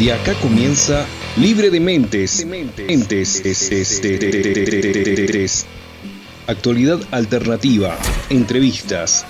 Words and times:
De 0.00 0.14
acá 0.14 0.32
comienza 0.40 1.04
Libre 1.36 1.68
de 1.68 1.78
Mentes. 1.78 2.46
Actualidad 6.46 7.00
alternativa, 7.10 7.98
entrevistas, 8.30 9.26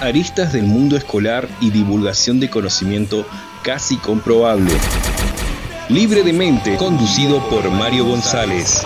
aristas 0.00 0.52
del 0.52 0.64
mundo 0.64 0.96
escolar 0.96 1.48
y 1.60 1.70
divulgación 1.70 2.40
de 2.40 2.50
conocimiento 2.50 3.24
casi 3.62 3.96
comprobable. 3.96 4.72
Libre 5.88 6.24
de 6.24 6.32
Mente, 6.32 6.76
conducido 6.76 7.48
por 7.48 7.70
Mario 7.70 8.04
González. 8.04 8.84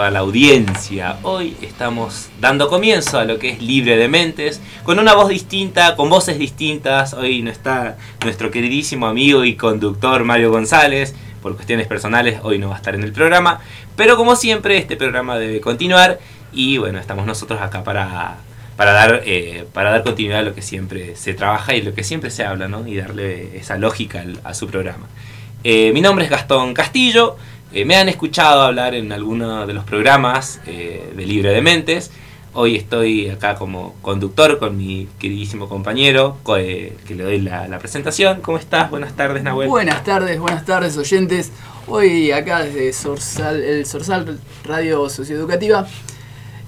Toda 0.00 0.10
la 0.10 0.20
audiencia. 0.20 1.18
Hoy 1.24 1.54
estamos 1.60 2.30
dando 2.40 2.70
comienzo 2.70 3.18
a 3.18 3.26
lo 3.26 3.38
que 3.38 3.50
es 3.50 3.60
Libre 3.60 3.98
de 3.98 4.08
Mentes, 4.08 4.58
con 4.82 4.98
una 4.98 5.12
voz 5.12 5.28
distinta, 5.28 5.94
con 5.94 6.08
voces 6.08 6.38
distintas. 6.38 7.12
Hoy 7.12 7.42
no 7.42 7.50
está 7.50 7.98
nuestro 8.24 8.50
queridísimo 8.50 9.06
amigo 9.06 9.44
y 9.44 9.56
conductor 9.56 10.24
Mario 10.24 10.50
González. 10.52 11.14
Por 11.42 11.54
cuestiones 11.54 11.86
personales, 11.86 12.40
hoy 12.42 12.58
no 12.58 12.70
va 12.70 12.76
a 12.76 12.78
estar 12.78 12.94
en 12.94 13.02
el 13.02 13.12
programa. 13.12 13.60
Pero 13.94 14.16
como 14.16 14.36
siempre, 14.36 14.78
este 14.78 14.96
programa 14.96 15.36
debe 15.36 15.60
continuar. 15.60 16.18
Y 16.50 16.78
bueno, 16.78 16.98
estamos 16.98 17.26
nosotros 17.26 17.60
acá 17.60 17.84
para, 17.84 18.38
para, 18.76 18.92
dar, 18.92 19.20
eh, 19.26 19.66
para 19.74 19.90
dar 19.90 20.02
continuidad 20.02 20.38
a 20.38 20.44
lo 20.44 20.54
que 20.54 20.62
siempre 20.62 21.14
se 21.14 21.34
trabaja 21.34 21.74
y 21.74 21.82
lo 21.82 21.92
que 21.92 22.04
siempre 22.04 22.30
se 22.30 22.42
habla, 22.42 22.68
¿no? 22.68 22.86
Y 22.86 22.96
darle 22.96 23.58
esa 23.58 23.76
lógica 23.76 24.24
a 24.44 24.54
su 24.54 24.66
programa. 24.66 25.08
Eh, 25.62 25.92
mi 25.92 26.00
nombre 26.00 26.24
es 26.24 26.30
Gastón 26.30 26.72
Castillo. 26.72 27.36
Eh, 27.72 27.84
me 27.84 27.94
han 27.94 28.08
escuchado 28.08 28.62
hablar 28.62 28.96
en 28.96 29.12
alguno 29.12 29.64
de 29.64 29.72
los 29.74 29.84
programas 29.84 30.60
eh, 30.66 31.12
de 31.14 31.24
Libre 31.24 31.50
de 31.50 31.62
Mentes. 31.62 32.10
Hoy 32.52 32.74
estoy 32.74 33.28
acá 33.28 33.54
como 33.54 33.94
conductor 34.02 34.58
con 34.58 34.76
mi 34.76 35.06
queridísimo 35.20 35.68
compañero, 35.68 36.36
eh, 36.58 36.96
que 37.06 37.14
le 37.14 37.22
doy 37.22 37.40
la, 37.40 37.78
presentación. 37.78 38.40
¿Cómo 38.40 38.58
estás? 38.58 38.90
Buenas 38.90 39.12
tardes, 39.14 39.44
Nahuel. 39.44 39.68
Buenas 39.68 40.02
tardes, 40.02 40.40
buenas 40.40 40.64
tardes, 40.64 40.96
oyentes. 40.96 41.52
Hoy 41.86 42.32
acá 42.32 42.64
desde 42.64 42.88
el 42.88 43.86
Sorsal 43.86 44.40
Radio 44.64 45.08
Socioeducativa, 45.08 45.86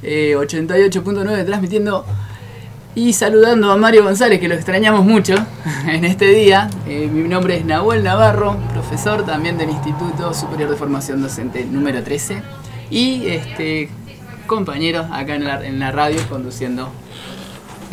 88.9, 0.04 1.44
transmitiendo 1.44 2.06
y 2.94 3.12
saludando 3.14 3.70
a 3.70 3.76
Mario 3.76 4.04
González, 4.04 4.38
que 4.38 4.48
lo 4.48 4.54
extrañamos 4.54 5.04
mucho 5.04 5.34
en 5.86 6.04
este 6.04 6.26
día. 6.26 6.68
Eh, 6.86 7.08
mi 7.10 7.28
nombre 7.28 7.56
es 7.56 7.64
Nahuel 7.64 8.02
Navarro, 8.02 8.56
profesor 8.72 9.24
también 9.24 9.56
del 9.56 9.70
Instituto 9.70 10.34
Superior 10.34 10.70
de 10.70 10.76
Formación 10.76 11.22
Docente 11.22 11.64
número 11.64 12.02
13. 12.02 12.42
Y 12.90 13.26
este 13.28 13.88
compañero 14.46 15.06
acá 15.10 15.36
en 15.36 15.44
la, 15.44 15.64
en 15.64 15.78
la 15.78 15.90
radio 15.92 16.20
conduciendo 16.28 16.90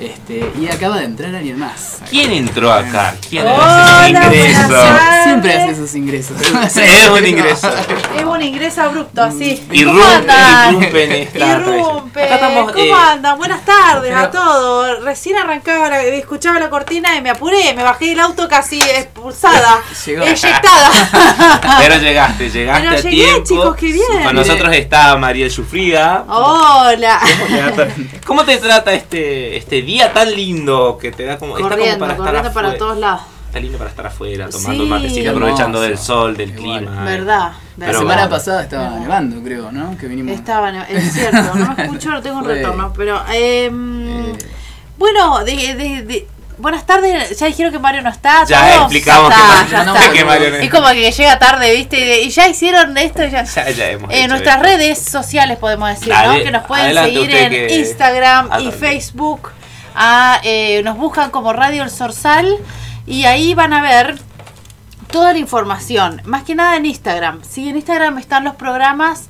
este, 0.01 0.49
y 0.57 0.67
acaba 0.67 0.97
de 0.99 1.05
entrar 1.05 1.35
alguien 1.35 1.59
más. 1.59 1.97
¿Quién 2.09 2.31
entró 2.31 2.71
acá? 2.71 3.15
¿Quién 3.29 3.45
hace 3.45 4.09
ingreso? 4.09 4.83
Siempre 5.23 5.53
hace 5.53 5.71
esos 5.71 5.95
ingresos. 5.95 6.37
es 6.77 7.09
un 7.09 7.25
ingreso. 7.25 7.69
Es 8.17 8.23
un 8.23 8.41
ingreso 8.41 8.81
abrupto, 8.81 9.23
así. 9.23 9.61
¿Cómo 9.67 10.01
andan? 10.01 10.75
Irrumpe 10.75 11.29
Irrumpe. 11.35 12.29
¿Cómo 12.39 12.69
eh, 12.77 12.93
andan? 12.93 13.37
Buenas 13.37 13.65
tardes 13.65 14.15
a 14.15 14.31
todos. 14.31 15.03
Recién 15.03 15.37
arrancaba, 15.37 15.89
la, 15.89 16.03
escuchaba 16.03 16.59
la 16.59 16.69
cortina 16.69 17.17
y 17.17 17.21
me 17.21 17.31
apuré. 17.31 17.73
Me 17.73 17.83
bajé 17.83 18.05
del 18.07 18.21
auto 18.21 18.47
casi 18.47 18.79
expulsada, 18.79 19.81
eyectada. 20.05 21.79
Pero 21.79 21.97
llegaste, 21.97 22.49
llegaste 22.49 22.87
Pero 22.87 22.97
a 22.97 23.01
llegué, 23.01 23.25
tiempo. 23.25 23.43
chicos, 23.43 23.75
qué 23.75 23.85
bien. 23.87 24.23
Con 24.23 24.35
nosotros 24.35 24.73
está 24.73 25.17
María 25.17 25.49
Sufrida. 25.49 26.23
Hola. 26.29 27.19
¿Cómo 28.25 28.45
te 28.45 28.57
trata 28.57 28.93
este, 28.93 29.57
este 29.57 29.81
día 29.81 29.88
tan 30.13 30.31
lindo 30.35 30.97
que 30.99 31.11
te 31.11 31.25
da 31.25 31.37
como. 31.37 31.53
Corriendo, 31.53 31.75
está 31.85 31.97
como 31.97 32.07
para 32.07 32.15
corriendo 32.17 32.47
estar 32.49 32.53
para 32.53 32.77
todos 32.77 32.97
lados. 32.97 33.21
Está 33.47 33.59
lindo 33.59 33.77
para 33.79 33.89
estar 33.89 34.05
afuera, 34.07 34.47
tomando 34.49 34.83
Sí. 34.83 34.89
matecito, 34.89 35.31
aprovechando 35.31 35.81
del 35.81 35.97
sol, 35.97 36.37
del 36.37 36.51
clima. 36.53 37.03
Verdad. 37.03 37.51
La 37.77 37.85
Pero 37.87 37.99
semana 37.99 38.21
bueno. 38.21 38.29
pasada 38.37 38.61
estaba 38.63 38.89
nevando, 38.99 39.41
creo, 39.43 39.71
¿no? 39.71 39.97
Que 39.97 40.07
vinimos. 40.07 40.33
Estaba, 40.35 40.71
ne- 40.71 40.85
es 40.89 41.13
cierto, 41.13 41.55
no 41.55 41.73
me 41.75 41.83
escucho, 41.83 42.09
no 42.11 42.21
tengo 42.21 42.37
un 42.39 42.45
retorno, 42.45 42.93
pero... 42.95 43.21
em, 43.33 44.29
Eh, 44.29 44.33
Bueno, 44.97 45.39
de, 45.45 45.53
de- 45.55 46.01
de- 46.03 46.27
buenas 46.57 46.85
tardes, 46.85 47.39
ya 47.39 47.45
dijeron 47.47 47.71
que 47.71 47.79
Mario 47.79 48.01
no 48.01 48.09
está. 48.09 48.43
Ya 48.45 48.69
todos? 48.73 48.81
explicamos 48.83 49.29
Ya 49.29 49.35
que 49.35 49.41
Mario- 49.47 49.71
ya 49.71 49.83
no, 49.85 49.95
está. 49.95 50.11
que 50.11 50.25
Mario 50.25 50.49
no 50.49 50.55
Es 50.57 50.69
como 50.69 50.87
que 50.89 51.11
llega 51.11 51.39
tarde, 51.39 51.73
¿viste? 51.75 52.21
Y 52.21 52.29
ya 52.29 52.47
hicieron 52.49 52.97
esto, 52.97 53.23
ya... 53.25 53.43
Ya, 53.55 53.69
ya 53.71 53.89
hemos 53.91 54.11
En 54.13 54.29
nuestras 54.29 54.57
esto. 54.57 54.67
redes 54.67 54.99
sociales 54.99 55.57
podemos 55.57 55.89
decir, 55.89 56.09
Dale, 56.09 56.37
¿no? 56.39 56.43
Que 56.43 56.51
nos 56.51 56.65
pueden 56.67 56.93
seguir 56.93 57.33
en 57.33 57.49
que- 57.49 57.75
Instagram 57.79 58.49
y. 58.61 58.71
Facebook. 58.73 59.51
Eh, 60.43 60.81
nos 60.83 60.97
buscan 60.97 61.29
como 61.31 61.51
Radio 61.53 61.83
El 61.83 61.89
Sorsal 61.89 62.55
y 63.05 63.25
ahí 63.25 63.53
van 63.53 63.73
a 63.73 63.81
ver 63.81 64.17
toda 65.11 65.33
la 65.33 65.39
información. 65.39 66.21
Más 66.25 66.43
que 66.43 66.55
nada 66.55 66.77
en 66.77 66.85
Instagram. 66.85 67.41
Sí, 67.43 67.67
en 67.69 67.75
Instagram 67.77 68.17
están 68.17 68.43
los 68.43 68.55
programas 68.55 69.27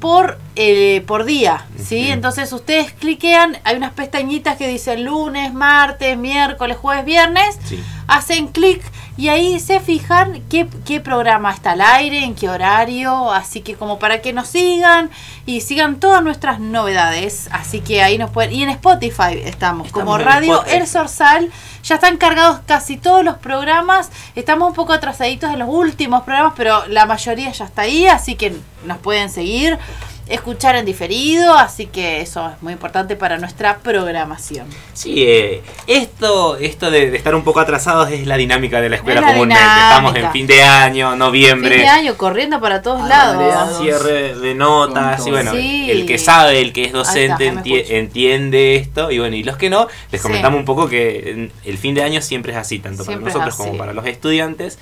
por, 0.00 0.38
eh, 0.56 1.02
por 1.06 1.24
día, 1.24 1.66
¿sí? 1.82 2.08
Entonces 2.10 2.52
ustedes 2.52 2.92
cliquean, 2.92 3.58
hay 3.64 3.76
unas 3.76 3.92
pestañitas 3.92 4.56
que 4.56 4.68
dicen 4.68 5.04
lunes, 5.04 5.52
martes, 5.54 6.16
miércoles, 6.18 6.76
jueves, 6.76 7.04
viernes 7.06 7.58
Sí. 7.64 7.82
hacen 8.06 8.48
clic 8.48 8.82
y 9.16 9.28
ahí 9.28 9.58
se 9.60 9.80
fijan 9.80 10.42
qué, 10.50 10.68
qué 10.84 11.00
programa 11.00 11.52
está 11.52 11.72
al 11.72 11.80
aire, 11.80 12.24
en 12.24 12.34
qué 12.34 12.48
horario, 12.48 13.32
así 13.32 13.62
que 13.62 13.74
como 13.74 13.98
para 13.98 14.20
que 14.20 14.32
nos 14.32 14.48
sigan 14.48 15.10
y 15.46 15.62
sigan 15.62 16.00
todas 16.00 16.22
nuestras 16.22 16.60
novedades, 16.60 17.48
así 17.52 17.80
que 17.80 18.02
ahí 18.02 18.18
nos 18.18 18.30
pueden, 18.30 18.52
y 18.52 18.62
en 18.62 18.70
Spotify 18.70 19.40
estamos, 19.44 19.90
como 19.90 20.18
Radio. 20.18 20.64
El 20.66 20.86
Sorsal, 20.86 21.50
ya 21.82 21.94
están 21.94 22.18
cargados 22.18 22.60
casi 22.66 22.96
todos 22.96 23.24
los 23.24 23.36
programas, 23.36 24.10
estamos 24.34 24.68
un 24.68 24.74
poco 24.74 24.92
atrasaditos 24.92 25.50
en 25.50 25.60
los 25.60 25.68
últimos 25.68 26.22
programas, 26.24 26.52
pero 26.56 26.86
la 26.88 27.06
mayoría 27.06 27.50
ya 27.52 27.64
está 27.64 27.82
ahí, 27.82 28.06
así 28.06 28.34
que 28.34 28.54
nos 28.84 28.98
pueden 28.98 29.30
seguir, 29.30 29.78
escuchar 30.28 30.74
en 30.76 30.84
diferido, 30.84 31.54
así 31.54 31.86
que 31.86 32.20
eso 32.20 32.48
es 32.50 32.60
muy 32.62 32.72
importante 32.72 33.14
para 33.16 33.38
nuestra 33.38 33.78
programación. 33.78 34.66
Sí, 34.92 35.22
eh, 35.24 35.62
esto, 35.86 36.56
esto 36.56 36.90
de, 36.90 37.10
de 37.10 37.16
estar 37.16 37.34
un 37.34 37.44
poco 37.44 37.60
atrasados 37.60 38.10
es 38.10 38.26
la 38.26 38.36
dinámica 38.36 38.80
de 38.80 38.88
la 38.88 38.96
escuela 38.96 39.20
Es 39.20 39.26
la 39.26 39.32
comúnmente. 39.32 39.62
dinámica. 39.62 39.88
Estamos 39.90 40.16
en 40.16 40.32
fin 40.32 40.46
de 40.48 40.62
año, 40.64 41.14
noviembre. 41.16 41.70
Fin 41.70 41.80
de 41.82 41.88
año 41.88 42.16
corriendo 42.16 42.60
para 42.60 42.82
todos 42.82 43.02
Ah, 43.04 43.08
lados. 43.08 43.78
cierre 43.80 44.34
de 44.34 44.54
notas 44.54 45.24
y 45.26 45.30
bueno, 45.30 45.52
Sí. 45.52 45.90
el 45.90 46.06
que 46.06 46.18
sabe, 46.18 46.60
el 46.60 46.72
que 46.72 46.84
es 46.86 46.92
docente 46.92 47.44
Ahí 47.44 47.48
está, 47.50 47.62
me 47.62 47.62
enti- 47.62 47.76
escucho. 47.76 47.94
entiende 47.94 48.76
esto 48.76 49.10
y 49.12 49.18
bueno, 49.20 49.36
y 49.36 49.44
los 49.44 49.56
que 49.56 49.70
no, 49.70 49.86
les 50.10 50.20
Sí. 50.20 50.26
comentamos 50.26 50.58
un 50.58 50.64
poco 50.64 50.88
que 50.88 51.50
el 51.64 51.78
fin 51.78 51.94
de 51.94 52.02
año 52.02 52.20
siempre 52.20 52.52
es 52.52 52.58
así, 52.58 52.78
tanto 52.80 53.04
Siempre 53.04 53.30
para 53.32 53.44
nosotros 53.46 53.54
como 53.66 53.78
para 53.78 53.92
los 53.92 54.04
estudiantes. 54.06 54.78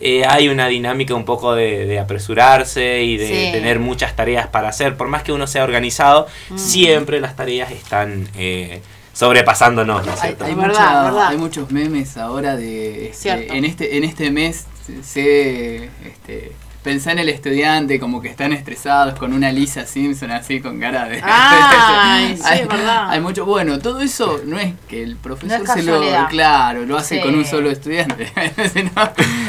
Eh, 0.00 0.24
hay 0.28 0.48
una 0.48 0.66
dinámica 0.68 1.14
un 1.14 1.24
poco 1.24 1.54
de, 1.54 1.86
de 1.86 1.98
apresurarse 1.98 3.02
y 3.02 3.16
de 3.16 3.26
Sí. 3.28 3.52
tener 3.52 3.78
muchas 3.78 4.14
tareas 4.16 4.46
para 4.48 4.68
hacer, 4.68 4.96
por 4.96 5.08
más 5.08 5.22
que 5.22 5.32
uno 5.32 5.46
sea 5.46 5.64
organizado, 5.64 6.26
Mm. 6.50 6.58
siempre 6.58 7.20
las 7.20 7.34
tareas 7.36 7.70
están 7.70 8.28
eh, 8.36 8.80
sobrepasándonos, 9.12 10.04
¿no 10.06 10.12
es 10.12 10.20
Hay, 10.20 10.26
cierto? 10.28 10.44
hay 10.44 10.54
Verdad, 10.54 10.68
mucha- 10.68 11.02
verdad. 11.04 11.28
hay 11.28 11.38
muchos 11.38 11.70
memes 11.70 12.16
ahora 12.18 12.56
de 12.56 13.08
este, 13.08 13.56
en 13.56 13.64
este 13.64 13.96
en 13.96 14.04
este 14.04 14.30
mes 14.30 14.66
se- 14.86 15.02
se 15.02 15.84
este, 16.06 16.52
Pensá 16.86 17.10
en 17.10 17.18
el 17.18 17.28
estudiante, 17.28 17.98
como 17.98 18.22
que 18.22 18.28
están 18.28 18.52
estresados 18.52 19.18
con 19.18 19.32
una 19.32 19.50
Lisa 19.50 19.84
Simpson 19.86 20.30
así 20.30 20.60
con 20.60 20.78
cara 20.78 21.06
de. 21.08 21.20
Ay, 21.20 22.36
sí, 22.40 22.42
hay, 22.44 22.60
es 22.60 22.68
verdad. 22.68 23.10
Hay 23.10 23.20
mucho. 23.20 23.44
Bueno, 23.44 23.80
todo 23.80 24.00
eso 24.02 24.40
no 24.44 24.56
es 24.56 24.72
que 24.88 25.02
el 25.02 25.16
profesor 25.16 25.58
No 25.58 25.64
es 25.64 25.70
se 25.72 25.82
lo. 25.82 26.28
Claro, 26.28 26.86
lo 26.86 26.96
hace 26.96 27.16
Sí. 27.16 27.22
con 27.22 27.34
un 27.34 27.44
solo 27.44 27.72
estudiante. 27.72 28.30
Sino 28.72 28.90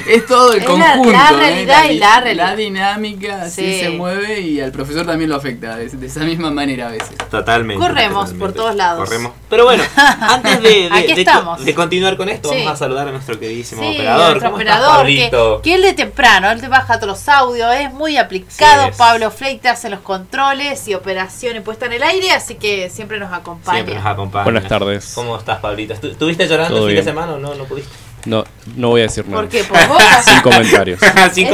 es 0.09 0.25
todo 0.25 0.53
el 0.53 0.63
Es 0.63 0.65
la- 0.67 0.71
conjunto. 0.93 1.11
la 1.11 1.29
¿eh? 1.29 1.35
realidad 1.37 1.83
y 1.91 1.99
la 1.99 2.21
realidad. 2.21 2.47
La 2.49 2.55
dinámica 2.55 3.41
así 3.43 3.61
Sí. 3.73 3.79
se 3.81 3.89
mueve 3.91 4.41
y 4.41 4.59
al 4.59 4.71
profesor 4.71 5.05
también 5.05 5.29
lo 5.29 5.35
afecta 5.35 5.75
de, 5.75 5.89
de 5.89 6.07
esa 6.07 6.21
misma 6.21 6.49
manera 6.49 6.87
a 6.87 6.91
veces. 6.91 7.15
Totalmente. 7.29 7.79
Corremos 7.85 8.13
totalmente. 8.31 8.39
por 8.39 8.53
todos 8.53 8.75
lados. 8.75 9.07
Corremos. 9.07 9.33
Pero 9.47 9.65
bueno, 9.65 9.83
antes 9.95 10.59
de, 10.63 10.69
de- 10.69 10.89
Aquí 10.91 11.13
de- 11.13 11.21
estamos. 11.21 11.63
de 11.63 11.75
continuar 11.75 12.17
con 12.17 12.29
esto, 12.29 12.49
Sí. 12.49 12.55
vamos 12.55 12.71
a 12.73 12.77
saludar 12.77 13.07
a 13.09 13.11
nuestro 13.11 13.39
queridísimo 13.39 13.83
Sí, 13.83 13.93
operador. 13.93 14.29
nuestro 14.31 14.49
¿Cómo 14.49 14.59
estás, 14.61 14.77
operador, 14.79 15.61
que, 15.61 15.75
él 15.75 15.81
de 15.83 15.93
temprano, 15.93 16.49
él 16.49 16.59
te 16.61 16.67
baja 16.67 16.99
todos 16.99 17.26
los 17.27 17.35
audios, 17.35 17.73
es 17.75 17.93
muy 17.93 18.17
aplicado. 18.17 18.83
Sí, 18.83 18.89
es. 18.91 18.95
Pablo 18.97 19.31
Freite 19.31 19.69
hace 19.69 19.89
los 19.89 19.99
controles 19.99 20.87
y 20.87 20.93
operaciones 20.93 21.61
puesta 21.63 21.85
en 21.85 21.93
el 21.93 22.03
aire, 22.03 22.31
así 22.31 22.55
que 22.55 22.89
siempre 22.89 23.19
nos 23.19 23.31
acompaña. 23.33 23.75
Siempre 23.77 23.95
nos 23.95 24.05
acompaña. 24.05 24.43
Buenas 24.43 24.67
tardes. 24.67 25.11
¿Cómo 25.13 25.37
estás, 25.37 25.59
Pablito? 25.59 25.93
¿Estu- 25.93 26.11
¿Estuviste 26.11 26.47
llorando 26.47 26.75
Todo 26.77 26.87
el 26.89 26.95
fin 26.95 27.05
de 27.05 27.11
semana 27.11 27.33
o 27.33 27.37
no? 27.37 27.53
¿No 27.55 27.65
pudiste? 27.65 27.91
No, 28.25 28.43
no 28.75 28.89
voy 28.89 29.01
a 29.01 29.03
decir 29.03 29.25
nada. 29.25 29.41
¿Por 29.43 29.49
qué? 29.49 29.63
¿Por 29.63 29.87
boca? 29.87 30.21
Sin 30.25 30.41
comentarios. 30.41 30.99
Sin. 31.33 31.47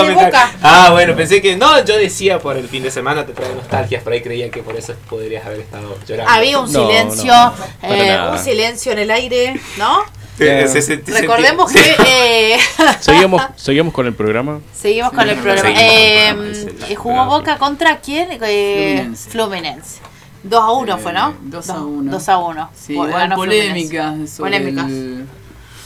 Ah, 0.61 0.89
bueno, 0.91 1.15
pensé 1.15 1.39
que. 1.41 1.55
No, 1.55 1.83
yo 1.85 1.97
decía 1.97 2.39
por 2.39 2.57
el 2.57 2.67
fin 2.67 2.81
de 2.81 2.89
semana 2.89 3.25
te 3.25 3.33
trae 3.33 3.53
nostalgias, 3.53 4.01
por 4.01 4.13
ahí 4.13 4.21
creía 4.23 4.49
que 4.49 4.63
por 4.63 4.75
eso 4.75 4.93
podrías 5.07 5.45
haber 5.45 5.59
estado 5.59 5.95
llorando. 6.07 6.31
Había 6.31 6.57
un 6.59 6.67
silencio, 6.69 7.31
no, 7.31 7.53
eh, 7.83 8.19
un 8.31 8.39
silencio 8.39 8.91
en 8.91 8.99
el 8.99 9.11
aire, 9.11 9.59
¿no? 9.77 10.03
Eh, 10.39 10.67
se- 10.67 10.81
se- 10.81 10.97
te 10.97 11.11
Recordemos 11.21 11.71
sentí- 11.71 11.95
que 12.03 12.53
eh, 12.55 12.57
Seguimos, 12.99 13.41
seguimos 13.55 13.93
con 13.93 14.07
el 14.07 14.13
programa. 14.13 14.59
seguimos 14.73 15.11
con 15.11 15.29
el 15.29 15.37
programa. 15.37 15.61
Seguimos 15.61 15.81
con 16.33 16.47
el 16.47 16.55
Eh, 16.57 16.75
eh, 16.89 16.95
¿Jugó 16.95 17.25
Boca 17.25 17.57
contra 17.57 17.99
quién? 17.99 18.29
Eh, 18.41 18.95
Fluminense. 18.97 19.29
Fluminense. 19.29 19.99
2 20.43 20.61
a 20.61 20.71
1 20.71 20.95
Eh, 20.95 20.99
fue, 20.99 21.13
¿no? 21.13 21.33
2 21.43 21.69
a 21.69 21.81
1. 21.83 22.11
2 22.11 22.29
a 22.29 22.37
1. 22.39 22.69
Sí, 22.75 22.95
Bueno, 22.95 23.09
igual 23.11 23.21
ganó 23.29 23.35
polémica 23.35 24.13
sobre 24.27 24.51
Polémicas. 24.57 24.85
el, 24.89 25.25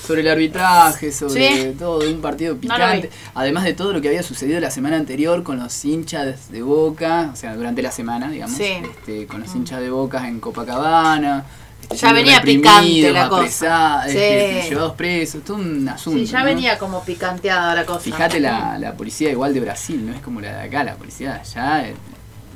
sobre 0.07 0.21
el 0.21 0.27
arbitraje, 0.29 1.11
sobre 1.11 1.51
Sí. 1.71 1.75
todo, 1.77 2.09
un 2.09 2.21
partido 2.21 2.55
picante. 2.57 3.09
Además 3.35 3.65
de 3.65 3.73
todo 3.73 3.91
lo 3.93 3.99
que 4.01 4.07
había 4.07 4.23
sucedido 4.23 4.59
la 4.61 4.71
semana 4.71 4.95
anterior 4.95 5.43
con 5.43 5.59
los 5.59 5.83
hinchas 5.85 6.49
de 6.49 6.61
Boca, 6.61 7.29
o 7.33 7.35
sea, 7.35 7.53
durante 7.55 7.81
la 7.81 7.91
semana, 7.91 8.31
digamos, 8.31 8.55
Sí. 8.57 8.63
este, 8.81 9.27
con 9.27 9.41
los 9.41 9.53
hinchas 9.53 9.81
de 9.81 9.89
Boca 9.89 10.25
en 10.27 10.39
Copacabana. 10.39 11.43
Ya 11.95 12.11
venía 12.13 12.41
picante 12.41 13.11
la 13.11 13.29
cosa. 13.29 14.01
apresa- 14.01 14.03
Sí. 14.03 14.17
este, 14.17 14.69
llevados 14.69 14.93
presos, 14.93 15.43
todo 15.43 15.57
un 15.57 15.87
asunto. 15.87 16.19
Sí, 16.19 16.25
ya 16.25 16.39
¿no? 16.39 16.45
venía 16.45 16.77
como 16.77 17.03
picanteada 17.03 17.73
la 17.75 17.85
cosa. 17.85 18.01
Fíjate 18.01 18.39
la, 18.39 18.77
la 18.77 18.93
policía 18.93 19.31
igual 19.31 19.53
de 19.53 19.61
Brasil, 19.61 20.05
no 20.05 20.13
es 20.13 20.21
como 20.21 20.41
la 20.41 20.57
de 20.57 20.67
acá, 20.67 20.83
la 20.83 20.95
policía 20.95 21.33
de 21.33 21.39
allá 21.39 21.87
eh, 21.87 21.95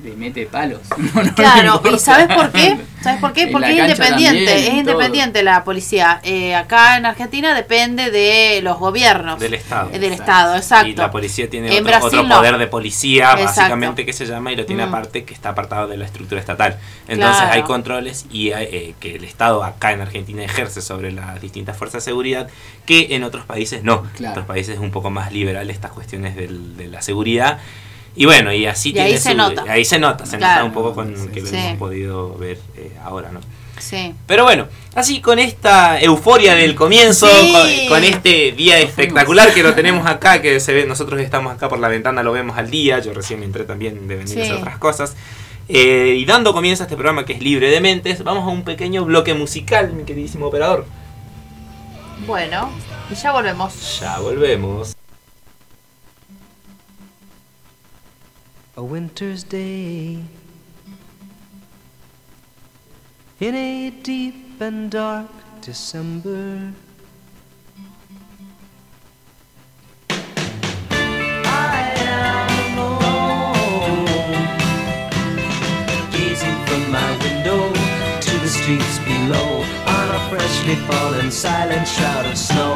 le 0.03 0.15
mete 0.15 0.45
palos. 0.45 0.79
No, 0.97 1.07
no 1.15 1.23
le 1.23 1.33
Claro. 1.33 1.81
¿y 1.93 1.99
sabes 1.99 2.27
por 2.35 2.51
qué? 2.51 2.77
¿Sabes 3.01 3.19
por 3.19 3.33
qué? 3.33 3.47
Porque 3.51 3.71
es 3.71 3.79
independiente, 3.79 4.45
también, 4.45 4.47
es 4.47 4.65
todo. 4.67 4.77
independiente 4.77 5.43
la 5.43 5.63
policía. 5.63 6.19
Eh, 6.23 6.53
acá 6.55 6.97
en 6.97 7.05
Argentina 7.05 7.53
depende 7.55 8.11
de 8.11 8.61
los 8.61 8.77
gobiernos. 8.77 9.39
Del 9.39 9.53
Estado. 9.55 9.89
Eh, 9.91 9.99
Del 9.99 10.13
Exacto. 10.13 10.31
Estado, 10.31 10.55
exacto. 10.57 10.87
Y 10.87 10.95
la 10.95 11.11
policía 11.11 11.49
tiene 11.49 11.67
En 11.67 11.73
otro, 11.85 11.99
Brasil 11.99 12.19
otro 12.19 12.23
no. 12.23 12.35
poder 12.37 12.57
de 12.57 12.67
policía, 12.67 13.31
Exacto. 13.31 13.45
básicamente, 13.61 14.05
que 14.05 14.13
se 14.13 14.25
llama, 14.25 14.51
y 14.51 14.55
lo 14.55 14.65
tiene 14.65 14.85
Mm. 14.85 14.89
aparte 14.89 15.23
que 15.23 15.33
está 15.33 15.49
apartado 15.49 15.87
de 15.87 15.97
la 15.97 16.05
estructura 16.05 16.39
estatal. 16.39 16.77
Entonces 17.07 17.37
Claro. 17.41 17.53
hay 17.53 17.63
controles 17.63 18.25
y 18.31 18.51
hay, 18.51 18.65
eh, 18.71 18.95
que 18.99 19.15
el 19.15 19.23
Estado 19.23 19.63
acá 19.63 19.91
en 19.91 20.01
Argentina 20.01 20.43
ejerce 20.43 20.81
sobre 20.81 21.11
las 21.11 21.41
distintas 21.41 21.75
fuerzas 21.77 22.03
de 22.03 22.11
seguridad, 22.11 22.47
que 22.85 23.15
en 23.15 23.23
otros 23.23 23.45
países 23.45 23.83
no. 23.83 24.03
En 24.19 24.27
otros 24.27 24.45
países 24.45 24.75
es 24.75 24.79
un 24.79 24.91
poco 24.91 25.09
más 25.09 25.31
liberal 25.31 25.69
estas 25.69 25.91
cuestiones 25.91 26.35
del- 26.35 26.77
de 26.77 26.87
la 26.87 27.01
seguridad. 27.01 27.59
Y 28.15 28.25
bueno, 28.25 28.51
y 28.53 28.65
así 28.65 28.89
Y 28.89 28.93
tiene 28.93 29.09
ahí 29.09 29.17
se 29.17 29.33
nota. 29.35 29.63
Ahí 29.67 29.85
se 29.85 29.97
nota, 29.99 30.25
se 30.25 30.37
Claro. 30.37 30.53
nota 30.55 30.65
un 30.65 30.73
poco 30.73 30.93
con 30.93 31.15
Sí, 31.15 31.27
que 31.33 31.41
lo 31.41 31.47
sí. 31.47 31.55
hemos 31.55 31.77
podido 31.77 32.37
ver 32.37 32.59
eh, 32.75 32.91
ahora, 33.03 33.31
¿no? 33.31 33.39
Sí. 33.79 34.13
Pero 34.27 34.43
bueno, 34.43 34.67
así 34.93 35.21
con 35.21 35.39
esta 35.39 35.99
euforia 35.99 36.53
del 36.53 36.75
comienzo, 36.75 37.27
Sí. 37.27 37.51
con, 37.51 37.87
con 37.97 38.03
este 38.03 38.51
día 38.51 38.77
espectacular 38.79 39.53
que 39.53 39.63
lo 39.63 39.73
tenemos 39.73 40.05
acá, 40.05 40.41
que 40.41 40.59
se 40.59 40.73
ve, 40.73 40.85
nosotros 40.85 41.19
estamos 41.21 41.53
acá 41.53 41.67
por 41.69 41.79
la 41.79 41.87
ventana, 41.87 42.21
lo 42.21 42.31
vemos 42.31 42.57
al 42.57 42.69
día, 42.69 42.99
yo 42.99 43.13
recién 43.13 43.41
entré 43.43 43.63
también 43.63 44.07
de 44.07 44.15
venir 44.17 44.39
a 44.39 44.43
hacer 44.43 44.55
otras 44.55 44.77
cosas. 44.77 45.15
Eh, 45.67 46.15
y 46.17 46.25
dando 46.25 46.53
comienzo 46.53 46.83
a 46.83 46.85
este 46.85 46.95
programa 46.95 47.25
que 47.25 47.33
es 47.33 47.41
libre 47.41 47.69
de 47.71 47.79
mentes, 47.81 48.23
vamos 48.23 48.43
a 48.43 48.47
un 48.49 48.63
pequeño 48.63 49.05
bloque 49.05 49.33
musical, 49.33 49.93
mi 49.93 50.03
queridísimo 50.03 50.47
operador. 50.47 50.85
Bueno, 52.27 52.69
y 53.09 53.15
ya 53.15 53.31
volvemos. 53.31 53.99
Ya 53.99 54.19
volvemos. 54.19 54.93
A 58.81 58.83
winter's 58.83 59.43
day 59.43 60.23
in 63.39 63.53
a 63.53 63.91
deep 64.01 64.59
and 64.59 64.89
dark 64.89 65.29
December. 65.61 66.73
I 70.09 71.93
am 71.95 72.77
alone, 72.79 74.05
gazing 76.09 76.65
from 76.65 76.91
my 76.91 77.11
window 77.21 77.71
to 78.19 78.33
the 78.39 78.47
streets 78.47 78.97
below 79.05 79.63
on 79.95 80.09
a 80.15 80.19
freshly 80.31 80.77
fallen 80.87 81.29
silent 81.29 81.87
shroud 81.87 82.25
of 82.25 82.35
snow. 82.35 82.70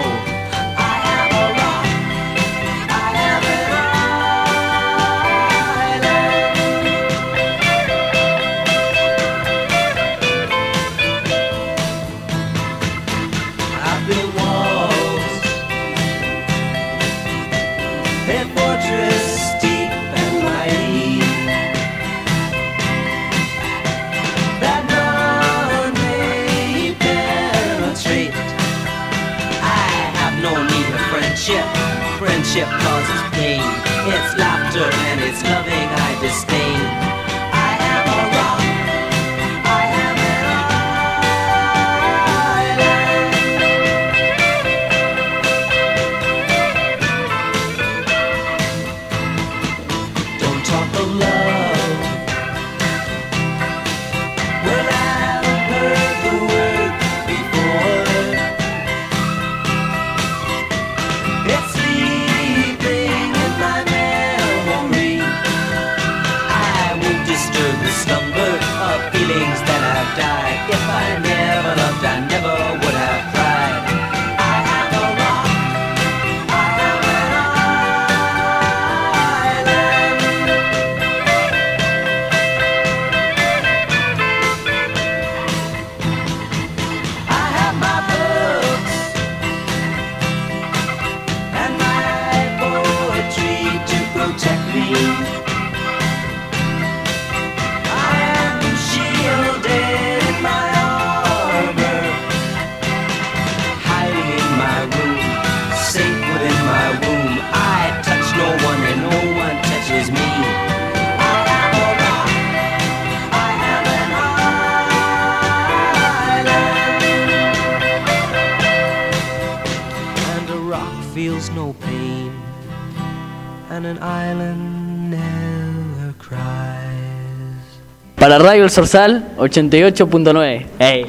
Para 128.25 128.39
Radio 128.39 128.63
El 128.63 128.72
Sorsal 128.72 129.24
88.9. 129.38 130.65
¡Ey! 130.79 131.05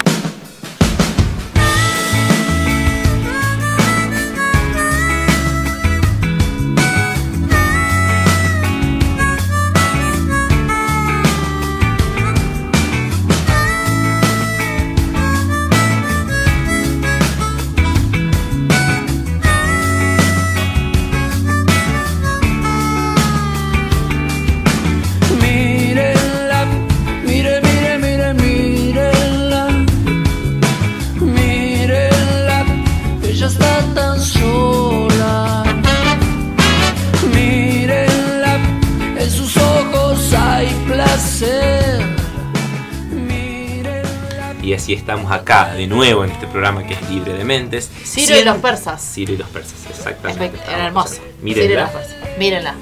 De 45.88 45.94
nuevo 45.94 46.24
en 46.24 46.30
este 46.32 46.46
programa 46.48 46.84
que 46.84 46.94
es 46.94 47.10
Libre 47.10 47.32
de 47.34 47.44
Mentes. 47.44 47.90
Ciro 48.04 48.36
y 48.38 48.44
los 48.44 48.56
persas. 48.58 49.00
Ciro 49.14 49.32
y 49.34 49.36
los 49.36 49.48
persas, 49.48 49.74
exactamente. 49.88 50.58
Era 50.68 50.86
hermoso. 50.86 51.14
Ciro 51.14 51.24
y 51.40 51.44
Mírenla. 51.44 51.82
los 51.82 51.90
persas. 51.90 52.16
Mírenla. 52.38 52.74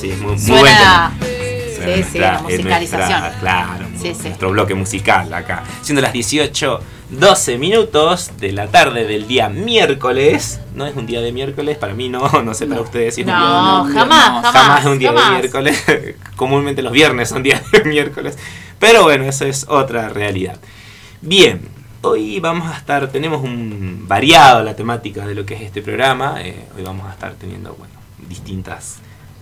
Sí, 0.00 0.10
es 0.10 0.18
muy, 0.18 0.32
muy 0.32 0.38
Suena- 0.38 0.60
buen 0.60 0.76
tema. 0.76 1.12
Sí, 1.20 1.74
Suena 1.76 1.94
sí, 1.94 2.00
nuestra- 2.00 2.32
la 2.32 2.42
musicalización. 2.42 3.20
nuestra- 3.20 3.40
claro, 3.40 3.86
Sí, 4.00 4.12
sí. 4.14 4.22
nuestro 4.24 4.50
bloque 4.50 4.74
musical 4.74 5.32
acá. 5.32 5.62
Siendo 5.82 6.02
las 6.02 6.12
18, 6.12 6.80
12 7.08 7.56
minutos 7.58 8.30
de 8.38 8.52
la 8.52 8.66
tarde 8.68 9.06
del 9.06 9.26
día 9.26 9.48
miércoles. 9.48 10.60
No 10.74 10.86
es 10.86 10.94
un 10.94 11.06
día 11.06 11.20
de 11.22 11.32
miércoles, 11.32 11.78
para 11.78 11.94
mí 11.94 12.08
no, 12.10 12.28
no 12.42 12.54
sé 12.54 12.66
para 12.66 12.82
ustedes 12.82 13.14
si 13.14 13.22
es 13.22 13.26
un 13.26 13.32
día 13.32 13.38
No, 13.40 13.88
no, 13.88 13.94
jamás, 13.94 14.28
no, 14.32 14.42
jamás. 14.42 14.52
Jamás 14.52 14.80
es 14.80 14.86
un 14.86 14.98
día 14.98 15.08
jamás. 15.08 15.30
de 15.30 15.38
miércoles. 15.38 15.84
Comúnmente 16.36 16.82
los 16.82 16.92
viernes 16.92 17.28
son 17.30 17.42
días 17.42 17.62
de 17.72 17.84
miércoles. 17.84 18.36
Pero 18.78 19.02
bueno, 19.04 19.24
eso 19.24 19.46
es 19.46 19.64
otra 19.68 20.08
realidad. 20.10 20.56
Bien, 21.22 21.60
hoy 22.02 22.40
vamos 22.40 22.70
a 22.72 22.76
estar, 22.76 23.08
tenemos 23.08 23.42
un 23.42 24.04
variado 24.08 24.62
la 24.62 24.74
temática 24.74 25.26
de 25.26 25.34
lo 25.34 25.44
que 25.46 25.54
es 25.54 25.62
este 25.62 25.82
programa. 25.82 26.36
eh, 26.40 26.66
hoy 26.76 26.82
vamos 26.82 27.06
a 27.08 27.12
estar 27.12 27.32
teniendo, 27.34 27.74
bueno, 27.74 27.94
distintas, 28.28 28.96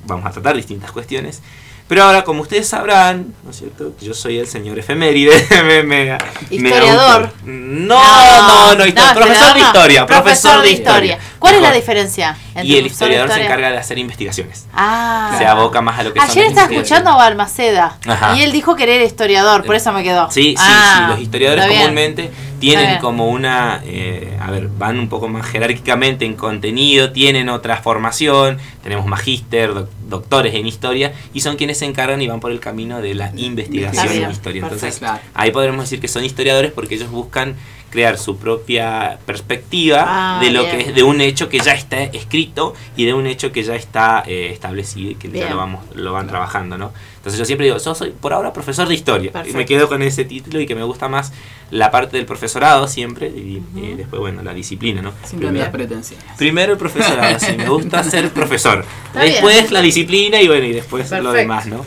vamos 0.06 0.26
a 0.26 0.30
tratar 0.30 0.56
distintas 0.56 0.90
cuestiones. 0.92 1.42
Pero 1.86 2.02
ahora, 2.04 2.22
como 2.22 2.42
ustedes 2.42 2.68
sabrán, 2.68 3.32
¿no 3.44 3.50
es 3.50 3.56
cierto? 3.56 3.92
Yo 4.02 4.12
soy 4.12 4.38
el 4.38 4.46
señor 4.46 4.78
efeméride. 4.78 5.32
me, 5.64 5.82
me- 5.82 6.04
me 6.04 6.18
Historiador. 6.50 7.32
No, 7.46 7.96
no, 7.98 8.74
no, 8.74 8.84
histo- 8.84 9.14
profesor 9.14 9.54
de 9.54 9.60
no. 9.60 9.66
historia. 9.66 10.04
Profesor 10.06 10.60
de 10.62 10.70
historia. 10.70 11.18
¿Cuál 11.38 11.54
es 11.54 11.62
la 11.62 11.72
diferencia? 11.72 12.36
entre 12.48 12.64
Y 12.66 12.76
el 12.76 12.84
historiador 12.86 13.32
se 13.32 13.42
encarga 13.42 13.70
de 13.70 13.78
hacer 13.78 13.96
investigaciones. 13.96 14.66
Ah. 14.74 15.34
Se 15.38 15.46
aboca 15.46 15.80
más 15.80 15.98
a 15.98 16.02
lo 16.02 16.12
que 16.12 16.20
Ayer 16.20 16.44
estaba 16.44 16.70
escuchando 16.70 17.08
a 17.08 17.16
Balmaceda 17.16 17.96
Ajá. 18.06 18.36
y 18.36 18.42
él 18.42 18.52
dijo 18.52 18.76
que 18.76 18.82
era 18.82 19.02
historiador, 19.02 19.64
por 19.64 19.74
eso 19.74 19.90
me 19.92 20.02
quedó. 20.02 20.30
Sí, 20.30 20.50
sí, 20.50 20.56
Ah, 20.58 21.04
sí. 21.06 21.12
Los 21.12 21.20
historiadores 21.22 21.68
comúnmente 21.68 22.30
tienen 22.58 22.98
como 23.00 23.28
una. 23.28 23.80
eh, 23.84 24.36
a 24.40 24.50
ver, 24.50 24.68
van 24.68 24.98
un 24.98 25.08
poco 25.08 25.28
más 25.28 25.46
jerárquicamente 25.46 26.24
en 26.24 26.34
contenido, 26.34 27.12
tienen 27.12 27.48
otra 27.48 27.76
formación. 27.78 28.58
Tenemos 28.82 29.06
magíster, 29.06 29.74
doc- 29.74 29.90
doctores 30.08 30.54
en 30.54 30.66
historia 30.66 31.12
y 31.34 31.40
son 31.40 31.56
quienes 31.56 31.78
se 31.78 31.84
encargan 31.86 32.20
y 32.22 32.28
van 32.28 32.40
por 32.40 32.50
el 32.52 32.60
camino 32.60 33.00
de 33.00 33.14
la 33.14 33.32
investigación 33.36 34.08
bien, 34.08 34.24
en 34.24 34.30
historia. 34.30 34.62
Entonces, 34.62 34.98
perfecto. 34.98 35.06
Claro. 35.20 35.20
ahí 35.34 35.50
podremos 35.50 35.84
decir 35.84 36.00
que 36.00 36.08
son 36.08 36.24
historiadores 36.24 36.72
porque 36.72 36.94
ellos 36.94 37.10
buscan 37.10 37.54
crear 37.90 38.18
su 38.18 38.36
propia 38.36 39.18
perspectiva 39.26 40.04
Ah, 40.06 40.40
de 40.42 40.50
lo 40.50 40.64
bien. 40.64 40.76
que 40.76 40.82
es 40.88 40.94
de 40.94 41.02
un 41.02 41.20
hecho 41.20 41.48
que 41.48 41.58
ya 41.58 41.72
está 41.72 42.02
escrito 42.02 42.74
y 42.96 43.04
de 43.06 43.14
un 43.14 43.26
hecho 43.26 43.50
que 43.52 43.62
ya 43.62 43.74
está 43.74 44.22
eh, 44.26 44.50
establecido 44.52 45.12
y 45.12 45.14
que 45.14 45.30
ya 45.30 45.48
lo 45.50 45.56
vamos 45.56 45.84
lo 45.94 46.12
van 46.12 46.26
trabajando 46.26 46.76
no 46.76 46.92
entonces 47.16 47.38
yo 47.38 47.44
siempre 47.44 47.66
digo 47.66 47.78
yo 47.78 47.94
soy 47.94 48.10
por 48.10 48.32
ahora 48.32 48.52
profesor 48.52 48.88
de 48.88 48.94
historia. 48.94 49.32
Y 49.46 49.52
me 49.52 49.66
quedo 49.66 49.88
con 49.88 50.02
ese 50.02 50.24
título 50.24 50.60
y 50.60 50.66
que 50.66 50.74
me 50.74 50.82
gusta 50.84 51.08
más 51.08 51.32
la 51.70 51.90
parte 51.90 52.16
del 52.16 52.26
profesorado 52.26 52.86
siempre 52.88 53.26
y, 53.28 53.62
y 53.76 53.94
después 53.96 54.20
bueno 54.20 54.42
la 54.42 54.54
disciplina 54.54 55.02
no 55.02 55.12
Sin 55.24 55.38
primero, 55.40 55.70
pretensiones. 55.70 56.24
primero 56.38 56.72
el 56.72 56.78
profesorado 56.78 57.38
sí 57.40 57.52
me 57.56 57.68
gusta 57.68 58.02
ser 58.04 58.30
profesor. 58.30 58.84
Está 59.08 59.20
bien. 59.22 59.32
después 59.34 59.70
la 59.72 59.82
disciplina 59.82 60.40
y 60.40 60.46
bueno 60.48 60.64
y 60.66 60.72
después 60.72 61.10
lo 61.10 61.32
demás 61.32 61.66
no 61.66 61.84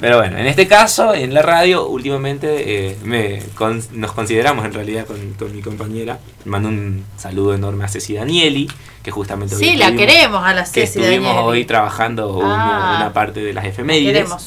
pero 0.00 0.16
bueno, 0.18 0.38
en 0.38 0.46
este 0.46 0.66
caso, 0.66 1.14
en 1.14 1.34
la 1.34 1.42
radio, 1.42 1.86
últimamente 1.88 2.88
eh, 2.90 2.96
me 3.04 3.40
con- 3.54 3.82
nos 3.92 4.12
consideramos 4.12 4.64
en 4.64 4.72
realidad 4.72 5.06
con, 5.06 5.34
con 5.34 5.54
mi 5.54 5.60
compañera. 5.62 6.18
Mando 6.46 6.68
un 6.70 7.04
saludo 7.18 7.54
enorme 7.54 7.84
a 7.84 7.88
Ceci 7.88 8.14
Danieli, 8.14 8.68
que 9.02 9.10
justamente 9.10 9.54
hoy 9.54 9.60
Sí, 9.62 9.76
la 9.76 9.86
estuvimos- 9.88 10.06
queremos 10.14 10.42
a 10.44 10.54
la 10.54 10.62
que 10.64 10.68
Ceci 10.86 10.98
estuvimos 11.00 11.28
Danieli. 11.34 11.48
hoy 11.48 11.64
trabajando 11.66 12.40
Ah. 12.42 12.94
una 12.96 13.12
parte 13.12 13.40
de 13.40 13.52
las 13.52 13.64
La 13.64 13.70
efemérides. 13.70 14.12
queremos. 14.14 14.46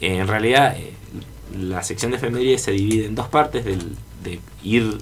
Eh, 0.00 0.16
en 0.18 0.26
realidad, 0.28 0.76
eh, 0.76 0.92
la 1.56 1.82
sección 1.82 2.10
de 2.10 2.16
efemérides 2.16 2.62
se 2.62 2.72
divide 2.72 3.06
en 3.06 3.14
dos 3.14 3.28
partes, 3.28 3.64
del, 3.64 3.96
de 4.24 4.40
ir 4.64 4.98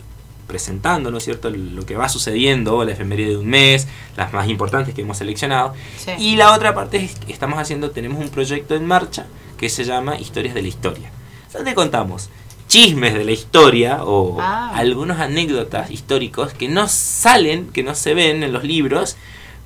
presentando, 0.46 1.10
¿no 1.10 1.16
es 1.16 1.24
cierto?, 1.24 1.48
lo 1.48 1.86
que 1.86 1.96
va 1.96 2.10
sucediendo, 2.10 2.84
la 2.84 2.92
efeméride 2.92 3.30
de 3.30 3.36
un 3.38 3.46
mes, 3.46 3.88
las 4.18 4.34
más 4.34 4.48
importantes 4.48 4.94
que 4.94 5.00
hemos 5.00 5.16
seleccionado. 5.16 5.72
Sí. 5.96 6.10
Y 6.18 6.36
la 6.36 6.52
otra 6.52 6.74
parte 6.74 6.98
es 6.98 7.14
que 7.14 7.32
estamos 7.32 7.58
haciendo, 7.58 7.90
tenemos 7.90 8.20
un 8.22 8.28
proyecto 8.28 8.74
en 8.74 8.84
marcha 8.84 9.24
que 9.62 9.68
se 9.68 9.84
llama 9.84 10.18
Historias 10.18 10.54
de 10.54 10.62
la 10.62 10.66
Historia. 10.66 11.08
Donde 11.52 11.72
contamos 11.72 12.30
chismes 12.66 13.14
de 13.14 13.24
la 13.24 13.30
historia 13.30 14.02
o 14.02 14.38
Ah. 14.40 14.72
algunas 14.74 15.20
anécdotas 15.20 15.88
históricos 15.92 16.52
que 16.52 16.66
no 16.68 16.88
salen, 16.88 17.68
que 17.68 17.84
no 17.84 17.94
se 17.94 18.12
ven 18.14 18.42
en 18.42 18.52
los 18.52 18.64
libros, 18.64 19.16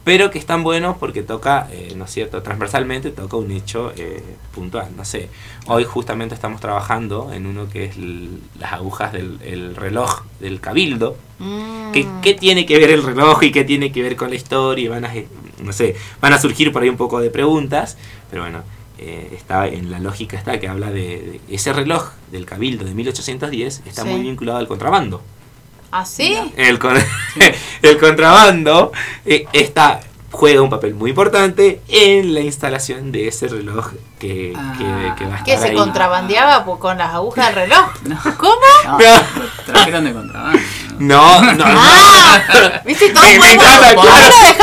pero 0.05 0.31
que 0.31 0.39
están 0.39 0.63
buenos 0.63 0.99
porque 0.99 1.23
toca, 1.23 1.67
eh, 1.73 1.95
¿no 1.97 2.05
es 2.05 2.11
cierto?, 2.11 2.43
transversalmente 2.43 3.11
toca 3.11 3.39
un 3.39 3.51
hecho 3.53 3.91
eh, 3.97 4.23
puntual. 4.55 4.89
No 4.99 5.07
sé, 5.07 5.31
hoy 5.67 5.85
justamente 5.85 6.35
estamos 6.35 6.61
trabajando 6.61 7.33
en 7.33 7.47
uno 7.47 7.71
que 7.71 7.87
es 7.87 7.97
l- 7.97 8.29
las 8.61 8.75
agujas 8.75 9.13
del 9.15 9.39
el 9.43 9.75
reloj 9.77 10.25
del 10.41 10.61
cabildo. 10.61 11.17
Mm. 11.39 11.93
¿Qué, 11.93 12.07
qué 12.23 12.35
tiene 12.35 12.67
que 12.67 12.79
ver 12.79 12.91
el 12.91 13.03
reloj 13.03 13.43
y 13.45 13.51
qué 13.51 13.65
tiene 13.65 13.91
que 13.93 14.03
ver 14.03 14.15
con 14.17 14.29
la 14.29 14.37
historia? 14.37 14.85
Y 14.85 14.89
van 14.89 15.07
a, 15.07 15.13
no 15.63 15.73
sé, 15.73 15.97
van 16.21 16.35
a 16.35 16.39
surgir 16.39 16.71
por 16.71 16.83
ahí 16.83 16.89
un 16.91 16.99
poco 16.99 17.19
de 17.21 17.31
preguntas, 17.31 17.97
pero 18.31 18.43
bueno, 18.43 18.63
eh, 18.99 19.33
está 19.37 19.67
en 19.69 19.91
la 19.91 19.99
lógica 19.99 20.37
está 20.39 20.59
que 20.59 20.69
habla 20.69 20.91
de, 20.91 21.41
de 21.49 21.55
ese 21.55 21.73
reloj 21.73 22.11
del 22.33 22.47
cabildo 22.47 22.85
de 22.85 22.95
1810 22.95 23.83
está 23.87 24.03
Sí. 24.03 24.09
muy 24.09 24.21
vinculado 24.23 24.59
al 24.59 24.67
contrabando. 24.69 25.23
¿Ah, 25.93 26.05
sí? 26.05 26.37
El, 26.57 26.79
con- 26.79 26.97
el 27.83 27.99
contrabando 27.99 28.93
eh, 29.25 29.47
está, 29.53 30.01
juega 30.31 30.61
un 30.63 30.71
papel 30.71 30.95
muy 30.95 31.11
importante 31.11 31.81
en 31.89 32.35
la 32.35 32.41
instalación 32.41 33.13
de 33.13 33.29
ese 33.29 33.49
reloj 33.49 33.93
que, 34.19 34.53
Ah. 34.57 34.75
que- 34.79 35.15
que 35.25 35.31
va 35.31 35.37
a 35.37 35.45
¿Qué 35.45 35.53
estar 35.55 35.67
se 35.69 35.73
ahí. 35.73 35.77
contrabandeaba 35.79 36.65
con 36.65 36.99
las 36.99 37.13
agujas 37.15 37.47
del 37.47 37.55
reloj? 37.55 37.91
¿Cómo? 38.39 38.57
No, 38.87 38.99
trajeron 39.67 40.05
de 40.05 40.13
contrabando. 40.13 40.59
No, 40.99 41.43
no, 41.43 41.53
no. 41.53 41.65
Ah, 41.67 42.81
¿viste? 42.87 43.11
Todo 43.11 43.23
Me- 43.23 43.39
me 43.39 43.53
encanta, 43.53 43.95
claro. 43.95 44.01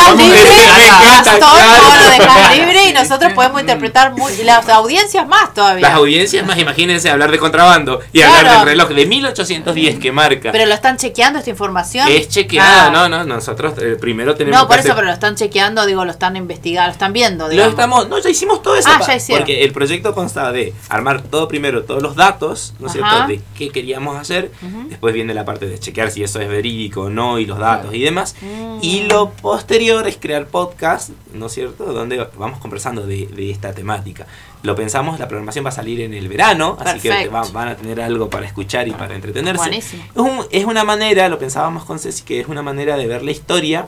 lo 0.10 0.16
libre, 0.16 0.40
me 0.42 0.86
encanta, 0.88 1.40
todo 1.40 1.52
claro. 1.54 1.84
lo 2.00 2.10
dejás 2.10 2.58
libre 2.58 2.90
y 2.90 2.94
nosotros 2.94 3.34
podemos 3.34 3.62
interpretar 3.62 4.14
muy, 4.14 4.34
y 4.34 4.44
las 4.44 4.68
audiencias 4.70 5.28
más 5.28 5.54
todavía. 5.54 5.88
Las 5.90 5.96
audiencias 5.98 6.44
más, 6.48 6.58
imagínense 6.58 7.12
hablar 7.12 7.30
de 7.30 7.38
contrabando 7.38 8.00
y 8.12 8.18
Claro. 8.20 8.34
hablar 8.38 8.58
del 8.60 8.66
reloj 8.66 8.90
de 8.90 9.06
1810 9.06 10.00
que 10.00 10.12
marca. 10.12 10.52
Pero 10.52 10.66
lo 10.66 10.74
están 10.74 10.98
chequeando 10.98 11.38
esta 11.38 11.52
información. 11.52 12.08
es 12.08 12.28
chequeada, 12.30 12.88
Ah. 12.88 12.90
no, 12.90 13.08
no, 13.10 13.24
nosotros 13.26 13.74
eh, 13.78 13.96
primero 14.02 14.34
tenemos 14.34 14.60
No, 14.60 14.66
por 14.68 14.78
que 14.78 14.80
eso, 14.82 14.88
hacer- 14.90 14.96
pero 14.96 15.08
lo 15.10 15.14
están 15.14 15.36
chequeando, 15.36 15.86
digo, 15.86 16.04
lo 16.04 16.12
están 16.12 16.36
investigando, 16.36 16.88
lo 16.88 16.94
están 16.94 17.14
viendo, 17.14 17.44
Lo 17.46 17.50
digamos. 17.52 17.74
estamos, 17.74 18.10
no, 18.10 18.18
ya 18.18 18.30
hicimos 18.32 18.64
todo 18.64 18.76
eso. 18.76 18.90
Ah, 18.92 19.00
ya 19.06 19.16
hicieron. 19.16 19.43
Porque 19.46 19.64
el 19.64 19.72
proyecto 19.72 20.14
constaba 20.16 20.52
de 20.52 20.74
armar 20.90 21.22
todo 21.22 21.48
primero, 21.48 21.84
todos 21.84 22.02
los 22.02 22.16
datos, 22.16 22.74
¿no 22.80 22.88
es 22.88 22.94
cierto? 22.94 23.10
De 23.28 23.42
qué 23.58 23.70
queríamos 23.70 24.18
hacer. 24.18 24.52
Después 24.90 25.14
viene 25.14 25.34
la 25.34 25.46
parte 25.46 25.66
de 25.68 25.78
chequear 25.80 26.12
si 26.12 26.24
eso 26.24 26.40
es 26.40 26.48
verídico 26.50 27.04
o 27.04 27.10
no 27.10 27.40
y 27.40 27.46
los 27.46 27.60
datos 27.60 27.94
y 27.94 28.00
demás. 28.02 28.36
Mm. 28.42 28.80
Y 28.82 29.04
lo 29.04 29.30
posterior 29.32 30.08
es 30.08 30.18
crear 30.18 30.48
podcast, 30.48 31.12
¿no 31.34 31.46
es 31.48 31.52
cierto? 31.54 31.86
Donde 31.86 32.28
vamos 32.38 32.60
conversando 32.60 33.06
de, 33.06 33.28
de 33.28 33.52
esta 33.52 33.74
temática. 33.74 34.26
Lo 34.64 34.76
pensamos, 34.76 35.20
la 35.20 35.28
programación 35.28 35.66
va 35.66 35.70
a 35.70 35.74
salir 35.74 36.00
en 36.02 36.14
el 36.14 36.28
verano, 36.30 36.78
así 36.80 37.00
que 37.00 37.10
Perfecto. 37.10 37.34
va- 37.34 37.48
van 37.52 37.68
a 37.70 37.76
tener 37.76 38.00
algo 38.02 38.30
para 38.30 38.46
escuchar 38.46 38.88
y 38.88 38.92
para 38.92 39.14
entretenerse. 39.16 39.58
Buenísimo. 39.62 40.04
Es, 40.16 40.22
un- 40.22 40.46
es 40.52 40.66
una 40.66 40.84
manera, 40.86 41.28
lo 41.30 41.38
pensábamos 41.38 41.84
con 41.86 42.00
Ceci, 42.00 42.24
que 42.24 42.40
es 42.40 42.48
una 42.48 42.62
manera 42.62 42.96
de 42.98 43.06
ver 43.08 43.24
la 43.24 43.32
historia 43.32 43.88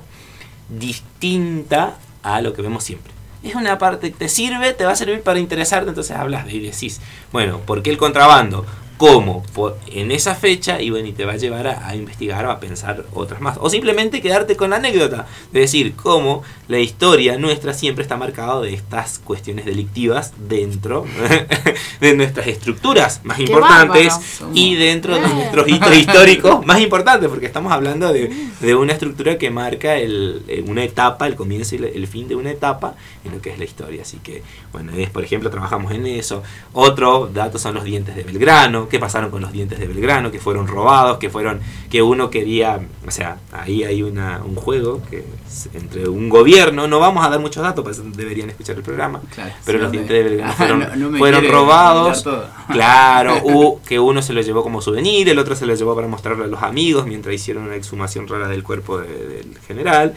distinta 0.70 1.96
a 2.24 2.42
lo 2.42 2.54
que 2.54 2.62
vemos 2.62 2.84
siempre. 2.84 3.14
Es 3.46 3.54
una 3.54 3.78
parte 3.78 4.12
que 4.12 4.18
te 4.18 4.28
sirve, 4.28 4.74
te 4.74 4.86
va 4.86 4.94
a 4.94 4.96
servir 4.96 5.22
para 5.22 5.40
interesarte, 5.40 5.90
entonces 5.90 6.18
hablas 6.18 6.46
de 6.46 6.54
y 6.56 6.60
decís, 6.62 7.00
bueno, 7.32 7.60
¿por 7.60 7.84
qué 7.84 7.92
el 7.92 7.98
contrabando? 7.98 8.66
Cómo 8.98 9.44
por- 9.54 9.78
en 9.92 10.12
esa 10.12 10.36
fecha 10.36 10.82
y 10.82 10.90
bueno 10.90 11.08
y 11.08 11.12
te 11.14 11.26
va 11.26 11.34
a 11.34 11.38
llevar 11.38 11.68
a, 11.68 11.88
a 11.88 11.96
investigar 11.96 12.46
o 12.46 12.52
a 12.52 12.60
pensar 12.60 13.06
otras 13.14 13.42
más. 13.42 13.58
O 13.60 13.70
simplemente 13.70 14.22
quedarte 14.22 14.56
con 14.56 14.70
la 14.70 14.78
anécdota 14.78 15.28
de 15.52 15.60
decir 15.62 15.96
cómo 15.96 16.44
la 16.68 16.80
historia 16.80 17.38
nuestra 17.38 17.74
siempre 17.74 18.02
está 18.04 18.18
marcada 18.18 18.62
de 18.62 18.74
estas 18.74 19.20
cuestiones 19.20 19.66
delictivas 19.66 20.34
dentro 20.38 21.06
de 22.00 22.16
nuestras 22.16 22.48
estructuras 22.48 23.22
más 23.24 23.38
Qué 23.38 23.44
importantes 23.44 24.14
y 24.54 24.76
dentro 24.76 25.16
de 25.16 25.26
Eh. 25.26 25.34
nuestros 25.34 25.68
hitos 25.68 25.96
históricos 25.96 26.66
más 26.66 26.80
importantes 26.80 27.30
porque 27.30 27.46
estamos 27.46 27.72
hablando 27.72 28.12
de, 28.14 28.32
de 28.62 28.76
una 28.76 28.94
estructura 28.94 29.38
que 29.38 29.50
marca 29.50 29.96
el, 29.98 30.44
eh, 30.48 30.64
una 30.68 30.84
etapa 30.84 31.28
el 31.28 31.36
comienzo 31.36 31.76
y 31.76 31.80
el 31.84 32.08
fin 32.08 32.28
de 32.28 32.36
una 32.36 32.52
etapa 32.52 32.96
en 33.24 33.32
lo 33.34 33.42
que 33.42 33.50
es 33.52 33.58
la 33.60 33.66
historia. 33.66 34.02
Así 34.04 34.18
que 34.18 34.42
bueno 34.72 34.92
es, 34.96 35.10
por 35.10 35.24
ejemplo 35.24 35.50
trabajamos 35.50 35.92
en 35.92 36.06
eso. 36.08 36.44
Otro 36.74 37.30
dato 37.34 37.58
son 37.60 37.76
los 37.76 37.84
dientes 37.84 38.16
de 38.16 38.24
Belgrano 38.24 38.85
qué 38.90 39.00
pasaron 39.00 39.30
con 39.32 39.42
los 39.42 39.52
dientes 39.52 39.80
de 39.80 39.88
Belgrano 39.88 40.32
que 40.32 40.40
fueron 40.40 40.68
robados 40.68 41.18
que 41.18 41.30
fueron 41.30 41.60
que 41.90 42.02
uno 42.02 42.30
quería 42.30 42.80
o 43.08 43.12
sea 43.12 43.38
ahí 43.52 43.84
hay 43.84 44.04
una, 44.04 44.42
un 44.46 44.56
juego 44.56 45.02
que 45.10 45.24
es 45.48 45.70
entre 45.74 46.08
un 46.10 46.30
gobierno 46.30 46.88
no 46.88 47.00
vamos 47.00 47.26
a 47.26 47.30
dar 47.30 47.40
muchos 47.40 47.64
datos 47.64 47.84
pues 47.84 48.02
deberían 48.16 48.50
escuchar 48.50 48.76
el 48.78 48.84
programa 48.84 49.22
Claro, 49.34 49.52
pero 49.66 49.80
los 49.80 49.92
dientes 49.92 50.12
de 50.16 50.24
Belgrano 50.24 50.52
Ah, 50.52 50.56
fueron, 50.56 50.80
no- 50.80 50.96
no 50.96 51.10
me 51.10 51.18
fueron 51.20 51.48
robados. 51.50 52.24
Claro, 52.72 53.38
u- 53.44 53.80
que 53.88 54.00
uno 54.00 54.22
se 54.22 54.34
lo 54.34 54.42
llevó 54.42 54.64
como 54.64 54.82
souvenir, 54.82 55.30
el 55.30 55.38
otro 55.40 55.56
se 55.56 55.66
lo 55.66 55.76
llevó 55.76 55.96
para 55.96 56.08
mostrarlo 56.08 56.44
a 56.44 56.48
los 56.48 56.62
amigos 56.64 57.06
mientras 57.06 57.34
hicieron 57.36 57.64
una 57.64 57.76
exhumación 57.76 58.28
rara 58.28 58.48
del 58.48 58.64
cuerpo 58.64 58.98
de- 58.98 59.08
del 59.28 59.58
general. 59.68 60.14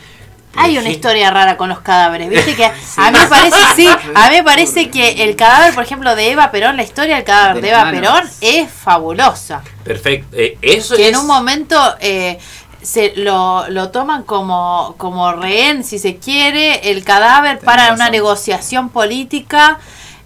Hay 0.54 0.78
una 0.78 0.88
historia 0.88 1.30
rara 1.30 1.56
con 1.56 1.68
los 1.68 1.80
cadáveres, 1.80 2.28
viste 2.28 2.56
que 2.56 2.64
a 2.96 3.10
mí 3.10 3.18
me 3.18 3.26
parece, 3.26 3.56
sí, 3.76 3.86
a 3.86 4.30
mí 4.30 4.36
me 4.36 4.44
parece 4.44 4.90
que 4.90 5.22
el 5.24 5.36
cadáver, 5.36 5.74
por 5.74 5.84
ejemplo, 5.84 6.16
de 6.16 6.32
Eva 6.32 6.50
Perón, 6.50 6.76
la 6.76 6.82
historia 6.82 7.16
del 7.16 7.24
cadáver 7.24 7.62
De 7.62 7.68
Eva 7.70 7.84
manos. 7.84 8.00
Perón 8.00 8.30
es 8.40 8.70
fabulosa. 8.70 9.62
Perfecto. 9.84 10.36
eh, 10.36 10.58
eso 10.62 10.96
Que 10.96 11.08
es, 11.08 11.14
en 11.14 11.20
un 11.20 11.26
momento 11.26 11.78
eh, 12.00 12.38
se 12.82 13.12
lo, 13.16 13.68
lo 13.68 13.90
toman 13.90 14.22
como, 14.22 14.94
como 14.98 15.32
rehén, 15.32 15.84
si 15.84 15.98
se 15.98 16.16
quiere, 16.16 16.90
el 16.90 17.04
cadáver 17.04 17.58
para 17.58 17.92
una 17.92 18.10
negociación 18.10 18.88
política. 18.88 19.78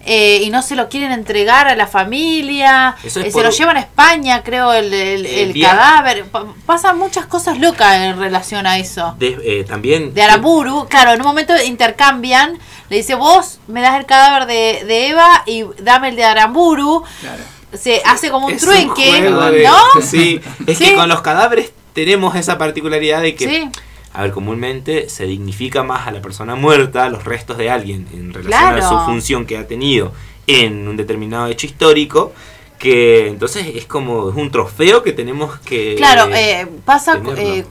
Eh, 0.05 0.41
y 0.43 0.49
no 0.49 0.61
se 0.61 0.75
lo 0.75 0.89
quieren 0.89 1.11
entregar 1.11 1.67
a 1.67 1.75
la 1.75 1.87
familia, 1.87 2.95
es 3.03 3.15
eh, 3.17 3.31
se 3.31 3.43
lo 3.43 3.49
llevan 3.49 3.77
a 3.77 3.79
España, 3.79 4.43
creo, 4.43 4.73
el, 4.73 4.93
el- 4.93 5.25
El 5.25 5.39
el 5.47 5.53
viaje. 5.53 5.75
cadáver. 5.77 6.25
Pa- 6.25 6.45
pasan 6.65 6.97
muchas 6.97 7.25
cosas 7.25 7.57
locas 7.59 7.95
en 8.01 8.19
relación 8.19 8.65
a 8.67 8.77
eso. 8.77 9.15
de- 9.19 9.37
eh, 9.43 9.63
también 9.63 10.13
de 10.13 10.21
Aramburu, 10.23 10.87
claro, 10.89 11.11
en 11.13 11.21
un 11.21 11.27
momento 11.27 11.53
intercambian, 11.63 12.57
le 12.89 12.97
dice 12.97 13.15
vos 13.15 13.59
me 13.67 13.81
das 13.81 13.97
el 13.97 14.05
cadáver 14.05 14.45
de, 14.47 14.83
de 14.85 15.07
Eva 15.09 15.43
y 15.45 15.63
dame 15.81 16.09
el 16.09 16.15
de 16.15 16.23
Aramburu, 16.25 17.03
Claro. 17.21 17.43
se 17.73 18.01
hace 18.05 18.29
como 18.29 18.47
un 18.47 18.53
es 18.53 18.61
de- 18.61 19.63
¿no? 19.63 19.77
Sí, 20.01 20.39
es 20.67 20.77
Sí. 20.77 20.85
que 20.85 20.95
con 20.95 21.07
los 21.09 21.21
cadáveres 21.21 21.71
tenemos 21.93 22.35
esa 22.35 22.57
particularidad 22.57 23.21
de 23.21 23.35
que, 23.35 23.47
Sí, 23.47 23.69
a 24.13 24.21
ver, 24.21 24.31
comúnmente 24.31 25.09
se 25.09 25.25
dignifica 25.25 25.81
más 25.81 26.07
a 26.07 26.11
la 26.11 26.21
persona 26.21 26.55
muerta, 26.55 27.09
los 27.09 27.23
restos 27.23 27.57
de 27.57 27.71
alguien 27.71 28.07
en 28.13 28.31
relación 28.31 28.75
a 28.75 28.87
su 28.87 28.99
función 29.05 29.45
que 29.45 29.57
ha 29.57 29.67
tenido 29.67 30.13
en 30.45 30.87
un 30.87 30.95
determinado 30.95 31.47
hecho 31.47 31.65
histórico, 31.65 32.31
que 32.77 33.27
entonces 33.27 33.65
es 33.75 33.85
como 33.85 34.29
es 34.29 34.35
un 34.35 34.51
trofeo 34.51 35.01
que 35.01 35.13
tenemos 35.13 35.57
que 35.59 35.95
claro, 35.95 36.33
eh, 36.33 36.67
pasa, 36.85 37.19
eh, 37.37 37.65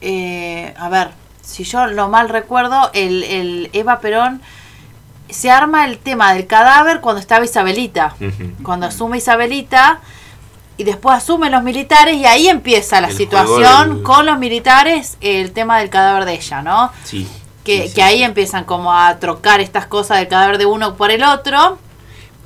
eh, 0.00 0.74
a 0.76 0.88
ver, 0.88 1.10
si 1.40 1.62
yo 1.62 1.86
lo 1.86 2.08
mal 2.08 2.30
recuerdo, 2.30 2.90
el, 2.92 3.22
el 3.22 3.70
Eva 3.72 4.00
Perón 4.00 4.42
se 5.28 5.50
arma 5.50 5.84
el 5.84 5.98
tema 5.98 6.34
del 6.34 6.46
cadáver 6.46 7.00
cuando 7.00 7.20
estaba 7.20 7.44
Isabelita, 7.44 8.16
cuando 8.62 8.86
asume 8.86 9.18
Isabelita. 9.18 10.00
Y 10.78 10.84
después 10.84 11.16
asumen 11.16 11.52
los 11.52 11.62
militares 11.62 12.16
y 12.16 12.26
ahí 12.26 12.48
empieza 12.48 13.00
la 13.00 13.08
El 13.08 13.16
situación 13.16 13.94
del- 13.96 14.02
con 14.02 14.26
los 14.26 14.38
militares, 14.38 15.16
el 15.20 15.52
tema 15.52 15.78
del 15.78 15.88
cadáver 15.90 16.24
de 16.26 16.34
ella, 16.34 16.62
¿no? 16.62 16.92
Sí. 17.04 17.26
que, 17.64 17.82
sí, 17.82 17.88
sí, 17.88 17.94
que 17.94 18.02
ahí 18.04 18.22
empiezan 18.22 18.62
como 18.64 18.92
a 18.92 19.18
trocar 19.18 19.60
estas 19.60 19.86
cosas 19.86 20.18
del 20.18 20.28
cadáver 20.28 20.56
de 20.58 20.66
uno 20.66 20.94
por 20.94 21.10
el 21.10 21.24
otro 21.24 21.78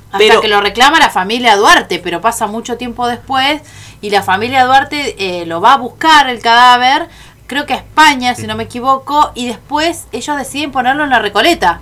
hasta 0.07 0.17
Pero- 0.17 0.41
que 0.41 0.47
lo 0.47 0.61
reclama 0.61 0.97
la 0.99 1.09
familia 1.11 1.55
Duarte 1.57 1.99
pero 1.99 2.19
pasa 2.21 2.47
mucho 2.47 2.75
tiempo 2.75 3.05
después 3.07 3.61
y 4.01 4.09
la 4.09 4.23
familia 4.23 4.65
Duarte 4.65 5.15
eh, 5.19 5.45
lo 5.45 5.61
va 5.61 5.73
a 5.73 5.77
buscar 5.77 6.27
el 6.27 6.41
cadáver 6.41 7.07
creo 7.51 7.65
que 7.65 7.73
a 7.73 7.77
España 7.77 8.33
si 8.33 8.47
no 8.47 8.55
me 8.55 8.63
equivoco 8.63 9.31
y 9.35 9.45
después 9.47 10.05
ellos 10.13 10.37
deciden 10.37 10.71
ponerlo 10.71 11.03
en 11.03 11.09
la 11.09 11.19
Recoleta 11.19 11.81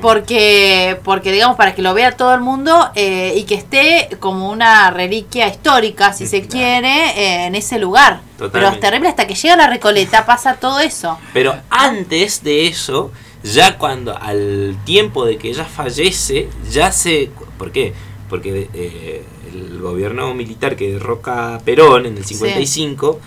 porque 0.00 0.98
porque 1.04 1.32
digamos 1.32 1.56
para 1.56 1.74
que 1.74 1.82
lo 1.82 1.92
vea 1.92 2.16
todo 2.16 2.34
el 2.34 2.40
mundo 2.40 2.90
eh, 2.94 3.34
y 3.36 3.42
que 3.44 3.54
esté 3.54 4.08
como 4.20 4.50
una 4.50 4.90
reliquia 4.90 5.48
histórica 5.48 6.14
si 6.14 6.26
se 6.26 6.40
claro. 6.40 6.50
quiere 6.52 7.10
eh, 7.20 7.46
en 7.46 7.54
ese 7.54 7.78
lugar 7.78 8.20
pero 8.38 8.48
Totalmente. 8.48 8.74
es 8.76 8.80
terrible 8.80 9.08
hasta 9.10 9.26
que 9.26 9.34
llega 9.34 9.56
la 9.56 9.66
Recoleta 9.68 10.24
pasa 10.24 10.54
todo 10.54 10.80
eso 10.80 11.18
Pero 11.34 11.54
antes 11.68 12.42
de 12.42 12.66
eso, 12.66 13.12
ya 13.42 13.76
cuando 13.76 14.16
al 14.16 14.76
tiempo 14.84 15.26
de 15.26 15.36
que 15.36 15.50
ella 15.50 15.64
fallece, 15.64 16.48
ya 16.70 16.90
se... 16.90 17.30
¿Por 17.58 17.70
qué? 17.70 17.92
Porque 18.30 18.68
eh, 18.72 19.24
el 19.52 19.78
gobierno 19.78 20.32
militar 20.34 20.74
que 20.74 20.92
derroca 20.92 21.54
a 21.54 21.58
Perón 21.60 22.06
en 22.06 22.16
el 22.16 22.24
55 22.24 23.20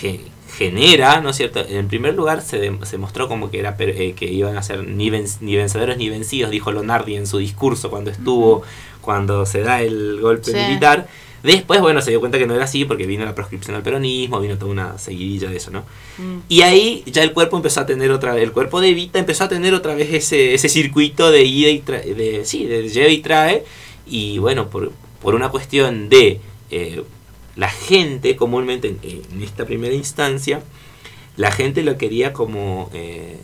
ge- 0.00 0.24
genera, 0.60 1.22
¿no 1.22 1.30
es 1.30 1.36
cierto? 1.36 1.60
En 1.66 1.88
primer 1.88 2.14
lugar 2.14 2.42
se, 2.42 2.70
se 2.84 2.98
mostró 2.98 3.28
como 3.28 3.50
que 3.50 3.58
era 3.60 3.74
eh, 3.78 4.12
que 4.14 4.26
iban 4.26 4.58
a 4.58 4.62
ser 4.62 4.86
ni, 4.86 5.08
ven- 5.08 5.24
ni 5.40 5.56
vencedores 5.56 5.96
ni 5.96 6.10
vencidos, 6.10 6.50
dijo 6.50 6.70
Lonardi 6.70 7.16
en 7.16 7.26
su 7.26 7.38
discurso 7.38 7.88
cuando 7.88 8.10
estuvo, 8.10 8.60
cuando 9.00 9.46
se 9.46 9.62
da 9.62 9.80
el 9.80 10.20
golpe 10.20 10.50
Sí. 10.52 10.56
militar. 10.56 11.08
Después, 11.42 11.80
bueno, 11.80 12.02
se 12.02 12.10
dio 12.10 12.20
cuenta 12.20 12.36
que 12.36 12.46
no 12.46 12.54
era 12.54 12.64
así 12.64 12.84
porque 12.84 13.06
vino 13.06 13.24
la 13.24 13.34
proscripción 13.34 13.74
al 13.74 13.82
peronismo, 13.82 14.38
vino 14.40 14.58
toda 14.58 14.70
una 14.70 14.98
seguidilla 14.98 15.48
de 15.48 15.56
eso, 15.56 15.70
¿no? 15.70 15.84
Mm. 16.18 16.40
Y 16.50 16.60
ahí 16.60 17.02
ya 17.06 17.22
el 17.22 17.32
cuerpo 17.32 17.56
empezó 17.56 17.80
a 17.80 17.86
tener 17.86 18.10
otra 18.10 18.34
vez, 18.34 18.42
el 18.42 18.52
cuerpo 18.52 18.82
de 18.82 18.90
Evita 18.90 19.18
empezó 19.18 19.44
a 19.44 19.48
tener 19.48 19.72
otra 19.72 19.94
vez 19.94 20.12
ese, 20.12 20.52
ese 20.52 20.68
circuito 20.68 21.30
de 21.30 21.44
ida 21.44 21.70
y 21.70 21.78
trae, 21.78 22.12
de, 22.14 22.44
sí, 22.44 22.66
de 22.66 22.86
lleva 22.90 23.08
y 23.08 23.18
trae. 23.22 23.64
Y 24.06 24.36
bueno, 24.36 24.68
por, 24.68 24.92
por 25.22 25.34
una 25.34 25.48
cuestión 25.48 26.10
de 26.10 26.40
eh, 26.70 27.02
la 27.60 27.68
gente 27.68 28.36
comúnmente 28.36 28.88
en, 28.88 29.42
esta 29.42 29.66
primera 29.66 29.94
instancia, 29.94 30.62
la 31.36 31.52
gente 31.52 31.82
lo 31.82 31.98
quería 31.98 32.32
como 32.32 32.88
eh, 32.94 33.36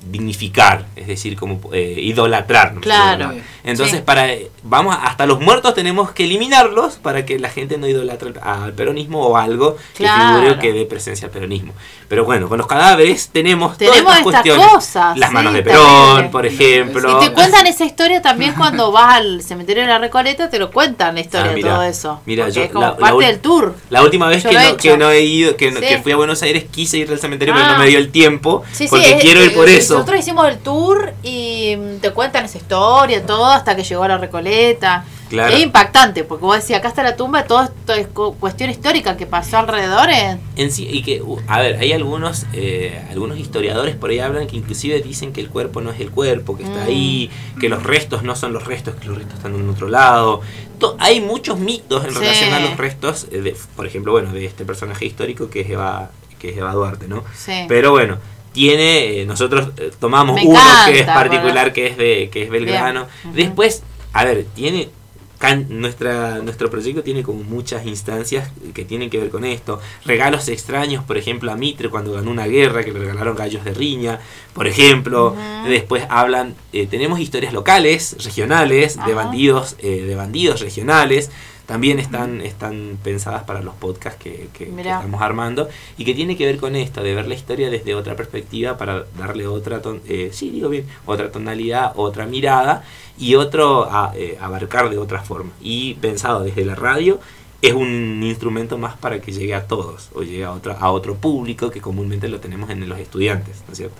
dignificar, 0.00 0.86
es 0.96 1.06
decir, 1.06 1.36
como 1.36 1.60
eh, 1.72 1.94
idolatrar. 1.98 2.74
¿no? 2.74 2.80
Claro. 2.80 3.32
Entonces, 3.64 3.98
Sí. 3.98 4.02
para 4.04 4.28
vamos 4.62 4.96
hasta 5.02 5.26
los 5.26 5.40
muertos 5.40 5.74
tenemos 5.74 6.10
que 6.12 6.24
eliminarlos 6.24 6.94
para 6.96 7.26
que 7.26 7.38
la 7.38 7.48
gente 7.50 7.76
no 7.78 7.86
idolatre 7.86 8.32
al 8.42 8.72
peronismo 8.72 9.26
o 9.26 9.36
algo 9.36 9.76
que 9.96 10.08
figure 10.08 10.58
que 10.58 10.72
dé 10.72 10.84
presencia 10.86 11.26
al 11.26 11.32
peronismo. 11.32 11.72
Pero 12.08 12.24
bueno, 12.24 12.48
con 12.48 12.56
los 12.58 12.66
cadáveres 12.66 13.28
tenemos, 13.28 13.76
Tenemos 13.76 14.00
todas 14.00 14.18
estas 14.18 14.32
cuestiones. 14.32 14.66
cosas, 14.68 15.18
Las 15.18 15.28
sí, 15.28 15.34
manos 15.34 15.52
de. 15.52 15.62
Perón, 15.62 16.30
por 16.30 16.46
ejemplo. 16.46 17.18
Y 17.22 17.26
te 17.26 17.32
cuentan 17.34 17.66
esa 17.66 17.84
historia 17.84 18.22
también 18.22 18.54
cuando 18.54 18.90
vas 18.92 19.16
al 19.16 19.42
cementerio 19.42 19.82
de 19.82 19.88
la 19.90 19.98
Recoleta, 19.98 20.48
te 20.48 20.58
lo 20.58 20.70
cuentan 20.70 21.16
la 21.16 21.20
historia 21.20 21.50
Ah, 21.50 21.54
de 21.54 21.60
todo 21.60 21.82
eso. 21.82 22.20
mira, 22.24 22.48
yo 22.48 22.62
es 22.62 22.70
como 22.70 22.86
la- 22.86 22.96
parte 22.96 23.26
del 23.26 23.40
tour. 23.40 23.74
La 23.90 24.02
última 24.02 24.28
vez 24.28 24.42
que 24.42 24.50
he 24.56 24.70
no, 24.70 24.76
que 24.76 24.96
no 24.96 25.10
he 25.10 25.20
ido, 25.22 25.56
que, 25.56 25.70
Sí. 25.72 25.80
que 25.80 25.98
fui 25.98 26.12
a 26.12 26.16
Buenos 26.16 26.42
Aires, 26.42 26.64
quise 26.70 26.96
ir 26.98 27.10
al 27.10 27.18
cementerio, 27.18 27.52
pero 27.52 27.66
Ah. 27.66 27.72
no 27.72 27.78
me 27.80 27.86
dio 27.88 27.98
el 27.98 28.10
tiempo. 28.10 28.62
Sí, 28.72 28.84
sí, 28.84 28.88
porque 28.88 29.18
quiero 29.20 29.44
ir 29.44 29.52
por 29.54 29.68
eso. 29.68 29.97
Nosotros 29.98 30.20
hicimos 30.20 30.48
el 30.48 30.58
tour 30.58 31.12
y 31.22 31.76
mm, 31.76 31.98
te 32.00 32.10
cuentan 32.12 32.44
esa 32.44 32.58
historia, 32.58 33.24
todo, 33.26 33.46
hasta 33.46 33.76
que 33.76 33.82
llegó 33.84 34.02
a 34.04 34.08
la 34.08 34.18
Recoleta. 34.18 35.04
Claro. 35.28 35.54
Es 35.54 35.60
impactante, 35.62 36.24
porque 36.24 36.44
vos 36.46 36.56
decís, 36.56 36.74
acá 36.74 36.88
está 36.88 37.02
la 37.02 37.14
tumba, 37.14 37.44
todo 37.44 37.62
esto 37.64 37.92
es 37.92 38.06
cu- 38.06 38.34
cuestión 38.40 38.70
histórica 38.70 39.14
que 39.18 39.26
pasó 39.26 39.58
alrededor. 39.58 40.08
eh. 40.08 40.38
En 40.56 40.72
sí, 40.72 40.88
y 40.90 41.02
que, 41.02 41.20
uh, 41.20 41.38
a 41.48 41.60
ver, 41.60 41.76
hay 41.78 41.92
algunos, 41.92 42.46
eh, 42.54 43.04
algunos 43.10 43.38
historiadores 43.38 43.94
por 43.94 44.08
ahí 44.08 44.20
hablan 44.20 44.46
que 44.46 44.56
inclusive 44.56 45.02
dicen 45.02 45.34
que 45.34 45.42
el 45.42 45.50
cuerpo 45.50 45.82
no 45.82 45.90
es 45.90 46.00
el 46.00 46.10
cuerpo, 46.10 46.56
que 46.56 46.62
está 46.62 46.78
Mm. 46.84 46.86
ahí, 46.86 47.30
que 47.60 47.68
los 47.68 47.82
restos 47.82 48.22
no 48.22 48.36
son 48.36 48.54
los 48.54 48.64
restos, 48.64 48.94
que 48.94 49.06
los 49.06 49.18
restos 49.18 49.36
están 49.36 49.54
en 49.54 49.68
otro 49.68 49.88
lado. 49.88 50.40
To- 50.78 50.96
hay 50.98 51.20
muchos 51.20 51.58
mitos 51.58 52.04
en 52.06 52.12
Sí. 52.12 52.18
relación 52.20 52.54
a 52.54 52.60
los 52.60 52.76
restos, 52.78 53.26
eh, 53.30 53.42
de, 53.42 53.54
por 53.76 53.86
ejemplo, 53.86 54.12
bueno, 54.12 54.32
de 54.32 54.46
este 54.46 54.64
personaje 54.64 55.04
histórico 55.04 55.50
que 55.50 55.60
es 55.60 55.68
Eva, 55.68 56.10
que 56.38 56.50
es 56.52 56.56
Eva 56.56 56.72
Duarte, 56.72 57.06
¿no? 57.06 57.22
Sí. 57.36 57.66
Pero 57.68 57.90
bueno, 57.90 58.16
tiene, 58.52 59.20
eh, 59.22 59.26
nosotros 59.26 59.68
eh, 59.76 59.90
tomamos 59.98 60.36
Me 60.36 60.46
uno 60.46 60.58
encanta, 60.58 60.84
que 60.92 61.00
es 61.00 61.06
particular, 61.06 61.72
que 61.72 61.86
es 61.86 61.96
de 61.96 62.28
que 62.32 62.42
es 62.42 62.50
Belgrano. 62.50 63.06
Después, 63.34 63.82
a 64.12 64.24
ver, 64.24 64.46
tiene 64.54 64.90
can- 65.38 65.66
nuestra 65.68 66.38
nuestro 66.40 66.68
proyecto 66.68 67.02
tiene 67.04 67.22
como 67.22 67.42
muchas 67.44 67.86
instancias 67.86 68.50
que 68.74 68.84
tienen 68.84 69.08
que 69.10 69.18
ver 69.18 69.30
con 69.30 69.44
esto. 69.44 69.80
Regalos 70.04 70.48
extraños, 70.48 71.04
por 71.04 71.16
ejemplo, 71.16 71.52
a 71.52 71.56
Mitre 71.56 71.88
cuando 71.90 72.12
ganó 72.12 72.30
una 72.30 72.46
guerra 72.46 72.82
que 72.82 72.92
le 72.92 72.98
regalaron 72.98 73.36
gallos 73.36 73.64
de 73.64 73.72
riña, 73.74 74.18
por 74.52 74.66
ejemplo. 74.66 75.36
Después 75.68 76.04
hablan, 76.08 76.54
eh, 76.72 76.86
tenemos 76.88 77.20
historias 77.20 77.52
locales, 77.52 78.16
regionales, 78.24 78.96
de 79.06 79.14
bandidos, 79.14 79.76
eh, 79.78 80.02
de 80.06 80.14
bandidos 80.16 80.60
regionales. 80.60 81.30
También 81.68 81.98
están, 81.98 82.40
están 82.40 82.98
pensadas 83.04 83.44
para 83.44 83.60
los 83.60 83.74
podcasts 83.74 84.18
que, 84.20 84.48
que- 84.54 84.64
que 84.66 84.72
estamos 85.00 85.20
armando 85.20 85.68
y 85.98 86.04
que 86.06 86.14
tiene 86.14 86.34
que 86.34 86.46
ver 86.46 86.56
con 86.56 86.74
esto, 86.74 87.02
de 87.02 87.14
ver 87.14 87.28
la 87.28 87.34
historia 87.34 87.68
desde 87.68 87.94
otra 87.94 88.16
perspectiva 88.16 88.78
para 88.78 89.04
darle 89.18 89.46
otra, 89.46 89.82
ton- 89.82 90.00
eh, 90.08 90.30
sí, 90.32 90.48
digo 90.48 90.70
bien, 90.70 90.86
otra 91.04 91.30
tonalidad, 91.30 91.92
otra 91.96 92.24
mirada 92.24 92.84
y 93.18 93.34
otro 93.34 93.84
a- 93.84 94.12
eh, 94.16 94.38
abarcar 94.40 94.88
de 94.88 94.96
otra 94.96 95.20
forma. 95.20 95.50
Y 95.60 95.94
pensado 95.94 96.42
desde 96.42 96.64
la 96.64 96.74
radio 96.74 97.20
es 97.60 97.72
un 97.72 98.22
instrumento 98.22 98.78
más 98.78 98.96
para 98.96 99.20
que 99.20 99.32
llegue 99.32 99.54
a 99.54 99.66
todos 99.66 100.10
o 100.14 100.22
llegue 100.22 100.44
a 100.44 100.52
otro, 100.52 100.76
a 100.78 100.90
otro 100.92 101.16
público 101.16 101.70
que 101.70 101.80
comúnmente 101.80 102.28
lo 102.28 102.38
tenemos 102.38 102.70
en 102.70 102.88
los 102.88 102.98
estudiantes, 103.00 103.62
¿no 103.66 103.72
es 103.72 103.78
cierto? 103.78 103.96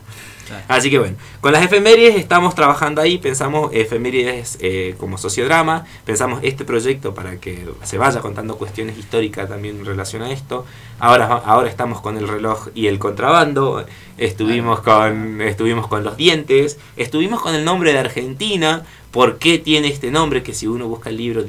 Claro. 0.47 0.65
Así 0.69 0.91
que 0.91 0.99
bueno, 0.99 1.17
con 1.41 1.53
las 1.53 1.63
efemérides 1.65 2.15
estamos 2.17 2.55
trabajando 2.55 3.03
ahí, 3.03 3.19
pensamos 3.19 3.71
efemérides 3.75 4.59
eh, 4.61 4.95
como 4.99 5.19
sociodrama, 5.19 5.85
pensamos 6.07 6.41
este 6.43 6.65
proyecto 6.65 7.15
para 7.15 7.39
que 7.39 7.69
se 7.83 7.99
vaya 7.99 8.21
contando 8.21 8.57
cuestiones 8.57 8.97
históricas 8.97 9.49
también 9.49 9.81
en 9.81 9.85
relación 9.85 10.23
a 10.23 10.31
esto. 10.31 10.65
Ahora, 11.01 11.27
ahora 11.27 11.69
estamos 11.69 12.01
con 12.01 12.17
el 12.17 12.29
reloj 12.29 12.69
y 12.75 12.87
el 12.87 12.99
contrabando, 12.99 13.85
estuvimos 14.17 14.81
con, 14.81 15.43
estuvimos 15.43 15.89
con 15.89 16.05
los 16.05 16.17
dientes, 16.17 16.79
estuvimos 16.97 17.43
con 17.43 17.55
el 17.55 17.65
nombre 17.65 17.93
de 17.93 17.99
Argentina, 17.99 18.85
por 19.11 19.39
qué 19.39 19.59
tiene 19.59 19.89
este 19.89 20.11
nombre, 20.11 20.43
que 20.43 20.55
si 20.55 20.67
uno 20.67 20.89
busca 20.89 21.11
el 21.11 21.17
libro 21.17 21.43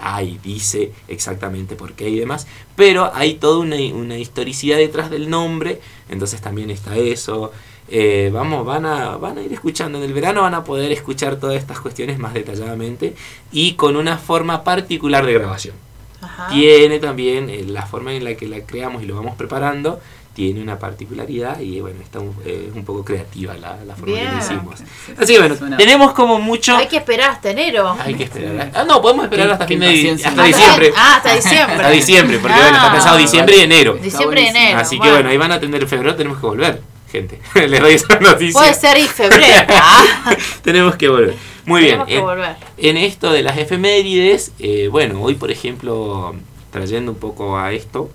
ahí, 0.00 0.38
dice 0.42 0.92
exactamente 1.08 1.76
por 1.76 1.92
qué 1.92 2.08
y 2.08 2.18
demás, 2.18 2.46
pero 2.76 3.10
hay 3.14 3.34
toda 3.34 3.58
una, 3.58 3.76
una 3.76 4.18
historicidad 4.18 4.78
detrás 4.78 5.10
del 5.10 5.30
nombre, 5.30 5.80
entonces 6.08 6.40
también 6.40 6.70
está 6.70 6.96
eso. 6.96 7.52
Eh, 7.90 8.30
vamos, 8.32 8.66
van 8.66 8.84
a, 8.84 9.16
van 9.16 9.38
a 9.38 9.42
ir 9.42 9.52
escuchando. 9.52 9.98
En 9.98 10.04
el 10.04 10.12
verano 10.12 10.42
van 10.42 10.54
a 10.54 10.64
poder 10.64 10.92
escuchar 10.92 11.36
todas 11.36 11.56
estas 11.56 11.80
cuestiones 11.80 12.18
más 12.18 12.34
detalladamente 12.34 13.14
y 13.50 13.74
con 13.74 13.96
una 13.96 14.18
forma 14.18 14.62
particular 14.62 15.24
de 15.24 15.32
grabación. 15.32 15.74
Ajá. 16.20 16.48
Tiene 16.48 16.98
también 16.98 17.48
eh, 17.48 17.64
la 17.66 17.86
forma 17.86 18.12
en 18.12 18.24
la 18.24 18.34
que 18.34 18.46
la 18.48 18.60
creamos 18.60 19.02
y 19.02 19.06
lo 19.06 19.14
vamos 19.14 19.36
preparando, 19.36 20.00
tiene 20.38 20.62
una 20.62 20.78
particularidad 20.78 21.58
y 21.58 21.80
bueno, 21.80 22.00
está 22.00 22.20
un, 22.20 22.32
eh, 22.46 22.68
es 22.70 22.76
un 22.76 22.84
poco 22.84 23.04
creativa 23.04 23.54
la, 23.54 23.76
la 23.84 23.96
forma 23.96 24.14
que 24.14 24.20
Bien. 24.20 24.32
lo 24.32 24.38
hicimos. 24.38 24.78
Sí, 24.78 25.12
Así 25.18 25.32
que 25.32 25.38
bueno, 25.40 25.56
suena- 25.56 25.76
tenemos 25.76 26.12
como 26.12 26.38
mucho... 26.38 26.76
Hay 26.76 26.86
que 26.86 26.98
esperar 26.98 27.30
hasta 27.30 27.50
enero. 27.50 27.96
Hay 27.98 28.14
que 28.14 28.22
esperar. 28.22 28.70
Ah, 28.72 28.84
no, 28.84 29.02
podemos 29.02 29.24
esperar 29.24 29.50
hasta 29.50 29.66
fin 29.66 29.80
de 29.80 30.12
hasta 30.12 30.40
Ah, 30.40 30.46
diciembre. 30.46 30.92
Ah, 30.96 31.16
hasta 31.16 31.34
diciembre. 31.34 31.74
Hasta 31.74 31.90
diciembre, 31.90 32.38
porque 32.38 32.56
bueno, 32.56 32.76
está 32.76 32.88
Ah. 32.88 32.92
pensado 32.92 33.16
diciembre 33.18 33.56
y 33.56 33.60
enero. 33.62 33.94
Diciembre 34.00 34.42
y 34.42 34.46
enero. 34.46 34.78
Así 34.78 35.00
que 35.00 35.10
bueno, 35.10 35.28
ahí 35.28 35.36
van 35.36 35.50
a 35.50 35.54
atender 35.56 35.82
en 35.82 35.88
febrero, 35.88 36.14
tenemos 36.14 36.38
que 36.38 36.46
volver, 36.46 36.82
gente. 37.10 37.40
Les 37.66 37.80
doy 37.80 37.94
esa 37.94 38.20
noticia. 38.20 38.52
Puede 38.60 38.74
ser 38.74 38.96
y 38.96 39.08
febrero. 39.08 39.66
Ah, 39.70 40.36
tenemos 40.62 40.94
que 40.94 41.08
volver. 41.08 41.34
Muy 41.64 41.82
bien. 41.82 42.04
Que 42.06 42.14
en- 42.18 42.22
volver. 42.22 42.54
En 42.76 42.96
esto 42.96 43.32
de 43.32 43.42
las 43.42 43.58
efemérides, 43.58 44.52
eh, 44.60 44.86
bueno, 44.88 45.20
hoy 45.20 45.34
por 45.34 45.50
ejemplo, 45.50 46.36
trayendo 46.70 47.10
un 47.10 47.18
poco 47.18 47.58
a 47.58 47.72
esto, 47.72 48.08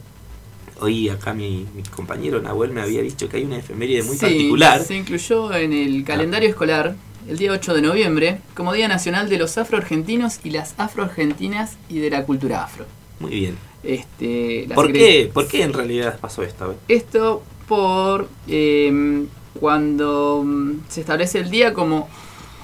hoy 0.83 1.09
acá 1.09 1.33
mi, 1.33 1.65
mi 1.75 1.83
compañero 1.83 2.41
Nahuel 2.41 2.71
me 2.71 2.81
había 2.81 3.01
dicho 3.01 3.29
que 3.29 3.37
hay 3.37 3.43
una 3.43 3.57
efeméride 3.57 4.03
muy 4.03 4.15
Sí, 4.17 4.25
particular. 4.25 4.83
Se 4.83 4.95
incluyó 4.95 5.53
en 5.53 5.73
el 5.73 6.03
calendario 6.03 6.49
escolar 6.49 6.95
el 7.27 7.37
día 7.37 7.51
8 7.51 7.73
de 7.73 7.81
noviembre 7.81 8.39
como 8.53 8.73
Día 8.73 8.87
Nacional 8.87 9.29
de 9.29 9.37
los 9.37 9.57
Afroargentinos 9.57 10.39
y 10.43 10.49
las 10.49 10.75
Afroargentinas 10.77 11.77
y 11.89 11.99
de 11.99 12.09
la 12.09 12.25
cultura 12.25 12.63
afro. 12.63 12.85
Muy 13.19 13.31
bien. 13.31 13.57
Este, 13.83 14.67
¿Por 14.73 14.91
qué, 14.91 15.29
¿Por 15.33 15.47
qué 15.47 15.63
en 15.63 15.73
realidad 15.73 16.19
pasó 16.19 16.43
esto? 16.43 16.75
Esto 16.87 17.43
por 17.67 18.29
eh, 18.47 19.25
cuando 19.59 20.43
mm, 20.45 20.81
se 20.89 21.01
establece 21.01 21.39
el 21.39 21.49
día 21.49 21.73
como 21.73 22.09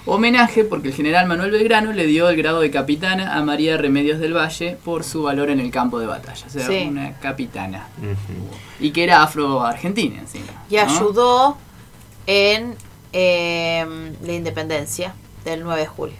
homenaje 0.05 0.63
porque 0.63 0.89
el 0.89 0.93
general 0.93 1.27
Manuel 1.27 1.51
Belgrano 1.51 1.91
le 1.93 2.05
dio 2.07 2.29
el 2.29 2.35
grado 2.37 2.61
de 2.61 2.71
capitana 2.71 3.35
a 3.35 3.43
María 3.43 3.77
Remedios 3.77 4.19
del 4.19 4.33
Valle 4.35 4.77
por 4.83 5.03
su 5.03 5.23
valor 5.23 5.49
en 5.49 5.59
el 5.59 5.71
campo 5.71 5.99
de 5.99 6.07
batalla. 6.07 6.45
O 6.47 6.49
sea, 6.49 6.65
Sí. 6.67 6.85
una 6.87 7.17
capitana. 7.19 7.87
Y 8.79 8.91
que 8.91 9.03
era 9.03 9.21
afro-argentina 9.23 10.19
encima. 10.19 10.65
Y 10.69 10.75
¿no? 10.75 10.81
ayudó 10.81 11.57
en 12.27 12.75
eh, 13.13 13.85
la 14.23 14.33
independencia 14.33 15.13
del 15.45 15.63
9 15.63 15.81
de 15.81 15.87
julio. 15.87 16.15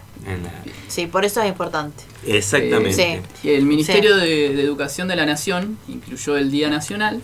Sí, 0.88 1.08
por 1.08 1.24
eso 1.24 1.42
es 1.42 1.48
importante. 1.48 2.04
Exactamente. 2.28 3.22
El 3.44 3.66
Ministerio 3.66 4.18
de, 4.18 4.54
de 4.56 4.62
Educación 4.64 5.08
de 5.08 5.16
la 5.16 5.26
Nación 5.26 5.78
incluyó 5.88 6.36
el 6.36 6.52
Día 6.52 6.70
Nacional 6.70 7.22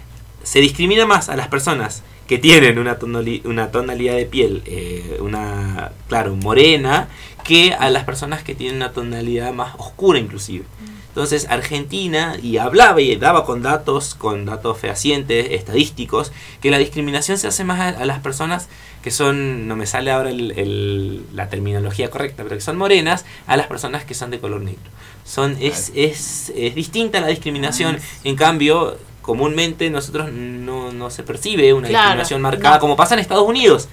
Se 0.43 0.59
discrimina 0.59 1.05
más 1.05 1.29
a 1.29 1.35
las 1.35 1.47
personas 1.49 2.03
que 2.27 2.37
tienen 2.37 2.77
una, 2.79 2.99
tonali- 2.99 3.41
una 3.45 3.71
tonalidad 3.71 4.15
de 4.15 4.25
piel, 4.25 4.61
eh, 4.65 5.17
una, 5.21 5.91
claro, 6.07 6.35
morena, 6.35 7.07
que 7.43 7.73
a 7.73 7.89
las 7.89 8.03
personas 8.03 8.43
que 8.43 8.55
tienen 8.55 8.77
una 8.77 8.91
tonalidad 8.91 9.53
más 9.53 9.75
oscura 9.77 10.19
inclusive. 10.19 10.65
Entonces 11.09 11.47
Argentina, 11.49 12.35
y 12.41 12.57
hablaba 12.57 13.01
y 13.01 13.15
daba 13.15 13.43
con 13.45 13.63
datos, 13.63 14.13
con 14.13 14.45
datos 14.45 14.77
fehacientes, 14.77 15.47
estadísticos, 15.51 16.31
que 16.61 16.69
la 16.69 16.77
discriminación 16.77 17.37
se 17.39 17.47
hace 17.47 17.63
más 17.63 17.79
a, 17.79 17.87
a 17.87 18.05
las 18.05 18.19
personas 18.19 18.67
que 19.01 19.11
son, 19.11 19.67
no 19.67 19.75
me 19.75 19.85
sale 19.85 20.11
ahora 20.11 20.29
el- 20.29 20.51
el- 20.51 21.21
la 21.33 21.49
terminología 21.49 22.09
correcta, 22.09 22.43
pero 22.43 22.55
que 22.55 22.61
son 22.61 22.77
morenas, 22.77 23.25
a 23.47 23.55
las 23.57 23.67
personas 23.67 24.03
que 24.05 24.13
son 24.13 24.31
de 24.31 24.39
color 24.39 24.61
negro. 24.61 24.81
Son, 25.25 25.57
es, 25.59 25.91
es, 25.95 26.51
es 26.55 26.75
distinta 26.75 27.19
la 27.21 27.27
discriminación, 27.27 27.97
en 28.23 28.35
cambio, 28.35 28.97
comúnmente 29.21 29.89
nosotros 29.89 30.31
no, 30.31 30.91
no 30.93 31.09
se 31.09 31.23
percibe 31.23 31.73
una 31.73 31.87
Claro, 31.89 32.03
discriminación 32.05 32.41
marcada 32.41 32.75
no. 32.75 32.81
como 32.81 32.95
pasa 32.95 33.13
en 33.13 33.19
Estados 33.19 33.47
Unidos. 33.47 33.87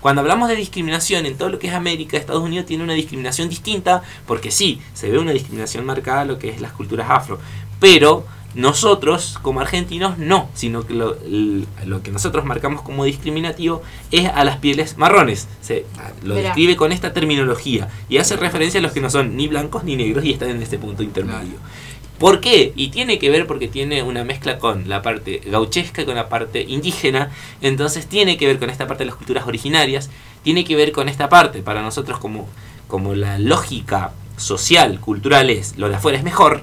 Cuando 0.00 0.20
hablamos 0.20 0.48
de 0.48 0.56
discriminación 0.56 1.26
en 1.26 1.36
todo 1.36 1.48
lo 1.48 1.60
que 1.60 1.68
es 1.68 1.74
América, 1.74 2.16
Estados 2.16 2.42
Unidos 2.42 2.66
tiene 2.66 2.82
una 2.82 2.94
discriminación 2.94 3.48
distinta, 3.48 4.02
porque 4.26 4.50
sí, 4.50 4.80
se 4.94 5.08
ve 5.08 5.18
una 5.18 5.30
discriminación 5.30 5.84
marcada 5.86 6.22
a 6.22 6.24
lo 6.24 6.40
que 6.40 6.48
es 6.48 6.60
las 6.60 6.72
culturas 6.72 7.06
afro. 7.08 7.38
Pero 7.78 8.24
nosotros, 8.54 9.38
como 9.40 9.60
argentinos, 9.60 10.18
no, 10.18 10.50
sino 10.54 10.86
que 10.86 10.94
lo, 10.94 12.02
que 12.02 12.10
nosotros 12.10 12.44
marcamos 12.44 12.82
como 12.82 13.04
discriminativo 13.04 13.82
es 14.10 14.28
a 14.28 14.44
las 14.44 14.58
pieles 14.58 14.98
marrones. 14.98 15.48
Se, 15.60 15.86
lo 16.22 16.34
describe 16.34 16.76
con 16.76 16.92
esta 16.92 17.12
terminología 17.12 17.88
y 18.08 18.18
hace 18.18 18.36
referencia 18.36 18.80
a 18.80 18.82
los 18.82 18.92
que 18.92 19.00
no 19.00 19.10
son 19.10 19.36
ni 19.36 19.48
blancos 19.48 19.84
ni 19.84 19.96
negros 19.96 20.24
y 20.24 20.32
están 20.32 20.50
en 20.50 20.62
este 20.62 20.78
punto 20.78 21.02
intermedio. 21.02 21.56
¿Por 22.18 22.40
qué? 22.40 22.72
Y 22.76 22.90
tiene 22.90 23.18
que 23.18 23.30
ver 23.30 23.48
porque 23.48 23.66
tiene 23.66 24.02
una 24.02 24.22
mezcla 24.22 24.58
con 24.58 24.88
la 24.88 25.02
parte 25.02 25.40
gauchesca 25.44 26.02
y 26.02 26.04
con 26.04 26.14
la 26.14 26.28
parte 26.28 26.62
indígena. 26.62 27.32
Entonces 27.60 28.06
tiene 28.06 28.36
que 28.36 28.46
ver 28.46 28.60
con 28.60 28.70
esta 28.70 28.86
parte 28.86 29.02
de 29.02 29.06
las 29.06 29.16
culturas 29.16 29.46
originarias. 29.46 30.08
Tiene 30.44 30.64
que 30.64 30.76
ver 30.76 30.92
con 30.92 31.08
esta 31.08 31.28
parte. 31.28 31.62
Para 31.62 31.82
nosotros 31.82 32.20
como, 32.20 32.48
como 32.86 33.14
la 33.14 33.40
lógica 33.40 34.12
social, 34.36 35.00
cultural 35.00 35.50
es 35.50 35.76
lo 35.78 35.88
de 35.88 35.96
afuera 35.96 36.16
es 36.16 36.22
mejor. 36.22 36.62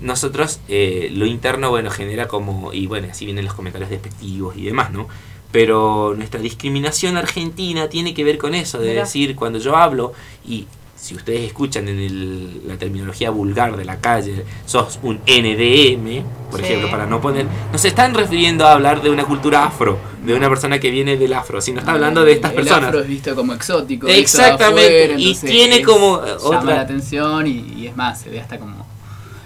Nosotros 0.00 0.60
eh, 0.68 1.08
lo 1.12 1.26
interno, 1.26 1.70
bueno, 1.70 1.90
genera 1.90 2.28
como... 2.28 2.72
Y 2.72 2.86
bueno, 2.86 3.08
así 3.10 3.24
vienen 3.24 3.44
los 3.44 3.54
comentarios 3.54 3.90
despectivos 3.90 4.56
y 4.56 4.64
demás, 4.64 4.90
¿no? 4.90 5.08
Pero 5.52 6.14
nuestra 6.16 6.40
discriminación 6.40 7.16
argentina 7.16 7.88
tiene 7.88 8.12
que 8.12 8.24
ver 8.24 8.38
con 8.38 8.54
eso, 8.54 8.78
de 8.80 8.94
decir, 8.94 9.36
cuando 9.36 9.58
yo 9.60 9.76
hablo 9.76 10.12
y 10.46 10.66
si 10.96 11.14
ustedes 11.14 11.42
escuchan 11.42 11.86
en 11.88 11.98
el- 12.00 12.66
la 12.66 12.76
terminología 12.78 13.28
vulgar 13.30 13.76
de 13.76 13.84
la 13.84 14.00
calle, 14.00 14.44
sos 14.64 14.98
un 15.02 15.20
NDM, 15.26 16.24
por 16.50 16.60
Sí. 16.60 16.66
ejemplo, 16.66 16.90
para 16.90 17.06
no 17.06 17.20
poner, 17.20 17.46
no 17.70 17.78
se 17.78 17.88
están 17.88 18.14
refiriendo 18.14 18.66
a 18.66 18.72
hablar 18.72 19.02
de 19.02 19.10
una 19.10 19.24
cultura 19.24 19.64
afro, 19.66 19.98
de 20.24 20.34
una 20.34 20.48
persona 20.48 20.78
que 20.80 20.90
viene 20.90 21.16
del 21.18 21.34
afro, 21.34 21.60
sino 21.60 21.80
está 21.80 21.92
hablando 21.92 22.24
de 22.24 22.32
estas 22.32 22.52
el 22.52 22.56
personas. 22.56 22.84
afro 22.86 23.00
es 23.00 23.06
visto 23.08 23.34
como 23.36 23.52
exótico. 23.52 24.08
Exactamente, 24.08 25.04
afuera, 25.04 25.20
y 25.20 25.34
tiene 25.36 25.82
como, 25.82 26.20
Llama 26.24 26.36
otra- 26.42 26.74
la 26.76 26.80
atención 26.80 27.46
y, 27.46 27.74
y 27.76 27.86
es 27.86 27.96
más, 27.96 28.20
se 28.22 28.30
ve 28.30 28.40
hasta 28.40 28.58
como 28.58 28.86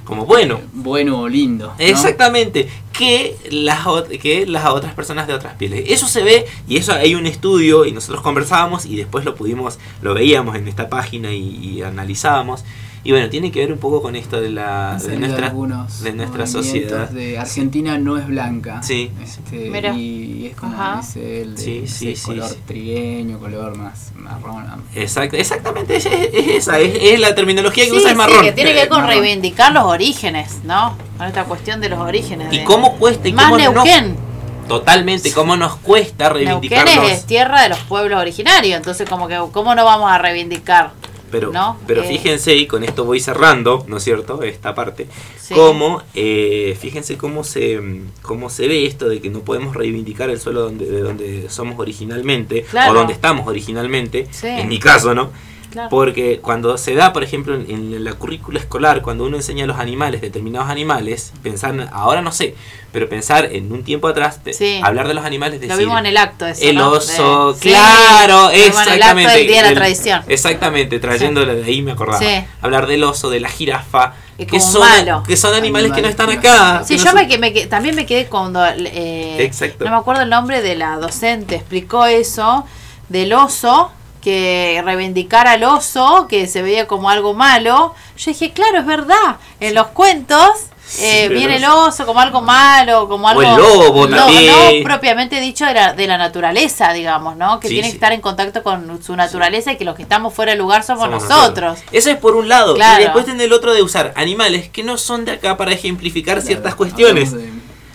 Como 0.09 0.25
bueno. 0.25 0.63
bueno 0.73 1.21
o 1.21 1.29
lindo. 1.29 1.67
¿no? 1.67 1.75
Exactamente, 1.79 2.67
que 2.95 3.37
las, 3.51 3.87
que 4.23 4.47
las 4.47 4.65
otras 4.65 4.95
personas 4.95 5.27
de 5.27 5.35
otras 5.35 5.55
pieles. 5.57 5.85
Eso 5.89 6.09
se 6.09 6.23
ve 6.23 6.47
y 6.67 6.79
eso 6.79 6.95
hay 6.95 7.15
un 7.15 7.27
estudio 7.27 7.85
y 7.85 7.93
nosotros 7.93 8.23
conversábamos 8.23 8.87
y 8.87 8.97
después 8.97 9.27
lo 9.27 9.35
pudimos, 9.35 9.79
lo 10.01 10.15
veíamos 10.15 10.57
en 10.57 10.67
esta 10.67 10.89
página 10.89 11.35
y, 11.35 11.59
y 11.59 11.83
analizábamos. 11.83 12.65
Y 13.05 13.13
bueno, 13.13 13.29
tiene 13.31 13.51
que 13.53 13.61
ver 13.61 13.73
un 13.73 13.79
poco 13.79 14.03
con 14.03 14.17
esto 14.17 14.41
de 14.41 14.51
la 14.51 14.99
de 15.01 15.17
nuestra, 15.19 15.53
de 16.03 16.13
nuestra 16.13 16.47
sociedad. 16.47 17.09
De 17.09 17.39
Argentina 17.39 17.97
no 17.99 18.19
es 18.19 18.27
blanca. 18.27 18.83
Sí. 18.83 19.11
Este, 19.23 19.71
Mira. 19.71 19.95
y 19.95 20.47
es 20.51 20.57
como 20.57 20.75
Ajá. 20.75 21.01
él, 21.17 21.55
de 21.55 21.63
Sí, 21.63 21.81
ese 21.85 21.95
sí, 21.95 22.17
sí, 22.17 22.23
color 22.27 22.49
sí. 22.51 22.57
trigueño, 22.67 23.39
color 23.39 23.77
más 23.79 24.13
marrón. 24.17 24.83
Exacto, 24.95 25.37
exactamente, 25.37 25.97
es, 25.97 26.07
es- 26.07 26.13
es 26.35 26.49
esa, 26.57 26.79
es, 26.81 26.99
es 27.01 27.21
la 27.21 27.35
terminología 27.35 27.85
que 27.85 27.91
Sí, 27.91 27.97
usa 27.97 28.11
es 28.11 28.17
marrón. 28.17 28.43
que 28.43 28.53
tiene 28.53 28.71
que 28.73 28.81
ver 28.81 28.89
con 28.89 29.03
Marrón. 29.03 29.11
reivindicar 29.21 29.73
los 29.73 29.85
orígenes, 29.85 30.59
¿no? 30.65 30.97
Con 31.17 31.27
esta 31.29 31.45
cuestión 31.45 31.81
de 31.81 31.89
los 31.89 32.01
orígenes. 32.01 32.53
Y 32.53 32.59
de- 32.59 32.65
cómo 32.65 32.97
cuesta 32.99 33.29
y 33.29 33.33
Más 33.33 33.47
cómo 33.47 33.59
no- 33.59 33.73
Neuquén. 33.73 34.17
totalmente, 34.67 35.33
cómo 35.33 35.57
nos 35.57 35.77
cuesta 35.77 36.25
Neuquén 36.31 36.47
reivindicarlos. 36.47 37.11
es 37.11 37.25
tierra 37.27 37.63
de 37.63 37.71
los 37.71 37.79
pueblos 37.81 38.21
originarios, 38.21 38.77
entonces 38.77 39.09
como 39.09 39.29
que 39.29 39.39
cómo 39.53 39.75
no 39.75 39.85
vamos 39.85 40.11
a 40.11 40.19
reivindicar. 40.19 40.91
Pero, 41.31 41.53
¿no? 41.53 41.79
pero 41.87 42.03
Eh, 42.03 42.09
fíjense, 42.09 42.55
y 42.55 42.67
con 42.67 42.85
esto 42.85 43.05
voy 43.05 43.21
cerrando, 43.21 43.85
¿no 43.89 43.97
es 43.99 44.05
cierto? 44.05 44.43
Esta 44.43 44.75
parte. 44.75 45.07
Sí. 45.41 45.55
Cómo, 45.55 46.03
eh, 46.15 46.77
fíjense 46.81 47.17
cómo 47.17 47.45
se, 47.45 47.81
cómo 48.23 48.51
se 48.51 48.67
ve 48.69 48.87
esto 48.87 49.09
de 49.09 49.21
que 49.21 49.31
no 49.31 49.41
podemos 49.41 49.75
reivindicar 49.77 50.31
el 50.31 50.41
suelo 50.41 50.63
donde, 50.63 50.87
de 50.87 51.01
donde 51.01 51.51
somos 51.51 51.79
originalmente, 51.79 52.63
Claro. 52.71 52.93
o 52.93 52.95
donde 52.95 53.13
estamos 53.13 53.47
originalmente, 53.47 54.27
Sí. 54.31 54.47
en 54.49 54.69
mi 54.69 54.79
caso, 54.79 55.15
¿no? 55.15 55.31
Claro. 55.71 55.91
Porque 55.91 56.41
cuando 56.41 56.79
se 56.79 56.95
da, 56.95 57.13
por 57.13 57.23
ejemplo, 57.23 57.55
en, 57.55 57.71
en 57.71 58.03
la 58.05 58.15
currícula 58.15 58.59
escolar, 58.59 59.03
cuando 59.03 59.25
uno 59.25 59.37
enseña 59.37 59.65
a 59.65 59.67
los 59.67 59.79
animales, 59.79 60.21
determinados 60.23 60.71
animales, 60.71 61.33
pensar, 61.43 61.89
ahora 61.93 62.23
no 62.23 62.33
sé, 62.33 62.55
pero 62.91 63.07
pensar 63.09 63.45
en 63.53 63.71
un 63.71 63.85
tiempo 63.85 64.09
atrás, 64.09 64.41
Sí. 64.53 64.81
hablar 64.83 65.09
de 65.09 65.15
los 65.15 65.25
animales, 65.27 65.61
Lo 65.61 65.69
decir, 65.69 65.79
vimos 65.85 65.99
en 66.01 66.07
el 66.07 66.17
acto 66.17 66.47
eso, 66.47 66.65
el 66.65 66.77
¿no? 66.77 66.91
oso, 66.93 67.53
De- 67.53 67.61
claro, 67.61 68.45
lo 68.45 68.51
en 68.51 68.57
el 68.61 68.67
acto 68.69 68.81
exactamente. 68.81 69.33
del 69.37 69.47
Día 69.47 69.57
de 69.57 69.63
la 69.63 69.69
el- 69.69 69.75
Tradición. 69.75 70.23
Exactamente, 70.27 70.99
trayéndolo 71.01 71.55
de 71.55 71.65
ahí 71.65 71.83
me 71.83 71.93
acordaba. 71.93 72.19
Sí. 72.19 72.45
Hablar 72.63 72.87
del 72.87 73.05
oso, 73.05 73.29
de 73.29 73.41
la 73.41 73.49
jirafa, 73.51 74.15
que 74.39 74.61
son, 74.61 74.81
malo. 74.81 75.23
que 75.27 75.37
son 75.37 75.53
animales, 75.55 75.93
que 75.93 76.01
no 76.01 76.09
están 76.09 76.31
acá. 76.31 76.83
Sí, 76.85 76.97
no 76.97 77.05
yo 77.05 77.11
son- 77.11 77.29
me, 77.29 77.39
me 77.39 77.51
también 77.67 77.95
me 77.95 78.07
quedé 78.07 78.27
cuando, 78.27 78.65
eh, 78.67 79.37
Exacto. 79.43 79.85
no 79.85 79.91
me 79.91 79.97
acuerdo 79.99 80.23
el 80.23 80.31
nombre 80.31 80.63
de 80.63 80.77
la 80.77 80.97
docente, 80.97 81.57
explicó 81.57 82.07
eso, 82.07 82.65
del 83.11 83.33
oso, 83.35 83.91
que 84.21 84.81
reivindicar 84.85 85.47
al 85.47 85.65
oso, 85.65 86.27
que 86.29 86.47
se 86.47 86.63
veía 86.63 86.87
como 86.87 87.11
algo 87.11 87.35
malo. 87.35 87.95
Yo 88.17 88.31
dije, 88.31 88.53
claro, 88.53 88.79
es 88.81 88.87
verdad, 88.87 89.37
en 89.61 89.75
los 89.75 89.89
cuentos 89.89 90.49
eh, 91.01 91.27
Sí, 91.29 91.35
viene 91.35 91.57
el 91.57 91.65
oso 91.67 92.07
como 92.07 92.19
algo 92.19 92.41
malo, 92.41 93.09
como 93.09 93.29
algo... 93.29 93.43
el 93.43 93.57
lobo 93.57 94.07
no, 94.07 94.17
también. 94.17 94.79
no 94.79 94.85
propiamente 94.89 95.39
dicho 95.39 95.67
de 95.67 95.75
la, 95.75 95.93
de 95.93 96.07
la 96.07 96.17
naturaleza, 96.17 96.95
digamos, 96.95 97.37
¿no? 97.37 97.61
Que 97.61 97.69
Sí, 97.69 97.75
tiene 97.75 97.89
sí. 97.89 97.93
que 97.93 97.97
estar 97.99 98.13
en 98.13 98.23
contacto 98.23 98.63
con 98.63 99.03
su 99.03 99.15
naturaleza 99.15 99.73
y 99.73 99.77
que 99.77 99.85
los 99.85 99.95
que 99.95 100.03
estamos 100.03 100.33
fuera 100.33 100.53
del 100.53 100.61
lugar 100.61 100.83
somos, 100.85 101.05
somos 101.05 101.23
nosotros. 101.29 101.79
Eso 101.93 102.11
es 102.11 102.17
por 102.17 102.37
un 102.37 102.49
lado. 102.49 102.75
Claro. 102.75 103.01
Y 103.01 103.05
después 103.05 103.27
tiene 103.27 103.45
el 103.45 103.53
otro 103.53 103.75
de 103.75 103.83
usar 103.83 104.15
animales 104.17 104.71
que 104.71 104.83
no 104.83 104.97
son 104.97 105.27
de 105.27 105.33
acá 105.33 105.59
para 105.59 105.73
ejemplificar 105.73 106.41
ciertas 106.41 106.75
Claro, 106.75 106.77
cuestiones. 106.79 107.35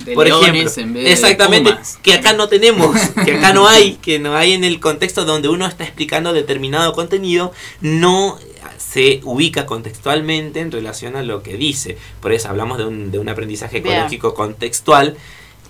De 0.06 0.14
Por 0.14 0.26
leones 0.26 0.48
ejemplo, 0.78 0.84
en 0.84 0.94
vez 0.94 1.04
de 1.06 1.12
exactamente, 1.12 1.72
pumas. 1.72 2.00
que 2.02 2.14
acá 2.14 2.34
no 2.34 2.48
tenemos, 2.48 2.98
que 3.26 3.38
acá 3.38 3.54
no 3.54 3.68
hay, 3.68 3.94
que 4.02 4.20
no 4.20 4.36
hay 4.36 4.54
en 4.54 4.64
el 4.64 4.80
contexto 4.80 5.26
donde 5.26 5.50
uno 5.50 5.66
está 5.66 5.84
explicando 5.84 6.34
determinado 6.34 6.94
contenido, 6.94 7.52
no 7.82 8.38
se 8.78 9.22
ubica 9.24 9.66
contextualmente 9.66 10.60
en 10.60 10.72
relación 10.72 11.16
a 11.16 11.24
lo 11.24 11.44
que 11.44 11.58
dice. 11.58 11.98
Por 12.22 12.32
eso 12.32 12.50
hablamos 12.50 12.78
de 12.78 12.86
un, 12.86 13.12
de 13.12 13.20
un 13.20 13.30
aprendizaje 13.30 13.80
Bien. 13.80 13.96
ecológico 13.96 14.34
contextual 14.34 15.18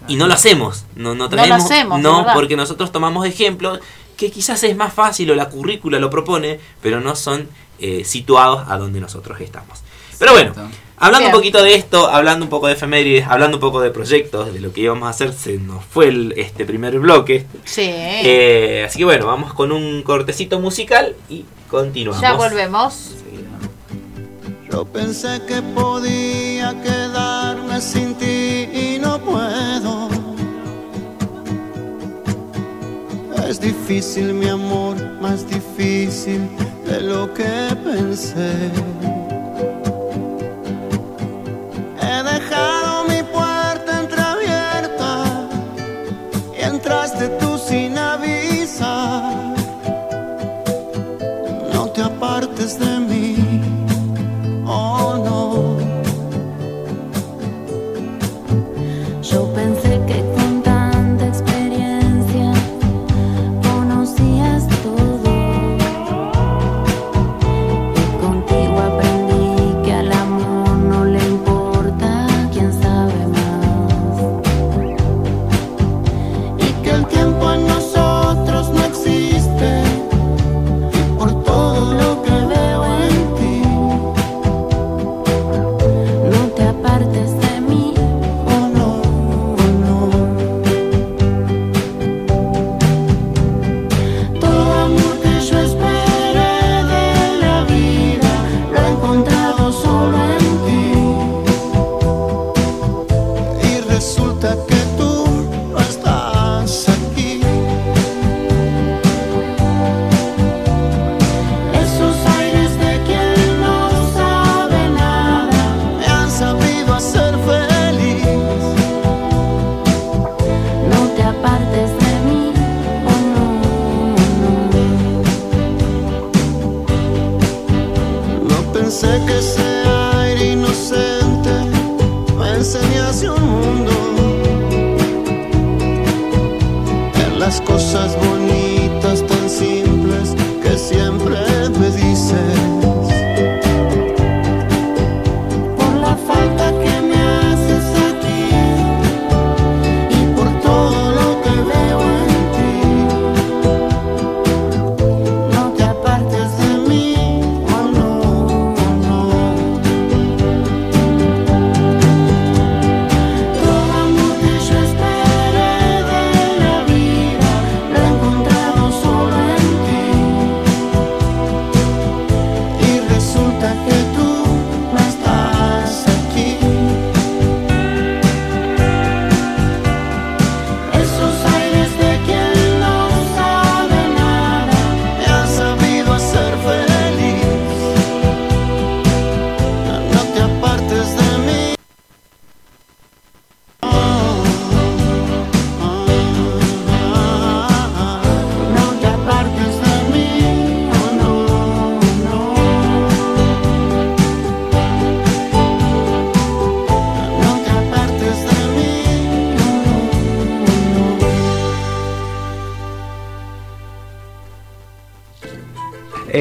y 0.08 0.16
no 0.16 0.28
lo 0.28 0.34
hacemos, 0.34 0.86
no, 0.96 1.16
no 1.16 1.26
lo 1.26 1.30
traemos, 1.30 1.64
hacemos, 1.64 1.98
de 1.98 2.04
no, 2.04 2.26
porque 2.34 2.58
nosotros 2.58 2.92
tomamos 2.92 3.26
ejemplos 3.26 3.80
que 4.18 4.32
quizás 4.32 4.64
es 4.64 4.76
más 4.76 4.94
fácil 4.94 5.32
o 5.32 5.36
la 5.36 5.50
currícula 5.50 6.00
lo 6.00 6.10
propone, 6.10 6.60
pero 6.82 7.00
no 7.00 7.16
son 7.16 7.48
eh, 7.80 8.04
situados 8.06 8.64
a 8.68 8.78
donde 8.78 9.00
nosotros 9.00 9.40
estamos. 9.42 9.80
Pero 10.20 10.34
bueno. 10.34 10.54
Hablando 11.04 11.26
Bien. 11.26 11.36
un 11.36 11.38
poquito 11.42 11.62
de 11.62 11.76
esto, 11.76 12.08
hablando 12.08 12.46
un 12.46 12.50
poco 12.50 12.68
de 12.68 12.74
efemérides, 12.74 13.28
hablando 13.28 13.58
un 13.58 13.62
poco 13.62 13.82
de 13.82 13.92
proyectos, 13.92 14.54
de 14.54 14.62
lo 14.62 14.72
que 14.72 14.80
íbamos 14.80 15.06
a 15.06 15.10
hacer, 15.10 15.34
se 15.34 15.58
nos 15.58 15.84
fue 15.84 16.08
el, 16.08 16.34
este 16.38 16.64
primer 16.64 16.98
bloque. 16.98 17.46
Sí. 17.66 17.90
Eh, 17.90 18.86
así 18.88 19.00
que 19.00 19.04
bueno, 19.04 19.28
vamos 19.28 19.54
con 19.54 19.74
un 19.74 20.02
cortecito 20.04 20.62
musical 20.62 21.14
y 21.28 21.44
continuamos. 21.70 22.22
ya 22.22 22.36
volvemos. 22.36 23.16
Yo 24.72 24.86
pensé 24.86 25.42
que 25.46 25.62
podía 25.62 26.74
quedarme 26.82 27.82
sin 27.82 28.16
ti 28.16 28.70
y 28.74 28.98
no 29.02 29.20
puedo. 29.20 30.08
Es 33.46 33.60
difícil 33.60 34.34
mi 34.34 34.48
amor, 34.48 34.96
más 35.20 35.46
difícil 35.50 36.48
de 36.86 37.02
lo 37.02 37.34
que 37.34 37.76
pensé. 37.84 38.72
He 42.14 42.22
dejado 42.22 43.06
mi 43.06 43.24
puerta 43.24 44.02
entreabierta 44.02 45.24
y 46.56 46.62
entraste 46.62 47.28
tú 47.40 47.58
sin 47.58 47.98
avisar. 47.98 49.56
No 51.74 51.88
te 51.88 52.04
apartes 52.04 52.78
de 52.78 53.00
mí, 53.00 53.03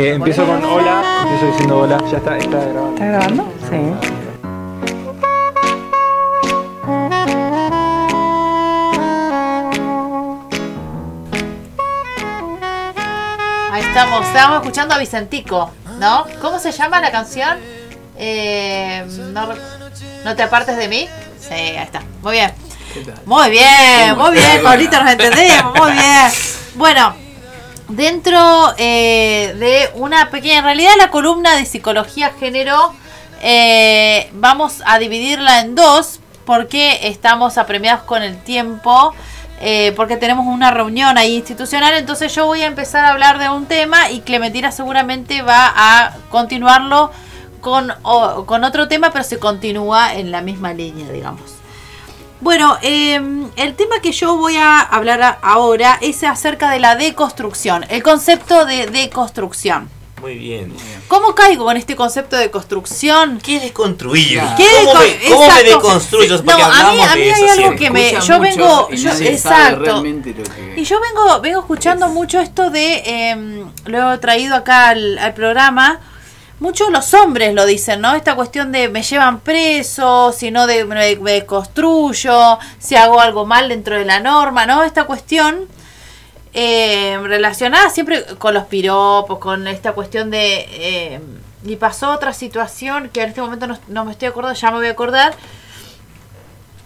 Eh, 0.02 0.14
empiezo 0.14 0.44
con 0.44 0.64
hola, 0.64 1.20
empiezo 1.22 1.46
diciendo 1.46 1.78
hola, 1.78 2.02
ya 2.10 2.16
está, 2.16 2.36
está 2.36 2.58
grabando. 2.58 2.94
¿Está 2.94 3.06
grabando? 3.06 3.52
Sí. 3.70 3.76
Ahí 13.70 13.82
estamos, 13.84 14.26
estábamos 14.26 14.56
escuchando 14.62 14.94
a 14.96 14.98
Vicentico, 14.98 15.70
¿no? 16.00 16.26
¿Cómo 16.40 16.58
se 16.58 16.72
llama 16.72 17.00
la 17.00 17.12
canción? 17.12 17.58
Eh, 18.18 19.06
¿No 20.24 20.34
te 20.34 20.42
apartes 20.42 20.76
de 20.78 20.88
mí? 20.88 21.08
Sí, 21.38 21.54
ahí 21.54 21.76
está. 21.76 22.02
Muy 22.22 22.32
bien. 22.32 22.52
Muy 23.24 23.50
bien, 23.50 24.18
muy 24.18 24.32
bien, 24.32 24.64
Pablito, 24.64 25.00
nos 25.00 25.12
entendemos, 25.12 25.78
muy 25.78 25.92
bien. 25.92 26.32
Bueno, 26.74 27.21
dentro 27.96 28.74
eh, 28.78 29.54
de 29.58 29.90
una 30.00 30.30
pequeña, 30.30 30.58
en 30.58 30.64
realidad 30.64 30.92
la 30.98 31.10
columna 31.10 31.56
de 31.56 31.64
psicología 31.64 32.32
género, 32.38 32.94
eh, 33.42 34.30
vamos 34.34 34.82
a 34.86 34.98
dividirla 34.98 35.60
en 35.60 35.74
dos 35.74 36.20
porque 36.44 37.08
estamos 37.08 37.58
apremiados 37.58 38.02
con 38.04 38.22
el 38.22 38.42
tiempo. 38.42 39.14
eh, 39.64 39.92
porque 39.94 40.16
tenemos 40.16 40.44
una 40.44 40.72
reunión 40.72 41.16
ahí 41.18 41.36
institucional, 41.36 41.94
entonces 41.94 42.34
yo 42.34 42.46
voy 42.46 42.62
a 42.62 42.66
empezar 42.66 43.04
a 43.04 43.10
hablar 43.10 43.38
de 43.38 43.48
un 43.48 43.66
tema 43.66 44.10
y 44.10 44.20
Clementina 44.20 44.72
seguramente 44.72 45.42
va 45.42 45.72
a 45.72 46.16
continuarlo 46.30 47.12
con, 47.60 47.92
con 48.44 48.64
otro 48.64 48.88
tema, 48.88 49.12
pero 49.12 49.22
se 49.22 49.38
continúa 49.38 50.14
en 50.14 50.32
la 50.32 50.42
misma 50.42 50.72
línea, 50.72 51.08
digamos. 51.12 51.62
Bueno, 52.40 52.76
eh, 52.82 53.20
el 53.56 53.74
tema 53.74 54.00
que 54.00 54.12
yo 54.12 54.36
voy 54.36 54.56
a 54.56 54.80
hablar 54.80 55.22
a- 55.22 55.38
ahora 55.42 55.98
es 56.00 56.22
acerca 56.24 56.70
de 56.70 56.80
la 56.80 56.96
deconstrucción, 56.96 57.84
el 57.88 58.02
concepto 58.02 58.64
de 58.64 58.86
deconstrucción. 58.86 59.88
Muy 60.20 60.36
bien. 60.36 60.72
¿Cómo 61.08 61.34
caigo 61.34 61.64
con 61.64 61.76
este 61.76 61.96
concepto 61.96 62.36
de 62.36 62.48
construcción? 62.48 63.40
¿Qué 63.42 63.56
es 63.56 63.72
¿Cómo, 63.72 63.88
me, 63.88 63.98
cómo 65.28 65.40
me 65.40 65.46
exacto. 65.48 65.64
deconstruyo? 65.64 66.38
Sí, 66.38 66.42
Porque 66.46 66.62
no, 66.62 66.68
a 66.68 66.70
mí- 66.70 66.78
hablamos 66.80 67.08
a 67.08 67.14
mí 67.16 67.22
de 67.22 67.32
hay 67.34 67.42
eso 67.42 67.52
algo 67.52 67.54
siempre. 67.56 67.78
que 67.84 67.90
me- 67.90 68.20
yo 68.20 68.38
vengo- 68.38 68.88
y 68.92 68.96
yo- 68.98 69.10
exacto. 69.10 69.80
realmente 69.80 70.32
lo 70.32 70.44
que 70.44 70.80
Y 70.80 70.84
yo 70.84 71.00
vengo, 71.00 71.40
vengo 71.40 71.60
escuchando 71.60 72.08
mucho 72.08 72.38
esto 72.40 72.70
de, 72.70 73.02
eh, 73.04 73.64
lo 73.86 74.12
he 74.12 74.18
traído 74.18 74.54
acá 74.54 74.90
al, 74.90 75.18
al 75.18 75.34
programa, 75.34 75.98
muchos 76.62 76.90
los 76.90 77.12
hombres 77.12 77.52
lo 77.54 77.66
dicen, 77.66 78.00
¿no? 78.00 78.14
Esta 78.14 78.34
cuestión 78.34 78.72
de 78.72 78.88
me 78.88 79.02
llevan 79.02 79.40
preso, 79.40 80.32
si 80.32 80.50
no 80.50 80.66
de, 80.66 80.84
me, 80.84 81.16
me 81.16 81.44
construyo, 81.44 82.58
si 82.78 82.94
hago 82.94 83.20
algo 83.20 83.44
mal 83.44 83.68
dentro 83.68 83.98
de 83.98 84.04
la 84.06 84.20
norma, 84.20 84.64
¿no? 84.64 84.84
Esta 84.84 85.04
cuestión 85.04 85.68
eh, 86.54 87.18
relacionada 87.22 87.90
siempre 87.90 88.24
con 88.38 88.54
los 88.54 88.64
piropos, 88.64 89.38
con 89.38 89.66
esta 89.68 89.92
cuestión 89.92 90.30
de... 90.30 90.66
eh, 90.70 91.20
y 91.64 91.76
pasó 91.76 92.10
otra 92.10 92.32
situación 92.32 93.08
que 93.10 93.22
en 93.22 93.28
este 93.28 93.40
momento 93.40 93.66
no, 93.66 93.78
no 93.88 94.04
me 94.04 94.12
estoy 94.12 94.28
acordando, 94.28 94.58
ya 94.58 94.70
me 94.70 94.78
voy 94.78 94.88
a 94.88 94.90
acordar, 94.90 95.34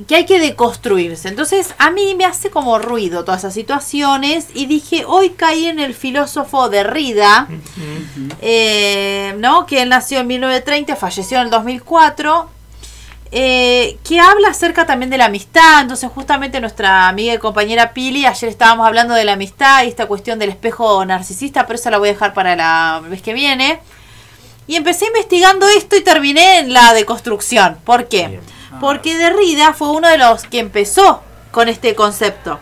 que 0.07 0.17
hay 0.17 0.27
que 0.27 0.39
deconstruirse. 0.39 1.29
Entonces 1.29 1.75
a 1.79 1.91
mí 1.91 2.15
me 2.15 2.25
hace 2.25 2.51
como 2.51 2.79
ruido 2.79 3.25
todas 3.25 3.41
esas 3.41 3.55
situaciones 3.55 4.49
y 4.55 4.67
dije, 4.67 5.05
hoy 5.07 5.31
caí 5.31 5.67
en 5.67 5.81
el 5.81 5.95
filósofo 5.95 6.69
Derrida, 6.69 7.49
eh, 8.43 9.35
¿no? 9.39 9.65
que 9.67 9.83
él 9.83 9.89
nació 9.89 10.21
en 10.21 10.27
1930, 10.27 10.97
falleció 10.97 11.39
en 11.39 11.45
el 11.45 11.51
2004. 11.51 12.51
eh, 13.33 13.99
que 14.05 14.21
habla 14.21 14.49
acerca 14.51 14.87
también 14.87 15.11
de 15.11 15.19
la 15.19 15.25
amistad. 15.27 15.81
Entonces, 15.83 16.09
justamente 16.15 16.61
nuestra 16.61 17.09
amiga 17.09 17.35
y 17.35 17.39
compañera 17.39 17.93
Pili, 17.93 18.25
ayer 18.25 18.49
estábamos 18.49 18.87
hablando 18.87 19.15
de 19.15 19.25
la 19.25 19.33
amistad 19.33 19.83
y 19.85 19.89
esta 19.89 20.07
cuestión 20.07 20.39
del 20.39 20.51
espejo 20.51 21.05
narcisista, 21.05 21.67
pero 21.67 21.79
eso 21.79 21.91
la 21.91 21.99
voy 21.99 22.11
a 22.11 22.13
dejar 22.13 22.35
para 22.35 22.55
la 22.55 23.03
vez 23.09 23.23
que 23.23 23.35
viene. 23.35 23.81
Y 24.69 24.77
empecé 24.77 25.07
investigando 25.07 25.67
esto 25.69 25.97
y 25.97 26.03
terminé 26.03 26.59
en 26.61 26.73
la 26.73 26.93
deconstrucción. 26.95 27.79
¿Por 27.85 28.09
qué? 28.09 28.41
Porque 28.81 29.17
Derrida 29.17 29.73
fue 29.73 29.91
uno 29.91 30.09
de 30.09 30.19
los 30.19 30.45
que 30.45 30.59
empezó 30.59 31.23
con 31.51 31.69
este 31.69 31.95
concepto. 31.95 32.59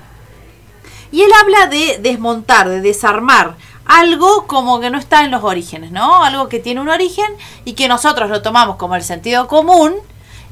Y 1.11 1.23
él 1.23 1.31
habla 1.40 1.67
de 1.67 1.99
desmontar, 2.01 2.69
de 2.69 2.81
desarmar 2.81 3.57
algo 3.87 4.47
como 4.47 4.81
que 4.81 4.90
no 4.90 4.99
está 4.99 5.25
en 5.25 5.31
los 5.31 5.45
orígenes, 5.45 5.90
¿no? 5.90 6.25
Algo 6.25 6.49
que 6.49 6.59
tiene 6.59 6.81
un 6.81 6.88
origen 6.88 7.27
y 7.64 7.75
que 7.75 7.88
nosotros 7.88 8.31
lo 8.31 8.43
tomamos 8.43 8.77
como 8.77 8.97
el 8.97 9.03
sentido 9.03 9.47
común 9.47 9.95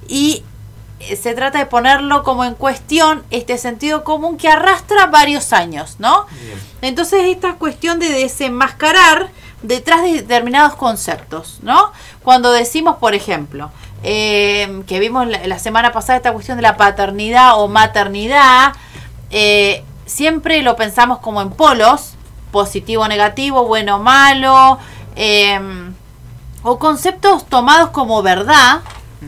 y 0.09 0.45
eh, 1.01 1.17
se 1.17 1.35
trata 1.35 1.59
de 1.59 1.67
ponerlo 1.67 2.23
como 2.23 2.45
en 2.45 2.55
cuestión 2.55 3.25
este 3.31 3.59
sentido 3.59 4.05
común 4.05 4.37
que 4.37 4.49
arrastra 4.49 5.07
varios 5.07 5.53
años, 5.53 5.97
¿no? 5.99 6.27
Entonces 6.83 7.23
esta 7.25 7.55
cuestión 7.55 7.99
de 7.99 8.11
desenmascarar 8.11 9.31
detrás 9.62 10.03
de 10.03 10.15
determinados 10.15 10.75
conceptos, 10.75 11.59
¿no? 11.62 11.93
Cuando 12.23 12.53
decimos, 12.53 12.97
por 12.97 13.15
ejemplo, 13.15 13.71
eh, 14.03 14.83
que 14.87 15.01
vimos 15.01 15.27
la, 15.27 15.47
la 15.47 15.59
semana 15.59 15.93
pasada 15.93 16.17
esta 16.17 16.33
cuestión 16.33 16.57
de 16.57 16.62
la 16.62 16.77
paternidad 16.77 17.61
o 17.61 17.69
maternidad, 17.69 18.73
eh, 19.31 19.85
siempre 20.07 20.62
lo 20.62 20.77
pensamos 20.77 21.19
como 21.19 21.41
en 21.41 21.51
polos, 21.51 22.15
positivo, 22.51 23.09
negativo, 23.09 23.67
bueno, 23.67 23.99
malo, 23.99 24.79
eh, 25.17 25.59
o 26.62 26.79
conceptos 26.79 27.47
tomados 27.47 27.91
como 27.91 28.23
verdad, 28.23 28.83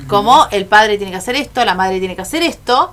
como 0.08 0.46
el 0.50 0.66
padre 0.66 0.98
tiene 0.98 1.10
que 1.10 1.18
hacer 1.18 1.36
esto, 1.36 1.64
la 1.64 1.74
madre 1.74 1.98
tiene 1.98 2.14
que 2.14 2.22
hacer 2.22 2.42
esto. 2.42 2.92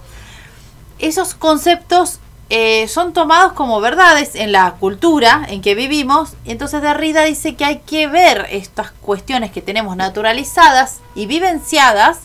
Esos 1.00 1.34
conceptos 1.34 2.21
eh, 2.54 2.88
son 2.90 3.14
tomados 3.14 3.54
como 3.54 3.80
verdades 3.80 4.36
en 4.36 4.52
la 4.52 4.74
cultura 4.74 5.46
en 5.48 5.62
que 5.62 5.74
vivimos. 5.74 6.34
Entonces 6.44 6.82
Derrida 6.82 7.24
dice 7.24 7.56
que 7.56 7.64
hay 7.64 7.78
que 7.80 8.08
ver 8.08 8.46
estas 8.52 8.92
cuestiones 8.92 9.52
que 9.52 9.62
tenemos 9.62 9.96
naturalizadas 9.96 11.00
y 11.16 11.28
vivenciadas 11.28 12.20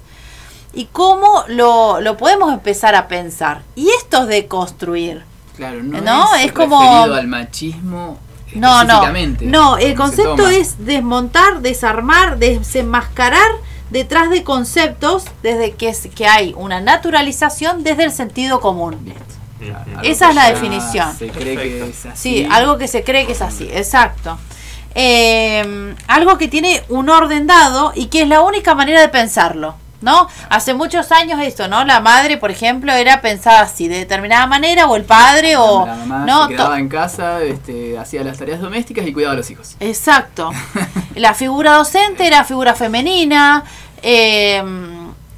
y 0.75 0.87
cómo 0.87 1.45
lo, 1.47 2.01
lo 2.01 2.17
podemos 2.17 2.53
empezar 2.53 2.97
a 2.97 3.07
pensar. 3.07 3.63
Y 3.77 3.89
esto 3.99 4.23
es 4.23 4.29
de 4.29 4.47
construir. 4.49 5.23
Claro, 5.57 5.83
no, 5.83 6.01
¿No? 6.01 6.35
es, 6.35 6.47
Es 6.47 6.53
como- 6.53 6.81
al 7.05 7.27
machismo 7.29 8.19
No, 8.55 8.83
no. 8.85 9.01
No, 9.43 9.79
el 9.79 9.95
concepto 9.95 10.49
es 10.49 10.85
desmontar, 10.85 11.61
desarmar, 11.61 12.39
desenmascarar 12.39 13.49
detrás 13.91 14.29
de 14.31 14.43
conceptos 14.43 15.25
desde 15.43 15.73
que, 15.77 15.89
es- 15.91 16.09
que 16.15 16.27
hay 16.27 16.53
una 16.57 16.81
naturalización 16.81 17.85
desde 17.85 18.03
el 18.05 18.13
sentido 18.13 18.61
común. 18.61 18.97
Esa 20.03 20.29
es 20.31 20.35
la 20.35 20.51
definición. 20.51 21.17
Se 21.17 21.29
cree 21.29 21.57
que 21.57 21.89
es 21.91 22.07
así. 22.07 22.19
Sí, 22.43 22.49
algo 22.51 22.79
que 22.79 22.89
se 22.89 23.05
cree 23.05 23.27
que 23.27 23.33
es 23.33 23.43
así, 23.43 23.69
exacto. 23.73 24.39
Eh, 24.95 25.95
algo 26.09 26.39
que 26.39 26.49
tiene 26.49 26.83
un 26.89 27.11
orden 27.11 27.47
dado 27.47 27.93
y 27.95 28.07
que 28.07 28.23
es 28.23 28.29
la 28.29 28.41
única 28.41 28.75
manera 28.75 29.01
de 29.01 29.09
pensarlo, 29.09 29.75
¿no? 30.01 30.27
Hace 30.49 30.73
muchos 30.73 31.13
años 31.13 31.39
esto, 31.43 31.69
¿no? 31.69 31.85
La 31.85 32.01
madre, 32.01 32.39
por 32.39 32.51
ejemplo, 32.51 32.93
era 32.93 33.21
pensada 33.21 33.61
así, 33.61 33.89
de 33.89 33.99
determinada 33.99 34.47
manera, 34.47 34.87
o 34.87 34.97
el 34.97 35.05
padre, 35.05 35.57
o... 35.57 35.85
La 35.85 35.97
mamá 35.97 36.25
¿no? 36.25 36.47
se 36.49 36.55
quedaba 36.55 36.79
en 36.79 36.89
casa, 36.89 37.43
este, 37.43 37.99
hacía 37.99 38.25
las 38.25 38.39
tareas 38.39 38.61
domésticas 38.61 39.07
y 39.07 39.13
cuidaba 39.13 39.35
a 39.35 39.37
los 39.37 39.51
hijos. 39.51 39.77
Exacto. 39.81 40.51
La 41.15 41.35
figura 41.35 41.73
docente 41.73 42.27
era 42.27 42.45
figura 42.45 42.75
femenina. 42.75 43.65
eh, 44.03 44.63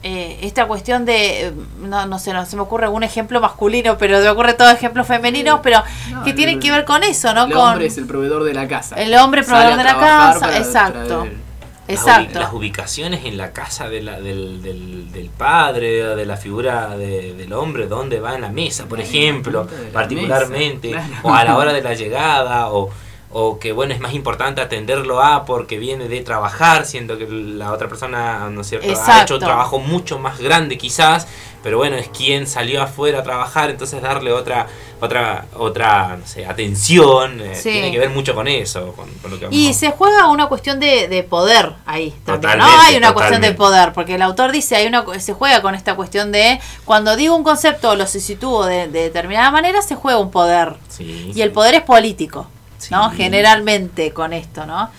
eh, 0.02 0.38
esta 0.42 0.66
cuestión 0.66 1.04
de, 1.04 1.48
eh, 1.48 1.52
no, 1.80 2.06
no 2.06 2.18
sé, 2.18 2.32
no 2.32 2.44
se 2.46 2.54
me 2.56 2.62
ocurre 2.62 2.84
algún 2.84 3.02
ejemplo 3.02 3.40
masculino, 3.40 3.98
pero 3.98 4.18
me 4.20 4.28
ocurre 4.28 4.54
todos 4.54 4.72
ejemplos 4.72 5.06
femeninos, 5.06 5.60
pero 5.62 5.82
No, 6.10 6.22
que 6.22 6.30
el- 6.30 6.36
tienen 6.36 6.60
que 6.60 6.70
ver 6.70 6.84
con 6.84 7.02
eso, 7.02 7.34
¿no? 7.34 7.44
El 7.46 7.52
con 7.52 7.68
hombre 7.68 7.86
es 7.86 7.98
el 7.98 8.06
proveedor 8.06 8.44
de 8.44 8.54
la 8.54 8.68
casa. 8.68 8.94
el 8.96 9.12
hombre 9.16 9.42
proveedor 9.42 9.76
de 9.76 9.84
la 9.84 9.98
casa, 9.98 10.40
para 10.40 10.58
exacto. 10.58 11.22
traer- 11.24 11.48
Exacto. 11.90 12.38
las 12.38 12.52
ubicaciones 12.52 13.24
en 13.24 13.38
la 13.38 13.52
casa 13.54 13.88
de 13.88 14.02
la- 14.02 14.20
del, 14.20 14.60
del, 14.62 15.10
del 15.10 15.30
padre, 15.30 16.04
o 16.06 16.16
de 16.16 16.26
la 16.26 16.36
figura 16.36 16.96
de- 16.96 17.32
del 17.32 17.52
hombre, 17.54 17.86
dónde 17.86 18.20
va 18.20 18.34
en 18.34 18.42
la 18.42 18.50
mesa, 18.50 18.84
por 18.86 19.00
ejemplo, 19.00 19.66
particularmente, 19.92 20.88
mesa, 20.94 21.06
claro. 21.08 21.20
o 21.28 21.34
a 21.34 21.44
la 21.44 21.56
hora 21.56 21.72
de 21.72 21.82
la 21.82 21.94
llegada, 21.94 22.70
o, 22.72 22.90
o 23.30 23.58
que 23.58 23.72
bueno, 23.72 23.92
es 23.92 24.00
más 24.00 24.14
importante 24.14 24.60
atenderlo 24.62 25.22
a 25.22 25.44
porque 25.44 25.78
viene 25.78 26.08
de 26.08 26.20
trabajar, 26.22 26.86
siendo 26.86 27.18
que 27.18 27.26
la 27.28 27.72
otra 27.72 27.88
persona, 27.88 28.48
¿no 28.50 28.62
es 28.62 28.68
cierto?, 28.68 28.88
ha 29.06 29.22
hecho 29.22 29.34
un 29.34 29.40
trabajo 29.40 29.78
mucho 29.78 30.18
más 30.18 30.38
grande 30.38 30.78
quizás, 30.78 31.26
pero 31.62 31.76
bueno, 31.76 31.96
es 31.96 32.08
quien 32.08 32.46
salió 32.46 32.80
afuera 32.80 33.18
a 33.18 33.22
trabajar, 33.22 33.68
entonces 33.68 34.00
darle 34.00 34.32
otra, 34.32 34.66
otra, 35.00 35.44
otra, 35.56 36.16
no 36.18 36.26
sé, 36.26 36.46
atención, 36.46 37.40
eh, 37.40 37.54
Sí. 37.54 37.70
tiene 37.70 37.90
que 37.92 37.98
ver 37.98 38.10
mucho 38.10 38.34
con 38.34 38.48
eso, 38.48 38.92
con, 38.94 39.10
con 39.20 39.30
lo 39.32 39.38
que 39.38 39.48
Y 39.50 39.74
se 39.74 39.90
juega 39.90 40.28
una 40.28 40.46
cuestión 40.46 40.80
de, 40.80 41.08
de 41.08 41.22
poder 41.24 41.74
ahí 41.84 42.14
también, 42.24 42.58
¿no? 42.58 42.64
Hay 42.64 42.96
una 42.96 43.12
cuestión 43.12 43.42
de 43.42 43.52
poder, 43.52 43.92
porque 43.92 44.14
el 44.14 44.22
autor 44.22 44.52
dice, 44.52 44.76
hay 44.76 44.86
una 44.86 45.04
se 45.20 45.34
juega 45.34 45.60
con 45.60 45.74
esta 45.74 45.94
cuestión 45.96 46.32
de 46.32 46.60
cuando 46.84 47.16
digo 47.16 47.34
un 47.34 47.44
concepto 47.44 47.90
o 47.90 47.94
lo 47.96 48.06
sitúo 48.06 48.64
de, 48.64 48.88
de 48.88 49.02
determinada 49.02 49.50
manera, 49.50 49.82
se 49.82 49.96
juega 49.96 50.18
un 50.18 50.30
poder. 50.30 50.76
Sí, 50.88 51.32
Y 51.34 51.42
el 51.42 51.50
poder 51.52 51.74
es 51.74 51.82
político, 51.82 52.46
¿no? 52.90 53.10
Generalmente 53.10 54.12
con 54.12 54.32
esto, 54.32 54.66
¿no? 54.66 54.90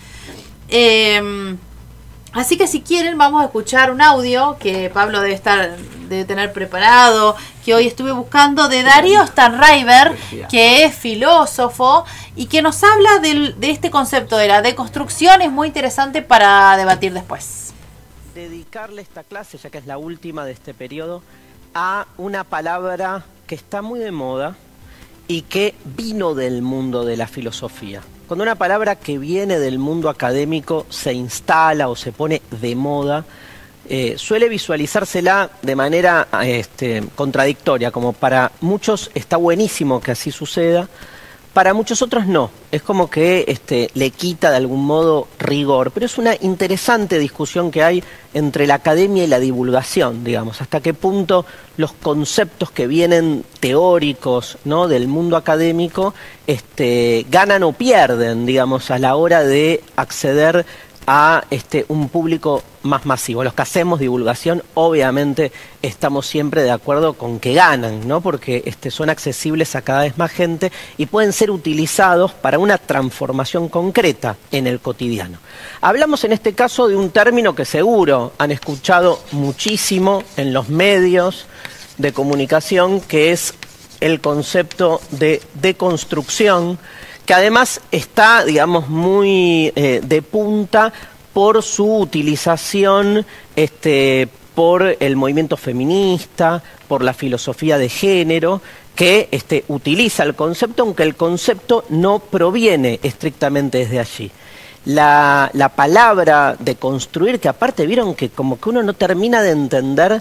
Eh, 0.67 1.55
así 2.33 2.57
que 2.57 2.67
si 2.67 2.81
quieren 2.81 3.17
vamos 3.17 3.41
a 3.41 3.45
escuchar 3.45 3.91
un 3.91 4.01
audio 4.01 4.57
que 4.59 4.89
Pablo 4.93 5.21
debe 5.21 5.33
estar 5.33 5.75
debe 6.09 6.25
tener 6.25 6.51
preparado, 6.53 7.35
que 7.63 7.75
hoy 7.75 7.85
estuve 7.85 8.11
buscando, 8.11 8.67
de 8.67 8.81
Darío 8.81 9.25
Stanriver, 9.27 10.17
que 10.49 10.83
es 10.83 10.95
filósofo 10.95 12.03
y 12.35 12.47
que 12.47 12.63
nos 12.63 12.83
habla 12.83 13.19
del- 13.19 13.59
de 13.59 13.69
este 13.69 13.91
concepto 13.91 14.35
de 14.37 14.47
la 14.47 14.63
deconstrucción. 14.63 15.41
Es 15.43 15.51
muy 15.51 15.67
interesante 15.67 16.21
para 16.23 16.75
debatir 16.77 17.13
después. 17.13 17.73
dedicarle 18.33 19.01
esta 19.01 19.23
clase, 19.23 19.57
ya 19.57 19.69
que 19.69 19.79
es 19.79 19.85
la 19.85 19.97
última 19.97 20.45
de 20.45 20.53
este 20.53 20.73
periodo, 20.73 21.21
a 21.75 22.05
una 22.17 22.43
palabra 22.45 23.23
que 23.47 23.53
está 23.55 23.81
muy 23.81 23.99
de 23.99 24.11
moda 24.11 24.55
y 25.29 25.43
que 25.43 25.75
vino 25.85 26.33
del 26.33 26.63
mundo 26.63 27.05
de 27.05 27.15
la 27.15 27.27
filosofía. 27.27 28.01
Cuando 28.27 28.43
una 28.43 28.55
palabra 28.55 28.95
que 28.95 29.19
viene 29.19 29.59
del 29.59 29.77
mundo 29.77 30.09
académico 30.09 30.87
se 30.89 31.13
instala 31.13 31.87
o 31.87 31.95
se 31.95 32.11
pone 32.11 32.41
de 32.49 32.75
moda, 32.75 33.23
eh, 33.87 34.15
suele 34.17 34.49
visualizársela 34.49 35.51
de 35.61 35.75
manera 35.75 36.27
este, 36.43 37.03
contradictoria, 37.15 37.91
como 37.91 38.13
para 38.13 38.51
muchos 38.61 39.11
está 39.13 39.37
buenísimo 39.37 40.01
que 40.01 40.11
así 40.11 40.31
suceda, 40.31 40.89
para 41.53 41.75
muchos 41.75 42.01
otros 42.01 42.25
no. 42.25 42.49
Es 42.71 42.81
como 42.81 43.07
que 43.07 43.45
este, 43.47 43.91
le 43.93 44.09
quita 44.09 44.49
de 44.49 44.57
algún 44.57 44.83
modo 44.83 45.27
rigor. 45.49 45.91
Pero 45.91 46.05
es 46.05 46.17
una 46.17 46.35
interesante 46.39 47.19
discusión 47.19 47.71
que 47.71 47.83
hay 47.83 48.03
entre 48.33 48.67
la 48.67 48.75
academia 48.75 49.23
y 49.23 49.27
la 49.27 49.39
divulgación, 49.39 50.23
digamos. 50.23 50.61
Hasta 50.61 50.79
qué 50.79 50.93
punto 50.93 51.45
los 51.77 51.91
conceptos 51.93 52.71
que 52.71 52.87
vienen 52.87 53.43
teóricos 53.59 54.57
¿no? 54.65 54.87
del 54.87 55.07
mundo 55.07 55.35
académico 55.35 56.13
este, 56.47 57.25
ganan 57.29 57.63
o 57.63 57.73
pierden, 57.73 58.45
digamos, 58.45 58.91
a 58.91 58.99
la 58.99 59.15
hora 59.15 59.43
de 59.43 59.83
acceder 59.95 60.65
a 61.11 61.43
este, 61.49 61.87
un 61.87 62.07
público 62.07 62.61
más 62.83 63.03
masivo. 63.07 63.43
Los 63.43 63.55
que 63.55 63.63
hacemos 63.63 63.99
divulgación, 63.99 64.61
obviamente, 64.75 65.51
estamos 65.81 66.27
siempre 66.27 66.61
de 66.61 66.69
acuerdo 66.69 67.13
con 67.13 67.39
que 67.39 67.55
ganan, 67.55 68.07
¿no? 68.07 68.21
porque 68.21 68.61
este, 68.67 68.91
son 68.91 69.09
accesibles 69.09 69.75
a 69.75 69.81
cada 69.81 70.03
vez 70.03 70.19
más 70.19 70.29
gente 70.29 70.71
y 70.97 71.07
pueden 71.07 71.33
ser 71.33 71.49
utilizados 71.49 72.33
para 72.33 72.59
una 72.59 72.77
transformación 72.77 73.69
concreta 73.69 74.37
en 74.51 74.67
el 74.67 74.81
cotidiano. 74.81 75.39
Hablamos 75.81 76.23
en 76.25 76.33
este 76.33 76.53
caso 76.53 76.87
de 76.87 76.95
un 76.95 77.09
término 77.09 77.55
que 77.55 77.65
seguro 77.65 78.33
han 78.37 78.51
escuchado 78.51 79.19
muchísimo 79.31 80.23
en 80.37 80.53
los 80.53 80.69
medios 80.69 81.47
de 81.97 82.13
comunicación, 82.13 83.01
que 83.01 83.31
es 83.31 83.55
el 83.99 84.21
concepto 84.21 85.01
de 85.09 85.41
deconstrucción 85.55 86.77
que 87.29 87.35
además 87.35 87.79
está, 87.91 88.43
digamos, 88.43 88.89
muy 88.89 89.71
eh, 89.75 90.01
de 90.03 90.21
punta 90.23 90.91
por 91.31 91.61
su 91.61 91.97
utilización 91.97 93.23
este, 93.55 94.27
por 94.55 94.97
el 94.99 95.15
movimiento 95.15 95.55
feminista, 95.55 96.63
por 96.87 97.03
la 97.03 97.13
filosofía 97.13 97.77
de 97.77 97.87
género, 97.87 98.63
que 98.95 99.29
este, 99.29 99.63
utiliza 99.67 100.23
el 100.23 100.33
concepto, 100.33 100.81
aunque 100.81 101.03
el 101.03 101.13
concepto 101.13 101.85
no 101.89 102.17
proviene 102.17 102.99
estrictamente 103.03 103.77
desde 103.77 103.99
allí. 103.99 104.31
La, 104.85 105.51
la 105.53 105.69
palabra 105.69 106.55
de 106.57 106.77
construir, 106.77 107.39
que 107.39 107.47
aparte 107.47 107.85
vieron 107.85 108.15
que 108.15 108.29
como 108.29 108.59
que 108.59 108.69
uno 108.69 108.81
no 108.81 108.93
termina 108.93 109.43
de 109.43 109.51
entender 109.51 110.19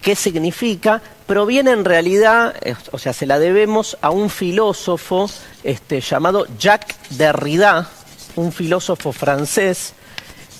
qué 0.00 0.16
significa, 0.16 1.02
proviene 1.26 1.72
en 1.72 1.84
realidad, 1.84 2.54
o 2.92 2.98
sea, 2.98 3.12
se 3.12 3.26
la 3.26 3.38
debemos 3.38 3.98
a 4.00 4.08
un 4.10 4.30
filósofo 4.30 5.28
este, 5.64 6.00
llamado 6.00 6.46
Jacques 6.58 6.96
Derrida, 7.10 7.90
un 8.36 8.52
filósofo 8.52 9.12
francés, 9.12 9.92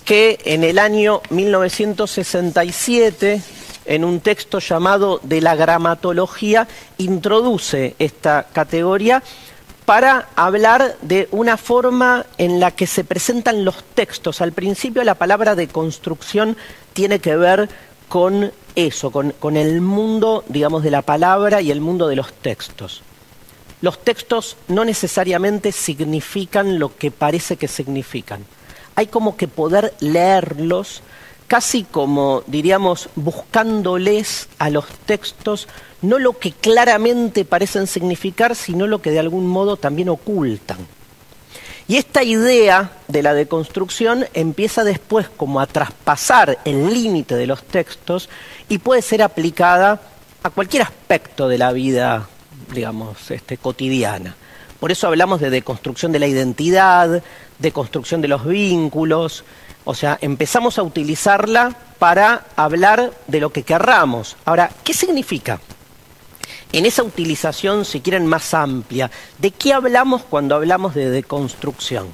que 0.05 0.39
en 0.45 0.64
el 0.64 0.79
año 0.79 1.23
1967, 1.31 3.41
en 3.87 4.05
un 4.05 4.21
texto 4.21 4.59
llamado 4.59 5.21
De 5.23 5.41
la 5.41 5.55
gramatología, 5.55 6.69
introduce 6.99 7.95
esta 7.99 8.49
categoría 8.53 9.23
para 9.85 10.29
hablar 10.35 10.97
de 11.01 11.29
una 11.31 11.57
forma 11.57 12.27
en 12.39 12.59
la 12.59 12.73
que 12.73 12.89
se 12.89 13.05
presentan 13.05 13.64
los 13.64 13.85
textos. 13.95 14.41
Al 14.41 14.51
principio 14.53 15.05
la 15.05 15.14
palabra 15.14 15.55
de 15.55 15.69
construcción 15.69 16.57
tiene 16.93 17.21
que 17.21 17.37
ver 17.37 17.69
con 18.09 18.53
eso, 18.75 19.11
con, 19.11 19.57
el 19.57 19.81
mundo, 19.81 20.45
digamos, 20.49 20.83
de 20.83 20.91
la 20.91 21.03
palabra 21.03 21.61
y 21.61 21.71
el 21.71 21.81
mundo 21.81 22.09
de 22.09 22.17
los 22.17 22.33
textos. 22.33 23.03
Los 23.81 24.03
textos 24.03 24.57
no 24.69 24.85
necesariamente 24.85 25.73
significan 25.73 26.79
lo 26.79 26.97
que 26.97 27.11
parece 27.11 27.57
que 27.57 27.69
significan. 27.69 28.45
Hay 28.95 29.07
como 29.07 29.37
que 29.37 29.49
poder 29.49 29.95
leerlos 30.01 31.03
casi 31.47 31.85
como, 31.85 32.43
diríamos, 32.47 33.09
buscándoles 33.15 34.49
a 34.59 34.71
los 34.71 34.87
textos 35.07 35.69
no 36.03 36.19
lo 36.19 36.39
que 36.39 36.53
claramente 36.53 37.45
parecen 37.45 37.87
significar, 37.87 38.55
sino 38.55 38.87
lo 38.87 39.01
que 39.01 39.11
de 39.11 39.19
algún 39.19 39.47
modo 39.47 39.77
también 39.77 40.09
ocultan. 40.09 40.79
Y 41.89 41.97
esta 41.97 42.24
idea 42.24 42.91
de 43.07 43.22
la 43.22 43.32
deconstrucción 43.32 44.26
empieza 44.34 44.82
después 44.82 45.28
como 45.28 45.61
a 45.61 45.66
traspasar 45.66 46.59
el 46.64 46.93
límite 46.93 47.37
de 47.37 47.47
los 47.47 47.62
textos 47.62 48.28
y 48.68 48.78
puede 48.78 49.03
ser 49.03 49.22
aplicada 49.22 50.01
a 50.43 50.51
cualquier 50.51 50.82
aspecto 50.82 51.49
de 51.49 51.59
la 51.59 51.72
vida, 51.72 52.28
digamos, 52.74 53.30
este, 53.30 53.57
cotidiana. 53.57 54.34
Por 54.80 54.91
eso 54.91 55.07
hablamos 55.07 55.41
de 55.41 55.51
deconstrucción 55.51 56.11
de 56.11 56.18
la 56.18 56.26
identidad, 56.26 57.22
deconstrucción 57.61 58.20
de 58.20 58.28
los 58.28 58.45
vínculos, 58.45 59.45
o 59.84 59.95
sea, 59.95 60.18
empezamos 60.20 60.78
a 60.78 60.82
utilizarla 60.82 61.76
para 62.01 62.47
hablar 62.57 63.12
de 63.28 63.41
lo 63.41 63.51
que 63.51 63.62
querramos. 63.62 64.37
Ahora, 64.45 64.70
¿qué 64.82 64.93
significa? 64.93 65.61
En 66.73 66.85
esa 66.85 67.03
utilización, 67.03 67.85
si 67.85 68.01
quieren, 68.01 68.27
más 68.27 68.53
amplia, 68.53 69.11
¿de 69.39 69.51
qué 69.51 69.73
hablamos 69.73 70.23
cuando 70.23 70.57
hablamos 70.57 70.95
de 70.95 71.11
deconstrucción? 71.11 72.09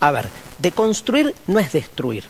A 0.00 0.10
ver, 0.10 0.28
deconstruir 0.58 1.34
no 1.46 1.58
es 1.58 1.72
destruir. 1.72 2.24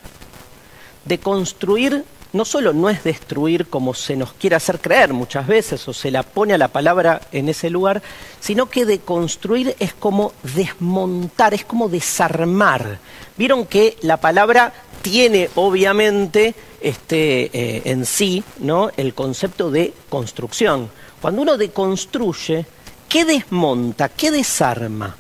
Deconstruir 1.05 2.05
no 2.33 2.45
solo 2.45 2.73
no 2.73 2.91
es 2.91 3.05
destruir 3.05 3.69
como 3.69 3.95
se 3.95 4.17
nos 4.17 4.33
quiere 4.35 4.57
hacer 4.57 4.81
creer 4.81 5.13
muchas 5.13 5.47
veces 5.47 5.87
o 5.89 5.93
se 5.93 6.11
la 6.11 6.23
pone 6.23 6.55
a 6.55 6.59
la 6.59 6.69
palabra 6.69 7.23
en 7.33 7.49
ese 7.49 7.71
lugar, 7.71 8.03
sino 8.41 8.67
que 8.67 8.85
deconstruir 8.85 9.75
es 9.79 9.95
como 9.95 10.33
desmontar, 10.55 11.55
es 11.55 11.65
como 11.65 11.89
desarmar. 11.89 12.99
Vieron 13.37 13.67
que 13.67 13.97
la 14.03 14.19
palabra 14.19 14.73
tiene 15.03 15.49
obviamente 15.55 16.55
este, 16.81 17.51
eh, 17.53 17.83
en 17.87 18.05
sí 18.05 18.45
¿no? 18.59 18.91
el 18.97 19.15
concepto 19.15 19.71
de 19.71 19.95
construcción. 20.09 20.91
Cuando 21.21 21.43
uno 21.43 21.57
deconstruye, 21.57 22.67
¿qué 23.09 23.25
desmonta? 23.25 24.09
¿Qué 24.09 24.31
desarma? 24.31 25.17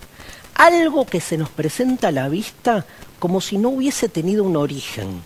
Algo 0.54 1.06
que 1.06 1.20
se 1.20 1.36
nos 1.36 1.50
presenta 1.50 2.08
a 2.08 2.12
la 2.12 2.28
vista 2.28 2.86
como 3.18 3.40
si 3.40 3.58
no 3.58 3.70
hubiese 3.70 4.08
tenido 4.08 4.44
un 4.44 4.56
origen 4.56 5.22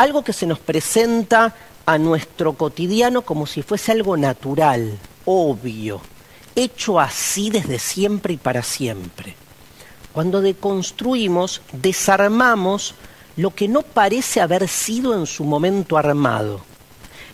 algo 0.00 0.24
que 0.24 0.32
se 0.32 0.46
nos 0.46 0.58
presenta 0.58 1.54
a 1.84 1.98
nuestro 1.98 2.54
cotidiano 2.54 3.20
como 3.20 3.46
si 3.46 3.60
fuese 3.60 3.92
algo 3.92 4.16
natural, 4.16 4.98
obvio, 5.26 6.00
hecho 6.56 6.98
así 6.98 7.50
desde 7.50 7.78
siempre 7.78 8.32
y 8.32 8.36
para 8.38 8.62
siempre. 8.62 9.36
Cuando 10.14 10.40
deconstruimos, 10.40 11.60
desarmamos 11.72 12.94
lo 13.36 13.54
que 13.54 13.68
no 13.68 13.82
parece 13.82 14.40
haber 14.40 14.68
sido 14.68 15.14
en 15.14 15.26
su 15.26 15.44
momento 15.44 15.98
armado. 15.98 16.62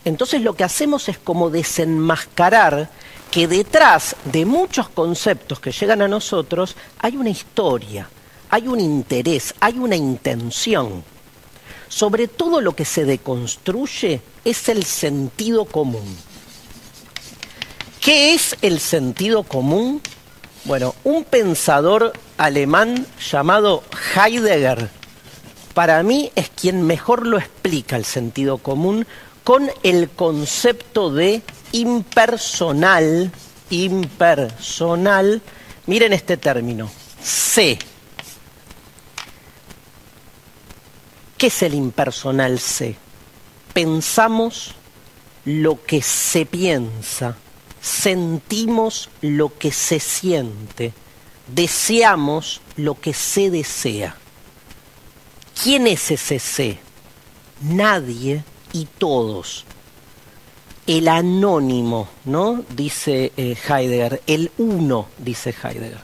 Entonces 0.06 0.40
lo 0.40 0.54
que 0.54 0.64
hacemos 0.64 1.10
es 1.10 1.18
como 1.18 1.50
desenmascarar 1.50 2.88
que 3.30 3.46
detrás 3.46 4.16
de 4.24 4.46
muchos 4.46 4.88
conceptos 4.88 5.60
que 5.60 5.72
llegan 5.72 6.00
a 6.00 6.08
nosotros 6.08 6.76
hay 7.00 7.18
una 7.18 7.28
historia, 7.28 8.08
hay 8.48 8.66
un 8.68 8.80
interés, 8.80 9.54
hay 9.60 9.78
una 9.78 9.96
intención 9.96 11.04
sobre 11.88 12.28
todo 12.28 12.60
lo 12.60 12.74
que 12.74 12.84
se 12.84 13.04
deconstruye 13.04 14.20
es 14.44 14.68
el 14.68 14.84
sentido 14.84 15.64
común. 15.64 16.16
¿Qué 18.00 18.34
es 18.34 18.56
el 18.62 18.80
sentido 18.80 19.42
común? 19.42 20.00
Bueno, 20.64 20.94
un 21.04 21.24
pensador 21.24 22.12
alemán 22.38 23.06
llamado 23.30 23.82
Heidegger, 24.14 24.90
para 25.74 26.02
mí 26.02 26.32
es 26.34 26.48
quien 26.48 26.82
mejor 26.82 27.26
lo 27.26 27.38
explica 27.38 27.96
el 27.96 28.04
sentido 28.04 28.58
común 28.58 29.06
con 29.46 29.70
el 29.84 30.10
concepto 30.10 31.12
de 31.12 31.40
impersonal, 31.70 33.30
impersonal, 33.70 35.40
miren 35.86 36.12
este 36.12 36.36
término, 36.36 36.90
sé. 37.22 37.78
¿Qué 41.38 41.46
es 41.46 41.62
el 41.62 41.74
impersonal 41.74 42.58
C? 42.58 42.96
Pensamos 43.72 44.74
lo 45.44 45.80
que 45.80 46.02
se 46.02 46.44
piensa, 46.44 47.36
sentimos 47.80 49.10
lo 49.20 49.56
que 49.56 49.70
se 49.70 50.00
siente, 50.00 50.92
deseamos 51.46 52.62
lo 52.74 53.00
que 53.00 53.14
se 53.14 53.52
desea. 53.52 54.16
¿Quién 55.62 55.86
es 55.86 56.10
ese 56.10 56.40
C? 56.40 56.80
Nadie 57.60 58.42
y 58.72 58.86
todos. 58.98 59.64
el 60.86 61.08
anónimo, 61.08 62.08
¿no? 62.24 62.62
Dice 62.70 63.32
eh, 63.36 63.56
Heidegger, 63.68 64.22
el 64.28 64.52
uno, 64.58 65.08
dice 65.18 65.50
Heidegger. 65.50 65.98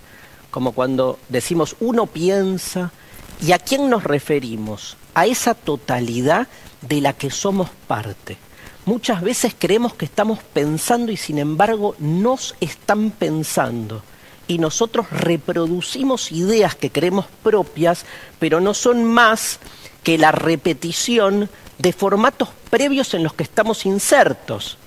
Como 0.51 0.73
cuando 0.73 1.19
decimos 1.29 1.77
uno 1.81 2.07
piensa, 2.07 2.93
¿y 3.41 3.53
a 3.53 3.59
quién 3.59 3.89
nos 3.89 4.03
referimos? 4.03 4.97
A 5.15 5.27
esa 5.27 5.55
totalidad 5.55 6.49
de 6.81 7.01
la 7.01 7.13
que 7.13 7.31
somos 7.31 7.71
parte. 7.87 8.39
Muchas 8.85 9.23
veces 9.23 9.55
creemos 9.57 9.95
que 9.95 10.05
estamos 10.05 10.41
pensando 10.53 11.13
y 11.13 11.17
sin 11.17 11.39
embargo 11.39 11.95
nos 12.01 12.57
están 12.61 13.13
pensando. 13.13 14.03
Y 14.49 14.59
nosotros 14.59 15.09
reproducimos 15.11 16.33
ideas 16.33 16.75
que 16.75 16.91
creemos 16.91 17.27
propias, 17.45 18.05
pero 18.41 18.61
no 18.61 18.75
son 18.75 19.05
más 19.05 19.61
que 20.03 20.19
la 20.19 20.33
repetición 20.33 21.49
de 21.83 21.93
formatos 21.93 22.49
previos 22.71 23.13
en 23.13 23.25
los 23.25 23.35
que 23.35 23.43
estamos 23.43 23.87
insertos. 23.87 24.79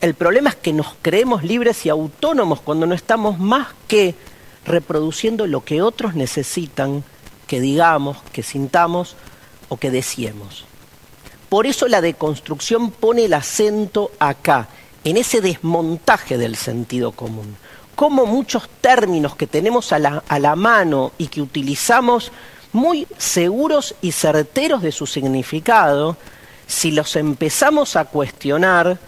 El 0.00 0.14
problema 0.14 0.50
es 0.50 0.56
que 0.56 0.72
nos 0.72 0.88
creemos 1.00 1.44
libres 1.44 1.86
y 1.86 1.88
autónomos 1.88 2.60
cuando 2.60 2.84
no 2.84 2.96
estamos 2.96 3.38
más 3.38 3.68
que 3.86 4.16
reproduciendo 4.64 5.46
lo 5.46 5.64
que 5.64 5.82
otros 5.82 6.16
necesitan 6.16 7.04
que 7.46 7.60
digamos, 7.60 8.18
que 8.32 8.42
sintamos 8.42 9.14
o 9.68 9.76
que 9.76 9.92
deseemos. 9.92 10.64
Por 11.48 11.66
eso 11.66 11.86
la 11.86 12.00
deconstrucción 12.00 12.90
pone 12.90 13.26
el 13.26 13.34
acento 13.34 14.10
acá, 14.18 14.68
en 15.04 15.18
ese 15.18 15.40
desmontaje 15.40 16.38
del 16.38 16.56
sentido 16.56 17.12
común. 17.12 17.56
Como 17.94 18.26
muchos 18.26 18.68
términos 18.80 19.36
que 19.36 19.46
tenemos 19.46 19.92
a 19.92 20.00
la, 20.00 20.24
a 20.26 20.38
la 20.40 20.56
mano 20.56 21.12
y 21.18 21.28
que 21.28 21.42
utilizamos 21.42 22.32
muy 22.72 23.06
seguros 23.16 23.94
y 24.00 24.12
certeros 24.12 24.82
de 24.82 24.90
su 24.90 25.06
significado, 25.06 26.16
si 26.72 26.90
los 26.90 27.16
empezamos 27.16 27.96
a 27.96 28.06
cuestionar, 28.06 28.98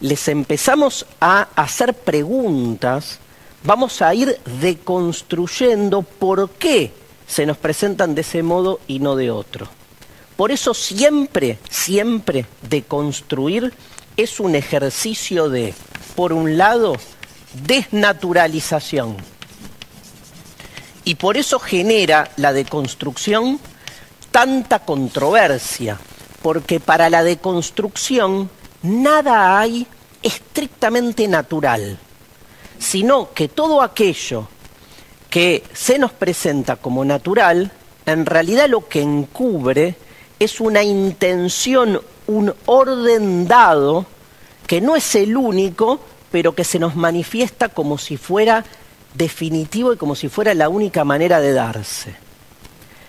les 0.00 0.28
empezamos 0.28 1.04
a 1.20 1.48
hacer 1.56 1.92
preguntas, 1.92 3.18
vamos 3.64 4.00
a 4.00 4.14
ir 4.14 4.38
deconstruyendo 4.60 6.02
por 6.02 6.50
qué 6.50 6.92
se 7.26 7.46
nos 7.46 7.56
presentan 7.56 8.14
de 8.14 8.20
ese 8.20 8.44
modo 8.44 8.78
y 8.86 9.00
no 9.00 9.16
de 9.16 9.32
otro. 9.32 9.68
Por 10.36 10.52
eso 10.52 10.72
siempre, 10.72 11.58
siempre 11.68 12.46
deconstruir 12.62 13.74
es 14.16 14.38
un 14.38 14.54
ejercicio 14.54 15.50
de, 15.50 15.74
por 16.14 16.32
un 16.32 16.56
lado, 16.56 16.94
desnaturalización. 17.66 19.16
Y 21.04 21.16
por 21.16 21.36
eso 21.36 21.58
genera 21.58 22.30
la 22.36 22.52
deconstrucción 22.52 23.58
tanta 24.30 24.78
controversia, 24.78 25.98
porque 26.42 26.80
para 26.80 27.10
la 27.10 27.22
deconstrucción 27.22 28.50
nada 28.82 29.58
hay 29.58 29.86
estrictamente 30.22 31.28
natural, 31.28 31.98
sino 32.78 33.32
que 33.32 33.48
todo 33.48 33.82
aquello 33.82 34.48
que 35.28 35.62
se 35.72 35.98
nos 35.98 36.12
presenta 36.12 36.76
como 36.76 37.04
natural, 37.04 37.70
en 38.06 38.26
realidad 38.26 38.68
lo 38.68 38.88
que 38.88 39.00
encubre 39.00 39.94
es 40.38 40.60
una 40.60 40.82
intención, 40.82 42.00
un 42.26 42.54
orden 42.66 43.46
dado, 43.46 44.06
que 44.66 44.80
no 44.80 44.96
es 44.96 45.14
el 45.14 45.36
único, 45.36 46.00
pero 46.30 46.54
que 46.54 46.64
se 46.64 46.78
nos 46.78 46.96
manifiesta 46.96 47.68
como 47.68 47.98
si 47.98 48.16
fuera 48.16 48.64
definitivo 49.14 49.92
y 49.92 49.96
como 49.96 50.14
si 50.14 50.28
fuera 50.28 50.54
la 50.54 50.68
única 50.68 51.04
manera 51.04 51.40
de 51.40 51.52
darse. 51.52 52.14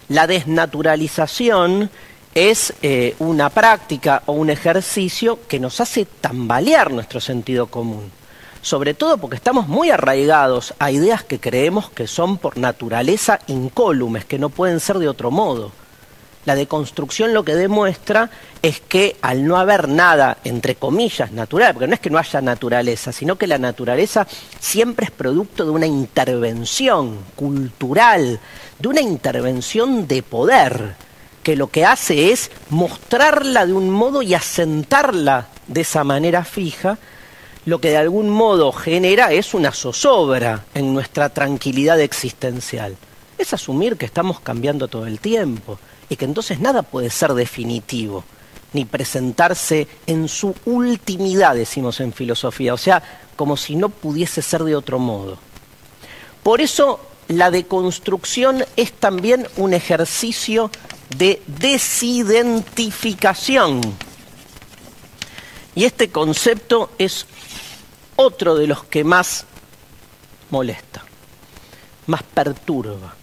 La 0.10 0.28
desnaturalización 0.28 1.90
es 2.34 2.74
eh, 2.82 3.16
una 3.20 3.50
práctica 3.50 4.24
o 4.26 4.34
un 4.34 4.50
ejercicio 4.50 5.40
que 5.48 5.60
nos 5.60 5.82
hace 5.82 6.06
tambalear 6.06 6.92
nuestro 6.92 7.20
sentido 7.20 7.68
común. 7.68 8.12
Sobre 8.62 8.94
todo 8.94 9.18
porque 9.18 9.36
estamos 9.36 9.68
muy 9.68 9.90
arraigados 9.90 10.74
a 10.78 10.92
ideas 10.92 11.24
que 11.24 11.40
creemos 11.40 11.90
que 11.90 12.08
son 12.08 12.38
por 12.38 12.58
naturaleza 12.58 13.40
incólumes, 13.48 14.26
que 14.26 14.38
no 14.38 14.50
pueden 14.50 14.80
ser 14.80 15.00
de 15.00 15.08
otro 15.08 15.32
modo. 15.32 15.72
La 16.46 16.56
deconstrucción 16.56 17.34
lo 17.34 17.44
que 17.44 17.54
demuestra 17.54 18.30
es 18.62 18.80
que 18.80 19.16
al 19.22 19.46
no 19.46 19.58
haber 19.58 19.88
nada, 19.90 20.38
entre 20.44 20.76
comillas, 20.76 21.32
natural, 21.32 21.74
porque 21.74 21.88
no 21.88 21.94
es 21.94 22.00
que 22.00 22.10
no 22.10 22.18
haya 22.18 22.42
naturaleza, 22.42 23.12
sino 23.12 23.36
que 23.36 23.46
la 23.46 23.60
naturaleza 23.60 24.26
siempre 24.60 25.06
es 25.06 25.12
producto 25.12 25.66
de 25.66 25.72
una 25.72 25.86
intervención 25.86 27.20
cultural, 27.36 28.40
de 28.80 28.88
una 28.88 29.02
intervención 29.02 30.08
de 30.08 30.24
poder, 30.24 30.96
que 31.44 31.56
lo 31.56 31.68
que 31.68 31.86
hace 31.86 32.32
es 32.32 32.52
mostrarla 32.70 33.66
de 33.66 33.74
un 33.74 33.90
modo 33.90 34.22
y 34.22 34.34
asentarla 34.34 35.48
de 35.68 35.82
esa 35.82 36.04
manera 36.04 36.44
fija, 36.44 36.98
lo 37.66 37.80
que 37.80 37.90
de 37.90 37.98
algún 37.98 38.30
modo 38.30 38.72
genera 38.72 39.32
es 39.32 39.54
una 39.54 39.72
zozobra 39.72 40.66
en 40.74 40.94
nuestra 40.94 41.30
tranquilidad 41.30 42.00
existencial. 42.00 42.96
Es 43.38 43.54
asumir 43.54 43.98
que 43.98 44.06
estamos 44.06 44.40
cambiando 44.40 44.88
todo 44.88 45.06
el 45.08 45.20
tiempo 45.20 45.80
y 46.10 46.16
que 46.16 46.26
entonces 46.26 46.60
nada 46.60 46.82
puede 46.82 47.10
ser 47.10 47.34
definitivo, 47.34 48.24
ni 48.74 48.86
presentarse 48.86 49.88
en 50.08 50.28
su 50.28 50.56
ultimidad, 50.66 51.56
decimos 51.56 52.00
en 52.00 52.14
filosofía, 52.14 52.74
o 52.74 52.78
sea, 52.78 53.02
como 53.36 53.58
si 53.58 53.76
no 53.76 53.90
pudiese 53.90 54.42
ser 54.42 54.64
de 54.64 54.76
otro 54.76 55.00
modo. 55.00 55.38
Por 56.44 56.62
eso 56.62 57.00
la 57.28 57.52
deconstrucción 57.52 58.64
es 58.76 58.92
también 58.94 59.48
un 59.58 59.74
ejercicio 59.74 60.70
de 61.18 61.42
desidentificación. 61.48 63.82
Y 65.74 65.86
este 65.86 66.10
concepto 66.10 66.92
es 66.98 67.26
otro 68.16 68.56
de 68.56 68.68
los 68.68 68.84
que 68.84 69.04
más 69.04 69.46
molesta, 70.50 71.04
más 72.08 72.24
perturba. 72.24 73.16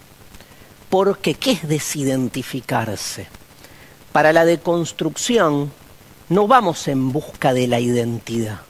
Porque 0.89 1.35
¿qué 1.35 1.51
es 1.51 1.67
desidentificarse? 1.67 3.27
Para 4.11 4.33
la 4.33 4.45
deconstrucción 4.45 5.71
no 6.29 6.47
vamos 6.47 6.87
en 6.87 7.11
busca 7.11 7.53
de 7.53 7.67
la 7.67 7.79
identidad. 7.79 8.61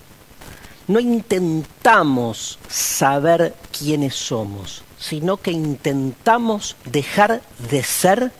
No 0.87 0.99
intentamos 0.99 2.59
saber 2.67 3.55
quiénes 3.77 4.15
somos, 4.15 4.83
sino 4.97 5.37
que 5.37 5.51
intentamos 5.51 6.75
dejar 6.85 7.41
de 7.69 7.83
ser 7.83 8.31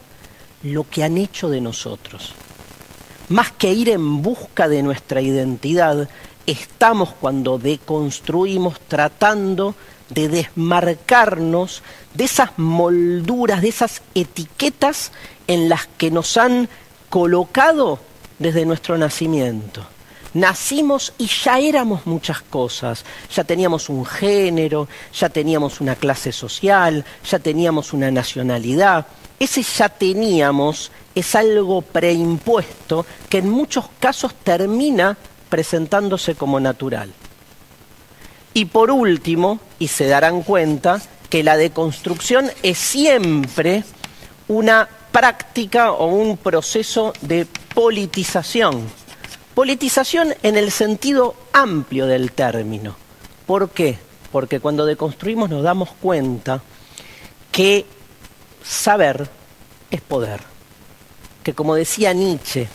lo 0.64 0.89
que 0.89 1.03
han 1.03 1.18
hecho 1.18 1.49
de 1.49 1.62
nosotros. 1.62 2.34
Más 3.30 3.51
que 3.51 3.72
ir 3.72 3.89
en 3.89 4.22
busca 4.22 4.68
de 4.68 4.82
nuestra 4.82 5.22
identidad, 5.22 6.10
estamos 6.45 7.10
cuando 7.20 7.60
deconstruimos 7.60 8.80
tratando 8.88 9.76
de 10.10 10.28
desmarcarnos 10.28 11.84
de 12.14 12.24
esas 12.24 12.57
molduras, 12.57 13.62
de 13.62 13.70
esas 13.70 14.01
etiquetas 14.16 15.12
en 15.47 15.70
las 15.70 15.86
que 15.86 16.10
nos 16.10 16.38
han 16.38 16.68
colocado 17.10 17.99
desde 18.39 18.66
nuestro 18.66 18.97
nacimiento. 18.97 19.86
Nacimos 20.34 21.14
y 21.18 21.28
ya 21.28 21.60
éramos 21.60 22.05
muchas 22.05 22.41
cosas, 22.41 23.03
ya 23.34 23.43
teníamos 23.43 23.89
un 23.89 24.05
género, 24.05 24.88
ya 25.14 25.30
teníamos 25.30 25.82
una 25.82 25.95
clase 25.95 26.32
social, 26.32 27.03
ya 27.30 27.39
teníamos 27.39 27.93
una 27.93 28.12
nacionalidad. 28.12 29.07
Ese 29.39 29.63
ya 29.63 29.89
teníamos 29.89 30.91
es 31.15 31.35
algo 31.35 31.81
preimpuesto 31.81 33.05
que 33.29 33.39
en 33.39 33.49
muchos 33.49 33.85
casos 33.99 34.33
termina 34.43 35.17
presentándose 35.49 36.35
como 36.35 36.59
natural. 36.59 37.11
Y 38.53 38.65
por 38.65 38.91
último, 38.91 39.59
y 39.79 39.87
se 39.87 40.07
darán 40.07 40.43
cuenta, 40.43 41.01
que 41.29 41.43
la 41.43 41.57
deconstrucción 41.57 42.51
es 42.63 42.77
siempre 42.77 43.83
una 44.47 44.89
práctica 45.11 45.91
o 45.91 46.07
un 46.07 46.37
proceso 46.37 47.13
de 47.21 47.45
politización. 47.73 48.89
Politización 49.53 50.33
en 50.43 50.57
el 50.57 50.71
sentido 50.71 51.35
amplio 51.53 52.07
del 52.07 52.31
término. 52.31 52.95
¿Por 53.45 53.69
qué? 53.69 53.97
Porque 54.31 54.59
cuando 54.59 54.85
deconstruimos 54.85 55.49
nos 55.49 55.63
damos 55.63 55.89
cuenta 56.01 56.61
que 57.51 57.85
saber 58.70 59.28
es 59.89 60.01
poder. 60.01 60.41
Que 61.43 61.53
como 61.53 61.76
decía 61.76 62.13
Nietzsche, 62.13 62.67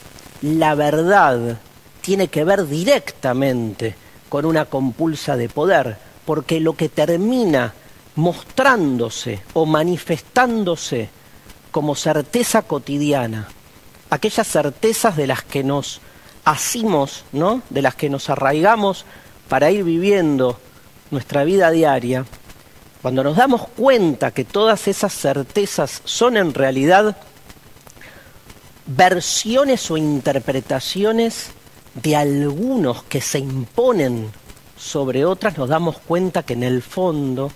la 0.42 0.74
verdad 0.74 1.58
tiene 2.00 2.28
que 2.28 2.44
ver 2.44 2.66
directamente 2.66 3.94
con 4.28 4.44
una 4.44 4.64
compulsa 4.64 5.36
de 5.36 5.48
poder, 5.48 5.96
porque 6.26 6.58
lo 6.60 6.74
que 6.74 6.88
termina 6.88 7.72
mostrándose 8.16 9.42
o 9.52 9.66
manifestándose 9.66 11.08
como 11.70 11.94
certeza 11.94 12.62
cotidiana, 12.62 13.48
aquellas 14.10 14.46
certezas 14.46 15.16
de 15.16 15.26
las 15.28 15.42
que 15.42 15.62
nos 15.62 16.00
asimos, 16.44 17.24
¿no? 17.32 17.62
de 17.70 17.82
las 17.82 17.94
que 17.94 18.10
nos 18.10 18.28
arraigamos 18.30 19.04
para 19.48 19.70
ir 19.70 19.84
viviendo 19.84 20.58
nuestra 21.10 21.44
vida 21.44 21.70
diaria, 21.70 22.24
cuando 23.04 23.22
nos 23.22 23.36
damos 23.36 23.68
cuenta 23.68 24.30
que 24.30 24.46
todas 24.46 24.88
esas 24.88 25.12
certezas 25.12 26.00
son 26.06 26.38
en 26.38 26.54
realidad 26.54 27.18
versiones 28.86 29.90
o 29.90 29.98
interpretaciones 29.98 31.50
de 32.02 32.16
algunos 32.16 33.02
que 33.02 33.20
se 33.20 33.40
imponen 33.40 34.30
sobre 34.78 35.26
otras, 35.26 35.58
nos 35.58 35.68
damos 35.68 35.98
cuenta 35.98 36.44
que 36.44 36.54
en 36.54 36.62
el 36.62 36.80
fondo, 36.80 37.52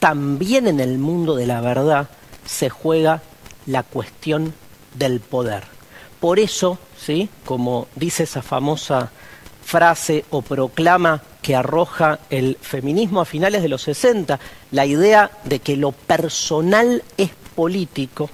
también 0.00 0.66
en 0.66 0.80
el 0.80 0.98
mundo 0.98 1.34
de 1.34 1.46
la 1.46 1.62
verdad, 1.62 2.10
se 2.44 2.68
juega 2.68 3.22
la 3.64 3.82
cuestión 3.82 4.52
del 4.96 5.20
poder. 5.20 5.62
Por 6.20 6.38
eso, 6.38 6.78
¿sí? 6.98 7.30
como 7.46 7.88
dice 7.96 8.24
esa 8.24 8.42
famosa 8.42 9.10
frase 9.70 10.24
o 10.30 10.42
proclama 10.42 11.22
que 11.40 11.54
arroja 11.54 12.18
el 12.28 12.58
feminismo 12.60 13.20
a 13.20 13.24
finales 13.24 13.62
de 13.62 13.68
los 13.68 13.82
60, 13.82 14.40
la 14.72 14.84
idea 14.84 15.30
de 15.44 15.60
que 15.60 15.76
lo 15.76 15.92
personal 15.92 17.04
es 17.16 17.30
político, 17.54 18.30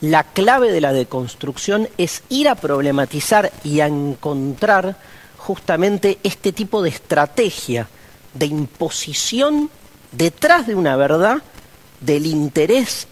la 0.00 0.24
clave 0.24 0.72
de 0.72 0.80
la 0.80 0.92
deconstrucción 0.92 1.88
es 1.98 2.24
ir 2.30 2.48
a 2.48 2.56
problematizar 2.56 3.52
y 3.62 3.78
a 3.78 3.86
encontrar 3.86 4.96
justamente 5.38 6.18
este 6.24 6.52
tipo 6.52 6.82
de 6.82 6.88
estrategia 6.88 7.88
de 8.34 8.46
imposición 8.46 9.70
detrás 10.10 10.66
de 10.66 10.74
una 10.74 10.96
verdad 10.96 11.42
del 12.00 12.26
interés 12.26 13.06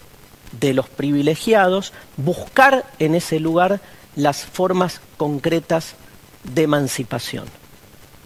de 0.59 0.73
los 0.73 0.89
privilegiados, 0.89 1.93
buscar 2.17 2.83
en 2.99 3.15
ese 3.15 3.39
lugar 3.39 3.79
las 4.17 4.43
formas 4.43 4.99
concretas 5.15 5.95
de 6.43 6.63
emancipación. 6.63 7.60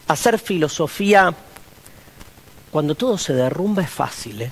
Hacer 0.08 0.38
filosofía 0.40 1.34
cuando 2.72 2.96
todo 2.96 3.18
se 3.18 3.34
derrumba 3.34 3.84
es 3.84 3.90
fácil. 3.90 4.42
¿eh? 4.44 4.52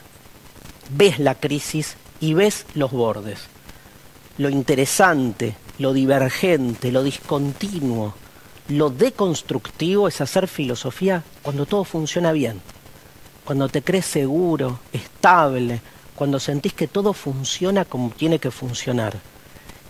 Ves 0.90 1.20
la 1.20 1.36
crisis 1.36 1.96
y 2.20 2.34
ves 2.34 2.66
los 2.74 2.92
bordes. 2.92 3.42
Lo 4.38 4.50
interesante, 4.50 5.56
lo 5.78 5.94
divergente, 5.94 6.92
lo 6.92 7.04
discontinuo, 7.04 8.16
lo 8.70 8.90
deconstructivo 8.90 10.08
es 10.08 10.22
hacer 10.22 10.48
filosofía 10.48 11.24
cuando 11.42 11.66
todo 11.66 11.84
funciona 11.84 12.32
bien, 12.32 12.62
cuando 13.44 13.68
te 13.68 13.84
crees 13.84 14.06
seguro, 14.06 14.80
estable, 14.94 15.82
cuando 16.16 16.40
sentís 16.40 16.74
que 16.74 16.88
todo 16.88 17.14
funciona 17.14 17.86
como 17.86 18.10
tiene 18.12 18.40
que 18.40 18.52
funcionar. 18.52 19.20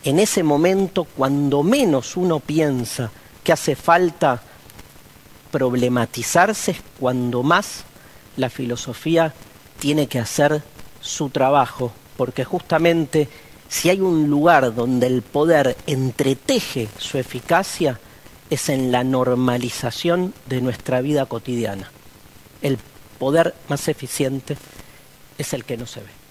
En 0.04 0.20
ese 0.20 0.44
momento, 0.44 1.06
cuando 1.06 1.64
menos 1.64 2.18
uno 2.18 2.40
piensa 2.40 3.12
que 3.44 3.54
hace 3.54 3.76
falta 3.76 4.42
problematizarse, 5.54 6.72
es 6.72 6.78
cuando 7.00 7.44
más 7.44 7.84
la 8.38 8.50
filosofía 8.50 9.36
tiene 9.80 10.08
que 10.08 10.18
hacer 10.18 10.64
su 11.00 11.30
trabajo, 11.30 11.94
porque 12.18 12.44
justamente 12.44 13.30
si 13.70 13.90
hay 13.90 14.02
un 14.02 14.32
lugar 14.32 14.74
donde 14.74 15.06
el 15.06 15.22
poder 15.22 15.78
entreteje 15.86 16.90
su 16.98 17.20
eficacia, 17.20 18.00
es 18.50 18.70
en 18.70 18.92
la 18.92 19.04
normalización 19.04 20.34
de 20.48 20.60
nuestra 20.60 21.02
vida 21.02 21.28
cotidiana. 21.28 21.92
El 22.64 22.80
poder 23.20 23.54
más 23.68 23.88
eficiente 23.88 24.58
es 25.38 25.54
el 25.54 25.66
que 25.66 25.78
no 25.78 25.86
se 25.86 26.00
ve. 26.00 26.23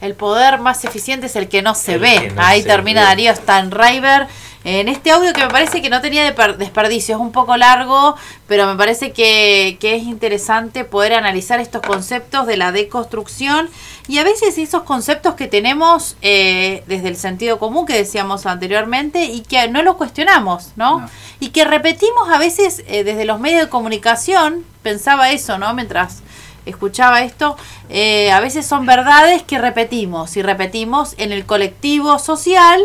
El 0.00 0.14
poder 0.14 0.58
más 0.58 0.84
eficiente 0.84 1.26
es 1.26 1.36
el 1.36 1.48
que 1.48 1.62
no 1.62 1.74
se 1.74 1.94
El 1.94 2.00
ve. 2.00 2.32
no 2.34 2.42
Ahí 2.42 2.62
se 2.62 2.68
termina 2.68 3.00
ve. 3.00 3.06
Darío 3.06 3.34
Stanriver. 3.34 4.28
En 4.62 4.88
este 4.88 5.10
audio 5.10 5.32
que 5.32 5.40
me 5.40 5.48
parece 5.48 5.80
que 5.80 5.88
no 5.88 6.02
tenía 6.02 6.30
desperdicio, 6.58 7.16
es 7.16 7.20
un 7.20 7.32
poco 7.32 7.56
largo, 7.56 8.14
pero 8.46 8.66
me 8.66 8.76
parece 8.76 9.12
que, 9.12 9.78
que 9.80 9.96
es 9.96 10.02
interesante 10.02 10.84
poder 10.84 11.14
analizar 11.14 11.60
estos 11.60 11.80
conceptos 11.80 12.46
de 12.46 12.58
la 12.58 12.70
deconstrucción 12.70 13.70
y 14.06 14.18
a 14.18 14.24
veces 14.24 14.58
esos 14.58 14.82
conceptos 14.82 15.34
que 15.34 15.46
tenemos 15.46 16.16
eh, 16.20 16.84
desde 16.88 17.08
el 17.08 17.16
sentido 17.16 17.58
común 17.58 17.86
que 17.86 17.94
decíamos 17.94 18.44
anteriormente 18.44 19.24
y 19.24 19.40
que 19.40 19.66
no 19.68 19.82
los 19.82 19.96
cuestionamos, 19.96 20.72
¿no? 20.76 21.00
No. 21.00 21.10
Y 21.38 21.50
que 21.50 21.64
repetimos 21.64 22.28
a 22.28 22.36
veces 22.36 22.84
eh, 22.86 23.02
desde 23.02 23.24
los 23.24 23.40
medios 23.40 23.62
de 23.62 23.68
comunicación, 23.70 24.66
pensaba 24.82 25.30
eso, 25.30 25.56
¿no? 25.56 25.72
Mientras 25.72 26.22
escuchaba 26.70 27.22
esto, 27.22 27.56
eh, 27.88 28.30
a 28.32 28.40
veces 28.40 28.66
son 28.66 28.86
verdades 28.86 29.42
que 29.42 29.58
repetimos 29.58 30.36
y 30.36 30.42
repetimos 30.42 31.14
en 31.18 31.32
el 31.32 31.44
colectivo 31.46 32.18
social 32.18 32.80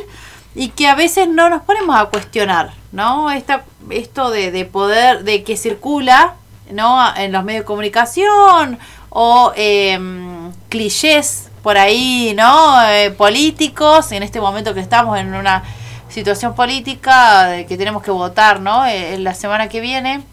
y 0.55 0.69
que 0.69 0.87
a 0.87 0.95
veces 0.95 1.27
no 1.27 1.49
nos 1.49 1.61
ponemos 1.63 1.95
a 1.95 2.05
cuestionar, 2.05 2.73
¿no? 2.91 3.31
Esta, 3.31 3.63
esto 3.89 4.29
de, 4.29 4.51
de 4.51 4.65
poder, 4.65 5.23
de 5.23 5.43
que 5.43 5.57
circula, 5.57 6.35
¿no? 6.71 7.15
En 7.15 7.31
los 7.31 7.43
medios 7.43 7.63
de 7.63 7.65
comunicación 7.65 8.79
o 9.09 9.51
em, 9.55 10.51
clichés 10.69 11.49
por 11.63 11.77
ahí, 11.77 12.33
¿no? 12.35 12.81
Eh, 12.89 13.11
políticos, 13.11 14.11
en 14.11 14.23
este 14.23 14.39
momento 14.39 14.73
que 14.73 14.79
estamos 14.81 15.17
en 15.17 15.33
una 15.33 15.63
situación 16.09 16.55
política 16.55 17.45
de 17.47 17.65
que 17.65 17.77
tenemos 17.77 18.03
que 18.03 18.11
votar, 18.11 18.59
¿no? 18.59 18.85
Eh, 18.85 19.17
la 19.19 19.33
semana 19.33 19.67
que 19.67 19.81
viene. 19.81 20.23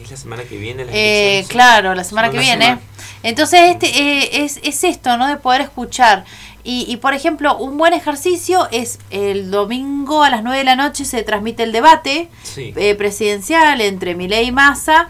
Es 0.00 0.10
la 0.10 0.16
semana 0.16 0.44
que 0.44 0.56
viene. 0.56 0.84
las 0.84 0.94
Eh, 0.94 1.44
claro, 1.48 1.94
la 1.94 2.04
semana 2.04 2.28
Son 2.28 2.36
que 2.36 2.40
viene. 2.40 2.64
semana. 2.66 2.82
Entonces, 3.26 3.60
este 3.72 3.86
eh, 3.88 4.44
es, 4.44 4.60
es 4.62 4.84
esto, 4.84 5.16
¿no? 5.18 5.26
De 5.26 5.36
poder 5.36 5.60
escuchar. 5.62 6.24
Y, 6.62 6.84
y, 6.88 6.96
por 6.96 7.12
ejemplo, 7.14 7.56
un 7.58 7.76
buen 7.76 7.92
ejercicio 7.92 8.68
es 8.70 8.98
el 9.10 9.50
domingo 9.50 10.22
a 10.22 10.30
las 10.30 10.42
9 10.42 10.58
de 10.58 10.64
la 10.64 10.76
noche 10.76 11.04
se 11.04 11.22
transmite 11.22 11.62
el 11.62 11.72
debate 11.72 12.28
Sí. 12.42 12.72
eh, 12.76 12.94
presidencial 12.94 13.80
entre 13.80 14.14
Milei 14.14 14.46
y 14.48 14.52
Massa, 14.52 15.08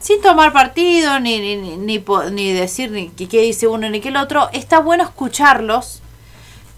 sin 0.00 0.20
tomar 0.22 0.52
partido, 0.52 1.20
ni, 1.20 1.38
ni, 1.40 1.76
ni, 1.76 2.04
ni 2.32 2.52
decir 2.52 2.90
ni 2.90 3.08
qué 3.10 3.28
qué 3.28 3.40
dice 3.42 3.66
uno 3.66 3.88
ni 3.90 4.00
qué 4.00 4.08
el 4.10 4.16
otro. 4.16 4.48
Está 4.52 4.78
bueno 4.80 5.02
escucharlos 5.04 6.00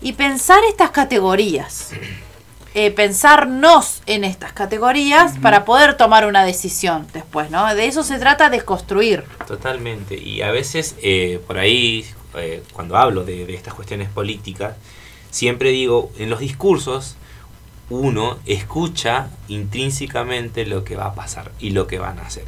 y 0.02 0.12
pensar 0.12 0.58
estas 0.68 0.90
categorías. 0.90 1.90
Eh, 2.78 2.90
pensarnos 2.90 4.02
en 4.04 4.22
estas 4.22 4.52
categorías 4.52 5.38
para 5.38 5.64
poder 5.64 5.96
tomar 5.96 6.26
una 6.26 6.44
decisión 6.44 7.06
después, 7.14 7.50
¿no? 7.50 7.74
De 7.74 7.86
eso 7.86 8.02
se 8.02 8.18
trata 8.18 8.50
de 8.50 8.60
construir. 8.60 9.24
Totalmente. 9.48 10.14
Y 10.14 10.42
a 10.42 10.50
veces, 10.50 10.94
eh, 11.00 11.40
por 11.46 11.56
ahí, 11.56 12.04
eh, 12.34 12.62
cuando 12.74 12.98
hablo 12.98 13.24
de, 13.24 13.46
de 13.46 13.54
estas 13.54 13.72
cuestiones 13.72 14.10
políticas, 14.10 14.76
siempre 15.30 15.70
digo, 15.70 16.12
en 16.18 16.28
los 16.28 16.40
discursos, 16.40 17.16
uno 17.88 18.36
escucha 18.44 19.30
intrínsecamente 19.48 20.66
lo 20.66 20.84
que 20.84 20.96
va 20.96 21.06
a 21.06 21.14
pasar 21.14 21.52
y 21.58 21.70
lo 21.70 21.86
que 21.86 21.98
van 21.98 22.18
a 22.18 22.26
hacer. 22.26 22.44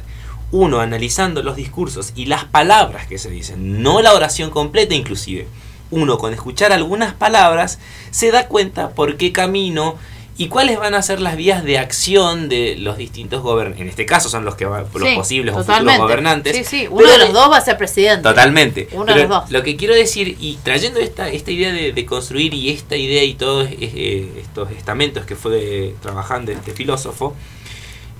Uno 0.51 0.79
analizando 0.79 1.41
los 1.41 1.55
discursos 1.55 2.13
y 2.15 2.27
las 2.27 2.45
palabras 2.45 3.07
que 3.07 3.17
se 3.17 3.31
dicen, 3.31 3.81
no 3.81 4.03
la 4.03 4.13
oración 4.13 4.51
completa 4.51 4.93
inclusive. 4.93 5.47
Uno 5.89 6.19
con 6.19 6.33
escuchar 6.33 6.71
algunas 6.71 7.15
palabras 7.15 7.79
se 8.11 8.29
da 8.29 8.47
cuenta 8.47 8.91
por 8.91 9.17
qué 9.17 9.31
camino 9.31 9.95
y 10.41 10.47
cuáles 10.47 10.79
van 10.79 10.93
a 10.95 11.01
ser 11.01 11.19
las 11.19 11.35
vías 11.35 11.65
de 11.65 11.77
acción 11.77 12.47
de 12.47 12.77
los 12.77 12.97
distintos 12.97 13.41
gobernantes. 13.43 13.81
En 13.81 13.89
este 13.89 14.05
caso 14.05 14.29
son 14.29 14.45
los 14.45 14.55
que 14.55 14.63
va- 14.65 14.85
los 14.93 15.09
Sí, 15.09 15.13
posibles 15.15 15.53
o 15.53 15.57
futuros 15.65 15.97
gobernantes. 15.97 16.55
Sí, 16.55 16.63
sí, 16.63 16.87
uno 16.89 16.99
Pero 17.01 17.11
de 17.11 17.17
los 17.17 17.33
dos 17.33 17.51
va 17.51 17.57
a 17.57 17.61
ser 17.61 17.77
presidente. 17.77 18.23
Totalmente. 18.23 18.87
Uno 18.93 19.05
Pero 19.07 19.17
de 19.17 19.23
los 19.27 19.29
dos. 19.41 19.51
Lo 19.51 19.63
que 19.63 19.75
quiero 19.75 19.93
decir, 19.93 20.37
y 20.39 20.57
trayendo 20.63 21.01
esta, 21.01 21.27
esta 21.27 21.51
idea 21.51 21.73
de, 21.73 21.91
de 21.91 22.05
construir 22.05 22.53
y 22.53 22.69
esta 22.69 22.95
idea 22.95 23.21
y 23.25 23.33
todos 23.33 23.67
eh, 23.69 24.29
estos 24.41 24.71
estamentos 24.71 25.25
que 25.25 25.35
fue 25.35 25.93
trabajando 26.01 26.53
este 26.53 26.71
filósofo, 26.71 27.35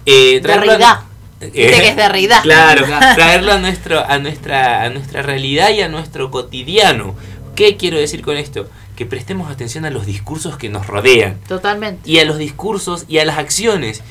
eh, 0.05 0.39
traerlo 0.41 0.73
a- 0.73 1.05
eh, 1.41 1.51
que 1.53 1.67
es. 1.67 1.95
Claro, 2.43 2.85
traerlo 3.15 3.53
a, 3.53 3.57
nuestro, 3.59 4.05
a, 4.05 4.17
nuestra, 4.17 4.83
a 4.83 4.89
nuestra 4.89 5.21
realidad 5.21 5.69
y 5.71 5.81
a 5.81 5.87
nuestro 5.87 6.29
cotidiano. 6.31 7.15
¿Qué 7.55 7.77
quiero 7.77 7.97
decir 7.97 8.21
con 8.21 8.35
esto? 8.35 8.67
Que 8.99 9.05
prestemos 9.05 9.49
atención 9.49 9.85
a 9.85 9.91
los 9.91 10.05
discursos 10.05 10.57
que 10.57 10.67
nos 10.67 10.85
rodean 10.85 11.39
Totalmente. 11.47 12.01
y 12.03 12.19
a 12.19 12.25
los 12.25 12.37
discursos 12.37 13.05
y 13.07 13.19
a 13.19 13.23
las 13.23 13.37
acciones 13.37 14.01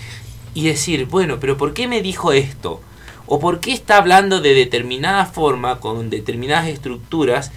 y 0.54 0.64
decir, 0.64 1.04
bueno, 1.04 1.38
pero 1.40 1.58
¿por 1.58 1.74
qué 1.74 1.86
me 1.86 2.00
dijo 2.00 2.32
esto? 2.32 2.80
¿O 3.26 3.38
por 3.38 3.60
qué 3.60 3.74
está 3.74 3.98
hablando 3.98 4.40
de 4.40 4.54
determinada 4.54 5.26
forma, 5.26 5.78
con 5.78 6.08
determinadas 6.08 6.68
estructuras? 6.68 7.52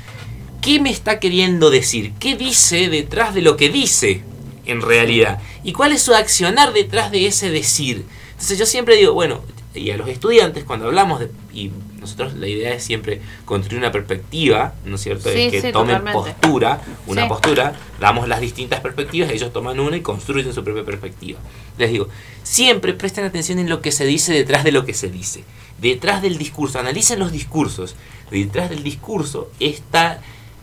¿Qué 0.61 0.81
me 0.81 0.89
está 0.89 1.21
queriendo 1.21 1.69
decir? 1.69 2.11
¿Qué 2.19 2.35
dice 2.35 2.89
detrás 2.89 3.33
de 3.33 3.43
lo 3.43 3.55
que 3.55 3.69
dice 3.69 4.23
en 4.65 4.81
realidad? 4.81 5.39
¿Y 5.63 5.71
cuál 5.71 5.93
es 5.93 6.01
su 6.01 6.13
accionar 6.13 6.73
detrás 6.73 7.11
de 7.11 7.27
ese 7.27 7.49
decir? 7.49 8.03
Entonces 8.31 8.59
yo 8.59 8.65
siempre 8.65 8.97
digo, 8.97 9.13
bueno, 9.13 9.39
y 9.73 9.89
a 9.91 9.95
los 9.95 10.09
estudiantes 10.09 10.65
cuando 10.65 10.87
hablamos 10.87 11.21
de... 11.21 11.31
Y 11.53 11.71
nosotros 12.01 12.33
la 12.33 12.47
idea 12.47 12.73
es 12.73 12.83
siempre 12.83 13.21
construir 13.45 13.79
una 13.79 13.91
perspectiva, 13.91 14.73
¿no 14.85 14.95
es 14.95 15.01
cierto? 15.01 15.29
Sí, 15.31 15.39
Es 15.43 15.51
que 15.51 15.61
sí, 15.61 15.71
tomen 15.71 15.97
totalmente. 15.97 16.31
postura, 16.31 16.81
una 17.07 17.21
Sí. 17.23 17.27
postura, 17.29 17.73
damos 17.99 18.27
las 18.27 18.41
distintas 18.41 18.79
perspectivas, 18.81 19.29
ellos 19.31 19.53
toman 19.53 19.79
una 19.79 19.95
y 19.97 20.01
construyen 20.01 20.51
su 20.53 20.63
propia 20.63 20.83
perspectiva. 20.83 21.39
Les 21.77 21.91
digo, 21.91 22.07
siempre 22.43 22.93
presten 22.93 23.23
atención 23.23 23.59
en 23.59 23.69
lo 23.69 23.81
que 23.81 23.91
se 23.91 24.05
dice 24.05 24.33
detrás 24.33 24.63
de 24.63 24.71
lo 24.71 24.83
que 24.85 24.93
se 24.95 25.09
dice. 25.09 25.43
Detrás 25.79 26.21
del 26.21 26.37
discurso, 26.37 26.79
analicen 26.79 27.19
los 27.19 27.31
discursos. 27.31 27.95
Detrás 28.31 28.69
del 28.69 28.83
discurso 28.83 29.51
está 29.59 30.21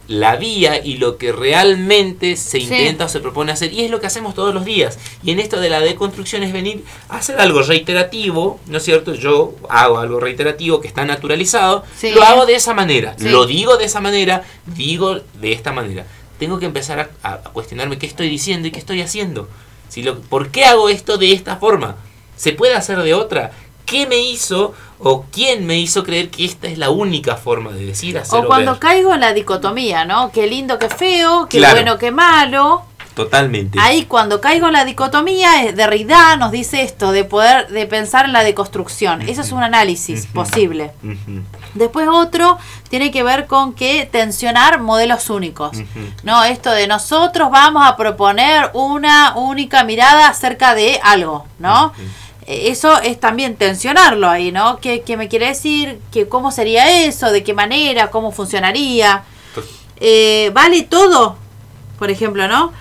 la 0.08 0.36
vía 0.36 0.84
y 0.84 0.96
lo 0.96 1.18
que 1.18 1.32
realmente 1.32 2.34
se 2.36 2.58
Sí. 2.58 2.64
intenta 2.64 3.04
o 3.04 3.08
se 3.08 3.20
propone 3.20 3.52
hacer. 3.52 3.72
Y 3.72 3.84
es 3.84 3.90
lo 3.90 4.00
que 4.00 4.06
hacemos 4.06 4.34
todos 4.34 4.52
los 4.54 4.64
días. 4.64 4.98
Y 5.22 5.30
en 5.32 5.38
esto 5.38 5.60
de 5.60 5.68
la 5.70 5.80
deconstrucción 5.80 6.42
es 6.42 6.52
venir 6.52 6.82
a 7.10 7.18
hacer 7.18 7.38
algo 7.38 7.62
reiterativo, 7.62 8.58
¿no 8.66 8.78
es 8.78 8.84
cierto? 8.84 9.14
Yo 9.14 9.54
hago 9.68 9.98
algo 9.98 10.18
reiterativo 10.18 10.80
que 10.80 10.88
está 10.88 11.04
naturalizado, 11.04 11.84
Sí. 11.98 12.10
lo 12.12 12.22
hago 12.22 12.46
de 12.46 12.54
esa 12.54 12.72
manera, 12.74 13.14
Sí. 13.18 13.28
lo 13.28 13.44
digo 13.46 13.76
de 13.76 13.84
esa 13.84 14.00
manera, 14.00 14.42
digo 14.66 15.20
de 15.40 15.52
esta 15.52 15.72
manera. 15.72 16.06
Tengo 16.38 16.58
que 16.58 16.66
empezar 16.66 17.10
a, 17.22 17.28
a 17.32 17.38
cuestionarme 17.52 17.98
qué 17.98 18.06
estoy 18.06 18.28
diciendo 18.30 18.66
y 18.66 18.70
qué 18.70 18.78
estoy 18.78 19.02
haciendo. 19.02 19.48
Si 19.88 20.02
lo, 20.02 20.20
¿Por 20.20 20.50
qué 20.50 20.64
hago 20.64 20.88
esto 20.88 21.18
de 21.18 21.32
esta 21.32 21.56
forma? 21.56 21.96
¿Se 22.36 22.52
puede 22.52 22.74
hacer 22.74 23.02
de 23.02 23.14
otra? 23.14 23.52
¿Qué 23.88 24.06
me 24.06 24.16
hizo 24.18 24.74
o 25.00 25.24
quién 25.32 25.64
me 25.66 25.78
hizo 25.78 26.02
creer 26.04 26.30
que 26.30 26.44
esta 26.44 26.66
es 26.66 26.76
la 26.76 26.90
única 26.90 27.36
forma 27.36 27.70
de 27.72 27.86
decir, 27.86 28.18
hacer 28.18 28.38
O 28.40 28.46
cuando 28.46 28.72
ver? 28.72 28.80
caigo 28.80 29.14
en 29.14 29.20
la 29.20 29.32
dicotomía, 29.32 30.04
¿no? 30.04 30.30
Qué 30.32 30.46
lindo, 30.46 30.78
qué 30.78 30.88
feo, 30.88 31.46
qué 31.48 31.58
Claro. 31.58 31.74
bueno, 31.76 31.98
qué 31.98 32.10
malo. 32.10 32.82
Totalmente. 33.14 33.78
Ahí 33.80 34.04
cuando 34.04 34.40
caigo 34.40 34.68
en 34.68 34.74
la 34.74 34.84
dicotomía, 34.84 35.64
eh, 35.64 35.72
Derrida 35.72 36.36
nos 36.36 36.52
dice 36.52 36.82
esto, 36.82 37.10
de 37.10 37.24
poder, 37.24 37.66
de 37.68 37.84
pensar 37.86 38.26
en 38.26 38.32
la 38.32 38.44
deconstrucción. 38.44 39.22
Eso 39.22 39.40
es 39.40 39.50
un 39.50 39.60
análisis 39.62 40.26
posible. 40.26 40.92
Después 41.74 42.06
otro 42.08 42.58
tiene 42.90 43.10
que 43.10 43.24
ver 43.24 43.46
con 43.46 43.72
que 43.72 44.06
tensionar 44.06 44.80
modelos 44.80 45.30
únicos. 45.30 45.76
No, 46.22 46.44
esto 46.44 46.70
de 46.70 46.86
nosotros 46.86 47.50
vamos 47.50 47.82
a 47.84 47.96
proponer 47.96 48.70
una 48.74 49.32
única 49.36 49.82
mirada 49.82 50.28
acerca 50.28 50.76
de 50.76 51.00
algo, 51.02 51.44
¿no? 51.58 51.92
Eh, 51.98 52.02
Eso 52.50 52.98
es 53.00 53.20
también 53.20 53.56
tensionarlo 53.56 54.26
ahí, 54.26 54.52
¿no? 54.52 54.80
¿Qué, 54.80 55.02
me 55.18 55.28
quiere 55.28 55.48
decir? 55.48 56.00
¿Qué, 56.10 56.26
¿Cómo 56.30 56.50
sería 56.50 57.04
eso? 57.04 57.30
¿De 57.30 57.44
qué 57.44 57.52
manera? 57.52 58.10
¿Cómo 58.10 58.32
funcionaría? 58.32 59.22
Eh, 60.00 60.50
¿Vale 60.54 60.84
todo? 60.84 61.36
Por 61.98 62.10
ejemplo, 62.10 62.48
¿no? 62.48 62.72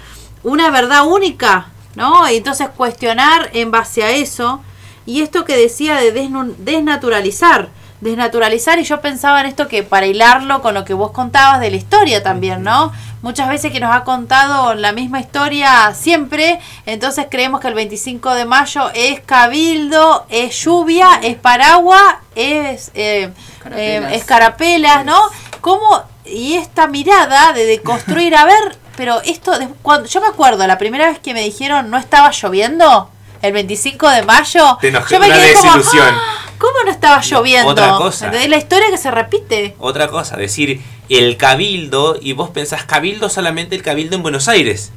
Una 0.43 0.71
verdad 0.71 1.05
única, 1.05 1.69
¿no? 1.95 2.31
Y 2.31 2.37
entonces 2.37 2.69
cuestionar 2.77 3.49
en 3.51 3.69
base 3.69 4.03
a 4.03 4.11
eso. 4.11 4.61
Y 5.05 5.21
esto 5.21 5.43
que 5.43 5.57
decía 5.57 5.97
de 5.97 6.13
desnaturalizar. 6.59 7.67
Desnaturalizar, 8.01 8.77
y 8.79 8.83
yo 8.83 9.01
pensaba 9.01 9.41
en 9.41 9.47
esto 9.47 9.67
que 9.67 9.81
para 9.83 10.05
hilarlo 10.05 10.61
con 10.61 10.75
lo 10.75 10.85
que 10.85 10.93
vos 10.93 11.11
contabas 11.11 11.59
de 11.59 11.71
la 11.71 11.77
historia 11.77 12.21
también, 12.21 12.61
¿no? 12.63 12.91
Muchas 13.23 13.49
veces 13.49 13.71
que 13.71 13.79
nos 13.79 13.93
ha 13.95 14.03
contado 14.03 14.75
la 14.75 14.91
misma 14.91 15.19
historia 15.19 15.93
siempre, 15.95 16.59
entonces 16.85 17.25
creemos 17.29 17.59
que 17.59 17.67
el 17.69 17.73
25 17.73 18.35
de 18.35 18.45
mayo 18.45 18.91
es 18.93 19.19
cabildo, 19.21 20.25
es 20.29 20.55
lluvia, 20.63 21.07
es 21.23 21.35
paraguas, 21.37 22.17
es 22.35 22.91
eh, 22.93 23.31
Carapelas. 23.63 24.11
eh, 24.11 24.15
escarapelas, 24.15 25.03
¿no? 25.05 25.19
¿Cómo? 25.61 26.03
Y 26.23 26.53
esta 26.53 26.85
mirada 26.87 27.51
de, 27.53 27.65
de 27.65 27.81
construir, 27.81 28.35
a 28.35 28.45
ver, 28.45 28.77
pero 28.95 29.21
esto, 29.25 29.57
de- 29.57 29.69
cuando 29.81 30.07
yo 30.07 30.21
me 30.21 30.27
acuerdo, 30.27 30.67
la 30.67 30.77
primera 30.77 31.07
vez 31.07 31.17
que 31.17 31.33
me 31.33 31.41
dijeron 31.41 31.89
no 31.89 31.97
estaba 31.97 32.29
lloviendo, 32.31 33.09
el 33.41 33.53
25 33.53 34.09
de 34.09 34.21
mayo, 34.23 34.77
Te 34.79 34.89
enojé, 34.89 35.15
yo 35.15 35.19
me 35.19 35.27
una 35.27 35.35
quedé 35.35 35.53
como. 35.55 35.71
"Ah, 36.13 36.33
¿cómo 36.57 36.73
no 36.85 36.91
estaba 36.91 37.21
lloviendo? 37.21 37.69
Otra 37.71 37.91
cosa. 37.97 38.25
¿Entendés? 38.25 38.49
La 38.49 38.57
historia 38.57 38.89
que 38.91 38.97
se 38.97 39.11
repite. 39.11 39.75
Otra 39.79 40.07
cosa, 40.07 40.35
decir 40.37 40.81
el 41.09 41.37
cabildo 41.37 42.17
y 42.21 42.33
vos 42.33 42.49
pensás 42.49 42.83
cabildo 42.83 43.29
solamente 43.29 43.75
el 43.75 43.81
cabildo 43.83 44.15
en 44.15 44.23
Buenos 44.23 44.47
Aires. 44.47 44.91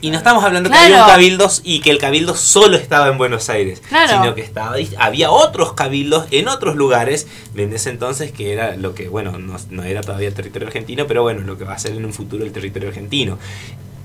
Y 0.00 0.10
no 0.10 0.18
estamos 0.18 0.44
hablando 0.44 0.70
que 0.70 0.76
había 0.76 0.88
un 0.90 0.94
Claro. 0.94 1.12
cabildo 1.12 1.50
y 1.64 1.80
que 1.80 1.90
el 1.90 1.98
cabildo 1.98 2.36
solo 2.36 2.76
estaba 2.76 3.08
en 3.08 3.18
Buenos 3.18 3.48
Aires, 3.48 3.82
Claro. 3.88 4.08
sino 4.22 4.34
que 4.36 4.42
estaba 4.42 4.76
había 4.96 5.30
otros 5.32 5.72
cabildos 5.72 6.26
en 6.30 6.46
otros 6.46 6.76
lugares 6.76 7.26
en 7.56 7.72
ese 7.72 7.90
entonces 7.90 8.30
que 8.30 8.52
era 8.52 8.76
lo 8.76 8.94
que, 8.94 9.08
bueno, 9.08 9.38
no, 9.38 9.56
no 9.70 9.82
era 9.82 10.02
todavía 10.02 10.28
el 10.28 10.34
territorio 10.34 10.68
argentino, 10.68 11.08
pero 11.08 11.22
bueno, 11.22 11.40
lo 11.40 11.58
que 11.58 11.64
va 11.64 11.72
a 11.72 11.78
ser 11.80 11.92
en 11.92 12.04
un 12.04 12.12
futuro 12.12 12.44
el 12.44 12.52
territorio 12.52 12.90
argentino. 12.90 13.38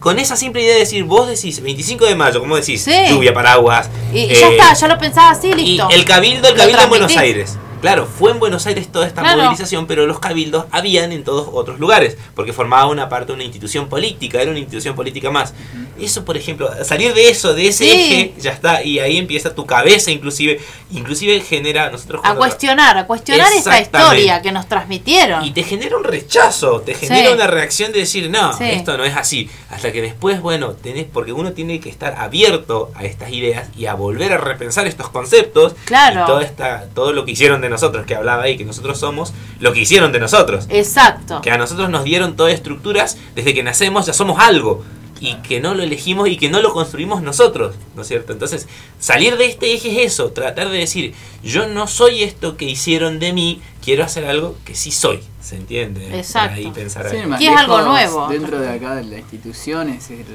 Con 0.03 0.19
esa 0.19 0.35
simple 0.35 0.61
idea 0.61 0.73
de 0.73 0.81
decir, 0.81 1.05
vos 1.05 1.29
decís 1.29 1.61
25 1.61 2.05
de 2.05 2.15
mayo, 2.15 2.41
como 2.41 2.57
decís, 2.57 2.83
Sí. 2.83 2.91
lluvia, 3.07 3.33
paraguas. 3.33 3.89
Y 4.13 4.23
eh, 4.23 4.35
ya 4.37 4.49
está, 4.49 4.73
ya 4.73 4.87
lo 4.89 4.97
pensaba 4.97 5.29
así, 5.31 5.47
y 5.47 5.53
listo. 5.53 5.87
el 5.89 6.03
cabildo, 6.03 6.49
el 6.49 6.55
cabildo 6.55 6.81
en 6.83 6.89
Buenos. 6.89 7.15
Aires. 7.15 7.57
Claro, 7.83 8.05
fue 8.07 8.31
en 8.31 8.39
Buenos 8.39 8.65
Aires 8.65 8.89
toda 8.89 9.05
esta 9.05 9.21
Claro. 9.21 9.41
movilización, 9.41 9.87
pero 9.87 10.05
los 10.07 10.19
cabildos 10.19 10.67
habían 10.71 11.11
en 11.11 11.25
todos 11.25 11.49
otros 11.51 11.81
lugares, 11.81 12.17
porque 12.33 12.53
formaba 12.53 12.85
una 12.87 13.09
parte 13.09 13.27
de 13.27 13.33
una 13.33 13.43
institución 13.43 13.89
política, 13.89 14.41
era 14.41 14.51
una 14.51 14.59
institución 14.59 14.95
política 14.95 15.29
más. 15.31 15.53
Eso, 15.99 16.23
por 16.23 16.37
ejemplo, 16.37 16.69
salir 16.85 17.13
de 17.13 17.29
eso, 17.29 17.53
de 17.53 17.67
ese 17.67 17.83
Sí. 17.83 17.91
eje, 17.91 18.33
ya 18.39 18.51
está, 18.51 18.83
y 18.83 18.99
ahí 18.99 19.17
empieza 19.17 19.53
tu 19.53 19.65
cabeza 19.65 20.11
inclusive, 20.11 20.61
inclusive 20.91 21.41
genera, 21.41 21.89
nosotros 21.91 22.21
A 22.23 22.35
cuestionar, 22.35 22.97
a 22.97 23.05
cuestionar 23.05 23.51
esta 23.53 23.81
historia 23.81 24.41
que 24.41 24.53
nos 24.53 24.67
transmitieron. 24.69 25.43
y 25.43 25.51
te 25.51 25.63
genera 25.63 25.97
un 25.97 26.05
rechazo, 26.05 26.79
te 26.81 26.93
genera 26.93 27.27
Sí. 27.27 27.33
una 27.33 27.47
reacción 27.47 27.91
de 27.91 27.99
decir, 27.99 28.29
no, 28.29 28.57
Sí. 28.57 28.63
esto 28.63 28.97
no 28.97 29.03
es 29.03 29.15
así. 29.17 29.49
Hasta 29.69 29.91
que 29.91 30.01
después, 30.01 30.39
bueno, 30.39 30.71
tenés, 30.71 31.05
porque 31.11 31.33
uno 31.33 31.51
tiene 31.51 31.81
que 31.81 31.89
estar 31.89 32.15
abierto 32.17 32.91
a 32.95 33.03
estas 33.03 33.29
ideas 33.31 33.67
y 33.77 33.87
a 33.87 33.93
volver 33.93 34.31
a 34.31 34.37
repensar 34.37 34.87
estos 34.87 35.09
conceptos. 35.09 35.73
Claro. 35.83 36.23
Y 36.23 36.25
toda 36.27 36.43
esta, 36.43 36.85
todo 36.95 37.11
lo 37.11 37.25
que 37.25 37.31
hicieron 37.31 37.59
de 37.59 37.72
nosotros, 37.73 38.05
que 38.05 38.15
hablaba 38.15 38.43
ahí, 38.43 38.57
que 38.57 38.63
nosotros 38.65 38.97
somos, 38.99 39.33
lo 39.59 39.73
que 39.73 39.81
hicieron 39.81 40.11
de 40.13 40.19
nosotros. 40.19 40.65
Exacto. 40.69 41.41
Que 41.41 41.51
a 41.51 41.57
nosotros 41.57 41.89
nos 41.89 42.03
dieron 42.05 42.35
todas 42.37 42.53
estructuras, 42.53 43.17
desde 43.35 43.53
que 43.53 43.61
nacemos 43.63 44.05
ya 44.05 44.13
somos 44.13 44.39
algo. 44.39 44.83
Y 45.19 45.35
que 45.35 45.61
no 45.61 45.73
lo 45.73 45.83
elegimos 45.83 46.27
y 46.27 46.35
que 46.35 46.49
no 46.49 46.59
lo 46.61 46.73
construimos 46.73 47.21
nosotros, 47.21 47.75
¿no 47.95 48.01
es 48.01 48.07
cierto? 48.09 48.33
Entonces, 48.33 48.67
salir 48.99 49.37
de 49.37 49.45
este 49.45 49.73
eje 49.73 50.03
es 50.03 50.13
eso, 50.13 50.31
tratar 50.31 50.67
de 50.69 50.79
decir, 50.79 51.13
yo 51.41 51.65
no 51.69 51.87
soy 51.87 52.23
esto 52.23 52.57
que 52.57 52.65
hicieron 52.65 53.19
de 53.19 53.31
mí, 53.31 53.61
quiero 53.81 54.03
hacer 54.03 54.25
algo 54.25 54.57
que 54.65 54.75
sí 54.75 54.91
soy, 54.91 55.21
¿se 55.41 55.55
entiende? 55.55 56.17
Exacto. 56.17 56.55
ahí 56.55 56.69
pensar 56.71 57.09
Sí, 57.09 57.15
ahí. 57.17 57.45
es 57.47 57.55
algo 57.55 57.81
nuevo. 57.83 58.27
Dentro 58.27 58.59
de 58.59 58.67
acá 58.69 58.95
de 58.95 59.03
la 59.05 59.17
institución 59.19 59.87
es 59.89 60.09
el, 60.09 60.25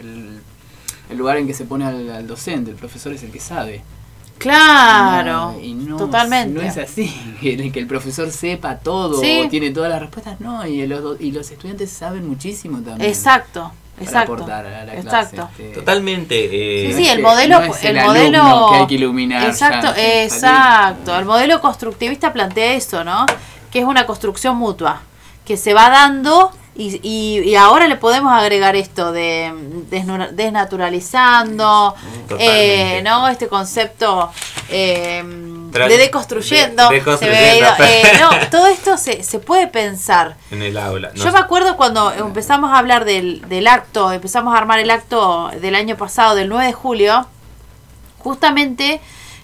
el- 0.00 0.40
el 1.10 1.18
lugar 1.18 1.36
en 1.36 1.46
que 1.46 1.52
se 1.52 1.66
pone 1.66 1.84
al, 1.84 2.08
al 2.10 2.26
docente, 2.26 2.70
el 2.70 2.76
profesor 2.78 3.12
es 3.12 3.22
el 3.22 3.30
que 3.32 3.40
sabe. 3.40 3.82
Claro. 4.42 5.56
Y 5.62 5.74
no, 5.74 5.96
totalmente. 5.96 6.60
No 6.60 6.66
es 6.66 6.76
así, 6.78 7.08
que, 7.40 7.54
el- 7.54 7.72
que 7.72 7.80
el 7.80 7.86
profesor 7.86 8.30
sepa 8.30 8.76
todo, 8.78 9.20
Sí. 9.20 9.42
o 9.46 9.48
tiene 9.48 9.70
todas 9.70 9.90
las 9.90 10.00
respuestas, 10.00 10.40
no, 10.40 10.66
y 10.66 10.86
los, 10.86 11.20
y 11.20 11.32
los 11.32 11.50
estudiantes 11.50 11.90
saben 11.90 12.26
muchísimo 12.28 12.78
también. 12.80 13.08
Exacto, 13.08 13.72
para 13.94 14.04
exacto. 14.06 14.32
aportar 14.34 14.66
a 14.66 14.84
la 14.84 14.94
exacto. 14.94 15.36
clase. 15.48 15.62
este, 15.68 15.74
Totalmente. 15.80 16.34
eh, 16.88 16.92
Sí, 16.94 17.04
sí, 17.04 17.08
el 17.10 17.20
modelo, 17.22 17.60
no 17.60 17.66
es 17.74 17.84
el, 17.84 17.96
el 17.96 18.04
modelo 18.06 18.68
que 18.70 18.76
hay 18.78 18.86
que 18.86 18.94
iluminar 18.94 19.46
Exacto, 19.48 19.94
ya, 19.96 20.22
exacto. 20.24 21.18
El 21.18 21.24
modelo 21.24 21.60
constructivista 21.60 22.32
plantea 22.32 22.72
eso, 22.74 23.04
¿no? 23.04 23.26
Que 23.70 23.80
es 23.80 23.84
una 23.84 24.06
construcción 24.06 24.56
mutua, 24.56 25.00
que 25.44 25.56
se 25.56 25.74
va 25.74 25.88
dando 25.90 26.52
y, 26.74 27.00
y, 27.02 27.40
y 27.40 27.54
ahora 27.56 27.86
le 27.86 27.96
podemos 27.96 28.32
agregar 28.32 28.76
esto 28.76 29.12
de 29.12 29.52
desnaturalizando, 30.32 31.94
eh, 32.38 33.02
¿no? 33.04 33.28
Este 33.28 33.48
concepto 33.48 34.30
eh, 34.70 35.22
de 35.24 35.98
deconstruyendo. 35.98 36.88
de- 36.88 37.58
eh, 37.58 38.12
no, 38.20 38.30
todo 38.50 38.66
esto 38.68 38.96
se, 38.96 39.22
se 39.22 39.38
puede 39.38 39.66
pensar. 39.68 40.36
en 40.50 40.62
el 40.62 40.76
aula. 40.78 41.10
no 41.14 41.24
Yo 41.24 41.32
me 41.32 41.38
acuerdo 41.38 41.76
cuando 41.76 42.12
empezamos 42.12 42.70
a 42.70 42.78
hablar 42.78 43.04
del, 43.04 43.42
del 43.48 43.66
acto, 43.66 44.10
empezamos 44.12 44.54
a 44.54 44.58
armar 44.58 44.78
el 44.78 44.90
acto 44.90 45.50
del 45.60 45.74
año 45.74 45.96
pasado, 45.96 46.34
del 46.34 46.48
9 46.48 46.66
de 46.66 46.72
julio, 46.72 47.26
justamente 48.18 49.00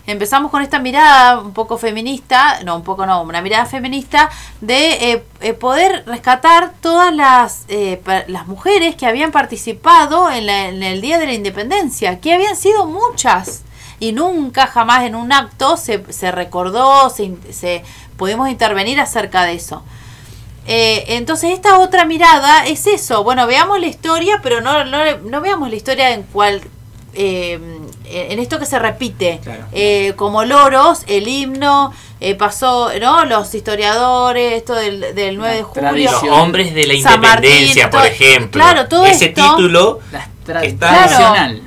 empezamos 0.09 0.51
con 0.51 0.63
esta 0.63 0.79
mirada 0.79 1.39
un 1.39 1.53
poco 1.53 1.79
feminista, 1.79 2.61
no, 2.65 2.77
un 2.77 2.83
poco 2.83 3.07
no, 3.07 3.23
una 3.23 3.41
mirada 3.43 3.67
feminista 3.67 4.31
de 4.61 5.13
eh, 5.13 5.25
eh, 5.41 5.53
poder 5.53 6.05
rescatar 6.07 6.73
todas 6.81 7.15
las, 7.15 7.65
eh, 7.69 8.01
las 8.27 8.47
mujeres 8.47 8.97
que 8.97 9.07
habían 9.07 9.31
participado 9.31 10.31
en, 10.31 10.47
la- 10.47 10.69
el 10.69 11.01
Día 11.01 11.19
de 11.19 11.27
la 11.27 11.35
Independencia, 11.35 12.21
que 12.21 12.33
habían 12.35 12.57
sido 12.57 12.87
muchas. 12.87 13.63
Y 14.01 14.13
nunca 14.13 14.67
jamás 14.69 15.03
en 15.05 15.17
un 15.17 15.33
acto 15.33 15.77
se, 15.77 16.05
se 16.13 16.31
recordó, 16.31 17.11
se, 17.11 17.35
se 17.51 17.83
pudimos 18.17 18.49
intervenir 18.49 19.01
acerca 19.01 19.43
de 19.45 19.55
eso. 19.55 19.83
Eh, 20.67 21.05
entonces 21.17 21.53
esta 21.53 21.79
otra 21.79 22.05
mirada 22.05 22.67
es 22.67 22.87
eso, 22.87 23.25
bueno, 23.25 23.47
veamos 23.47 23.81
la 23.81 23.87
historia, 23.87 24.41
pero 24.43 24.61
no, 24.61 24.85
no, 24.85 24.99
no 25.19 25.41
veamos 25.41 25.71
la 25.71 25.77
historia 25.77 26.11
en 26.13 26.23
cual, 26.25 26.61
eh, 27.15 27.59
en 28.11 28.39
esto 28.39 28.59
que 28.59 28.67
se 28.67 28.79
repite, 28.79 29.41
Claro. 29.43 29.65
Eh, 29.73 30.13
como 30.17 30.45
loros, 30.45 31.03
el 31.07 31.29
himno, 31.29 31.93
eh, 32.21 32.35
pasó, 32.35 32.91
¿no? 33.01 33.25
Los 33.25 33.55
historiadores, 33.55 34.55
esto 34.55 34.75
del, 34.75 35.15
del 35.15 35.37
9 35.37 35.57
de 35.57 35.63
julio. 35.63 36.11
Los 36.11 36.23
hombres 36.25 36.75
de 36.75 36.87
la 36.87 36.95
San 37.03 37.21
Martín, 37.21 37.45
independencia, 37.51 37.91
por 37.91 38.01
todo- 38.01 38.11
ejemplo. 38.11 38.61
claro, 38.63 38.89
todo 38.89 39.07
Ese 39.07 39.27
esto- 39.27 39.43
título 39.57 40.01
Está- 40.07 40.29
tradicional. 40.45 41.63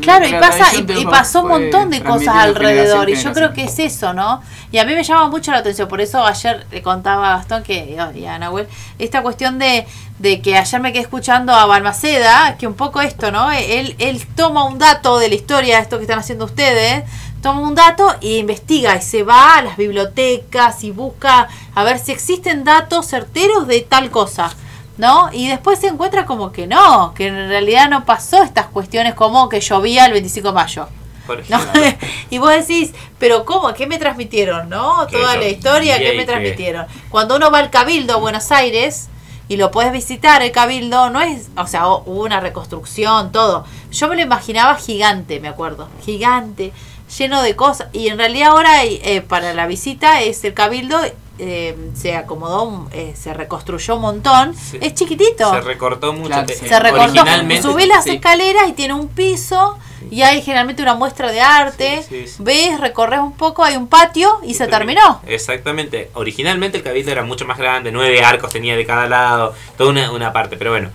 Claro, 0.00 0.26
y 0.26 0.32
pasa 0.32 0.66
y, 0.74 1.04
pasó 1.04 1.42
un 1.42 1.48
montón 1.48 1.90
de 1.90 2.02
cosas 2.02 2.34
alrededor 2.34 3.10
y 3.10 3.14
yo 3.14 3.32
creo 3.32 3.52
que 3.52 3.64
es 3.64 3.78
eso, 3.78 4.12
¿no? 4.14 4.42
Y 4.72 4.78
a 4.78 4.84
mí 4.84 4.94
me 4.94 5.02
llama 5.04 5.28
mucho 5.28 5.50
la 5.52 5.58
atención, 5.58 5.86
por 5.88 6.00
eso 6.00 6.24
ayer 6.24 6.66
le 6.70 6.82
contaba 6.82 7.34
a 7.34 7.36
Gastón 7.38 7.62
que 7.62 7.96
y 8.14 8.24
a 8.26 8.38
Nahuel 8.38 8.66
esta 8.98 9.22
cuestión 9.22 9.58
de, 9.58 9.86
de 10.18 10.42
que 10.42 10.56
ayer 10.56 10.80
me 10.80 10.92
quedé 10.92 11.02
escuchando 11.02 11.52
a 11.52 11.66
Balmaceda, 11.66 12.56
que 12.58 12.66
un 12.66 12.74
poco 12.74 13.00
esto, 13.00 13.30
¿no? 13.30 13.50
Él 13.52 13.94
él 13.98 14.26
toma 14.34 14.64
un 14.64 14.78
dato 14.78 15.18
de 15.18 15.28
la 15.28 15.34
historia, 15.34 15.78
esto 15.78 15.98
que 15.98 16.04
están 16.04 16.18
haciendo 16.18 16.44
ustedes, 16.44 17.04
toma 17.42 17.60
un 17.60 17.74
dato 17.74 18.14
e 18.20 18.38
investiga 18.38 18.96
y 18.96 19.02
se 19.02 19.22
va 19.22 19.56
a 19.56 19.62
las 19.62 19.76
bibliotecas 19.76 20.82
y 20.84 20.90
busca 20.90 21.48
a 21.74 21.84
ver 21.84 21.98
si 21.98 22.12
existen 22.12 22.64
datos 22.64 23.06
certeros 23.06 23.66
de 23.66 23.80
tal 23.82 24.10
cosa. 24.10 24.50
¿no? 24.96 25.30
Y 25.32 25.46
después 25.48 25.78
se 25.78 25.86
encuentra 25.86 26.26
como 26.26 26.50
que 26.50 26.66
no, 26.66 27.14
que 27.14 27.28
en 27.28 27.48
realidad 27.48 27.88
no 27.88 28.04
pasó 28.04 28.42
estas 28.42 28.66
cuestiones 28.66 29.14
como 29.14 29.48
que 29.48 29.60
llovía 29.60 30.06
el 30.06 30.12
25 30.12 30.48
de 30.48 30.54
mayo. 30.54 30.88
Por 31.24 31.48
¿no? 31.48 31.56
ejemplo. 31.56 32.08
y 32.30 32.38
vos 32.38 32.50
decís, 32.50 32.92
pero 33.18 33.44
¿cómo? 33.44 33.72
¿Qué 33.74 33.86
me 33.86 33.98
transmitieron? 33.98 34.68
¿No? 34.68 35.06
Toda 35.06 35.36
la 35.36 35.46
historia, 35.46 35.98
¿qué 35.98 36.14
me 36.14 36.24
transmitieron? 36.24 36.86
Cuando 37.10 37.36
uno 37.36 37.50
va 37.50 37.58
al 37.60 37.70
Cabildo 37.70 38.14
a 38.14 38.16
Buenos 38.16 38.50
Aires, 38.50 39.08
y 39.48 39.56
lo 39.56 39.70
puedes 39.70 39.92
visitar, 39.92 40.42
el 40.42 40.52
cabildo, 40.52 41.10
no 41.10 41.20
es, 41.20 41.48
o 41.56 41.66
sea, 41.66 41.84
hu- 41.86 42.02
hubo 42.06 42.22
una 42.24 42.40
reconstrucción, 42.40 43.32
todo. 43.32 43.64
Yo 43.90 44.08
me 44.08 44.16
lo 44.16 44.22
imaginaba 44.22 44.74
gigante, 44.76 45.40
me 45.40 45.48
acuerdo, 45.48 45.88
gigante, 46.04 46.72
lleno 47.18 47.42
de 47.42 47.56
cosas. 47.56 47.88
Y 47.92 48.08
en 48.08 48.18
realidad 48.18 48.50
ahora 48.50 48.84
eh, 48.84 49.22
para 49.26 49.54
la 49.54 49.66
visita 49.66 50.20
es 50.20 50.44
el 50.44 50.52
cabildo, 50.54 50.98
eh, 51.38 51.76
se 51.94 52.14
acomodó, 52.14 52.88
eh, 52.92 53.14
se 53.16 53.32
reconstruyó 53.34 53.96
un 53.96 54.02
montón. 54.02 54.54
Es 54.80 54.94
chiquitito. 54.94 55.50
Se 55.52 55.60
recortó 55.60 56.12
mucho. 56.12 56.28
Claro, 56.28 56.46
te- 56.46 56.54
sí. 56.54 56.68
Se 56.68 56.80
recortó. 56.80 57.24
Subís 57.62 57.88
las 57.88 58.04
sí. 58.04 58.10
escaleras 58.10 58.68
y 58.68 58.72
tiene 58.72 58.94
un 58.94 59.08
piso 59.08 59.78
y 60.10 60.22
hay 60.22 60.42
generalmente 60.42 60.82
una 60.82 60.94
muestra 60.94 61.30
de 61.30 61.40
arte. 61.40 62.02
Sí, 62.08 62.22
sí, 62.22 62.28
sí. 62.28 62.36
Ves, 62.42 62.80
recorres 62.80 63.20
un 63.20 63.32
poco, 63.32 63.64
hay 63.64 63.76
un 63.76 63.88
patio 63.88 64.40
y, 64.42 64.54
se 64.54 64.66
terminó. 64.66 65.20
Exactamente. 65.26 66.10
Originalmente 66.14 66.78
el 66.78 66.82
cabildo 66.82 67.10
era 67.12 67.22
mucho 67.22 67.44
más 67.44 67.58
grande, 67.58 67.92
nueve 67.92 68.22
arcos 68.22 68.52
tenía 68.52 68.76
de 68.76 68.86
cada 68.86 69.08
lado, 69.08 69.54
toda 69.76 69.90
una, 69.90 70.10
una 70.10 70.32
parte. 70.32 70.56
Pero 70.56 70.70
bueno, 70.70 70.90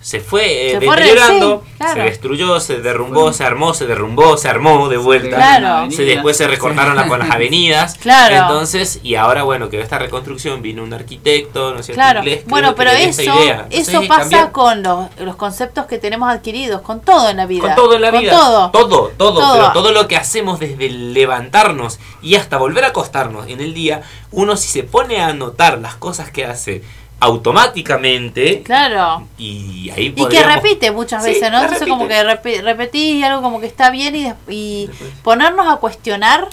se 0.00 0.20
fue, 0.20 0.68
eh, 0.68 0.70
Se 0.72 0.78
deteriorando, 0.80 1.62
sí, 1.66 1.72
claro. 1.78 1.94
se 1.94 2.00
destruyó, 2.02 2.60
se 2.60 2.76
derrumbó, 2.80 3.32
se 3.32 3.44
armó, 3.44 3.74
se 3.74 3.86
derrumbó, 3.86 4.36
se 4.36 4.48
armó 4.48 4.88
de 4.88 4.96
vuelta. 4.96 5.36
Claro. 5.36 5.90
Se, 5.90 6.04
después 6.04 6.36
se 6.36 6.46
recortaron 6.46 6.94
las, 6.96 7.06
con 7.08 7.18
las 7.18 7.30
avenidas. 7.30 7.96
Claro. 8.00 8.36
Entonces, 8.36 9.00
y 9.02 9.16
ahora 9.16 9.42
bueno, 9.42 9.68
que 9.68 9.80
esta 9.80 9.98
reconstrucción 9.98 10.62
vino 10.62 10.82
un 10.82 10.92
arquitecto, 10.94 11.72
¿no 11.74 11.80
es 11.80 11.86
cierto? 11.86 11.98
Claro, 11.98 12.20
inglés, 12.20 12.44
bueno, 12.46 12.74
pero 12.74 12.90
eso, 12.90 13.22
idea. 13.22 13.66
Eso 13.70 14.02
pasa 14.06 14.22
cambiar- 14.22 14.52
con 14.52 14.82
los, 14.82 15.06
los 15.18 15.36
conceptos 15.36 15.86
que 15.86 15.98
tenemos 15.98 16.30
adquiridos, 16.30 16.80
con 16.82 17.00
todo 17.00 17.28
en 17.28 17.36
la 17.36 17.46
vida. 17.46 17.62
Con 17.62 17.74
todo 17.74 17.94
en 17.96 18.02
la 18.02 18.10
Con 18.12 18.20
vida. 18.20 18.32
todo. 18.32 18.70
Todo, 18.70 19.08
todo, 19.16 19.40
Todo. 19.40 19.52
Pero 19.54 19.72
todo 19.72 19.92
lo 19.92 20.06
que 20.08 20.16
hacemos 20.16 20.58
desde 20.60 20.88
levantarnos 20.90 21.98
y 22.22 22.36
hasta 22.36 22.56
volver 22.56 22.84
a 22.84 22.88
acostarnos 22.88 23.48
en 23.48 23.60
el 23.60 23.74
día, 23.74 24.02
uno 24.30 24.56
si 24.56 24.68
se 24.68 24.84
pone 24.84 25.20
a 25.20 25.28
anotar 25.28 25.78
las 25.78 25.96
cosas 25.96 26.30
que 26.30 26.44
hace 26.46 26.82
automáticamente 27.20 28.62
Claro. 28.62 29.26
y 29.36 29.90
ahí 29.90 30.12
Y 30.16 30.26
que 30.28 30.42
repite 30.42 30.90
muchas 30.90 31.24
Sí, 31.24 31.30
veces, 31.30 31.50
¿no? 31.50 31.58
la 31.58 31.64
Entonces 31.64 31.80
repite. 31.88 31.90
como 31.90 32.08
que 32.08 32.22
repi- 32.22 32.62
repetís 32.62 33.24
algo 33.24 33.42
como 33.42 33.60
que 33.60 33.66
está 33.66 33.90
bien 33.90 34.14
y, 34.16 34.32
y 34.48 34.90
ponernos 35.22 35.66
a 35.66 35.76
cuestionar 35.76 36.48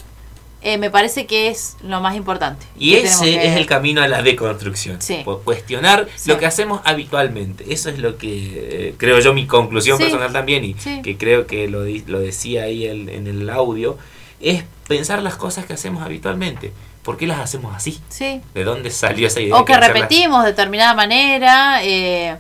eh, 0.67 0.79
me 0.79 0.89
parece 0.89 1.27
que 1.27 1.49
es 1.49 1.77
lo 1.83 2.01
más 2.01 2.15
importante. 2.15 2.65
Y 2.79 2.95
ese 2.95 3.25
que- 3.25 3.45
es 3.49 3.55
el 3.55 3.67
camino 3.67 4.01
a 4.01 4.07
la 4.07 4.23
deconstrucción. 4.23 4.99
Sí. 4.99 5.21
Cu- 5.23 5.41
Cuestionar 5.43 6.07
Sí. 6.15 6.27
lo 6.27 6.39
que 6.39 6.47
hacemos 6.47 6.81
habitualmente. 6.85 7.71
Eso 7.71 7.89
es 7.91 7.99
lo 7.99 8.17
que 8.17 8.87
eh, 8.87 8.95
creo 8.97 9.19
yo, 9.19 9.31
mi 9.35 9.45
conclusión 9.45 9.97
Sí. 9.99 10.05
personal 10.05 10.33
también, 10.33 10.65
y 10.65 10.73
Sí. 10.79 11.03
que 11.03 11.17
creo 11.19 11.45
que 11.45 11.67
lo, 11.67 11.81
lo 12.07 12.19
decía 12.19 12.63
ahí 12.63 12.85
el- 12.87 13.09
en 13.09 13.27
el 13.27 13.47
audio, 13.51 13.99
es 14.41 14.63
pensar 14.87 15.21
las 15.21 15.35
cosas 15.35 15.67
que 15.67 15.73
hacemos 15.73 16.01
habitualmente. 16.03 16.71
¿Por 17.05 17.15
qué 17.17 17.27
las 17.27 17.39
hacemos 17.39 17.73
así? 17.75 18.01
Sí. 18.09 18.41
¿De 18.53 18.63
dónde 18.65 18.89
salió 18.91 19.27
esa 19.27 19.39
idea? 19.39 19.55
O 19.55 19.63
que 19.63 19.77
repetimos 19.77 20.43
de 20.43 20.49
determinada 20.49 20.93
manera, 20.95 21.79
eh, 21.83 22.35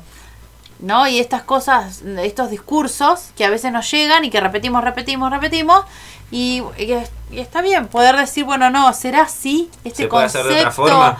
¿no? 0.79 1.07
Y 1.07 1.19
estas 1.19 1.43
cosas, 1.43 2.01
estos 2.01 2.49
discursos 2.49 3.27
que 3.37 3.45
a 3.45 3.49
veces 3.51 3.71
nos 3.71 3.89
llegan 3.91 4.25
y 4.25 4.29
que 4.31 4.41
repetimos, 4.41 4.83
repetimos, 4.83 5.31
repetimos. 5.31 5.85
Y, 6.31 6.63
y 6.79 6.91
es- 6.93 7.11
y 7.31 7.39
está 7.39 7.61
bien 7.61 7.87
poder 7.87 8.17
decir, 8.17 8.43
bueno, 8.43 8.69
no, 8.71 8.91
será 8.93 9.21
así 9.21 9.69
este 9.83 10.03
¿Se 10.03 10.07
puede 10.09 10.23
concepto. 10.25 10.47
hacer 10.47 10.53
de 10.55 10.59
otra 10.61 10.71
forma? 10.71 11.17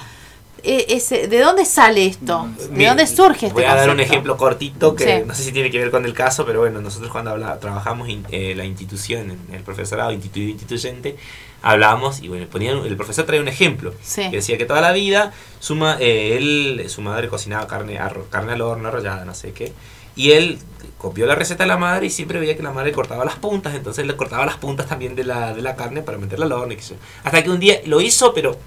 ese- 0.64 1.28
¿De 1.28 1.40
dónde 1.42 1.64
sale 1.64 2.08
esto? 2.08 2.50
¿De 2.58 2.70
Mi- 2.70 2.86
dónde 2.86 3.06
surge 3.06 3.46
este 3.48 3.54
Voy 3.54 3.66
a 3.66 3.76
dar 3.76 3.90
un 3.92 4.00
ejemplo 4.00 4.36
cortito 4.36 4.96
que 4.96 5.20
Sí. 5.20 5.24
no 5.28 5.36
sé 5.36 5.44
si 5.44 5.52
tiene 5.52 5.70
que 5.70 5.78
ver 5.78 5.92
con 5.92 6.06
el 6.06 6.14
caso, 6.14 6.44
pero 6.44 6.62
bueno, 6.62 6.82
nosotros 6.82 7.12
cuando 7.12 7.30
habla, 7.30 7.60
trabajamos 7.60 8.10
in- 8.10 8.26
eh, 8.32 8.56
la 8.56 8.66
institución, 8.66 9.30
en 9.48 9.54
el 9.56 9.62
profesorado 9.62 10.12
instituido 10.12 10.50
instituyente, 10.50 11.18
hablábamos 11.66 12.22
y 12.22 12.28
bueno, 12.28 12.46
ponían, 12.48 12.78
el 12.86 12.96
profesor 12.96 13.26
traía 13.26 13.42
un 13.42 13.48
ejemplo 13.48 13.94
Sí. 14.04 14.30
que 14.30 14.38
decía 14.38 14.58
que 14.58 14.66
toda 14.66 14.82
la 14.82 14.92
vida 14.92 15.34
su, 15.60 15.76
ma- 15.76 15.98
eh, 16.00 16.38
él, 16.38 16.86
su 16.90 17.02
madre 17.02 17.28
cocinaba 17.28 17.68
carne, 17.68 18.00
arro- 18.00 18.30
carne 18.30 18.54
al 18.54 18.62
horno, 18.62 18.88
arrollada, 18.90 19.26
no 19.26 19.34
sé 19.34 19.52
qué, 19.52 19.74
y 20.16 20.32
él 20.34 20.60
copió 21.00 21.26
la 21.26 21.34
receta 21.36 21.64
de 21.64 21.68
la 21.68 21.78
madre 21.78 22.06
y 22.06 22.10
siempre 22.12 22.40
veía 22.40 22.56
que 22.56 22.62
la 22.64 22.72
madre 22.72 22.92
cortaba 22.92 23.26
las 23.26 23.36
puntas, 23.36 23.74
entonces 23.74 24.06
le 24.06 24.16
cortaba 24.16 24.46
las 24.46 24.58
puntas 24.58 24.86
también 24.88 25.16
de 25.16 25.24
la, 25.24 25.54
de 25.54 25.62
la 25.64 25.76
carne 25.76 26.02
para 26.04 26.18
meterla 26.20 26.46
al 26.46 26.52
horno. 26.52 26.74
y 26.74 26.78
yo. 26.78 26.96
Hasta 27.24 27.44
que 27.44 27.50
un 27.50 27.60
día 27.60 27.82
lo 27.86 28.00
hizo, 28.00 28.34
pero 28.34 28.52
por 28.52 28.62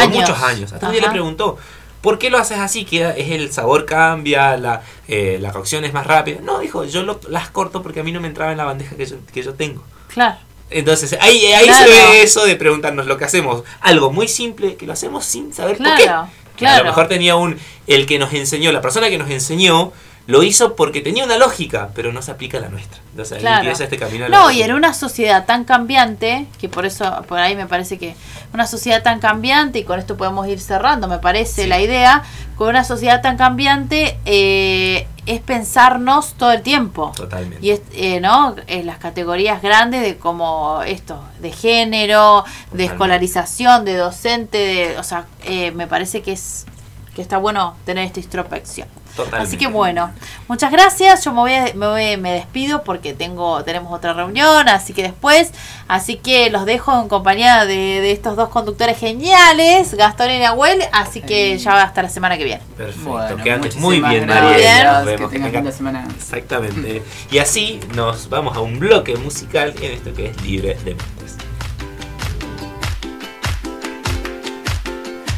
Años. 0.00 0.16
muchos 0.28 0.42
años. 0.42 0.72
Hasta 0.72 0.86
un 0.86 0.92
día 0.92 1.00
le 1.02 1.06
Ajá. 1.06 1.12
preguntó, 1.14 1.56
¿por 2.02 2.18
qué 2.18 2.30
lo 2.30 2.38
haces 2.38 2.58
así? 2.58 2.84
Que 2.84 3.02
es 3.16 3.30
el 3.30 3.52
sabor 3.52 3.86
cambia, 3.86 4.56
la, 4.56 4.82
eh, 5.06 5.38
la 5.40 5.52
cocción 5.52 5.84
es 5.84 5.92
más 5.92 6.06
rápida. 6.06 6.40
No, 6.42 6.58
dijo, 6.58 6.84
yo 6.84 7.04
lo- 7.04 7.20
las 7.28 7.48
corto 7.50 7.80
porque 7.80 8.00
a 8.00 8.02
mí 8.02 8.10
no 8.10 8.20
me 8.20 8.26
entraba 8.26 8.50
en 8.50 8.58
la 8.58 8.64
bandeja 8.64 8.96
que 8.96 9.06
yo, 9.06 9.16
que 9.32 9.42
yo 9.42 9.54
tengo. 9.54 9.82
Claro. 10.08 10.36
Entonces, 10.74 11.16
ahí, 11.20 11.46
ahí 11.52 11.64
Claro. 11.66 11.92
se 11.92 11.98
ve 12.10 12.22
eso 12.22 12.44
de 12.44 12.56
preguntarnos 12.56 13.06
lo 13.06 13.16
que 13.16 13.24
hacemos. 13.24 13.62
Algo 13.80 14.10
muy 14.12 14.28
simple 14.28 14.76
que 14.76 14.86
lo 14.86 14.92
hacemos 14.92 15.24
sin 15.24 15.52
saber 15.54 15.78
por 15.78 15.86
qué. 15.96 16.04
Claro, 16.04 16.20
A 16.22 16.56
claro. 16.56 16.84
lo 16.84 16.90
mejor 16.90 17.08
tenía 17.08 17.36
un. 17.36 17.58
El 17.86 18.06
que 18.06 18.18
nos 18.18 18.32
enseñó, 18.32 18.72
la 18.72 18.80
persona 18.80 19.08
que 19.08 19.18
nos 19.18 19.30
enseñó, 19.30 19.92
lo 20.26 20.42
hizo 20.42 20.74
porque 20.74 21.00
tenía 21.00 21.24
una 21.24 21.36
lógica, 21.36 21.90
pero 21.94 22.12
no 22.12 22.22
se 22.22 22.30
aplica 22.30 22.58
a 22.58 22.62
la 22.62 22.68
nuestra. 22.68 23.00
Claro. 23.38 23.58
empieza 23.58 23.84
este 23.84 23.98
camino. 23.98 24.24
a 24.24 24.28
la 24.28 24.38
No, 24.38 24.50
y 24.50 24.62
en 24.62 24.72
una 24.72 24.94
sociedad 24.94 25.44
tan 25.44 25.64
cambiante, 25.64 26.46
que 26.58 26.68
por 26.68 26.86
eso, 26.86 27.22
por 27.28 27.38
ahí 27.38 27.54
me 27.54 27.66
parece 27.66 27.98
que 27.98 28.16
una 28.54 28.66
sociedad 28.66 29.02
tan 29.02 29.20
cambiante, 29.20 29.80
y 29.80 29.84
con 29.84 29.98
esto 29.98 30.16
podemos 30.16 30.48
ir 30.48 30.60
cerrando, 30.60 31.08
me 31.08 31.18
parece 31.18 31.66
la 31.66 31.80
idea, 31.80 32.22
con 32.56 32.68
una 32.68 32.84
sociedad 32.84 33.20
tan 33.20 33.36
cambiante 33.36 34.18
eh, 34.24 35.06
es 35.26 35.40
pensarnos 35.40 36.34
todo 36.34 36.52
el 36.52 36.62
tiempo. 36.62 37.12
Totalmente. 37.14 37.64
Y 37.64 37.70
es, 37.70 37.82
eh, 37.92 38.20
¿no? 38.20 38.56
En 38.66 38.86
las 38.86 38.98
categorías 38.98 39.60
grandes 39.60 40.02
de 40.02 40.16
como 40.16 40.82
esto, 40.86 41.22
de 41.40 41.52
género, 41.52 42.44
de 42.72 42.84
escolarización, 42.84 43.84
de 43.84 43.96
docente, 43.96 44.58
de, 44.58 44.98
o 44.98 45.02
sea, 45.02 45.26
eh, 45.44 45.70
me 45.72 45.86
parece 45.86 46.22
que 46.22 46.32
es 46.32 46.66
que 47.14 47.22
está 47.22 47.38
bueno 47.38 47.76
tener 47.84 48.04
esta 48.04 48.20
introspección. 48.20 48.88
Totalmente. 49.16 49.46
Así 49.48 49.56
que 49.56 49.68
bueno, 49.68 50.10
muchas 50.48 50.72
gracias. 50.72 51.24
Yo 51.24 51.32
me 51.32 51.38
voy, 51.40 51.52
a- 51.54 51.72
me 51.74 51.86
voy- 51.86 52.16
me 52.16 52.32
despido 52.32 52.82
porque 52.82 53.12
tengo 53.14 53.62
tenemos 53.62 53.92
otra 53.92 54.12
reunión, 54.12 54.68
así 54.68 54.92
que 54.92 55.02
después, 55.02 55.52
así 55.86 56.16
que 56.16 56.50
los 56.50 56.64
dejo 56.66 57.00
en 57.00 57.08
compañía 57.08 57.64
de, 57.64 57.74
de 58.00 58.10
estos 58.12 58.34
dos 58.34 58.48
conductores 58.48 58.98
geniales, 58.98 59.94
Gastón 59.94 60.30
y 60.32 60.38
Nahuel, 60.40 60.82
así 60.92 61.20
que 61.20 61.56
ya 61.58 61.80
hasta 61.82 62.02
la 62.02 62.08
semana 62.08 62.36
que 62.36 62.44
viene. 62.44 62.62
Perfecto, 62.76 63.08
Bueno, 63.10 63.36
que 63.42 63.56
muchísimas 63.56 63.82
muy 63.84 64.00
bien, 64.00 64.26
gracias. 64.26 64.44
Mariela. 64.50 64.92
Nos 64.94 65.00
Que 65.04 65.10
vemos, 65.16 65.30
tengas 65.30 65.46
tenga- 65.48 65.58
linda 65.60 65.72
semana. 65.72 66.08
Exactamente. 66.16 67.02
Y 67.30 67.38
así 67.38 67.80
nos 67.94 68.28
vamos 68.28 68.56
a 68.56 68.60
un 68.60 68.80
bloque 68.80 69.16
musical 69.16 69.74
en 69.80 69.92
esto 69.92 70.12
que 70.12 70.30
es 70.30 70.42
Libre 70.42 70.74
de 70.84 70.94
Mentes. 70.96 71.36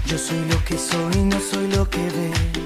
Yo 0.06 0.16
soy 0.18 0.38
lo 0.48 0.64
que 0.64 0.78
soy, 0.78 1.22
no 1.24 1.38
soy 1.40 1.66
lo 1.68 1.88
que 1.90 1.98
ves. 1.98 2.65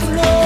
cielo 0.00 0.22
y 0.22 0.41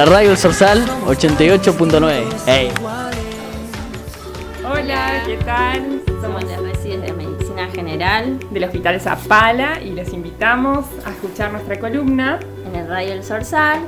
Para 0.00 0.12
Radio 0.12 0.30
El 0.30 0.38
Sorsal 0.38 0.82
88.9. 1.04 2.24
Ey. 2.46 2.72
Hola, 4.64 5.22
¿qué 5.26 5.36
tal? 5.44 6.00
Somos 6.22 6.42
las 6.44 6.62
residentes 6.62 7.10
de 7.10 7.26
Medicina 7.26 7.68
General 7.68 8.38
del 8.50 8.64
Hospital 8.64 8.98
Zapala 8.98 9.78
y 9.82 9.90
los 9.90 10.14
invitamos 10.14 10.86
a 11.04 11.10
escuchar 11.10 11.52
nuestra 11.52 11.78
columna 11.78 12.40
en 12.66 12.76
el 12.76 12.88
Radio 12.88 13.12
El 13.12 13.22
Sorsal 13.22 13.80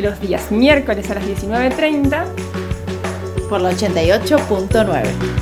los 0.00 0.20
días 0.20 0.50
miércoles 0.50 1.08
a 1.12 1.14
las 1.14 1.22
19.30 1.22 2.24
por 3.48 3.60
la 3.60 3.70
88.9. 3.70 5.39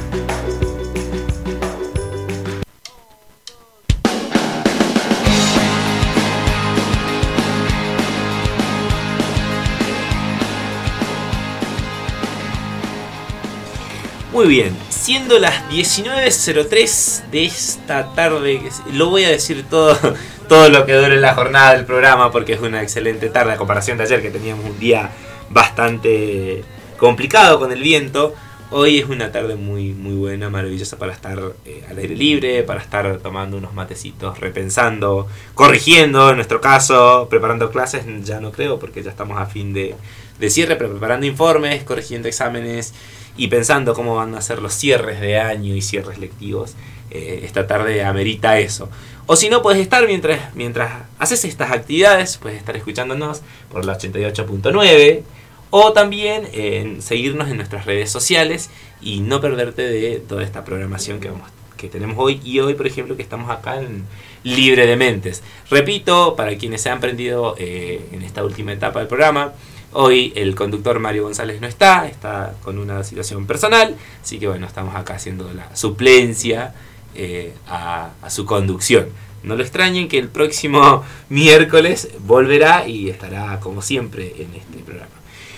Muy 14.38 14.46
bien, 14.46 14.72
siendo 14.88 15.36
las 15.40 15.68
19.03 15.68 17.28
de 17.32 17.44
esta 17.44 18.14
tarde, 18.14 18.62
lo 18.92 19.10
voy 19.10 19.24
a 19.24 19.30
decir 19.30 19.64
todo, 19.68 19.98
todo 20.48 20.68
lo 20.68 20.86
que 20.86 20.92
dure 20.92 21.16
la 21.16 21.34
jornada 21.34 21.74
del 21.74 21.84
programa 21.84 22.30
porque 22.30 22.52
es 22.52 22.60
una 22.60 22.80
excelente 22.80 23.30
tarde 23.30 23.54
a 23.54 23.56
comparación 23.56 23.98
de 23.98 24.04
ayer 24.04 24.22
que 24.22 24.30
teníamos 24.30 24.64
un 24.64 24.78
día 24.78 25.10
bastante 25.50 26.62
complicado 26.98 27.58
con 27.58 27.72
el 27.72 27.82
viento. 27.82 28.32
Hoy 28.70 29.00
es 29.00 29.08
una 29.08 29.32
tarde 29.32 29.56
muy, 29.56 29.92
muy 29.92 30.14
buena, 30.14 30.48
maravillosa 30.50 30.98
para 30.98 31.14
estar 31.14 31.40
eh, 31.64 31.82
al 31.90 31.98
aire 31.98 32.14
libre, 32.14 32.62
para 32.62 32.80
estar 32.80 33.18
tomando 33.18 33.56
unos 33.56 33.74
matecitos, 33.74 34.38
repensando, 34.38 35.26
corrigiendo, 35.54 36.30
en 36.30 36.36
nuestro 36.36 36.60
caso, 36.60 37.26
preparando 37.28 37.72
clases, 37.72 38.04
ya 38.22 38.38
no 38.38 38.52
creo 38.52 38.78
porque 38.78 39.02
ya 39.02 39.10
estamos 39.10 39.40
a 39.40 39.46
fin 39.46 39.72
de, 39.72 39.96
de 40.38 40.48
cierre, 40.50 40.76
pero 40.76 40.90
preparando 40.90 41.26
informes, 41.26 41.82
corrigiendo 41.82 42.28
exámenes 42.28 42.94
y 43.38 43.46
pensando 43.48 43.94
cómo 43.94 44.16
van 44.16 44.34
a 44.34 44.42
ser 44.42 44.60
los 44.60 44.74
cierres 44.74 45.20
de 45.20 45.38
año 45.38 45.74
y 45.74 45.80
cierres 45.80 46.18
lectivos. 46.18 46.74
eh, 47.10 47.40
esta 47.44 47.66
tarde 47.66 48.04
amerita 48.04 48.58
eso. 48.58 48.90
O 49.26 49.36
si 49.36 49.48
no, 49.48 49.62
puedes 49.62 49.80
estar 49.80 50.06
mientras, 50.06 50.54
mientras 50.54 51.04
haces 51.18 51.44
estas 51.44 51.70
actividades, 51.70 52.36
puedes 52.38 52.58
estar 52.58 52.76
escuchándonos 52.76 53.40
por 53.70 53.84
la 53.84 53.98
88.9 53.98 55.22
o 55.70 55.92
también 55.92 56.48
en 56.52 57.02
seguirnos 57.02 57.48
en 57.48 57.56
nuestras 57.56 57.84
redes 57.84 58.10
sociales 58.10 58.70
y 59.00 59.20
no 59.20 59.40
perderte 59.40 59.82
de 59.82 60.16
toda 60.16 60.42
esta 60.42 60.64
programación 60.64 61.20
que, 61.20 61.28
vamos, 61.28 61.48
que 61.76 61.88
tenemos 61.88 62.16
hoy 62.18 62.40
y 62.44 62.60
hoy, 62.60 62.74
por 62.74 62.86
ejemplo, 62.86 63.16
que 63.16 63.22
estamos 63.22 63.50
acá 63.50 63.80
en 63.80 64.04
Libre 64.44 64.86
de 64.86 64.96
Mentes. 64.96 65.42
Repito, 65.70 66.36
para 66.36 66.56
quienes 66.56 66.80
se 66.80 66.90
han 66.90 67.00
prendido 67.00 67.54
eh, 67.58 68.00
en 68.12 68.22
esta 68.22 68.44
última 68.44 68.72
etapa 68.72 69.00
del 69.00 69.08
programa, 69.08 69.52
hoy 69.92 70.32
el 70.36 70.54
conductor 70.54 70.98
Mario 70.98 71.24
González 71.24 71.60
no 71.60 71.66
está, 71.66 72.06
está 72.06 72.54
con 72.62 72.78
una 72.78 73.02
situación 73.04 73.46
personal, 73.46 73.96
así 74.22 74.38
que 74.38 74.48
bueno, 74.48 74.66
estamos 74.66 74.94
acá 74.94 75.14
haciendo 75.14 75.52
la 75.52 75.74
suplencia 75.76 76.74
eh, 77.14 77.52
a, 77.66 78.10
su 78.28 78.44
conducción. 78.44 79.08
No 79.42 79.56
lo 79.56 79.62
extrañen 79.62 80.08
que 80.08 80.18
el 80.18 80.28
próximo 80.28 81.04
miércoles 81.28 82.08
volverá 82.20 82.86
y 82.86 83.08
estará 83.08 83.60
como 83.60 83.82
siempre 83.82 84.34
en 84.38 84.54
este 84.54 84.78
programa. 84.84 85.12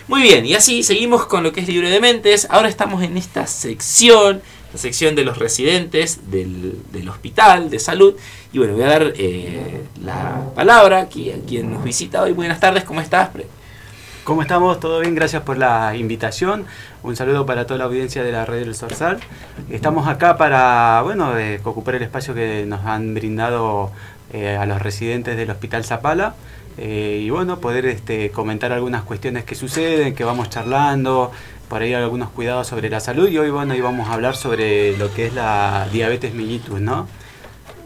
Muy 0.08 0.22
bien, 0.22 0.44
y 0.44 0.54
así 0.54 0.82
seguimos 0.82 1.26
con 1.26 1.44
lo 1.44 1.52
que 1.52 1.60
es 1.60 1.68
Libre 1.68 1.88
de 1.88 2.00
Mentes. 2.00 2.46
Ahora 2.50 2.68
estamos 2.68 3.02
en 3.02 3.16
esta 3.16 3.46
sección, 3.46 4.42
la 4.72 4.78
sección 4.78 5.14
de 5.14 5.24
los 5.24 5.38
residentes 5.38 6.30
del, 6.30 6.80
del 6.92 7.08
hospital 7.08 7.70
de 7.70 7.78
salud. 7.78 8.14
Y 8.52 8.58
bueno, 8.58 8.74
voy 8.74 8.82
a 8.82 8.88
dar 8.88 9.12
eh, 9.16 9.82
la 10.02 10.50
palabra 10.54 11.00
aquí 11.00 11.30
a 11.30 11.38
quien 11.46 11.70
nos 11.72 11.84
visita 11.84 12.22
hoy. 12.22 12.32
Buenas 12.32 12.58
tardes, 12.58 12.82
¿cómo 12.82 13.00
estás? 13.00 13.30
¿Cómo 14.24 14.42
estamos? 14.42 14.78
¿Todo 14.80 15.00
bien? 15.00 15.14
Gracias 15.14 15.42
por 15.42 15.58
la 15.58 15.96
invitación. 15.96 16.66
Un 17.02 17.16
saludo 17.16 17.46
para 17.46 17.66
toda 17.66 17.78
la 17.78 17.84
audiencia 17.84 18.22
de 18.22 18.30
la 18.32 18.44
Radio 18.44 18.60
del 18.64 18.74
Sorsal. 18.74 19.18
Estamos 19.70 20.06
acá 20.06 20.36
para, 20.36 21.00
bueno, 21.02 21.36
eh, 21.38 21.60
ocupar 21.64 21.94
el 21.96 22.02
espacio 22.02 22.34
que 22.34 22.64
nos 22.66 22.84
han 22.84 23.14
brindado 23.14 23.90
eh, 24.32 24.56
a 24.56 24.66
los 24.66 24.80
residentes 24.82 25.36
del 25.36 25.50
Hospital 25.50 25.84
Zapala. 25.84 26.34
eh, 26.78 27.20
y 27.22 27.30
bueno, 27.30 27.60
poder 27.60 27.86
este, 27.86 28.30
comentar 28.30 28.72
algunas 28.72 29.02
cuestiones 29.02 29.44
que 29.44 29.54
suceden, 29.54 30.14
que 30.14 30.24
vamos 30.24 30.48
charlando, 30.50 31.32
por 31.68 31.82
ahí 31.82 31.92
algunos 31.94 32.30
cuidados 32.30 32.66
sobre 32.68 32.88
la 32.90 33.00
salud. 33.00 33.28
Y 33.28 33.38
hoy, 33.38 33.50
bueno, 33.50 33.74
íbamos 33.74 34.08
a 34.08 34.14
hablar 34.14 34.36
sobre 34.36 34.96
lo 34.96 35.12
que 35.12 35.26
es 35.26 35.34
la 35.34 35.88
diabetes 35.92 36.34
mellitus, 36.34 36.80
¿no? 36.80 37.08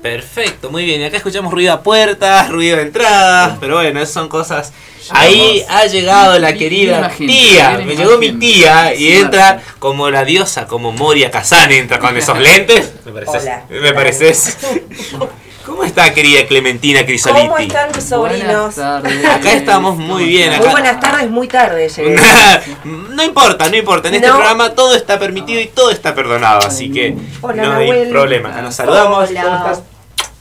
Perfecto, 0.04 0.70
muy 0.70 0.84
bien. 0.84 1.00
Y 1.00 1.04
acá 1.04 1.16
escuchamos 1.16 1.50
ruido 1.50 1.72
a 1.72 1.82
puertas, 1.82 2.50
ruido 2.50 2.76
de 2.76 2.82
entradas, 2.82 3.56
pero 3.58 3.76
bueno, 3.76 4.02
esas 4.02 4.12
son 4.12 4.28
cosas. 4.28 4.70
Ahí 5.08 5.64
ha 5.66 5.86
llegado 5.86 6.38
la 6.38 6.52
querida 6.52 6.98
imagen, 6.98 7.26
tía. 7.26 7.78
Me 7.82 7.96
llegó 7.96 8.18
mi 8.18 8.32
tía 8.32 8.92
y 8.92 8.98
Sí, 8.98 9.12
entra 9.16 9.62
como 9.78 10.10
la 10.10 10.26
diosa, 10.26 10.66
como 10.66 10.92
Moria 10.92 11.30
Kazan 11.30 11.72
entra 11.72 11.98
con 12.00 12.14
esos 12.18 12.38
lentes. 12.48 12.92
Me 13.06 13.12
pareces. 13.12 13.42
Hola. 13.42 13.64
Me 13.70 13.92
pareces. 13.94 14.58
¿Cómo 15.64 15.84
está, 15.84 16.12
querida 16.12 16.46
Clementina 16.46 17.06
Crisoliti? 17.06 17.46
¿Cómo 17.46 17.56
están 17.56 17.90
mis 17.96 18.04
sobrinos? 18.04 18.76
Acá 18.78 19.52
estamos 19.54 19.96
muy 19.96 20.26
bien. 20.26 20.54
Muy 20.58 20.68
buenas 20.68 21.00
tardes, 21.00 21.30
muy 21.30 21.48
tarde 21.48 21.88
llegué. 21.88 22.14
no 22.84 23.24
importa, 23.24 23.70
no 23.70 23.76
importa. 23.76 24.08
En 24.08 24.16
este 24.16 24.26
No. 24.28 24.34
programa 24.34 24.74
todo 24.74 24.94
está 24.94 25.18
permitido 25.18 25.62
y 25.62 25.68
todo 25.68 25.90
está 25.90 26.14
perdonado, 26.14 26.66
así 26.66 26.92
que 26.92 27.16
Hola, 27.40 27.62
no 27.62 27.76
hay 27.76 28.10
problema. 28.10 28.50
Nos 28.60 28.74
saludamos. 28.74 29.30
Hola. 29.30 29.80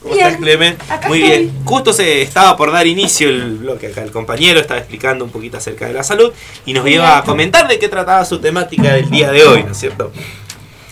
¿Cómo 0.04 0.14
Bien, 0.16 0.26
estás, 0.26 0.40
Clemen? 0.42 0.76
Muy 1.08 1.22
estoy. 1.22 1.38
bien. 1.38 1.52
Justo 1.64 1.92
se 1.94 2.20
estaba 2.20 2.56
por 2.58 2.70
dar 2.70 2.86
inicio 2.86 3.30
el 3.30 3.56
bloque 3.56 3.86
acá. 3.86 4.02
El 4.02 4.10
compañero 4.12 4.60
estaba 4.60 4.78
explicando 4.78 5.24
un 5.24 5.30
poquito 5.30 5.56
acerca 5.56 5.86
de 5.86 5.94
la 5.94 6.04
salud 6.04 6.30
y 6.66 6.74
nos 6.74 6.82
Muy 6.84 6.94
iba 6.94 7.06
bien. 7.06 7.18
a 7.18 7.22
comentar 7.24 7.66
de 7.66 7.78
qué 7.78 7.88
trataba 7.88 8.22
su 8.26 8.38
temática 8.38 8.92
del 8.92 9.08
día 9.08 9.32
de 9.32 9.42
hoy, 9.44 9.62
¿no 9.64 9.72
es 9.72 9.78
cierto? 9.78 10.12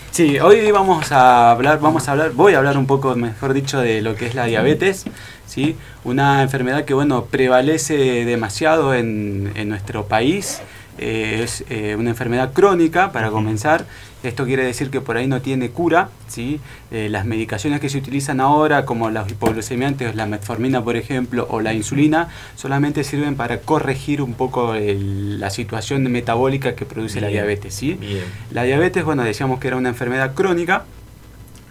Sí, 0.09 0.39
hoy 0.39 0.71
vamos 0.71 1.11
a 1.11 1.51
hablar, 1.51 1.79
vamos 1.79 2.07
a 2.07 2.13
hablar, 2.13 2.31
voy 2.31 2.55
a 2.55 2.57
hablar 2.57 2.75
un 2.77 2.87
poco, 2.87 3.15
mejor 3.15 3.53
dicho, 3.53 3.79
de 3.79 4.01
lo 4.01 4.15
que 4.15 4.25
es 4.27 4.35
la 4.35 4.45
diabetes, 4.45 5.05
¿sí? 5.47 5.75
Una 6.03 6.41
enfermedad 6.41 6.83
que, 6.85 6.93
bueno, 6.95 7.25
prevalece 7.25 8.25
demasiado 8.25 8.93
en, 8.95 9.51
en 9.55 9.69
nuestro 9.69 10.07
país, 10.07 10.61
eh, 10.99 11.41
es 11.43 11.63
eh, 11.69 11.95
una 11.97 12.11
enfermedad 12.11 12.51
crónica 12.53 13.11
para 13.11 13.29
comenzar. 13.29 13.85
Esto 14.23 14.45
quiere 14.45 14.63
decir 14.63 14.89
que 14.89 15.01
por 15.01 15.17
ahí 15.17 15.27
no 15.27 15.41
tiene 15.41 15.69
cura. 15.69 16.09
¿sí? 16.27 16.59
Eh, 16.91 17.09
las 17.09 17.25
medicaciones 17.25 17.79
que 17.81 17.89
se 17.89 17.97
utilizan 17.97 18.39
ahora, 18.39 18.85
como 18.85 19.09
los 19.09 19.29
hipoglucemiantes, 19.29 20.15
la 20.15 20.25
metformina, 20.25 20.83
por 20.83 20.95
ejemplo, 20.95 21.45
o 21.49 21.59
la 21.61 21.73
insulina, 21.73 22.29
solamente 22.55 23.03
sirven 23.03 23.35
para 23.35 23.59
corregir 23.59 24.21
un 24.21 24.33
poco 24.33 24.73
el- 24.75 25.39
la 25.39 25.49
situación 25.49 26.03
metabólica 26.11 26.73
que 26.75 26.85
produce 26.85 27.19
la 27.21 27.27
diabetes. 27.27 27.73
¿sí? 27.73 27.93
bien. 27.93 28.23
La 28.51 28.63
diabetes, 28.63 29.03
bueno, 29.03 29.23
decíamos 29.23 29.59
que 29.59 29.67
era 29.67 29.77
una 29.77 29.89
enfermedad 29.89 30.33
crónica. 30.33 30.85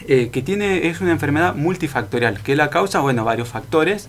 eh, 0.08 0.30
que 0.32 0.42
tiene 0.42 0.88
es 0.88 1.00
una 1.00 1.12
enfermedad 1.12 1.54
multifactorial 1.54 2.40
que 2.42 2.56
la 2.56 2.70
causa 2.70 2.98
bueno 2.98 3.24
varios 3.24 3.46
factores 3.48 4.08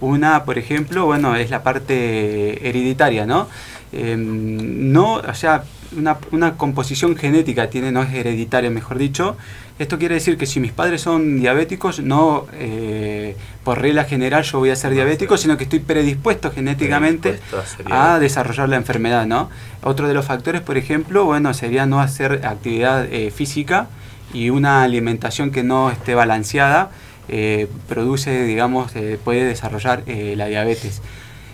una 0.00 0.44
por 0.44 0.58
ejemplo 0.58 1.06
bueno 1.06 1.36
es 1.36 1.50
la 1.50 1.62
parte 1.62 2.68
hereditaria 2.68 3.26
no 3.26 3.46
Eh, 3.92 4.16
no 4.18 5.14
o 5.14 5.34
sea 5.34 5.62
una, 5.96 6.18
una 6.30 6.56
composición 6.56 7.16
genética 7.16 7.70
tiene 7.70 7.92
no 7.92 8.02
es 8.02 8.12
hereditaria 8.14 8.70
mejor 8.70 8.98
dicho 8.98 9.36
esto 9.78 9.98
quiere 9.98 10.16
decir 10.16 10.36
que 10.36 10.46
si 10.46 10.60
mis 10.60 10.72
padres 10.72 11.00
son 11.00 11.40
diabéticos 11.40 12.00
no 12.00 12.46
eh, 12.54 13.36
por 13.64 13.80
regla 13.80 14.04
general 14.04 14.44
yo 14.44 14.58
voy 14.58 14.70
a 14.70 14.76
ser 14.76 14.92
diabético 14.92 15.36
sino 15.36 15.56
que 15.56 15.64
estoy 15.64 15.80
predispuesto 15.80 16.50
genéticamente 16.50 17.40
Predispuesto 17.50 17.84
a 17.94 18.18
desarrollar 18.18 18.68
la 18.68 18.76
enfermedad 18.76 19.26
no 19.26 19.50
otro 19.82 20.06
de 20.06 20.14
los 20.14 20.24
factores 20.24 20.60
por 20.60 20.76
ejemplo 20.76 21.24
bueno 21.24 21.54
sería 21.54 21.86
no 21.86 22.00
hacer 22.00 22.44
actividad 22.44 23.06
eh, 23.10 23.30
física 23.30 23.88
y 24.32 24.50
una 24.50 24.82
alimentación 24.82 25.50
que 25.50 25.62
no 25.62 25.90
esté 25.90 26.14
balanceada 26.14 26.90
eh, 27.28 27.68
produce, 27.88 28.44
digamos, 28.44 28.94
eh, 28.96 29.18
puede 29.22 29.44
desarrollar 29.44 30.02
la 30.06 30.46
diabetes. 30.46 31.00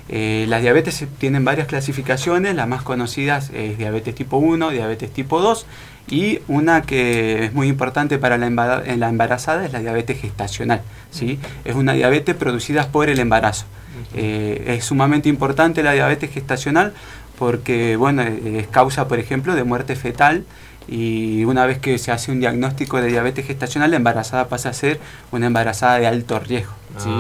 Eh, 0.09 0.47
las 0.49 0.63
diabetes 0.63 1.05
tienen 1.19 1.45
varias 1.45 1.67
clasificaciones, 1.67 2.55
las 2.55 2.69
más 2.69 2.83
conocidas 2.83 3.51
es 3.53 3.77
diabetes 3.77 4.15
tipo 4.15 4.37
1, 4.37 4.71
diabetes 4.71 5.11
tipo 5.11 5.41
2 5.41 5.67
y 6.09 6.39
una 6.47 6.83
que 6.83 7.45
es 7.45 7.53
muy 7.53 7.67
importante 7.67 8.19
para 8.19 8.39
la, 8.39 8.47
embarazada 8.47 9.65
es 9.67 9.73
la 9.73 9.81
diabetes 9.81 10.21
gestacional. 10.21 10.83
¿sí? 11.11 11.41
Es 11.65 11.75
una 11.75 11.95
diabetes 11.95 12.37
producida 12.37 12.89
por 12.89 13.09
el 13.09 13.19
embarazo. 13.19 13.67
Eh, 14.15 14.75
es 14.77 14.85
sumamente 14.85 15.29
importante 15.29 15.83
la 15.83 15.93
diabetes 15.93 16.31
gestacional 16.31 16.93
porque 17.39 17.97
bueno, 17.97 18.23
eh, 18.23 18.61
es 18.61 18.67
causa, 18.69 19.09
por 19.09 19.19
ejemplo, 19.19 19.55
de 19.55 19.65
muerte 19.65 19.97
fetal 19.97 20.45
y 20.87 21.45
una 21.45 21.67
vez 21.67 21.79
que 21.79 21.99
se 21.99 22.13
hace 22.13 22.31
un 22.31 22.39
diagnóstico 22.39 23.01
de 23.01 23.09
diabetes 23.09 23.47
gestacional, 23.47 23.91
la 23.91 23.97
embarazada 23.97 24.49
pasa 24.49 24.69
a 24.69 24.73
ser 24.73 25.01
una 25.33 25.47
embarazada 25.47 25.99
de 25.99 26.07
alto 26.07 26.39
riesgo. 26.39 26.73
¿sí? 26.99 27.11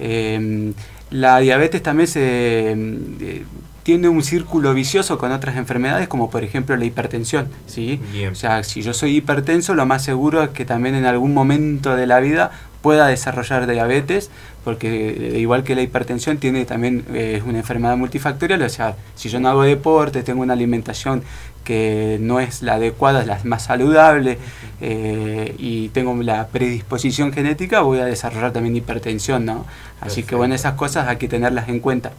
Eh, 0.00 0.72
la 1.10 1.38
diabetes 1.38 1.82
también 1.82 2.08
se, 2.08 2.72
eh, 2.72 3.44
tiene 3.86 4.08
un 4.08 4.24
círculo 4.24 4.74
vicioso 4.74 5.16
con 5.16 5.30
otras 5.30 5.56
enfermedades, 5.56 6.08
como 6.08 6.28
por 6.28 6.42
ejemplo 6.42 6.76
la 6.76 6.84
hipertensión. 6.84 7.48
¿sí? 7.66 8.00
Bien. 8.12 8.32
O 8.32 8.34
sea, 8.34 8.64
si 8.64 8.82
yo 8.82 8.92
soy 8.92 9.16
hipertenso, 9.16 9.74
lo 9.74 9.86
más 9.86 10.02
seguro 10.02 10.42
es 10.42 10.50
que 10.50 10.64
también 10.64 10.96
en 10.96 11.06
algún 11.06 11.32
momento 11.32 11.94
de 11.94 12.06
la 12.06 12.18
vida 12.18 12.50
pueda 12.82 13.06
desarrollar 13.06 13.68
diabetes, 13.68 14.30
porque 14.64 15.10
eh, 15.10 15.38
igual 15.38 15.62
que 15.62 15.74
la 15.74 15.82
hipertensión 15.82 16.38
tiene 16.38 16.64
también 16.64 17.04
eh, 17.12 17.34
es 17.38 17.44
una 17.44 17.58
enfermedad 17.58 17.96
multifactorial, 17.96 18.62
o 18.62 18.68
sea, 18.68 18.96
si 19.14 19.28
yo 19.28 19.38
no 19.38 19.48
hago 19.48 19.62
deporte, 19.62 20.22
tengo 20.22 20.42
una 20.42 20.52
alimentación 20.52 21.22
que 21.66 22.18
no 22.20 22.38
es 22.38 22.62
la 22.62 22.74
adecuada, 22.74 23.20
es 23.20 23.26
la 23.26 23.40
más 23.42 23.64
saludable 23.64 24.38
eh, 24.80 25.54
y 25.58 25.88
tengo 25.88 26.14
la 26.22 26.46
predisposición 26.46 27.32
genética, 27.32 27.80
voy 27.80 27.98
a 27.98 28.04
desarrollar 28.04 28.52
también 28.52 28.76
hipertensión, 28.76 29.44
¿no? 29.44 29.66
Así 30.00 30.22
que 30.22 30.36
bueno, 30.36 30.54
esas 30.54 30.74
cosas 30.74 31.08
hay 31.08 31.16
que 31.16 31.26
tenerlas 31.26 31.68
en 31.68 31.80
cuenta. 31.80 32.12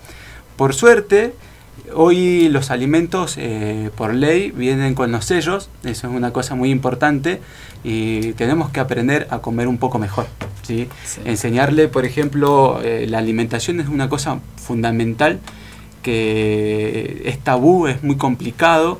Por 0.57 0.73
suerte, 0.73 1.33
hoy 1.95 2.49
los 2.49 2.71
alimentos 2.71 3.35
eh, 3.37 3.89
por 3.95 4.13
ley 4.13 4.51
vienen 4.51 4.95
con 4.95 5.13
los 5.13 5.23
sellos, 5.23 5.69
eso 5.83 6.07
es 6.07 6.13
una 6.13 6.33
cosa 6.33 6.53
muy 6.55 6.69
importante 6.69 7.39
y 7.85 8.33
tenemos 8.33 8.69
que 8.69 8.81
aprender 8.81 9.27
a 9.29 9.39
comer 9.39 9.69
un 9.69 9.77
poco 9.77 9.97
mejor. 9.97 10.27
¿sí? 10.63 10.89
Sí. 11.05 11.21
Enseñarle, 11.23 11.87
por 11.87 12.05
ejemplo, 12.05 12.81
eh, 12.83 13.05
la 13.07 13.19
alimentación 13.19 13.79
es 13.79 13.87
una 13.87 14.09
cosa 14.09 14.39
fundamental 14.57 15.39
que 16.03 17.21
es 17.25 17.39
tabú, 17.39 17.87
es 17.87 18.03
muy 18.03 18.17
complicado. 18.17 18.99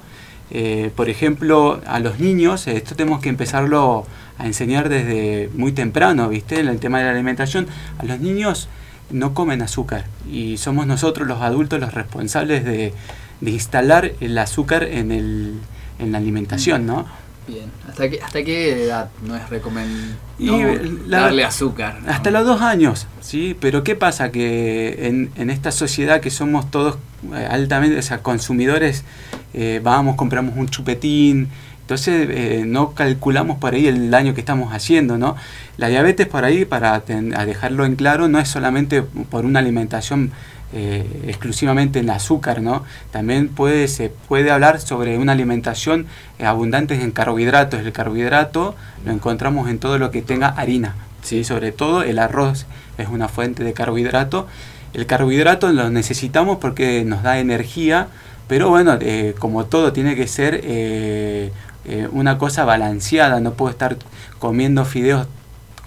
Eh, 0.50 0.92
por 0.96 1.10
ejemplo, 1.10 1.82
a 1.86 2.00
los 2.00 2.20
niños, 2.20 2.68
esto 2.68 2.96
tenemos 2.96 3.22
que 3.22 3.30
empezarlo 3.30 4.06
a 4.38 4.46
enseñar 4.46 4.90
desde 4.90 5.50
muy 5.54 5.72
temprano, 5.72 6.30
¿viste? 6.30 6.60
En 6.60 6.68
el 6.68 6.80
tema 6.80 7.00
de 7.00 7.06
la 7.06 7.12
alimentación, 7.12 7.68
a 7.98 8.06
los 8.06 8.20
niños 8.20 8.70
no 9.10 9.34
comen 9.34 9.62
azúcar 9.62 10.06
y 10.30 10.58
somos 10.58 10.86
nosotros 10.86 11.28
los 11.28 11.42
adultos 11.42 11.80
los 11.80 11.94
responsables 11.94 12.66
de, 12.66 12.94
de 13.42 13.52
instalar 13.52 14.14
el 14.20 14.38
azúcar 14.38 14.84
en, 14.84 15.12
el, 15.12 15.56
en 16.00 16.12
la 16.12 16.18
alimentación, 16.18 16.86
¿no? 16.86 17.06
Bien. 17.48 17.72
¿Hasta 17.88 18.10
qué, 18.10 18.20
hasta 18.22 18.44
qué 18.44 18.84
edad 18.84 19.10
no 19.26 19.38
es 19.38 19.50
recomendable 19.50 20.18
darle 21.08 21.46
azúcar? 21.46 22.02
¿no? 22.02 22.12
Hasta 22.12 22.30
los 22.30 22.46
dos 22.46 22.62
años, 22.62 23.08
¿sí? 23.22 23.56
Pero 23.62 23.86
¿qué 23.86 23.96
pasa? 23.96 24.32
Que 24.32 25.08
en, 25.08 25.32
en 25.38 25.50
esta 25.50 25.72
sociedad 25.72 26.20
que 26.20 26.30
somos 26.30 26.70
todos 26.70 26.98
eh, 27.34 27.48
altamente, 27.50 27.98
o 27.98 28.02
sea, 28.02 28.22
consumidores, 28.22 29.06
eh, 29.60 29.82
vamos, 29.84 30.16
compramos 30.16 30.56
un 30.56 30.68
chupetín, 30.70 31.50
entonces 31.82 32.28
eh, 32.30 32.64
no 32.68 32.94
calculamos 32.94 33.58
por 33.58 33.74
ahí 33.74 33.88
el 33.88 34.12
daño 34.12 34.34
que 34.34 34.42
estamos 34.42 34.72
haciendo, 34.74 35.18
¿no? 35.18 35.36
La 35.78 35.88
diabetes 35.88 36.28
por 36.28 36.44
ahí, 36.44 36.64
para 36.66 37.00
ten- 37.02 37.34
a 37.36 37.46
dejarlo 37.46 37.86
en 37.86 37.96
claro, 37.96 38.28
no 38.28 38.40
es 38.40 38.48
solamente 38.48 39.02
por 39.02 39.46
una 39.46 39.60
alimentación 39.60 40.32
eh, 40.74 41.06
exclusivamente 41.28 42.00
en 42.00 42.10
azúcar, 42.10 42.62
¿no? 42.62 42.84
También 43.12 43.48
puede, 43.48 43.88
se 43.88 44.10
puede 44.28 44.52
hablar 44.52 44.82
sobre 44.82 45.18
una 45.18 45.32
alimentación 45.32 46.06
abundante 46.44 46.94
en 47.02 47.12
carbohidratos. 47.12 47.80
El 47.80 47.94
carbohidrato 47.94 48.76
lo 49.06 49.12
encontramos 49.14 49.70
en 49.70 49.80
todo 49.80 49.98
lo 49.98 50.12
que 50.12 50.22
tenga 50.22 50.50
harina, 50.50 50.96
¿sí? 51.24 51.46
Sobre 51.46 51.72
todo 51.72 52.04
el 52.04 52.20
arroz 52.20 52.66
es 52.98 53.08
una 53.08 53.30
fuente 53.30 53.64
de 53.64 53.72
carbohidrato. 53.72 54.46
El 54.94 55.06
carbohidrato 55.06 55.72
lo 55.72 55.90
necesitamos 55.90 56.58
porque 56.58 57.04
nos 57.06 57.24
da 57.24 57.40
energía, 57.40 58.08
pero 58.48 58.70
bueno, 58.70 58.98
eh, 59.02 59.36
como 59.40 59.66
todo 59.66 59.94
tiene 59.94 60.16
que 60.16 60.28
ser 60.28 60.62
eh, 60.64 61.52
eh, 61.86 62.08
una 62.12 62.38
cosa 62.38 62.66
balanceada, 62.66 63.40
no 63.40 63.54
puedo 63.54 63.72
estar 63.72 63.98
comiendo 64.40 64.86
fideos 64.86 65.28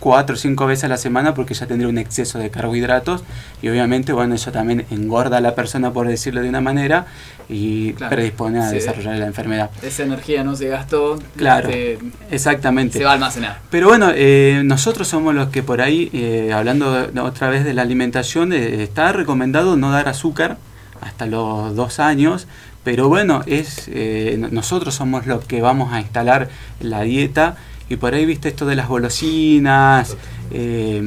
cuatro 0.00 0.34
o 0.34 0.38
cinco 0.38 0.66
veces 0.66 0.84
a 0.84 0.88
la 0.88 0.96
semana 0.96 1.34
porque 1.34 1.52
ya 1.52 1.66
tendría 1.66 1.86
un 1.88 1.98
exceso 1.98 2.38
de 2.38 2.50
carbohidratos 2.50 3.22
y 3.60 3.68
obviamente 3.68 4.14
bueno 4.14 4.34
eso 4.34 4.50
también 4.50 4.86
engorda 4.90 5.36
a 5.36 5.40
la 5.42 5.54
persona 5.54 5.92
por 5.92 6.08
decirlo 6.08 6.40
de 6.40 6.48
una 6.48 6.62
manera 6.62 7.04
y 7.50 7.92
Claro. 7.92 8.16
predispone 8.16 8.60
a 8.60 8.70
desarrollar 8.70 9.16
la 9.16 9.26
enfermedad. 9.26 9.70
Esa 9.82 10.04
energía 10.04 10.42
no 10.42 10.56
se 10.56 10.68
gastó. 10.68 11.18
Claro, 11.36 11.68
este, 11.68 11.98
exactamente. 12.30 12.96
se 12.98 13.04
va 13.04 13.10
a 13.10 13.14
almacenar. 13.14 13.58
Pero 13.70 13.88
bueno, 13.88 14.10
eh, 14.14 14.62
nosotros 14.64 15.06
somos 15.06 15.34
los 15.34 15.48
que 15.48 15.62
por 15.62 15.82
ahí, 15.82 16.08
eh, 16.14 16.52
hablando 16.54 17.10
otra 17.22 17.50
vez 17.50 17.64
de 17.64 17.74
la 17.74 17.82
alimentación, 17.82 18.52
eh, 18.52 18.82
está 18.82 19.12
recomendado 19.12 19.76
no 19.76 19.90
dar 19.90 20.08
azúcar 20.08 20.56
hasta 21.00 21.26
los 21.26 21.74
dos 21.76 22.00
años, 22.00 22.46
pero 22.84 23.08
bueno, 23.08 23.42
es 23.46 23.88
eh, 23.88 24.36
no- 24.38 24.48
nosotros 24.48 24.94
somos 24.94 25.26
los 25.26 25.44
que 25.44 25.60
vamos 25.62 25.92
a 25.92 26.00
instalar 26.00 26.48
la 26.80 27.02
dieta 27.02 27.56
y 27.88 27.96
por 27.96 28.14
ahí 28.14 28.24
viste 28.26 28.48
esto 28.48 28.66
de 28.66 28.76
las 28.76 28.88
golosinas, 28.88 30.16
eh, 30.52 31.02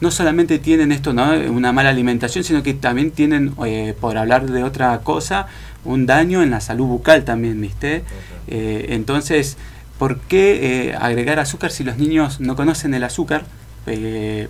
no 0.00 0.10
solamente 0.10 0.58
tienen 0.58 0.92
esto, 0.92 1.12
¿no? 1.12 1.30
una 1.50 1.72
mala 1.72 1.90
alimentación, 1.90 2.42
sino 2.42 2.62
que 2.62 2.72
también 2.74 3.10
tienen, 3.10 3.52
eh, 3.66 3.94
por 4.00 4.16
hablar 4.16 4.46
de 4.50 4.62
otra 4.64 4.98
cosa, 5.00 5.46
un 5.84 6.06
daño 6.06 6.42
en 6.42 6.50
la 6.50 6.60
salud 6.60 6.86
bucal 6.86 7.24
también, 7.24 7.60
¿viste? 7.60 8.02
Eh, 8.48 8.86
entonces, 8.90 9.56
¿por 9.98 10.18
qué 10.20 10.88
eh, 10.88 10.94
agregar 10.98 11.38
azúcar 11.38 11.70
si 11.70 11.84
los 11.84 11.98
niños 11.98 12.40
no 12.40 12.56
conocen 12.56 12.94
el 12.94 13.04
azúcar? 13.04 13.44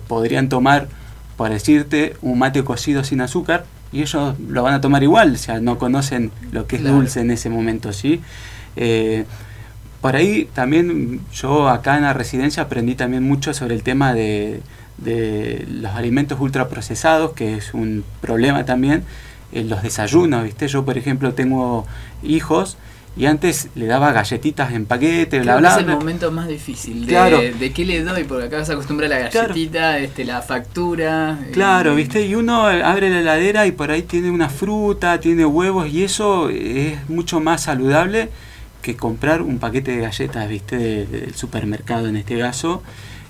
Podrían 0.07 0.49
tomar, 0.49 0.87
por 1.37 1.49
decirte, 1.49 2.15
un 2.21 2.39
mate 2.39 2.63
cocido 2.63 3.03
sin 3.03 3.21
azúcar 3.21 3.65
y 3.91 4.01
ellos 4.01 4.35
lo 4.47 4.63
van 4.63 4.73
a 4.73 4.81
tomar 4.81 5.03
igual, 5.03 5.33
o 5.33 5.37
sea, 5.37 5.59
no 5.59 5.77
conocen 5.77 6.31
lo 6.51 6.65
que 6.67 6.77
es 6.77 6.81
Claro. 6.81 6.97
dulce 6.97 7.21
en 7.21 7.31
ese 7.31 7.49
momento, 7.49 7.91
¿sí? 7.93 8.21
Eh, 8.75 9.25
por 10.01 10.15
ahí 10.15 10.49
también 10.53 11.19
yo 11.33 11.69
acá 11.69 11.97
en 11.97 12.03
la 12.03 12.13
residencia 12.13 12.63
aprendí 12.63 12.95
también 12.95 13.23
mucho 13.23 13.53
sobre 13.53 13.75
el 13.75 13.83
tema 13.83 14.13
de, 14.13 14.61
de 14.97 15.65
los 15.69 15.91
alimentos 15.93 16.39
ultraprocesados, 16.39 17.33
que 17.33 17.55
es 17.57 17.73
un 17.73 18.03
problema 18.21 18.65
también, 18.65 19.03
en 19.51 19.69
los 19.69 19.83
desayunos, 19.83 20.43
¿viste? 20.45 20.67
Yo, 20.69 20.85
por 20.85 20.97
ejemplo, 20.97 21.33
tengo 21.33 21.85
hijos 22.23 22.77
y 23.17 23.25
antes 23.25 23.67
le 23.75 23.87
daba 23.87 24.13
galletitas 24.13 24.71
en 24.71 24.85
paquete, 24.85 25.41
bla, 25.41 25.53
Creo 25.53 25.55
que 25.55 25.61
bla, 25.61 25.71
es 25.73 25.77
el 25.79 25.85
momento 25.87 26.31
más 26.31 26.47
difícil. 26.47 27.01
De, 27.05 27.07
Claro. 27.11 27.39
de 27.41 27.73
qué 27.73 27.83
le 27.85 28.03
doy, 28.03 28.23
porque 28.23 28.45
acá 28.45 28.63
se 28.63 28.71
acostumbra 28.73 29.07
a 29.07 29.09
la 29.09 29.19
galletita, 29.29 29.97
este, 29.99 30.23
la 30.23 30.41
factura. 30.41 31.37
Claro, 31.51 31.91
eh, 31.91 31.95
¿viste? 31.95 32.25
Y 32.25 32.35
uno 32.35 32.65
abre 32.67 33.09
la 33.09 33.19
heladera 33.19 33.67
y 33.67 33.71
por 33.73 33.91
ahí 33.91 34.03
tiene 34.03 34.31
una 34.31 34.47
fruta, 34.49 35.19
tiene 35.19 35.45
huevos 35.45 35.89
y 35.89 36.03
eso 36.03 36.49
es 36.49 37.09
mucho 37.09 37.41
más 37.41 37.63
saludable 37.63 38.29
que 38.81 38.95
comprar 38.95 39.41
un 39.41 39.59
paquete 39.59 39.91
de 39.95 40.01
galletas, 40.01 40.47
¿viste? 40.49 40.77
de- 40.77 41.05
del 41.05 41.35
supermercado 41.35 42.07
en 42.07 42.15
este 42.15 42.39
caso. 42.39 42.81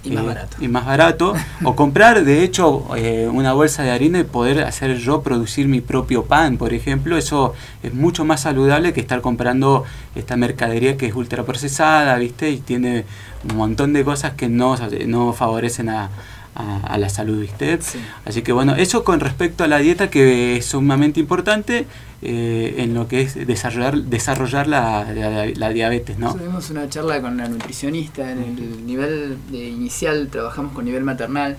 Y 0.03 0.09
más 0.11 0.23
eh, 0.23 0.27
barato. 0.27 0.57
y 0.59 0.67
más 0.67 0.85
barato, 0.85 1.33
o 1.63 1.75
comprar 1.75 2.23
de 2.25 2.43
hecho 2.43 2.87
eh, 2.95 3.29
una 3.31 3.53
bolsa 3.53 3.83
de 3.83 3.91
harina 3.91 4.19
y 4.19 4.23
poder 4.23 4.63
hacer 4.63 4.97
yo 4.97 5.21
producir 5.21 5.67
mi 5.67 5.79
propio 5.81 6.23
pan, 6.25 6.57
por 6.57 6.73
ejemplo, 6.73 7.17
eso 7.17 7.53
es 7.83 7.93
mucho 7.93 8.25
más 8.25 8.41
saludable 8.41 8.93
que 8.93 9.01
estar 9.01 9.21
comprando 9.21 9.83
esta 10.15 10.35
mercadería 10.37 10.97
que 10.97 11.05
es 11.05 11.15
ultraprocesada, 11.15 12.15
¿viste? 12.17 12.49
Y 12.49 12.57
tiene 12.57 13.05
un 13.49 13.57
montón 13.57 13.93
de 13.93 14.03
cosas 14.03 14.33
que 14.33 14.49
no, 14.49 14.75
no 15.05 15.33
favorecen 15.33 15.89
a, 15.89 16.09
a- 16.55 16.79
a 16.87 16.97
la 16.97 17.09
salud, 17.09 17.39
¿viste? 17.39 17.77
Así 18.25 18.41
que 18.41 18.51
bueno, 18.53 18.75
eso 18.75 19.03
con 19.03 19.19
respecto 19.19 19.63
a 19.63 19.67
la 19.67 19.77
dieta 19.77 20.09
que 20.09 20.57
es 20.57 20.65
sumamente 20.65 21.19
importante 21.19 21.85
eh, 22.23 22.76
en 22.77 22.93
lo 22.93 23.07
que 23.07 23.22
es 23.22 23.35
desarrollar, 23.48 23.98
desarrollar 24.03 24.68
la, 24.68 25.11
la- 25.14 25.45
la 25.48 25.69
diabetes, 25.69 26.19
¿no? 26.19 26.34
Tuvimos 26.35 26.69
una 26.69 26.88
charla 26.88 27.19
con 27.22 27.35
la 27.38 27.48
nutricionista 27.48 28.31
en 28.31 28.43
el 28.43 28.85
nivel 28.85 29.38
de 29.52 29.68
inicial, 29.69 30.27
trabajamos 30.31 30.73
con 30.73 30.85
nivel 30.85 31.03
maternal 31.03 31.57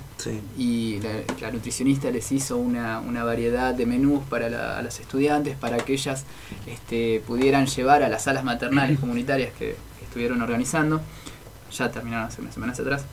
y 0.57 1.01
la, 1.01 1.11
la 1.41 1.51
nutricionista 1.53 2.11
les 2.13 2.31
hizo 2.31 2.57
una, 2.59 3.01
una 3.01 3.25
variedad 3.25 3.75
de 3.75 3.87
menús 3.87 4.23
para 4.31 4.79
a 4.79 4.83
las 4.83 5.01
estudiantes 5.01 5.57
para 5.57 5.79
que 5.79 5.95
ellas 5.95 6.25
este, 6.67 7.21
pudieran 7.27 7.67
llevar 7.67 8.03
a 8.05 8.09
las 8.09 8.23
salas 8.25 8.45
maternales 8.45 8.99
comunitarias 9.01 9.51
que, 9.59 9.75
que 9.99 10.05
estuvieron 10.05 10.41
organizando, 10.43 11.01
ya 11.77 11.91
terminaron 11.91 12.27
hace 12.29 12.41
unas 12.41 12.55
semanas 12.55 12.79
atrás, 12.79 13.05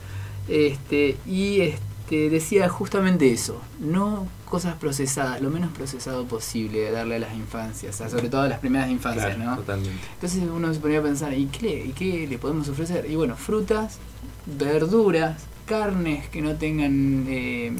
este, 0.48 1.16
y 1.26 1.60
este, 1.62 1.80
decía 2.30 2.68
justamente 2.68 3.30
eso, 3.32 3.60
no 3.78 4.26
cosas 4.44 4.74
procesadas, 4.74 5.40
lo 5.40 5.50
menos 5.50 5.70
procesado 5.70 6.24
posible 6.26 6.90
darle 6.90 7.16
a 7.16 7.18
las 7.20 7.34
infancias, 7.34 7.94
o 7.94 7.98
sea, 7.98 8.08
sobre 8.10 8.28
todo 8.28 8.42
a 8.42 8.48
las 8.48 8.58
primeras 8.58 8.90
infancias, 8.90 9.36
Claro, 9.36 9.50
¿no? 9.50 9.56
totalmente. 9.58 9.96
Entonces 10.14 10.42
uno 10.52 10.74
se 10.74 10.80
ponía 10.80 10.98
a 10.98 11.02
pensar, 11.02 11.32
¿y 11.34 11.46
qué, 11.46 11.62
le, 11.66 11.84
y 11.86 11.92
qué 11.92 12.26
le 12.28 12.38
podemos 12.38 12.68
ofrecer? 12.68 13.06
Y 13.08 13.14
bueno, 13.14 13.36
frutas, 13.36 13.98
verduras, 14.46 15.42
carnes 15.66 16.28
que 16.28 16.42
no 16.42 16.56
tengan... 16.56 17.26
eh, 17.28 17.72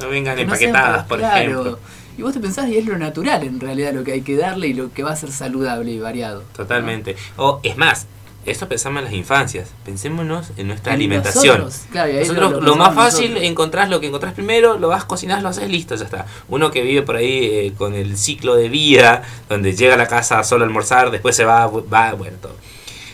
No 0.00 0.08
vengan 0.08 0.36
no 0.36 0.42
empaquetadas, 0.42 1.06
por 1.06 1.18
claro. 1.18 1.40
ejemplo. 1.40 1.78
Y 2.18 2.22
vos 2.22 2.32
te 2.32 2.40
pensás, 2.40 2.68
y 2.68 2.76
es 2.76 2.86
lo 2.86 2.98
natural 2.98 3.42
en 3.44 3.58
realidad 3.60 3.92
lo 3.94 4.04
que 4.04 4.12
hay 4.12 4.20
que 4.22 4.36
darle 4.36 4.68
y 4.68 4.74
lo 4.74 4.92
que 4.92 5.02
va 5.02 5.12
a 5.12 5.16
ser 5.16 5.32
saludable 5.32 5.90
y 5.90 5.98
variado. 5.98 6.42
Totalmente. 6.54 7.16
O 7.36 7.60
es 7.62 7.76
más, 7.76 8.06
esto 8.46 8.68
pensamos 8.68 9.00
en 9.00 9.04
las 9.04 9.14
infancias. 9.14 9.68
Pensémonos 9.84 10.48
en 10.56 10.68
nuestra 10.68 10.92
En 10.92 10.98
alimentación. 11.00 11.60
nosotros, 11.60 11.86
claro, 11.90 12.12
lo- 12.34 12.50
lo, 12.50 12.60
lo 12.60 12.76
más 12.76 12.94
fácil, 12.94 13.30
nosotros. 13.30 13.48
encontrás 13.50 13.88
lo 13.90 14.00
que 14.00 14.06
encontrás 14.06 14.32
primero, 14.34 14.78
lo 14.78 14.88
vas, 14.88 15.04
cocinás, 15.04 15.42
lo 15.42 15.48
haces, 15.50 15.68
listo, 15.68 15.94
ya 15.94 16.04
está. 16.04 16.26
Uno 16.48 16.70
que 16.70 16.82
vive 16.82 17.02
por 17.02 17.16
ahí 17.16 17.44
eh, 17.44 17.72
con 17.76 17.94
el 17.94 18.16
ciclo 18.16 18.54
de 18.56 18.68
vida, 18.68 19.22
donde 19.48 19.74
llega 19.74 19.94
a 19.94 19.98
la 19.98 20.06
casa 20.06 20.42
solo 20.44 20.64
a 20.64 20.66
almorzar, 20.66 21.10
después 21.10 21.36
se 21.36 21.44
va, 21.44 21.66
va, 21.66 22.14
bueno, 22.14 22.36
todo. 22.40 22.56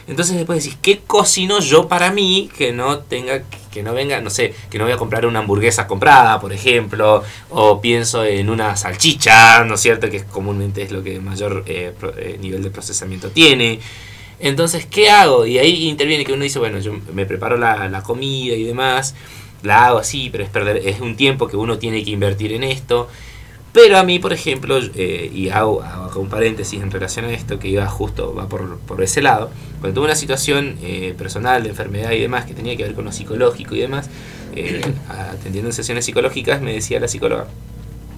Entonces 0.09 0.37
después 0.37 0.63
decís, 0.63 0.79
¿qué 0.81 1.01
cocino 1.05 1.59
yo 1.59 1.89
para 1.89 2.13
mí 2.13 2.49
que 2.57 2.73
no 2.73 3.01
tenga, 3.01 3.43
que 3.73 3.83
no 3.83 3.93
venga, 3.93 4.21
no 4.21 4.31
sé, 4.31 4.55
que 4.71 4.79
no 4.79 4.85
voy 4.85 4.93
a 4.93 4.97
comprar 4.97 5.27
una 5.27 5.41
hamburguesa 5.41 5.89
comprada, 5.89 6.39
por 6.41 6.53
ejemplo, 6.53 7.25
o 7.51 7.81
pienso 7.81 8.25
en 8.25 8.49
una 8.49 8.77
salchicha, 8.77 9.65
¿no 9.65 9.75
es 9.75 9.81
cierto? 9.81 10.09
Que 10.09 10.23
comúnmente 10.23 10.83
es 10.83 10.93
lo 10.93 11.03
que 11.03 11.19
mayor 11.19 11.65
eh, 11.67 11.93
eh, 12.19 12.39
nivel 12.41 12.63
de 12.63 12.71
procesamiento 12.71 13.31
tiene. 13.31 13.81
Entonces, 14.39 14.87
¿qué 14.87 15.11
hago? 15.11 15.47
Y 15.47 15.59
ahí 15.59 15.89
interviene 15.89 16.25
que 16.25 16.33
uno 16.33 16.45
dice, 16.45 16.59
bueno, 16.59 16.79
yo 16.79 16.93
me 17.13 17.27
preparo 17.27 17.57
la, 17.57 17.89
la 17.89 18.03
comida 18.03 18.55
y 18.55 18.65
demás, 18.65 19.15
la 19.63 19.87
hago 19.87 19.99
así, 19.99 20.29
pero 20.31 20.45
es 20.45 20.51
perder, 20.51 20.77
es 20.87 21.01
un 21.01 21.17
tiempo 21.17 21.49
que 21.49 21.57
uno 21.57 21.79
tiene 21.79 22.05
que 22.05 22.11
invertir 22.11 22.53
en 22.53 22.63
esto. 22.63 23.09
Pero 23.73 23.99
a 23.99 24.05
mí, 24.05 24.19
por 24.19 24.33
ejemplo, 24.33 24.79
eh, 24.95 25.31
y 25.35 25.51
hago, 25.51 25.83
hago 25.83 26.21
un 26.21 26.31
paréntesis 26.31 26.81
en 26.81 26.91
relación 26.91 27.27
a 27.27 27.33
esto, 27.33 27.59
que 27.59 27.69
iba 27.69 27.87
justo, 27.87 28.35
va 28.35 28.49
por, 28.49 28.79
por 28.79 29.03
ese 29.03 29.21
lado, 29.21 29.51
cuando 29.81 29.97
tuve 29.97 30.07
una 30.07 30.15
situación 30.15 30.79
eh, 30.83 31.15
personal 31.19 31.63
de 31.63 31.69
enfermedad 31.69 32.13
y 32.13 32.21
demás, 32.21 32.47
que 32.47 32.55
tenía 32.55 32.75
que 32.75 32.85
ver 32.85 32.95
con 32.95 33.05
lo 33.05 33.13
psicológico 33.13 33.75
y 33.75 33.81
demás, 33.81 34.09
eh, 34.55 34.81
atendiendo 35.09 35.69
en 35.69 35.75
sesiones 35.75 36.07
psicológicas, 36.07 36.63
me 36.63 36.73
decía 36.73 37.01
la 37.01 37.09
psicóloga, 37.09 37.49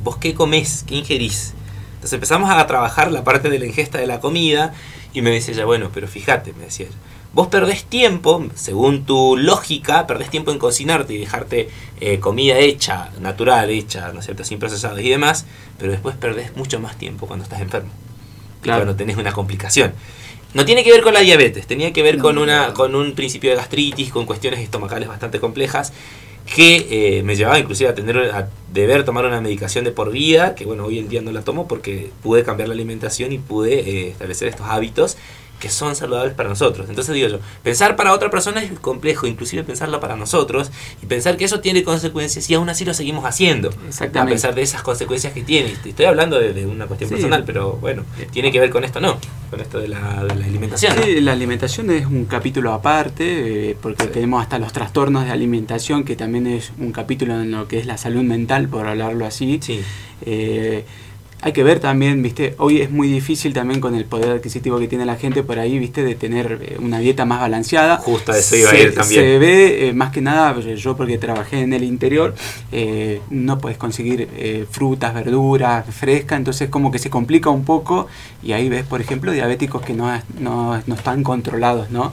¿vos 0.04 0.16
qué 0.18 0.32
comés? 0.32 0.84
¿Qué 0.86 0.94
ingerís? 0.94 1.54
Entonces 1.94 2.12
empezamos 2.12 2.50
a 2.50 2.64
trabajar 2.68 3.10
la 3.10 3.24
parte 3.24 3.50
de 3.50 3.58
la 3.58 3.66
ingesta 3.66 3.98
de 3.98 4.06
la 4.06 4.20
comida 4.20 4.74
y 5.12 5.22
me 5.22 5.30
decía 5.30 5.54
ella, 5.54 5.64
bueno, 5.64 5.90
pero 5.92 6.08
fíjate, 6.08 6.52
me 6.52 6.64
decía 6.64 6.86
ella, 6.86 6.96
vos 7.32 7.48
perdés 7.48 7.84
tiempo, 7.84 8.46
según 8.54 9.04
tu 9.04 9.36
lógica, 9.36 10.06
perdés 10.06 10.30
tiempo 10.30 10.50
en 10.50 10.58
cocinarte 10.58 11.14
y 11.14 11.18
dejarte 11.18 11.68
eh, 12.00 12.18
comida 12.18 12.58
hecha, 12.58 13.10
natural, 13.20 13.70
hecha, 13.70 14.12
¿no 14.12 14.20
es 14.20 14.26
cierto?, 14.26 14.44
sin 14.44 14.58
procesados 14.58 15.00
y 15.00 15.08
demás, 15.08 15.46
pero 15.78 15.92
después 15.92 16.16
perdés 16.16 16.56
mucho 16.56 16.80
más 16.80 16.96
tiempo 16.96 17.26
cuando 17.26 17.44
estás 17.44 17.60
enfermo. 17.60 17.90
Claro. 18.62 18.80
Cuando 18.80 18.96
tenés 18.96 19.16
una 19.16 19.32
complicación. 19.32 19.92
No 20.54 20.64
tiene 20.64 20.82
que 20.82 20.90
ver 20.90 21.02
con 21.02 21.12
la 21.12 21.20
diabetes, 21.20 21.66
tenía 21.66 21.92
que 21.92 22.02
ver 22.02 22.18
con, 22.18 22.38
una, 22.38 22.72
con 22.72 22.94
un 22.94 23.14
principio 23.14 23.50
de 23.50 23.56
gastritis, 23.56 24.10
con 24.10 24.24
cuestiones 24.24 24.60
estomacales 24.60 25.06
bastante 25.06 25.40
complejas 25.40 25.92
que 26.54 26.86
eh, 27.18 27.22
me 27.22 27.36
llevaba 27.36 27.58
inclusive 27.58 27.90
a 27.90 27.94
tener 27.94 28.16
a 28.16 28.48
deber 28.72 29.04
tomar 29.04 29.24
una 29.26 29.40
medicación 29.40 29.84
de 29.84 29.92
por 29.92 30.10
vida, 30.10 30.54
que 30.54 30.64
bueno, 30.64 30.84
hoy 30.84 30.98
en 30.98 31.08
día 31.08 31.20
no 31.20 31.30
la 31.32 31.42
tomo 31.42 31.68
porque 31.68 32.10
pude 32.22 32.42
cambiar 32.42 32.68
la 32.68 32.74
alimentación 32.74 33.32
y 33.32 33.38
pude 33.38 33.80
eh, 33.80 34.08
establecer 34.08 34.48
estos 34.48 34.66
hábitos 34.66 35.16
que 35.58 35.68
son 35.68 35.96
saludables 35.96 36.34
para 36.34 36.48
nosotros. 36.48 36.88
Entonces 36.88 37.14
digo 37.14 37.28
yo, 37.28 37.38
pensar 37.62 37.96
para 37.96 38.12
otra 38.12 38.30
persona 38.30 38.62
es 38.62 38.70
complejo, 38.80 39.26
inclusive 39.26 39.64
pensarlo 39.64 40.00
para 40.00 40.16
nosotros 40.16 40.70
y 41.02 41.06
pensar 41.06 41.36
que 41.36 41.44
eso 41.44 41.60
tiene 41.60 41.82
consecuencias 41.82 42.48
y 42.48 42.54
aún 42.54 42.68
así 42.68 42.84
lo 42.84 42.94
seguimos 42.94 43.24
haciendo. 43.24 43.70
Exactamente. 43.88 44.32
A 44.32 44.36
pesar 44.36 44.54
de 44.54 44.62
esas 44.62 44.82
consecuencias 44.82 45.32
que 45.32 45.42
tiene. 45.42 45.74
Estoy 45.84 46.04
hablando 46.06 46.38
de, 46.38 46.52
de 46.52 46.66
una 46.66 46.86
cuestión 46.86 47.08
Sí. 47.08 47.14
personal, 47.16 47.44
pero 47.44 47.72
bueno, 47.80 48.04
tiene 48.30 48.52
que 48.52 48.60
ver 48.60 48.70
con 48.70 48.84
esto, 48.84 49.00
¿no? 49.00 49.18
Con 49.50 49.60
esto 49.60 49.78
de 49.78 49.88
la, 49.88 50.24
de 50.24 50.34
la 50.34 50.44
alimentación. 50.44 50.94
¿no? 50.96 51.02
Sí, 51.02 51.20
la 51.20 51.32
alimentación 51.32 51.90
es 51.90 52.06
un 52.06 52.26
capítulo 52.26 52.72
aparte, 52.72 53.70
eh, 53.70 53.76
porque 53.80 54.06
tenemos 54.06 54.42
hasta 54.42 54.58
los 54.58 54.72
trastornos 54.72 55.24
de 55.24 55.30
alimentación, 55.30 56.04
que 56.04 56.16
también 56.16 56.46
es 56.46 56.72
un 56.78 56.92
capítulo 56.92 57.34
en 57.40 57.50
lo 57.50 57.66
que 57.66 57.78
es 57.78 57.86
la 57.86 57.96
salud 57.98 58.22
mental, 58.22 58.68
por 58.68 58.86
hablarlo 58.86 59.24
así. 59.26 59.58
Eh, 60.26 60.84
hay 61.40 61.52
que 61.52 61.62
ver 61.62 61.78
también, 61.78 62.20
viste, 62.20 62.54
hoy 62.58 62.80
es 62.80 62.90
muy 62.90 63.08
difícil 63.08 63.52
también 63.52 63.80
con 63.80 63.94
el 63.94 64.04
poder 64.04 64.30
adquisitivo 64.32 64.78
que 64.80 64.88
tiene 64.88 65.06
la 65.06 65.16
gente 65.16 65.44
por 65.44 65.58
ahí, 65.58 65.78
viste, 65.78 66.02
de 66.02 66.16
tener 66.16 66.58
eh, 66.62 66.76
una 66.80 66.98
dieta 66.98 67.24
más 67.24 67.40
balanceada. 67.40 67.98
Justo 67.98 68.32
a 68.32 68.38
eso 68.38 68.56
iba 68.56 68.70
a 68.70 68.72
se, 68.72 68.82
ir 68.82 68.94
también. 68.94 69.20
Se 69.20 69.38
ve, 69.38 69.88
eh, 69.88 69.92
más 69.92 70.10
que 70.10 70.20
nada, 70.20 70.54
pues, 70.54 70.80
yo 70.80 70.96
porque 70.96 71.16
trabajé 71.16 71.60
en 71.60 71.72
el 71.72 71.84
interior, 71.84 72.34
eh, 72.72 73.20
no 73.30 73.58
puedes 73.58 73.78
conseguir 73.78 74.28
eh, 74.36 74.66
frutas, 74.68 75.14
verduras, 75.14 75.86
fresca, 75.94 76.34
entonces 76.34 76.70
como 76.70 76.90
que 76.90 76.98
se 76.98 77.08
complica 77.08 77.50
un 77.50 77.64
poco 77.64 78.08
y 78.42 78.52
ahí 78.52 78.68
ves, 78.68 78.84
por 78.84 79.00
ejemplo, 79.00 79.30
diabéticos 79.30 79.82
que 79.82 79.94
no, 79.94 80.10
no, 80.40 80.82
no 80.84 80.94
están 80.94 81.22
controlados, 81.22 81.90
¿no? 81.90 82.12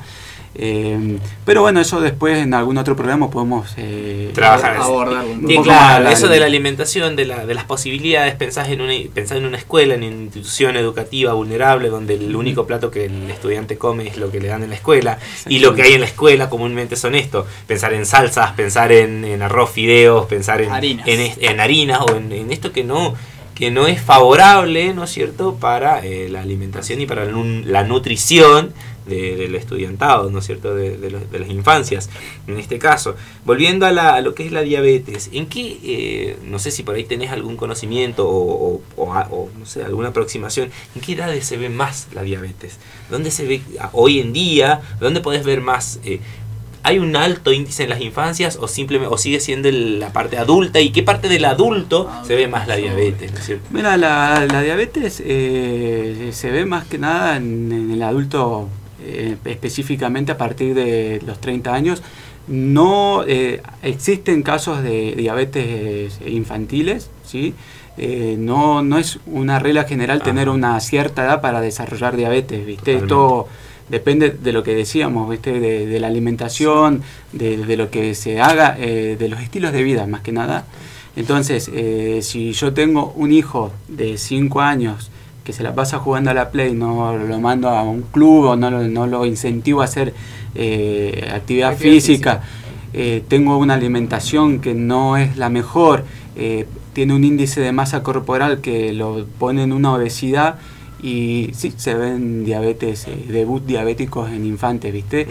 Eh, 0.57 1.17
pero 1.43 1.61
bueno, 1.61 1.81
eso 1.81 1.99
después 1.99 2.37
en 2.37 2.53
algún 2.53 2.77
otro 2.77 2.95
programa 2.95 3.29
podemos 3.29 3.73
eh, 3.75 4.31
trabajar 4.33 4.77
abordar 4.77 5.25
un 5.25 5.41
poco 5.41 5.63
claro, 5.63 6.05
más 6.05 6.13
eso 6.13 6.29
de 6.29 6.39
la 6.39 6.45
alimentación, 6.45 7.17
de, 7.17 7.25
la, 7.25 7.45
de 7.45 7.53
las 7.53 7.65
posibilidades, 7.65 8.35
pensás 8.35 8.69
en, 8.69 8.79
una, 8.79 8.93
pensás 9.13 9.37
en 9.37 9.45
una 9.45 9.57
escuela, 9.57 9.95
en 9.95 10.03
una 10.03 10.23
institución 10.23 10.77
educativa 10.77 11.33
vulnerable 11.33 11.89
donde 11.89 12.13
el 12.13 12.33
único 12.35 12.65
plato 12.65 12.89
que 12.89 13.05
el 13.05 13.29
estudiante 13.29 13.77
come 13.77 14.07
es 14.07 14.17
lo 14.17 14.31
que 14.31 14.39
le 14.39 14.47
dan 14.47 14.63
en 14.63 14.69
la 14.69 14.75
escuela 14.75 15.19
y 15.49 15.59
lo 15.59 15.75
que 15.75 15.81
hay 15.81 15.93
en 15.93 16.01
la 16.01 16.07
escuela 16.07 16.49
comúnmente 16.49 16.95
son 16.95 17.15
esto, 17.15 17.45
pensar 17.67 17.93
en 17.93 18.05
salsas, 18.05 18.51
pensar 18.51 18.93
en, 18.93 19.25
en 19.25 19.41
arroz, 19.41 19.71
fideos, 19.71 20.25
pensar 20.25 20.61
en 20.61 20.71
Harinas. 20.71 21.07
en, 21.07 21.33
en 21.37 21.59
harinas 21.59 21.99
o 21.99 22.15
en, 22.15 22.31
en 22.31 22.51
esto 22.51 22.71
que 22.71 22.83
no 22.85 23.13
que 23.55 23.71
no 23.71 23.87
es 23.87 24.01
favorable, 24.01 24.93
¿no 24.93 25.05
es 25.05 25.11
cierto?, 25.11 25.55
para 25.55 26.05
eh, 26.05 26.27
la 26.29 26.41
alimentación 26.41 26.99
y 26.99 27.05
para 27.05 27.25
la 27.25 27.83
nutrición 27.85 28.73
de- 29.07 29.35
del 29.35 29.55
estudiantado, 29.55 30.29
¿no 30.29 30.39
es 30.39 30.45
cierto?, 30.45 30.73
de, 30.75 30.97
de 30.97 31.09
de 31.09 31.39
las 31.39 31.49
infancias, 31.49 32.09
en 32.47 32.57
este 32.57 32.79
caso. 32.79 33.15
Volviendo 33.45 33.85
a, 33.85 33.91
la- 33.91 34.21
lo 34.21 34.33
que 34.35 34.45
es 34.45 34.51
la 34.51 34.61
diabetes, 34.61 35.29
¿en 35.33 35.45
qué, 35.47 35.77
eh, 35.83 36.37
no 36.45 36.59
sé 36.59 36.71
si 36.71 36.83
por 36.83 36.95
ahí 36.95 37.03
tenés 37.03 37.31
algún 37.31 37.55
conocimiento 37.57 38.25
o, 38.27 38.81
no 39.59 39.65
sé, 39.65 39.83
alguna 39.83 40.09
aproximación, 40.09 40.71
¿en 40.95 41.01
qué 41.01 41.13
edades 41.13 41.45
se 41.45 41.57
ve 41.57 41.69
más 41.69 42.07
la 42.13 42.23
diabetes? 42.23 42.77
¿Dónde 43.09 43.31
se 43.31 43.45
ve 43.45 43.61
hoy 43.93 44.19
en 44.19 44.33
día? 44.33 44.81
¿Dónde 44.99 45.21
podés 45.21 45.43
ver 45.45 45.61
más? 45.61 45.99
eh, 46.03 46.19
¿Hay 46.87 46.99
un 46.99 47.15
alto 47.15 47.51
índice 47.51 47.81
en 47.83 47.89
las 47.89 47.99
infancias 47.99 48.57
o 48.61 48.67
simplemente 48.67 49.11
o 49.11 49.17
sigue 49.17 49.39
siendo 49.39 49.71
la 49.71 50.13
parte 50.13 50.37
adulta? 50.37 50.79
¿Y 50.79 50.91
qué 50.91 51.01
parte 51.01 51.27
del 51.29 51.43
adulto 51.45 52.07
se 52.27 52.35
ve 52.35 52.47
más 52.47 52.67
la 52.67 52.75
diabetes? 52.75 53.31
¿no? 53.31 53.37
Mira, 53.71 53.97
la, 53.97 54.45
diabetes 54.61 55.19
eh, 55.25 56.29
se 56.31 56.51
ve 56.51 56.65
más 56.65 56.85
que 56.85 56.99
nada 56.99 57.37
en 57.37 57.89
el 57.91 58.03
adulto, 58.03 58.69
eh, 59.05 59.37
específicamente 59.45 60.31
a 60.31 60.37
partir 60.37 60.73
de 60.73 61.21
los 61.25 61.39
30 61.39 61.73
años. 61.73 62.03
No 62.47 63.23
eh, 63.27 63.61
existen 63.81 64.43
casos 64.43 64.83
de 64.83 65.15
diabetes 65.15 66.19
infantiles, 66.25 67.09
¿sí? 67.25 67.55
Eh, 67.97 68.35
no, 68.37 68.81
no 68.81 68.97
es 68.97 69.19
una 69.25 69.57
regla 69.59 69.85
general 69.85 70.21
tener 70.21 70.49
una 70.49 70.79
cierta 70.81 71.23
edad 71.23 71.41
para 71.41 71.61
desarrollar 71.61 72.17
diabetes, 72.17 72.65
¿viste? 72.65 72.95
Esto 72.95 73.47
depende 73.87 74.31
de 74.31 74.51
lo 74.51 74.63
que 74.63 74.75
decíamos, 74.75 75.29
¿viste? 75.29 75.59
De, 75.59 75.85
de 75.85 75.99
la 75.99 76.07
alimentación, 76.07 77.01
de, 77.31 77.57
de 77.57 77.77
lo 77.77 77.89
que 77.89 78.13
se 78.13 78.41
haga, 78.41 78.75
eh, 78.77 79.15
de 79.17 79.29
los 79.29 79.39
estilos 79.39 79.71
de 79.71 79.83
vida, 79.83 80.07
más 80.07 80.21
que 80.21 80.33
nada. 80.33 80.65
Entonces, 81.15 81.71
eh, 81.73 82.19
si 82.21 82.51
yo 82.51 82.73
tengo 82.73 83.13
un 83.15 83.31
hijo 83.31 83.71
de 83.87 84.17
5 84.17 84.59
años 84.59 85.09
que 85.45 85.53
se 85.53 85.63
la 85.63 85.75
pasa 85.75 85.99
jugando 85.99 86.31
a 86.31 86.33
la 86.33 86.49
Play, 86.49 86.73
no 86.73 87.15
lo 87.15 87.39
mando 87.39 87.69
a 87.69 87.83
un 87.83 88.01
club 88.01 88.45
o 88.45 88.55
no 88.55 88.71
lo, 88.71 88.83
no 88.87 89.05
lo 89.05 89.25
incentivo 89.27 89.81
a 89.81 89.85
hacer 89.85 90.13
eh, 90.55 91.29
actividad, 91.31 91.71
Actividad 91.71 91.77
física, 91.77 92.43
eh, 92.93 93.23
tengo 93.27 93.57
una 93.57 93.75
alimentación 93.75 94.59
que 94.59 94.73
no 94.73 95.17
es 95.17 95.37
la 95.37 95.49
mejor, 95.49 96.03
eh, 96.35 96.65
tiene 96.93 97.13
un 97.13 97.23
índice 97.23 97.61
de 97.61 97.71
masa 97.71 98.01
corporal 98.01 98.59
que 98.59 98.91
lo 98.91 99.27
pone 99.37 99.61
en 99.61 99.71
una 99.71 99.93
obesidad 99.93 100.55
y 100.99 101.51
sí, 101.53 101.71
se 101.77 101.93
ven 101.93 102.43
diabetes, 102.43 103.05
debut 103.27 103.63
diabéticos 103.63 104.31
en 104.31 104.45
infantes, 104.45 104.91
¿viste? 104.91 105.27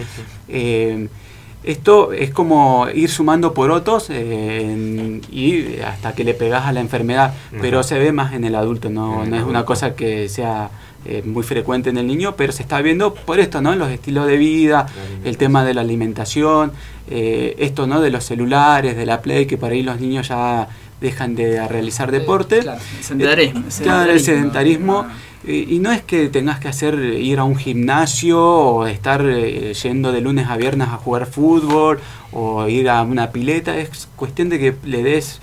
Esto 1.65 2.13
es 2.13 2.31
como 2.31 2.89
ir 2.95 3.11
sumando 3.11 3.55
porotos 3.55 4.07
eh, 4.11 5.21
y 5.31 5.81
hasta 5.81 6.15
que 6.15 6.25
le 6.25 6.35
pegas 6.35 6.67
a 6.67 6.73
la 6.73 6.81
enfermedad, 6.81 7.35
pero 7.61 7.83
se 7.83 7.99
ve 7.99 8.13
más 8.13 8.35
en 8.35 8.45
el 8.45 8.55
adulto, 8.55 8.91
no, 8.91 9.25
el 9.25 9.31
no 9.31 9.37
es 9.37 9.45
una 9.45 9.65
cosa 9.65 9.95
que 9.95 10.29
sea 10.29 10.71
eh, 11.07 11.23
muy 11.25 11.43
frecuente 11.43 11.91
en 11.91 11.99
el 11.99 12.07
niño, 12.07 12.35
pero 12.37 12.53
se 12.53 12.63
está 12.63 12.81
viendo 12.81 13.13
por 13.15 13.39
esto, 13.39 13.61
¿no? 13.61 13.75
Los 13.77 13.91
estilos 13.91 14.27
de 14.27 14.37
vida, 14.39 14.87
el 15.25 15.37
tema 15.37 15.65
de 15.65 15.75
la 15.75 15.83
alimentación, 15.83 16.73
eh, 17.11 17.55
esto, 17.59 17.87
¿no? 17.87 18.01
De 18.01 18.11
los 18.11 18.25
celulares, 18.25 18.97
de 18.97 19.05
la 19.05 19.21
play, 19.21 19.47
que 19.47 19.59
por 19.59 19.71
ahí 19.73 19.83
los 19.83 20.01
niños 20.01 20.29
ya 20.29 20.69
dejan 21.01 21.35
de 21.35 21.67
realizar 21.69 22.11
deporte. 22.11 22.61
claro, 22.61 22.81
el 22.91 23.05
sedentarismo, 23.05 23.61
el 23.61 23.71
Eh, 23.71 23.83
claro, 23.83 24.13
el 24.13 24.21
sedentarismo. 24.21 25.03
sedentarismo. 25.03 25.07
Eh, 25.47 25.67
Y 25.69 25.79
no 25.79 25.93
es 25.93 26.03
que 26.03 26.29
tengas 26.29 26.59
que 26.61 26.69
hacer 26.69 26.95
ir 26.99 27.39
a 27.39 27.45
un 27.45 27.57
gimnasio 27.57 28.41
o 28.43 28.87
estar 28.87 29.23
eh, 29.27 29.75
yendo 29.75 30.13
de 30.13 30.21
lunes 30.21 30.49
a 30.49 30.57
viernes 30.57 30.89
a 30.89 30.97
jugar 30.97 31.27
fútbol 31.27 31.99
o 32.33 32.67
ir 32.69 32.89
a 32.89 33.03
una 33.03 33.31
pileta, 33.31 33.77
es 33.77 34.09
cuestión 34.17 34.49
de 34.49 34.59
que 34.59 34.75
le 34.85 35.03
des 35.03 35.41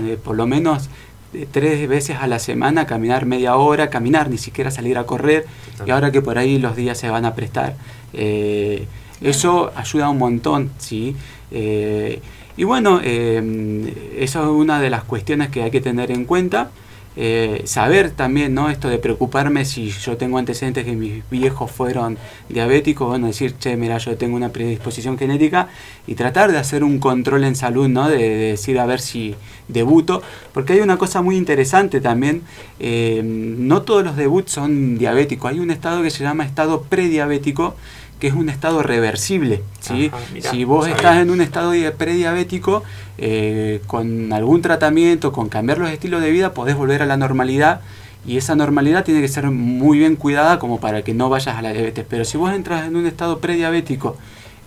eh, 0.00 0.16
por 0.22 0.36
lo 0.36 0.46
menos 0.46 0.88
eh, 1.34 1.46
tres 1.50 1.88
veces 1.88 2.16
a 2.20 2.26
la 2.26 2.38
semana 2.38 2.86
caminar 2.86 3.26
media 3.26 3.56
hora, 3.56 3.90
caminar, 3.90 4.30
ni 4.30 4.38
siquiera 4.38 4.70
salir 4.70 4.96
a 4.98 5.04
correr 5.04 5.46
y 5.86 5.90
ahora 5.90 6.10
que 6.12 6.22
por 6.22 6.38
ahí 6.38 6.58
los 6.58 6.74
días 6.76 6.98
se 6.98 7.08
van 7.10 7.24
a 7.24 7.34
prestar. 7.34 7.74
eh, 8.12 8.86
eso 9.20 9.70
ayuda 9.76 10.08
un 10.10 10.18
montón, 10.18 10.70
¿sí? 10.78 11.14
Eh, 11.52 12.20
y 12.56 12.64
bueno, 12.64 13.00
eh, 13.04 13.94
eso 14.18 14.42
es 14.42 14.48
una 14.48 14.80
de 14.80 14.90
las 14.90 15.04
cuestiones 15.04 15.48
que 15.50 15.62
hay 15.62 15.70
que 15.70 15.80
tener 15.80 16.10
en 16.10 16.24
cuenta. 16.24 16.70
Eh, 17.14 17.62
saber 17.66 18.10
también, 18.12 18.54
¿no? 18.54 18.70
Esto 18.70 18.88
de 18.88 18.98
preocuparme 18.98 19.64
si 19.66 19.90
yo 19.90 20.16
tengo 20.16 20.38
antecedentes 20.38 20.84
que 20.84 20.92
mis 20.92 21.28
viejos 21.30 21.70
fueron 21.70 22.16
diabéticos, 22.48 23.08
bueno, 23.08 23.26
decir, 23.26 23.54
che, 23.58 23.76
mira, 23.76 23.98
yo 23.98 24.16
tengo 24.16 24.34
una 24.34 24.48
predisposición 24.48 25.18
genética 25.18 25.68
y 26.06 26.14
tratar 26.14 26.52
de 26.52 26.58
hacer 26.58 26.82
un 26.82 26.98
control 26.98 27.44
en 27.44 27.54
salud, 27.54 27.88
¿no? 27.88 28.08
De, 28.08 28.16
de 28.16 28.50
decir 28.52 28.78
a 28.78 28.86
ver 28.86 29.00
si 29.00 29.34
debuto, 29.68 30.22
porque 30.52 30.74
hay 30.74 30.80
una 30.80 30.96
cosa 30.96 31.22
muy 31.22 31.36
interesante 31.36 32.00
también, 32.00 32.42
eh, 32.80 33.22
no 33.24 33.82
todos 33.82 34.04
los 34.04 34.16
debuts 34.16 34.52
son 34.52 34.98
diabéticos, 34.98 35.50
hay 35.50 35.60
un 35.60 35.70
estado 35.70 36.02
que 36.02 36.10
se 36.10 36.24
llama 36.24 36.44
estado 36.44 36.82
prediabético, 36.82 37.74
que 38.22 38.28
es 38.28 38.34
un 38.34 38.48
estado 38.48 38.84
reversible, 38.84 39.62
¿sí? 39.80 40.12
Ajá, 40.12 40.22
mirá, 40.32 40.48
si 40.52 40.62
vos 40.62 40.86
no 40.86 40.94
estás 40.94 41.16
en 41.16 41.30
un 41.32 41.40
estado 41.40 41.72
di- 41.72 41.90
prediabético, 41.98 42.84
eh, 43.18 43.80
con 43.88 44.32
algún 44.32 44.62
tratamiento, 44.62 45.32
con 45.32 45.48
cambiar 45.48 45.78
los 45.78 45.90
estilos 45.90 46.22
de 46.22 46.30
vida, 46.30 46.54
podés 46.54 46.76
volver 46.76 47.02
a 47.02 47.06
la 47.06 47.16
normalidad 47.16 47.80
y 48.24 48.36
esa 48.36 48.54
normalidad 48.54 49.02
tiene 49.04 49.20
que 49.20 49.26
ser 49.26 49.50
muy 49.50 49.98
bien 49.98 50.14
cuidada 50.14 50.60
como 50.60 50.78
para 50.78 51.02
que 51.02 51.14
no 51.14 51.30
vayas 51.30 51.56
a 51.56 51.62
la 51.62 51.72
diabetes. 51.72 52.06
Pero 52.08 52.24
si 52.24 52.38
vos 52.38 52.52
entras 52.54 52.86
en 52.86 52.94
un 52.94 53.08
estado 53.08 53.40
prediabético 53.40 54.16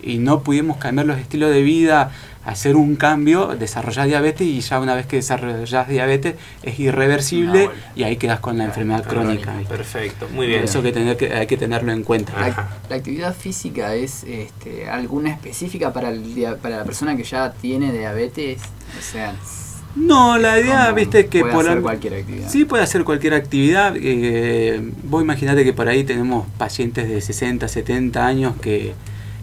y 0.03 0.17
no 0.17 0.41
pudimos 0.41 0.75
cambiar 0.75 1.07
los 1.07 1.17
estilos 1.17 1.49
de 1.49 1.61
vida, 1.61 2.11
hacer 2.45 2.75
un 2.75 2.95
cambio, 2.95 3.55
desarrollar 3.59 4.07
diabetes 4.07 4.47
y 4.47 4.61
ya 4.61 4.79
una 4.79 4.93
vez 4.95 5.05
que 5.07 5.15
desarrollas 5.17 5.87
diabetes 5.87 6.35
es 6.63 6.79
irreversible 6.79 7.69
y 7.95 8.03
ahí 8.03 8.17
quedas 8.17 8.39
con 8.39 8.57
la 8.57 8.65
enfermedad 8.65 9.03
crónica. 9.03 9.53
Perfecto, 9.67 10.27
muy 10.31 10.47
bien. 10.47 10.63
Eso 10.63 10.81
que, 10.83 10.91
tener 10.91 11.17
que 11.17 11.33
hay 11.33 11.47
que 11.47 11.57
tenerlo 11.57 11.91
en 11.91 12.03
cuenta. 12.03 12.33
La, 12.39 12.69
la 12.89 12.95
actividad 12.95 13.35
física 13.35 13.95
es 13.95 14.23
este, 14.25 14.87
alguna 14.87 15.31
específica 15.31 15.91
para, 15.91 16.09
el 16.09 16.35
dia- 16.35 16.55
para 16.57 16.77
la 16.77 16.83
persona 16.83 17.17
que 17.17 17.23
ya 17.23 17.51
tiene 17.51 17.91
diabetes. 17.91 18.61
O 18.97 19.01
sea, 19.01 19.33
No, 19.95 20.37
la 20.37 20.59
idea, 20.59 20.91
viste, 20.91 21.27
que 21.27 21.39
puede 21.39 21.53
por 21.53 21.67
hacer 21.67 21.81
cualquier 21.81 22.13
actividad. 22.15 22.49
Sí, 22.49 22.65
puede 22.65 22.83
hacer 22.83 23.03
cualquier 23.03 23.33
actividad. 23.33 23.93
Eh, 23.97 24.81
vos 25.03 25.23
imaginate 25.23 25.63
que 25.63 25.73
por 25.73 25.87
ahí 25.87 26.03
tenemos 26.03 26.45
pacientes 26.57 27.07
de 27.09 27.21
60, 27.21 27.67
70 27.67 28.25
años 28.25 28.53
que 28.61 28.93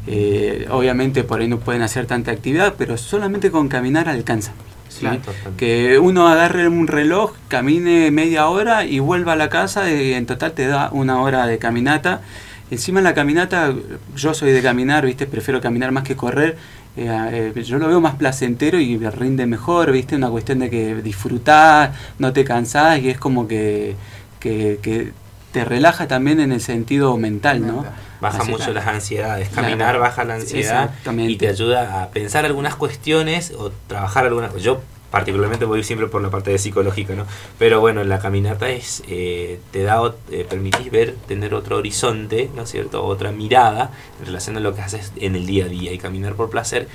eh, 0.06 0.66
obviamente 0.70 1.22
por 1.24 1.40
ahí 1.40 1.48
no 1.48 1.58
pueden 1.58 1.82
hacer 1.82 2.06
tanta 2.06 2.32
actividad, 2.32 2.74
pero 2.76 2.96
solamente 2.96 3.50
con 3.50 3.68
caminar 3.68 4.08
alcanza. 4.08 4.52
¿sí? 4.88 5.00
Claro, 5.00 5.20
totalmente. 5.20 5.56
Que 5.56 5.98
uno 5.98 6.28
agarre 6.28 6.68
un 6.68 6.86
reloj, 6.86 7.32
camine 7.48 8.10
media 8.10 8.48
hora 8.48 8.84
y 8.84 8.98
vuelva 8.98 9.34
a 9.34 9.36
la 9.36 9.48
casa 9.48 9.90
y 9.90 10.14
en 10.14 10.26
total 10.26 10.52
te 10.52 10.66
da 10.66 10.90
una 10.92 11.20
hora 11.20 11.46
de 11.46 11.58
caminata. 11.58 12.22
Encima 12.70 13.00
en 13.00 13.04
la 13.04 13.14
caminata, 13.14 13.74
yo 14.16 14.34
soy 14.34 14.52
de 14.52 14.62
caminar, 14.62 15.04
¿viste? 15.04 15.26
Prefiero 15.26 15.60
caminar 15.60 15.92
más 15.92 16.04
que 16.04 16.16
correr. 16.16 16.56
Eh, 16.96 17.52
eh, 17.54 17.62
yo 17.62 17.78
lo 17.78 17.86
veo 17.88 18.00
más 18.00 18.16
placentero 18.16 18.80
y 18.80 18.96
me 18.98 19.10
rinde 19.10 19.46
mejor, 19.46 19.92
¿viste? 19.92 20.16
Una 20.16 20.30
cuestión 20.30 20.58
de 20.58 20.70
que 20.70 20.94
disfrutás, 20.96 21.90
no 22.18 22.32
te 22.32 22.44
cansás 22.44 22.98
y 23.00 23.10
es 23.10 23.18
como 23.18 23.46
que, 23.46 23.94
que, 24.40 24.78
que 24.82 25.12
te 25.52 25.64
relaja 25.64 26.08
también 26.08 26.40
en 26.40 26.50
el 26.50 26.60
sentido 26.60 27.16
mental, 27.16 27.66
¿no? 27.66 27.84
Baja 28.20 28.38
Así 28.38 28.50
mucho 28.50 28.72
las 28.72 28.86
ansiedades. 28.86 29.48
Claro. 29.48 29.68
Caminar 29.68 29.98
baja 29.98 30.24
la 30.24 30.34
ansiedad 30.34 30.90
y 31.06 31.36
te 31.36 31.48
ayuda 31.48 32.02
a 32.02 32.08
pensar 32.10 32.44
algunas 32.44 32.74
cuestiones 32.76 33.52
o 33.56 33.70
trabajar 33.86 34.26
algunas 34.26 34.50
cosas. 34.50 34.64
Yo 34.64 34.80
particularmente 35.10 35.66
voy 35.66 35.84
siempre 35.84 36.08
por 36.08 36.22
la 36.22 36.30
parte 36.30 36.50
de 36.50 36.58
psicológica, 36.58 37.14
¿no? 37.14 37.26
Pero 37.58 37.80
bueno, 37.80 38.02
la 38.02 38.18
caminata 38.18 38.70
es 38.70 39.02
eh, 39.08 39.60
te 39.70 39.82
da 39.82 40.00
eh, 40.30 40.46
permitís 40.48 40.90
ver, 40.90 41.16
tener 41.28 41.52
otro 41.52 41.76
horizonte, 41.76 42.50
¿no 42.56 42.62
es 42.62 42.70
cierto? 42.70 43.04
Otra 43.04 43.30
mirada 43.30 43.90
en 44.20 44.26
relación 44.26 44.56
a 44.56 44.60
lo 44.60 44.74
que 44.74 44.80
haces 44.80 45.12
en 45.16 45.36
el 45.36 45.46
día 45.46 45.66
a 45.66 45.68
día 45.68 45.92
y 45.92 45.98
caminar 45.98 46.34
por 46.34 46.48
placer 46.48 46.88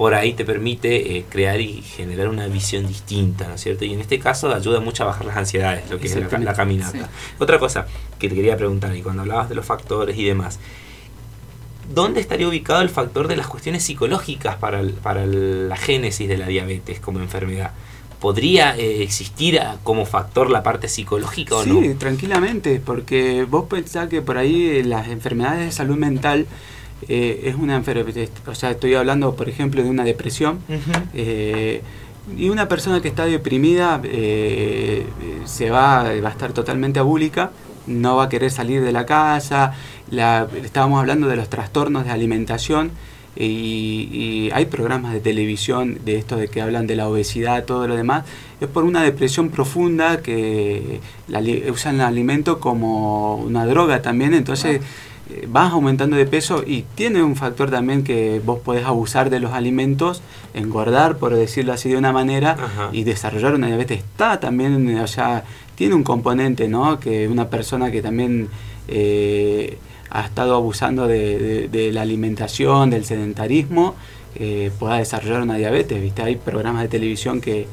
por 0.00 0.14
ahí 0.14 0.32
te 0.32 0.46
permite 0.46 1.18
eh, 1.18 1.26
crear 1.28 1.60
y 1.60 1.82
generar 1.82 2.28
una 2.30 2.46
visión 2.46 2.86
distinta, 2.86 3.46
¿no 3.48 3.56
es 3.56 3.60
cierto? 3.60 3.84
Y 3.84 3.92
en 3.92 4.00
este 4.00 4.18
caso 4.18 4.50
ayuda 4.54 4.80
mucho 4.80 5.02
a 5.02 5.06
bajar 5.08 5.26
las 5.26 5.36
ansiedades, 5.36 5.90
lo 5.90 5.98
que 5.98 6.06
es 6.06 6.16
la, 6.16 6.26
ca- 6.26 6.38
la 6.38 6.54
caminata. 6.54 6.92
Sí. 6.92 7.34
Otra 7.38 7.58
cosa 7.58 7.86
que 8.18 8.30
te 8.30 8.34
quería 8.34 8.56
preguntar, 8.56 8.96
y 8.96 9.02
cuando 9.02 9.20
hablabas 9.20 9.50
de 9.50 9.56
los 9.56 9.66
factores 9.66 10.16
y 10.16 10.24
demás, 10.24 10.58
¿dónde 11.94 12.20
estaría 12.20 12.48
ubicado 12.48 12.80
el 12.82 12.88
factor 12.88 13.28
de 13.28 13.36
las 13.36 13.46
cuestiones 13.46 13.82
psicológicas 13.82 14.56
para, 14.56 14.80
el- 14.80 14.92
para 14.94 15.24
el- 15.24 15.68
la 15.68 15.76
génesis 15.76 16.28
de 16.28 16.38
la 16.38 16.46
diabetes 16.46 16.98
como 17.00 17.18
enfermedad? 17.20 17.72
¿Podría 18.20 18.76
eh, 18.78 19.02
existir 19.02 19.58
ah, 19.60 19.76
como 19.82 20.06
factor 20.06 20.50
la 20.50 20.62
parte 20.62 20.88
psicológica 20.88 21.56
o 21.56 21.64
Sí, 21.64 21.70
no? 21.70 21.98
tranquilamente, 21.98 22.80
porque 22.82 23.44
vos 23.44 23.66
pensás 23.68 24.08
que 24.08 24.22
por 24.22 24.38
ahí 24.38 24.82
las 24.82 25.08
enfermedades 25.08 25.66
de 25.66 25.72
salud 25.72 25.96
mental 25.96 26.46
eh, 27.08 27.42
es 27.44 27.54
una 27.54 27.76
enfermedad, 27.76 28.28
o 28.46 28.54
sea, 28.54 28.70
estoy 28.70 28.94
hablando, 28.94 29.34
por 29.34 29.48
ejemplo, 29.48 29.82
de 29.82 29.90
una 29.90 30.04
depresión. 30.04 30.58
eh, 31.14 31.82
y 32.36 32.48
una 32.48 32.68
persona 32.68 33.00
que 33.00 33.08
está 33.08 33.24
deprimida 33.26 34.00
eh, 34.04 35.04
eh, 35.22 35.38
se 35.46 35.70
va, 35.70 36.04
va 36.22 36.28
a 36.28 36.32
estar 36.32 36.52
totalmente 36.52 37.00
abúlica, 37.00 37.50
no 37.86 38.16
va 38.16 38.24
a 38.24 38.28
querer 38.28 38.50
salir 38.50 38.82
de 38.82 38.92
la 38.92 39.04
casa. 39.06 39.74
La, 40.10 40.46
estábamos 40.62 41.00
hablando 41.00 41.28
de 41.28 41.36
los 41.36 41.48
trastornos 41.48 42.04
de 42.04 42.10
alimentación 42.10 42.92
y, 43.36 44.08
y 44.12 44.50
hay 44.52 44.66
programas 44.66 45.12
de 45.12 45.20
televisión 45.20 45.98
de 46.04 46.16
esto 46.18 46.36
de 46.36 46.48
que 46.48 46.60
hablan 46.60 46.86
de 46.86 46.96
la 46.96 47.08
obesidad, 47.08 47.64
todo 47.64 47.88
lo 47.88 47.96
demás. 47.96 48.24
Es 48.60 48.68
por 48.68 48.84
una 48.84 49.02
depresión 49.02 49.48
profunda 49.48 50.20
que 50.20 51.00
la 51.26 51.40
usan 51.70 51.96
el 51.96 52.00
alimento 52.02 52.60
como 52.60 53.36
una 53.36 53.66
droga 53.66 54.02
también, 54.02 54.34
entonces 54.34 54.76
eh, 54.76 54.80
vas 55.48 55.72
aumentando 55.72 56.16
de 56.16 56.26
peso 56.26 56.62
y 56.66 56.84
tiene 56.94 57.22
un 57.22 57.36
factor 57.36 57.70
también 57.70 58.04
que 58.04 58.40
vos 58.44 58.58
podés 58.60 58.84
abusar 58.84 59.30
de 59.30 59.40
los 59.40 59.52
alimentos, 59.52 60.22
engordar, 60.54 61.16
por 61.18 61.34
decirlo 61.34 61.72
así 61.72 61.88
de 61.88 61.96
una 61.96 62.12
manera, 62.12 62.56
y 62.92 63.04
desarrollar 63.04 63.54
una 63.54 63.66
diabetes. 63.68 63.98
Está 63.98 64.40
también, 64.40 64.88
eh, 64.88 65.00
o 65.00 65.06
sea, 65.06 65.44
tiene 65.74 65.94
un 65.94 66.02
componente, 66.04 66.68
¿no? 66.68 67.00
Que 67.00 67.28
una 67.28 67.48
persona 67.48 67.90
que 67.90 68.02
también 68.02 68.48
eh, 68.88 69.78
ha 70.10 70.24
estado 70.26 70.54
abusando 70.56 71.06
de, 71.06 71.38
de- 71.38 71.68
de 71.68 71.92
la 71.92 72.02
alimentación, 72.02 72.90
del 72.90 73.04
sedentarismo, 73.04 73.94
eh, 74.34 74.70
pueda 74.78 74.96
desarrollar 74.96 75.42
una 75.42 75.56
diabetes, 75.56 76.00
¿viste? 76.02 76.22
Hay 76.22 76.36
programas 76.36 76.82
de 76.82 76.88
televisión 76.88 77.40
que, 77.40 77.66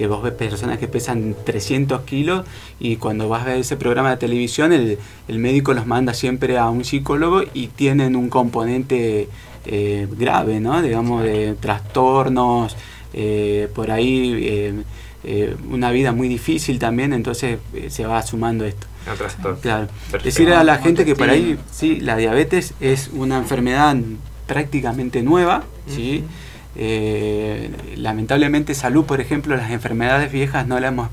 que 0.00 0.06
vos 0.06 0.22
ves 0.22 0.32
personas 0.32 0.78
que 0.78 0.88
pesan 0.88 1.36
300 1.44 2.00
kilos 2.04 2.46
y 2.78 2.96
cuando 2.96 3.28
vas 3.28 3.42
a 3.42 3.50
ver 3.50 3.58
ese 3.58 3.76
programa 3.76 4.08
de 4.08 4.16
televisión 4.16 4.72
el, 4.72 4.96
el 5.28 5.38
médico 5.38 5.74
los 5.74 5.86
manda 5.86 6.14
siempre 6.14 6.56
a 6.56 6.70
un 6.70 6.86
psicólogo 6.86 7.42
y 7.52 7.66
tienen 7.66 8.16
un 8.16 8.30
componente 8.30 9.28
eh, 9.66 10.08
grave, 10.18 10.58
¿no? 10.58 10.80
Digamos, 10.80 11.22
de 11.22 11.54
trastornos, 11.60 12.78
eh, 13.12 13.68
por 13.74 13.90
ahí 13.90 14.38
eh, 14.40 14.74
eh, 15.22 15.54
una 15.70 15.90
vida 15.90 16.12
muy 16.12 16.28
difícil 16.28 16.78
también, 16.78 17.12
entonces 17.12 17.58
eh, 17.74 17.90
se 17.90 18.06
va 18.06 18.22
sumando 18.22 18.64
esto. 18.64 18.86
Trastorno. 19.18 19.58
Claro. 19.60 19.88
Perfecto. 20.10 20.24
Decirle 20.24 20.54
a 20.54 20.64
la 20.64 20.78
gente 20.78 21.04
que 21.04 21.14
por 21.14 21.28
ahí, 21.28 21.58
sí, 21.70 22.00
la 22.00 22.16
diabetes 22.16 22.72
es 22.80 23.10
una 23.12 23.36
enfermedad 23.36 23.98
prácticamente 24.46 25.22
nueva, 25.22 25.64
¿sí? 25.94 26.24
Eh, 26.76 27.70
lamentablemente 27.96 28.74
salud, 28.74 29.04
por 29.04 29.20
ejemplo, 29.20 29.56
las 29.56 29.70
enfermedades 29.70 30.30
viejas 30.30 30.66
no 30.66 30.78
las 30.78 30.92
hemos 30.92 31.08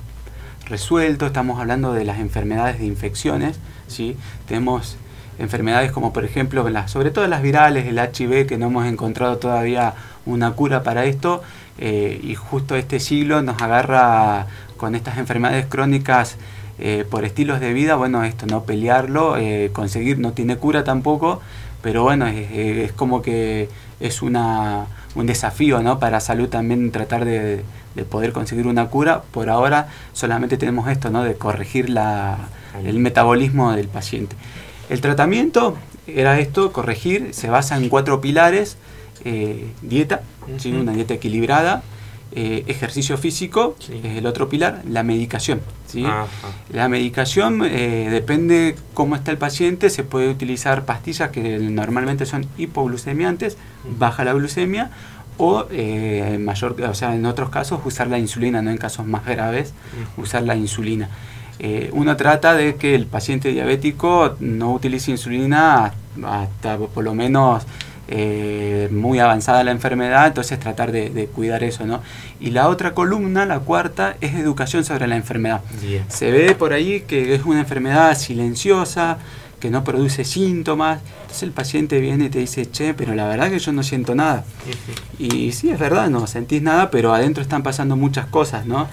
resuelto, 0.65 1.25
estamos 1.25 1.59
hablando 1.59 1.93
de 1.93 2.03
las 2.03 2.19
enfermedades 2.19 2.79
de 2.79 2.85
infecciones, 2.85 3.59
¿sí? 3.87 4.15
Tenemos 4.47 4.97
enfermedades 5.39 5.91
como 5.91 6.13
por 6.13 6.25
ejemplo, 6.25 6.65
sobre 6.87 7.11
todo 7.11 7.27
las 7.27 7.41
virales, 7.41 7.85
el 7.87 7.97
HIV, 7.97 8.47
que 8.47 8.57
no 8.57 8.67
hemos 8.67 8.85
encontrado 8.85 9.37
todavía 9.37 9.93
una 10.25 10.51
cura 10.51 10.83
para 10.83 11.05
esto, 11.05 11.41
eh, 11.79 12.19
y 12.23 12.35
justo 12.35 12.75
este 12.75 12.99
siglo 12.99 13.41
nos 13.41 13.61
agarra 13.61 14.47
con 14.77 14.95
estas 14.95 15.17
enfermedades 15.17 15.65
crónicas 15.67 16.37
eh, 16.79 17.05
por 17.09 17.25
estilos 17.25 17.59
de 17.59 17.73
vida, 17.73 17.95
bueno, 17.95 18.23
esto, 18.23 18.45
no 18.45 18.63
pelearlo, 18.63 19.35
conseguir, 19.73 20.19
no 20.19 20.33
tiene 20.33 20.57
cura 20.57 20.83
tampoco, 20.83 21.41
pero 21.87 22.03
bueno, 22.03 22.27
es, 22.27 22.51
es 22.51 22.91
como 22.91 23.21
que 23.21 23.69
es 24.01 24.21
una, 24.21 24.87
un 25.15 25.25
desafío 25.25 25.81
¿no? 25.81 25.99
para 25.99 26.19
salud 26.19 26.49
también 26.49 26.91
tratar 26.91 27.23
de, 27.23 27.63
de 27.95 28.03
poder 28.03 28.33
conseguir 28.33 28.67
una 28.67 28.87
cura. 28.87 29.21
Por 29.31 29.49
ahora 29.49 29.87
solamente 30.11 30.57
tenemos 30.57 30.89
esto, 30.89 31.11
¿no? 31.11 31.23
de 31.23 31.35
corregir 31.35 31.89
la, 31.89 32.39
el 32.83 32.99
metabolismo 32.99 33.71
del 33.71 33.87
paciente. 33.87 34.35
El 34.89 34.99
tratamiento 34.99 35.77
era 36.07 36.37
esto, 36.41 36.73
corregir, 36.73 37.33
se 37.33 37.49
basa 37.49 37.77
en 37.77 37.87
cuatro 37.87 38.19
pilares, 38.19 38.75
eh, 39.23 39.71
dieta, 39.81 40.23
¿sí? 40.57 40.73
una 40.73 40.91
dieta 40.91 41.13
equilibrada, 41.13 41.83
eh, 42.31 42.63
ejercicio 42.67 43.17
físico, 43.17 43.75
es 43.89 44.17
el 44.17 44.25
otro 44.25 44.49
pilar, 44.49 44.81
la 44.87 45.03
medicación. 45.03 45.61
La 46.71 46.89
medicación 46.89 47.61
eh, 47.63 48.09
depende 48.11 48.75
cómo 48.93 49.15
está 49.15 49.31
el 49.31 49.37
paciente, 49.37 49.89
se 49.89 50.03
puede 50.03 50.29
utilizar 50.29 50.85
pastillas 50.85 51.31
que 51.31 51.57
normalmente 51.59 52.25
son 52.25 52.45
hipoglucemiantes, 52.57 53.57
baja 53.97 54.23
la 54.23 54.33
glucemia, 54.33 54.91
o 55.37 55.67
eh, 55.71 56.33
en 56.33 56.45
mayor, 56.45 56.81
o 56.81 56.93
sea, 56.93 57.15
en 57.15 57.25
otros 57.25 57.49
casos 57.49 57.79
usar 57.85 58.07
la 58.07 58.17
insulina, 58.17 58.61
no 58.61 58.71
en 58.71 58.77
casos 58.77 59.05
más 59.05 59.25
graves, 59.25 59.73
usar 60.17 60.43
la 60.43 60.55
insulina. 60.55 61.09
Eh, 61.59 61.89
uno 61.93 62.15
trata 62.15 62.53
de 62.53 62.75
que 62.75 62.93
el 62.93 63.07
paciente 63.07 63.49
diabético 63.49 64.35
no 64.39 64.73
utilice 64.73 65.09
insulina 65.11 65.91
hasta 66.23 66.77
por 66.77 67.03
lo 67.03 67.15
menos 67.15 67.63
eh, 68.07 68.89
muy 68.91 69.19
avanzada 69.19 69.63
la 69.63 69.71
enfermedad, 69.71 70.27
entonces 70.27 70.59
tratar 70.59 70.91
de, 70.91 71.09
de 71.09 71.27
cuidar 71.27 71.63
eso, 71.63 71.85
¿no? 71.85 72.01
Y 72.39 72.51
la 72.51 72.69
otra 72.69 72.93
columna, 72.93 73.45
la 73.45 73.59
cuarta, 73.59 74.15
es 74.21 74.35
educación 74.35 74.83
sobre 74.85 75.07
la 75.07 75.15
enfermedad. 75.15 75.61
Bien. 75.81 76.03
Se 76.07 76.31
ve 76.31 76.55
por 76.55 76.73
ahí 76.73 77.01
que 77.01 77.35
es 77.35 77.43
una 77.45 77.59
enfermedad 77.59 78.17
silenciosa, 78.17 79.17
que 79.59 79.69
no 79.69 79.83
produce 79.83 80.23
síntomas. 80.23 81.01
Entonces 81.21 81.43
el 81.43 81.51
paciente 81.51 81.99
viene 81.99 82.25
y 82.25 82.29
te 82.29 82.39
dice, 82.39 82.69
che, 82.69 82.93
pero 82.93 83.15
la 83.15 83.27
verdad 83.27 83.49
que 83.49 83.59
yo 83.59 83.71
no 83.71 83.83
siento 83.83 84.15
nada. 84.15 84.45
Y 85.19 85.51
sí, 85.51 85.69
es 85.69 85.79
verdad, 85.79 86.09
no 86.09 86.27
sentís 86.27 86.61
nada, 86.61 86.91
pero 86.91 87.13
adentro 87.13 87.41
están 87.41 87.63
pasando 87.63 87.95
muchas 87.95 88.27
cosas, 88.27 88.65
¿no? 88.65 88.87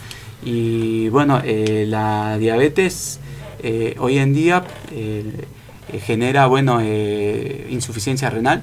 Y 0.45 1.09
bueno, 1.09 1.41
eh, 1.45 1.85
la 1.89 2.37
diabetes 2.39 3.21
eh, 3.63 3.97
hoy 3.99 4.19
en 4.19 4.35
día 4.35 4.65
eh, 4.91 5.47
genera, 6.05 6.47
bueno, 6.47 6.83
insuficiencia 6.83 8.31
renal. 8.31 8.63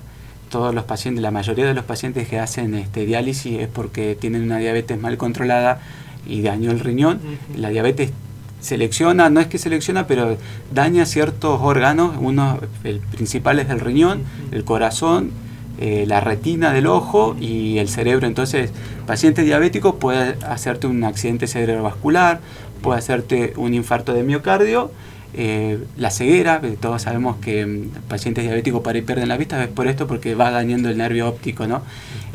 Todos 0.51 0.75
los 0.75 0.83
pacientes, 0.83 1.21
la 1.21 1.31
mayoría 1.31 1.65
de 1.65 1.73
los 1.73 1.85
pacientes 1.85 2.27
que 2.27 2.37
hacen 2.37 2.75
este, 2.75 3.05
diálisis 3.05 3.59
es 3.61 3.67
porque 3.69 4.17
tienen 4.19 4.43
una 4.43 4.57
diabetes 4.57 4.99
mal 4.99 5.17
controlada 5.17 5.79
y 6.27 6.41
dañó 6.41 6.71
el 6.71 6.81
riñón. 6.81 7.21
La 7.55 7.69
diabetes 7.69 8.11
selecciona, 8.59 9.29
no 9.29 9.39
es 9.39 9.47
que 9.47 9.57
selecciona, 9.57 10.07
pero 10.07 10.37
daña 10.73 11.05
ciertos 11.05 11.61
órganos. 11.61 12.17
Uno, 12.19 12.59
el 12.83 12.99
principal 12.99 13.59
es 13.59 13.69
el 13.69 13.79
riñón, 13.79 14.23
el 14.51 14.65
corazón, 14.65 15.31
eh, 15.79 16.03
la 16.05 16.19
retina 16.19 16.73
del 16.73 16.87
ojo 16.87 17.35
y 17.39 17.77
el 17.77 17.87
cerebro. 17.87 18.27
Entonces, 18.27 18.71
paciente 19.07 19.43
diabético 19.43 19.95
puede 19.95 20.35
hacerte 20.45 20.85
un 20.85 21.03
accidente 21.05 21.47
cerebrovascular, 21.47 22.41
puede 22.81 22.99
hacerte 22.99 23.53
un 23.55 23.73
infarto 23.73 24.13
de 24.13 24.23
miocardio, 24.23 24.91
eh, 25.33 25.79
la 25.97 26.11
ceguera, 26.11 26.61
todos 26.79 27.01
sabemos 27.01 27.37
que 27.37 27.65
mm, 27.65 27.89
pacientes 28.09 28.43
diabéticos 28.43 28.81
para 28.81 28.97
ahí 28.97 29.01
pierden 29.01 29.29
la 29.29 29.37
vista, 29.37 29.61
es 29.63 29.69
por 29.69 29.87
esto 29.87 30.07
porque 30.07 30.35
va 30.35 30.51
dañando 30.51 30.89
el 30.89 30.97
nervio 30.97 31.27
óptico, 31.27 31.67
¿no? 31.67 31.81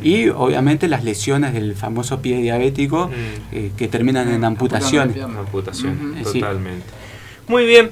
Y 0.02 0.28
obviamente 0.28 0.88
las 0.88 1.04
lesiones 1.04 1.52
del 1.52 1.74
famoso 1.74 2.20
pie 2.20 2.40
diabético 2.40 3.10
eh, 3.52 3.70
que 3.76 3.88
terminan 3.88 4.32
en 4.32 4.44
amputaciones. 4.44 5.16
Amputación. 5.22 6.16
Sí. 6.24 6.40
totalmente. 6.40 6.86
Muy 7.48 7.66
bien. 7.66 7.90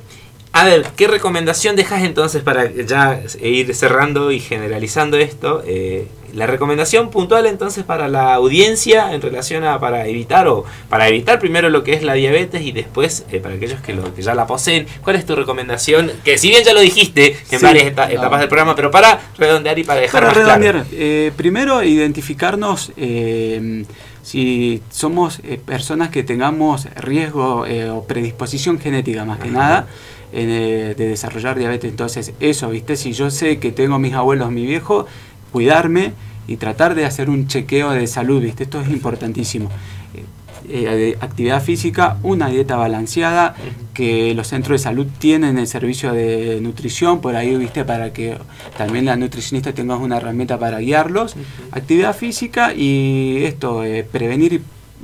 A 0.57 0.63
ver, 0.65 0.87
¿qué 0.97 1.09
recomendación 1.09 1.75
dejas 1.75 2.05
entonces 2.05 2.41
para 2.43 2.71
ya 2.71 3.21
ir 3.43 3.75
cerrando 3.75 4.31
y 4.31 4.39
generalizando 4.39 5.17
esto? 5.17 5.65
Eh, 5.67 6.07
la 6.33 6.47
recomendación 6.47 7.11
puntual 7.11 7.47
entonces 7.47 7.83
para 7.83 8.07
la 8.07 8.35
audiencia 8.35 9.15
en 9.15 9.21
relación 9.21 9.65
a 9.65 9.81
para 9.81 10.07
evitar 10.07 10.47
o 10.47 10.65
para 10.89 11.09
evitar 11.09 11.41
primero 11.41 11.71
lo 11.71 11.83
que 11.83 11.95
es 11.95 12.05
la 12.05 12.13
diabetes 12.15 12.63
y 12.63 12.71
después 12.71 13.25
eh, 13.33 13.41
para 13.41 13.57
aquellos 13.57 13.81
que, 13.81 13.95
lo, 13.95 14.15
que 14.15 14.23
ya 14.23 14.37
la 14.37 14.47
poseen, 14.47 14.87
¿cuál 15.03 15.17
es 15.17 15.27
tu 15.27 15.35
recomendación? 15.35 16.13
Que 16.25 16.39
si 16.39 16.51
bien 16.51 16.63
ya 16.63 16.73
lo 16.73 16.81
dijiste 16.81 17.37
en 17.51 17.59
Sí. 17.59 17.65
varias 17.65 17.87
eta- 17.87 18.13
etapas 18.13 18.39
del 18.39 18.49
programa, 18.49 18.77
pero 18.77 18.93
para 18.93 19.21
redondear 19.37 19.77
y 19.81 19.83
para 19.83 20.01
dejar 20.03 20.23
Para 20.23 20.27
más 20.35 20.45
claro. 20.45 20.63
redondear, 20.63 20.87
eh, 20.93 21.33
primero 21.37 21.83
identificarnos 21.83 22.93
eh, 22.97 23.85
si 24.23 24.83
somos 24.91 25.41
eh, 25.45 25.59
personas 25.65 26.11
que 26.11 26.23
tengamos 26.23 26.87
riesgo 26.97 27.67
eh, 27.67 27.91
o 27.91 28.05
predisposición 28.05 28.79
genética 28.81 29.25
más 29.25 29.39
que 29.41 29.49
nada 29.51 29.87
eh, 30.37 30.95
de 30.97 31.09
desarrollar 31.09 31.59
diabetes. 31.59 31.91
Entonces, 31.91 32.33
eso, 32.41 32.71
¿viste? 32.71 32.97
Si 32.97 33.13
yo 33.13 33.31
sé 33.31 33.59
que 33.59 33.73
tengo 33.73 33.99
mis 33.99 34.15
abuelos, 34.15 34.51
mi 34.51 34.67
viejo, 34.67 35.07
cuidarme 35.53 36.13
y 36.47 36.57
tratar 36.57 36.95
de 36.95 37.05
hacer 37.07 37.31
un 37.31 37.47
chequeo 37.47 37.91
de 37.91 38.07
salud, 38.07 38.43
¿viste? 38.43 38.65
Esto 38.65 38.81
es 38.81 38.89
importantísimo. 38.89 39.71
Eh, 40.15 40.25
eh, 40.67 40.97
de 40.97 41.19
actividad 41.21 41.63
física, 41.63 42.17
una 42.23 42.49
dieta 42.49 42.77
balanceada, 42.77 43.55
que 43.93 44.35
los 44.35 44.49
centros 44.49 44.81
de 44.81 44.85
salud 44.85 45.07
tienen 45.19 45.59
el 45.59 45.67
servicio 45.67 46.13
de 46.13 46.59
nutrición, 46.63 47.21
por 47.21 47.37
ahí, 47.37 47.55
viste, 47.57 47.85
para 47.85 48.13
que 48.13 48.37
también 48.77 49.05
la 49.05 49.17
nutricionista 49.17 49.73
tenga 49.73 49.97
una 49.97 50.17
herramienta 50.17 50.59
para 50.59 50.79
guiarlos, 50.79 51.37
actividad 51.71 52.17
física 52.17 52.73
y 52.75 53.45
esto, 53.45 53.85
eh, 53.85 54.07
prevenir 54.11 54.63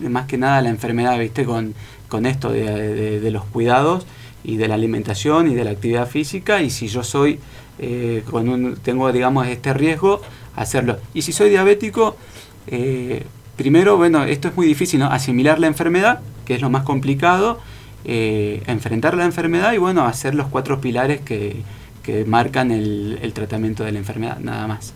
más 0.09 0.27
que 0.27 0.39
nada 0.39 0.62
la 0.62 0.70
enfermedad, 0.70 1.19
viste, 1.19 1.44
con, 1.44 1.74
con 2.09 2.24
esto 2.27 2.51
de, 2.51 2.65
de- 2.94 3.20
de 3.20 3.31
los 3.31 3.44
cuidados 3.44 4.07
y 4.45 4.57
de 4.57 4.69
la 4.69 4.75
alimentación 4.75 5.51
y 5.51 5.55
de 5.55 5.65
la 5.65 5.71
actividad 5.71 6.09
física, 6.09 6.62
y 6.62 6.71
si 6.71 6.89
yo 6.89 7.03
soy, 7.03 7.39
eh, 7.79 8.23
con 8.31 8.49
un, 8.49 8.77
tengo, 8.77 9.11
digamos, 9.12 9.47
este 9.47 9.73
riesgo, 9.75 10.21
hacerlo. 10.57 10.99
Y 11.15 11.23
si 11.23 11.33
soy 11.33 11.51
diabético, 11.51 12.17
eh, 12.67 13.25
primero, 13.57 13.97
bueno, 13.97 14.25
esto 14.25 14.49
es 14.49 14.57
muy 14.57 14.67
difícil, 14.67 15.01
¿no? 15.01 15.07
Asimilar 15.07 15.59
la 15.59 15.67
enfermedad, 15.67 16.21
que 16.45 16.55
es 16.55 16.61
lo 16.61 16.71
más 16.71 16.85
complicado, 16.85 17.61
eh, 18.05 18.62
enfrentar 18.67 19.17
la 19.17 19.25
enfermedad 19.25 19.73
y, 19.73 19.79
bueno, 19.79 20.07
hacer 20.07 20.35
los 20.35 20.49
cuatro 20.49 20.81
pilares 20.81 21.21
que, 21.21 21.62
que 22.03 22.25
marcan 22.25 22.71
el, 22.71 23.19
el 23.23 23.33
tratamiento 23.33 23.85
de 23.85 23.93
la 23.93 23.99
enfermedad, 23.99 24.39
nada 24.41 24.67
más. 24.67 24.95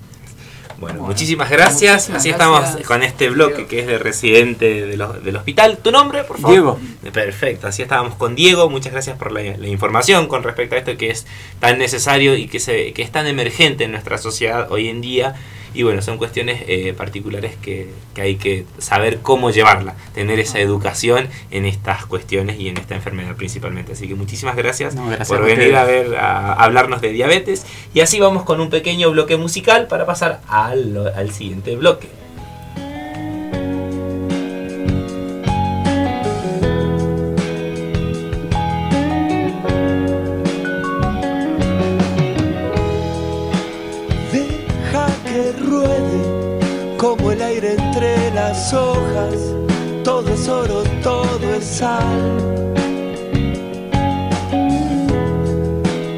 Bueno, 0.79 1.03
muchísimas 1.03 1.49
gracias. 1.51 2.09
muchísimas 2.11 2.21
Así 2.21 2.29
gracias. 2.31 2.71
estamos 2.75 2.87
con 2.87 3.03
este 3.03 3.31
bloque 3.31 3.67
que 3.67 3.81
es 3.81 3.87
de 3.87 3.99
residente 3.99 4.87
de 4.87 4.97
los- 4.97 5.23
del 5.25 5.37
hospital. 5.37 5.79
¿Tu 5.79 5.91
nombre, 5.93 6.25
por 6.25 6.37
favor? 6.39 6.51
Diego. 6.51 6.81
Perfecto, 7.13 7.67
así 7.69 7.83
estábamos 7.83 8.15
con 8.17 8.35
Diego. 8.35 8.69
Muchas 8.71 8.93
gracias 8.93 9.17
por 9.17 9.33
la, 9.33 9.43
la 9.43 9.69
información 9.69 10.27
con 10.27 10.43
respecto 10.43 10.75
a 10.75 10.79
esto 10.79 10.97
que 10.97 11.11
es 11.11 11.27
tan 11.61 11.79
necesario 11.79 12.37
y 12.37 12.47
que, 12.49 12.59
se, 12.61 12.93
que 12.93 13.03
es 13.03 13.13
tan 13.13 13.27
emergente 13.27 13.85
en 13.85 13.93
nuestra 13.93 14.19
sociedad 14.19 14.71
hoy 14.71 14.89
en 14.89 15.01
día. 15.01 15.35
Y 15.75 15.83
bueno, 15.83 16.01
son 16.03 16.19
cuestiones 16.19 16.63
eh, 16.67 16.95
particulares 16.97 17.57
que, 17.61 17.91
que 18.15 18.23
hay 18.23 18.37
que 18.37 18.65
saber 18.79 19.19
cómo 19.21 19.51
llevarla, 19.51 19.95
tener 20.15 20.39
esa 20.39 20.61
educación 20.61 21.29
en 21.51 21.65
estas 21.67 22.07
cuestiones 22.07 22.59
y 22.61 22.69
en 22.69 22.77
esta 22.77 22.95
enfermedad 22.95 23.37
principalmente. 23.37 23.93
Así 23.93 24.09
que 24.09 24.15
muchísimas 24.15 24.57
gracias, 24.57 24.95
No, 24.95 25.07
gracias 25.07 25.29
por 25.29 25.39
a 25.39 25.41
venir 25.41 25.75
a 25.77 25.85
ver 25.85 26.15
a, 26.17 26.53
a 26.53 26.65
hablarnos 26.65 27.01
de 27.01 27.11
diabetes. 27.11 27.67
Y 27.93 28.01
así 28.01 28.21
vamos 28.21 28.45
con 28.45 28.61
un 28.61 28.71
pequeño 28.71 29.11
bloque 29.11 29.37
musical 29.37 29.89
para 29.89 30.07
pasar 30.07 30.41
al, 30.49 31.13
al 31.15 31.31
siguiente 31.33 31.77
bloque. 31.77 32.09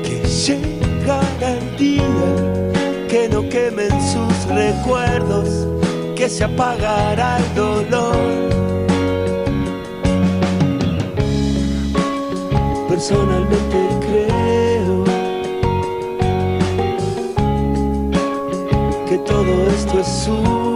Que 0.04 0.22
llegará 0.46 1.50
el 1.54 1.76
día 1.76 2.04
que 3.08 3.28
no 3.28 3.48
quemen 3.48 3.90
sus 4.00 4.46
recuerdos, 4.46 5.66
que 6.14 6.28
se 6.28 6.44
apagará 6.44 7.38
el 7.38 7.54
dolor. 7.56 8.16
Personalmente 12.88 13.88
creo 14.06 15.04
que 19.08 19.18
todo 19.18 19.66
esto 19.68 19.98
es 19.98 20.28
una 20.28 20.75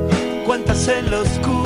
La 0.73 1.19
oscuridad. 1.19 1.60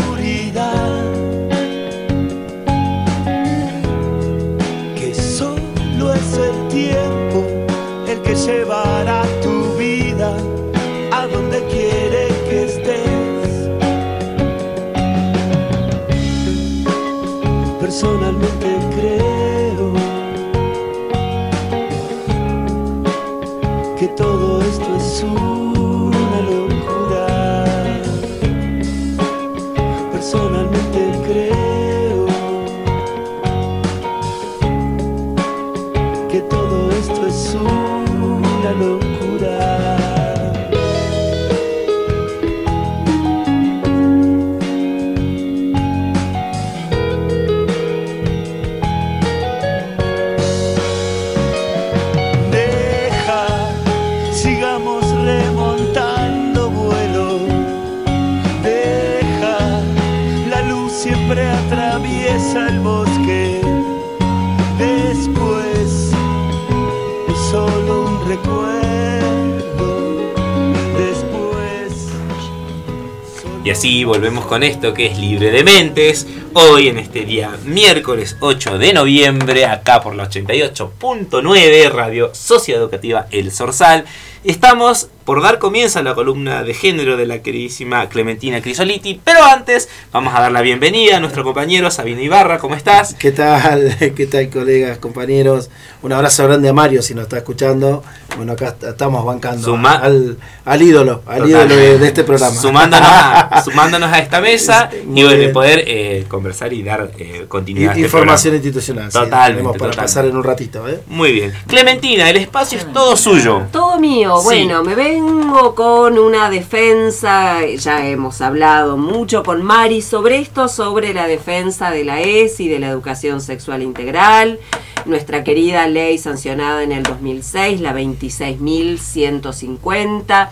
Así 73.76 74.06
volvemos 74.06 74.46
con 74.46 74.64
esto 74.64 74.94
que 74.94 75.08
es 75.08 75.20
Libre 75.20 75.52
de 75.52 75.62
Mentes. 75.66 76.26
Hoy 76.54 76.88
en 76.88 76.98
este 76.98 77.26
día 77.26 77.58
miércoles 77.66 78.38
8 78.40 78.78
de 78.78 78.94
noviembre, 78.94 79.66
acá 79.66 80.00
por 80.00 80.16
la 80.16 80.30
88.9 80.30 81.92
Radio 81.92 82.34
Socioeducativa 82.34 83.28
El 83.32 83.52
Sorsal, 83.52 84.06
estamos 84.46 85.10
por 85.26 85.42
dar 85.42 85.58
comienzo 85.60 85.98
a 86.00 86.04
la 86.04 86.14
columna 86.14 86.64
de 86.64 86.74
género 86.76 87.18
de 87.18 87.26
la 87.26 87.40
queridísima 87.42 88.08
Clementina 88.10 88.62
Crisoliti. 88.62 89.20
Pero 89.24 89.44
antes 89.44 89.90
vamos 90.12 90.34
a 90.36 90.40
dar 90.42 90.52
la 90.52 90.62
bienvenida 90.62 91.18
a 91.18 91.20
nuestro 91.20 91.44
compañero 91.44 91.90
Sabino 91.90 92.22
Ibarra. 92.22 92.60
¿Cómo 92.60 92.76
estás? 92.76 93.16
¿Qué 93.16 93.32
tal? 93.32 93.96
¿Qué 94.16 94.28
tal, 94.28 94.50
colegas, 94.50 95.00
compañeros? 95.00 95.70
Un 96.04 96.14
abrazo 96.14 96.44
grande 96.46 96.70
a 96.70 96.74
Mario 96.74 97.02
si 97.02 97.16
nos 97.16 97.24
está 97.24 97.38
escuchando. 97.38 98.04
Bueno, 98.38 98.54
acá 98.54 98.68
est- 98.68 98.84
estamos 98.84 99.26
bancando 99.26 99.64
Suma- 99.68 99.96
al, 99.96 100.38
al 100.66 100.82
ídolo, 100.82 101.24
al 101.26 101.38
Total. 101.44 101.50
ídolo 101.50 101.76
de, 101.76 101.98
de 101.98 102.08
este 102.08 102.24
programa. 102.24 102.56
Sumándonos 102.56 103.10
a, 103.12 103.62
sumándonos 103.66 104.14
a 104.14 104.20
esta 104.20 104.42
mesa 104.42 104.90
Muy 105.06 105.22
y 105.24 105.36
bien. 105.38 105.54
poder 105.54 105.84
eh, 105.88 106.26
conversar 106.28 106.72
y 106.74 106.84
dar 106.84 107.10
eh, 107.18 107.46
continuidad 107.48 107.90
a 107.90 107.94
este 107.94 108.06
Información 108.06 108.52
programa. 108.52 108.58
institucional. 108.68 109.12
sí, 109.12 109.18
Totalmente, 109.18 109.54
tenemos 109.56 109.72
para 109.78 109.92
totalmente. 109.92 110.02
pasar 110.02 110.26
en 110.26 110.38
un 110.38 110.44
ratito. 110.44 110.88
¿eh? 110.88 111.00
Muy 111.08 111.32
bien. 111.32 111.54
Clementina, 111.66 112.30
el 112.30 112.38
espacio 112.38 112.78
es 112.78 112.94
todo 112.94 113.16
suyo. 113.18 113.64
Todo 113.72 113.98
mío. 114.00 114.38
Sí. 114.40 114.44
Bueno, 114.46 114.84
me 114.84 114.94
vengo 115.22 115.76
con 115.76 116.18
una 116.20 116.50
defensa, 116.50 117.66
ya 117.66 118.06
hemos 118.06 118.42
hablado 118.42 118.98
mucho 118.98 119.44
con 119.44 119.64
Mari 119.64 120.02
sobre 120.02 120.40
esto, 120.40 120.68
sobre 120.68 121.14
la 121.14 121.26
defensa 121.26 121.90
de 121.90 122.04
la 122.04 122.20
ESI, 122.20 122.68
de 122.68 122.80
la 122.80 122.90
educación 122.90 123.40
sexual 123.40 123.82
integral, 123.82 124.60
nuestra 125.06 125.46
querida 125.46 125.88
ley 125.88 126.18
sancionada 126.18 126.84
en 126.84 126.92
el 126.92 127.04
2006, 127.04 127.80
la 127.80 127.94
26.150. 127.94 130.50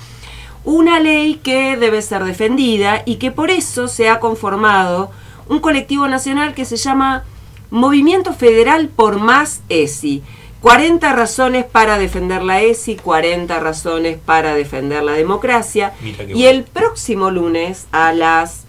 Una 0.63 1.01
ley 1.01 1.41
que 1.43 1.75
debe 1.75 2.01
ser 2.01 2.23
defendida 2.23 3.03
y 3.05 3.15
que 3.15 3.31
por 3.31 3.49
eso 3.49 3.89
se 3.89 4.07
ha 4.07 4.21
conformado 4.21 5.11
un 5.49 5.59
colectivo 5.59 6.07
nacional 6.07 6.53
que 6.53 6.63
se 6.63 6.77
llama 6.77 7.25
Movimiento 7.69 8.33
Federal 8.33 8.87
por 8.87 9.19
Más 9.19 9.61
ESI. 9.67 10.23
40 10.63 11.11
razones 11.11 11.65
para 11.65 11.99
defender 11.99 12.41
la 12.41 12.61
ESI, 12.61 12.95
40 12.95 13.59
razones 13.59 14.17
para 14.17 14.55
defender 14.55 15.03
la 15.03 15.11
democracia. 15.11 15.91
Y 16.01 16.13
bueno. 16.13 16.47
el 16.47 16.63
próximo 16.63 17.31
lunes 17.31 17.87
a 17.91 18.13
las 18.13 18.63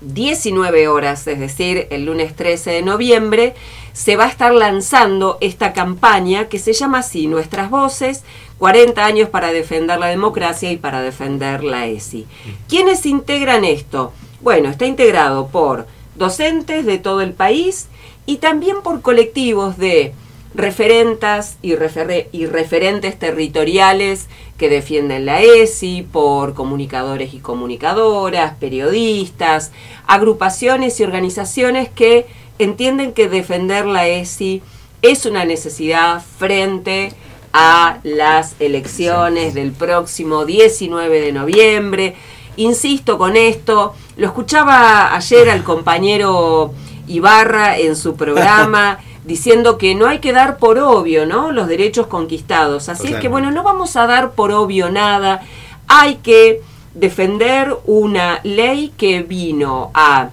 19 0.00 0.88
horas, 0.88 1.24
es 1.28 1.38
decir, 1.38 1.86
el 1.90 2.06
lunes 2.06 2.34
13 2.34 2.72
de 2.72 2.82
noviembre, 2.82 3.54
se 3.92 4.16
va 4.16 4.24
a 4.24 4.28
estar 4.30 4.52
lanzando 4.52 5.38
esta 5.40 5.72
campaña 5.72 6.48
que 6.48 6.58
se 6.58 6.72
llama 6.72 6.98
así, 6.98 7.28
Nuestras 7.28 7.70
Voces, 7.70 8.24
40 8.58 9.06
años 9.06 9.28
para 9.28 9.52
defender 9.52 10.00
la 10.00 10.08
democracia 10.08 10.72
y 10.72 10.76
para 10.76 11.02
defender 11.02 11.62
la 11.62 11.86
ESI. 11.86 12.26
¿Quiénes 12.68 13.06
integran 13.06 13.64
esto? 13.64 14.12
Bueno, 14.40 14.70
está 14.70 14.86
integrado 14.86 15.46
por 15.46 15.86
docentes 16.16 16.84
de 16.84 16.98
todo 16.98 17.20
el 17.20 17.32
país 17.32 17.86
y 18.26 18.38
también 18.38 18.82
por 18.82 19.02
colectivos 19.02 19.78
de 19.78 20.14
referentas 20.54 21.56
y, 21.62 21.74
refere- 21.74 22.28
y 22.32 22.46
referentes 22.46 23.18
territoriales 23.18 24.28
que 24.58 24.68
defienden 24.68 25.26
la 25.26 25.40
ESI, 25.42 26.06
por 26.10 26.54
comunicadores 26.54 27.34
y 27.34 27.38
comunicadoras, 27.38 28.54
periodistas, 28.60 29.72
agrupaciones 30.06 31.00
y 31.00 31.04
organizaciones 31.04 31.88
que 31.88 32.26
entienden 32.58 33.12
que 33.12 33.28
defender 33.28 33.86
la 33.86 34.06
ESI 34.06 34.62
es 35.00 35.26
una 35.26 35.44
necesidad 35.44 36.22
frente 36.38 37.12
a 37.52 37.98
las 38.02 38.54
elecciones 38.60 39.54
del 39.54 39.72
próximo 39.72 40.44
19 40.44 41.20
de 41.20 41.32
noviembre. 41.32 42.14
Insisto 42.56 43.18
con 43.18 43.36
esto, 43.36 43.94
lo 44.16 44.26
escuchaba 44.26 45.14
ayer 45.14 45.50
al 45.50 45.64
compañero 45.64 46.72
Ibarra 47.08 47.78
en 47.78 47.96
su 47.96 48.14
programa 48.14 48.98
diciendo 49.24 49.78
que 49.78 49.94
no 49.94 50.06
hay 50.06 50.18
que 50.18 50.32
dar 50.32 50.56
por 50.56 50.78
obvio, 50.78 51.26
¿no? 51.26 51.52
Los 51.52 51.68
derechos 51.68 52.06
conquistados. 52.06 52.88
Así 52.88 53.12
es 53.12 53.20
que 53.20 53.28
bueno, 53.28 53.50
no 53.50 53.62
vamos 53.62 53.96
a 53.96 54.06
dar 54.06 54.32
por 54.32 54.52
obvio 54.52 54.90
nada. 54.90 55.42
Hay 55.86 56.16
que 56.16 56.60
defender 56.94 57.76
una 57.86 58.40
ley 58.42 58.92
que 58.96 59.22
vino 59.22 59.90
a 59.94 60.30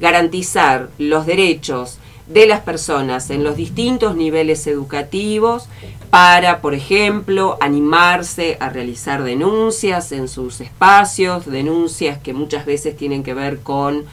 garantizar 0.00 0.88
los 0.98 1.26
derechos 1.26 1.98
de 2.26 2.46
las 2.46 2.60
personas 2.60 3.28
en 3.30 3.42
los 3.42 3.56
distintos 3.56 4.14
niveles 4.14 4.66
educativos 4.66 5.68
para, 6.10 6.60
por 6.60 6.74
ejemplo, 6.74 7.58
animarse 7.60 8.56
a 8.60 8.68
realizar 8.68 9.22
denuncias 9.22 10.12
en 10.12 10.28
sus 10.28 10.60
espacios, 10.60 11.46
denuncias 11.46 12.18
que 12.18 12.32
muchas 12.32 12.66
veces 12.66 12.96
tienen 12.96 13.22
que 13.22 13.34
ver 13.34 13.60
con 13.60 14.04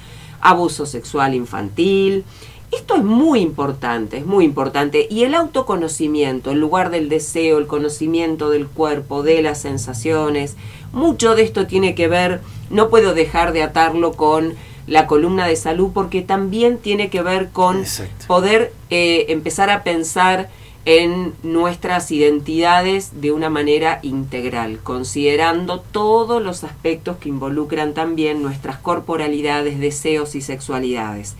abuso 0.42 0.86
sexual 0.86 1.34
infantil. 1.34 2.24
Esto 2.72 2.96
es 2.96 3.04
muy 3.04 3.40
importante, 3.40 4.18
es 4.18 4.26
muy 4.26 4.44
importante. 4.44 5.08
Y 5.10 5.24
el 5.24 5.36
autoconocimiento, 5.36 6.52
en 6.52 6.60
lugar 6.60 6.90
del 6.90 7.08
deseo, 7.08 7.58
el 7.60 7.68
conocimiento 7.68 8.50
del 8.50 8.68
cuerpo, 8.68 9.24
de 9.24 9.42
las 9.42 9.62
sensaciones, 9.62 10.56
mucho 10.92 11.36
de 11.36 11.44
esto 11.44 11.68
tiene 11.68 11.96
que 11.96 12.08
ver, 12.08 12.42
no 12.70 12.90
puedo 12.90 13.14
dejar 13.14 13.54
de 13.54 13.64
atarlo 13.64 14.14
con 14.14 14.54
la 14.86 15.08
columna 15.08 15.48
de 15.48 15.56
salud 15.56 15.92
porque 15.94 16.22
también 16.22 16.78
tiene 16.78 17.10
que 17.10 17.22
ver 17.22 17.50
con 17.50 17.84
poder 18.26 18.74
eh, 18.90 19.26
empezar 19.30 19.70
a 19.70 19.84
pensar 19.84 20.50
en 20.86 21.34
nuestras 21.44 22.12
identidades 22.12 23.20
de 23.20 23.34
una 23.34 23.50
manera 23.50 24.00
integral, 24.04 24.80
considerando 24.82 25.82
todos 25.82 26.42
los 26.42 26.64
aspectos 26.64 27.18
que 27.18 27.28
involucran 27.28 27.94
también 27.94 28.42
nuestras 28.42 28.78
corporalidades, 28.78 29.80
deseos 29.80 30.34
y 30.36 30.42
sexualidades. 30.42 31.36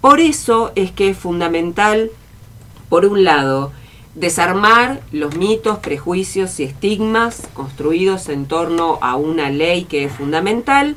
Por 0.00 0.20
eso 0.20 0.72
es 0.76 0.92
que 0.92 1.10
es 1.10 1.18
fundamental, 1.18 2.10
por 2.88 3.04
un 3.04 3.24
lado, 3.24 3.72
desarmar 4.14 5.00
los 5.12 5.36
mitos, 5.36 5.78
prejuicios 5.78 6.58
y 6.60 6.64
estigmas 6.64 7.48
construidos 7.54 8.28
en 8.28 8.46
torno 8.46 8.98
a 9.00 9.16
una 9.16 9.50
ley 9.50 9.84
que 9.84 10.04
es 10.04 10.12
fundamental 10.12 10.96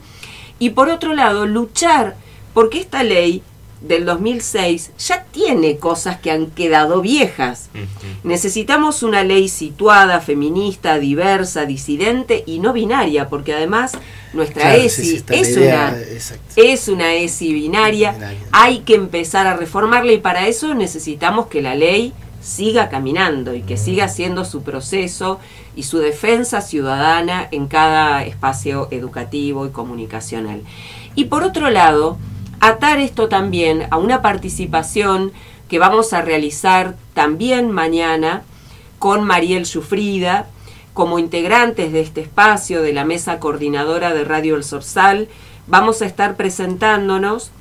y 0.60 0.72
por 0.72 0.90
otro 0.90 1.14
lado 1.14 1.46
luchar 1.46 2.16
porque 2.54 2.80
esta 2.80 3.04
ley 3.04 3.44
del 3.82 4.06
2006 4.06 4.92
ya 5.00 5.26
tiene 5.32 5.78
cosas 5.78 6.20
que 6.20 6.32
han 6.32 6.48
quedado 6.48 7.02
viejas. 7.02 7.70
Necesitamos 8.24 9.04
una 9.04 9.24
ley 9.24 9.50
situada, 9.50 10.22
feminista, 10.22 11.00
diversa, 11.00 11.66
disidente 11.66 12.44
y 12.46 12.60
no 12.60 12.74
binaria, 12.74 13.28
porque 13.28 13.54
además 13.54 13.94
nuestra 14.34 14.62
Claro, 14.62 14.82
ESI 14.84 15.04
sí, 15.04 15.24
es, 15.30 15.50
idea, 15.50 15.90
una, 15.90 16.38
es 16.56 16.88
una 16.88 17.14
ESI 17.16 17.54
binaria. 17.54 18.16
Hay 18.52 18.80
que 18.80 18.96
empezar 18.96 19.48
a 19.48 19.58
reformarla 19.58 20.12
y 20.12 20.20
para 20.20 20.48
eso 20.48 20.74
necesitamos 20.76 21.48
que 21.48 21.62
la 21.62 21.76
ley 21.76 22.14
siga 22.42 22.90
caminando 22.90 23.56
y 23.56 23.62
que 23.62 23.78
siga 23.78 24.06
haciendo 24.06 24.46
su 24.46 24.64
proceso 24.64 25.40
y 25.76 25.84
su 25.84 26.00
defensa 26.00 26.62
ciudadana 26.62 27.48
en 27.52 27.68
cada 27.68 28.26
espacio 28.26 28.88
educativo 28.92 29.66
y 29.66 29.70
comunicacional. 29.70 30.62
Y 31.16 31.26
por 31.26 31.44
otro 31.44 31.70
lado, 31.70 32.18
atar 32.62 33.00
esto 33.00 33.28
también 33.28 33.88
a 33.90 33.98
una 33.98 34.22
participación 34.22 35.34
que 35.68 35.80
vamos 35.80 36.14
a 36.14 36.22
realizar 36.22 36.96
también 37.14 37.72
mañana 37.72 38.44
con 39.00 39.24
Mariel 39.24 39.66
Sufrida, 39.66 40.48
como 40.94 41.20
integrantes 41.20 41.92
de 41.92 42.02
este 42.02 42.22
espacio 42.22 42.82
de 42.82 42.94
la 42.94 43.04
mesa 43.04 43.40
coordinadora 43.40 44.14
de 44.14 44.24
Radio 44.26 44.56
El 44.56 44.64
Sorsal, 44.64 45.28
vamos 45.68 46.02
a 46.02 46.06
estar 46.06 46.36
presentándonos 46.36 47.52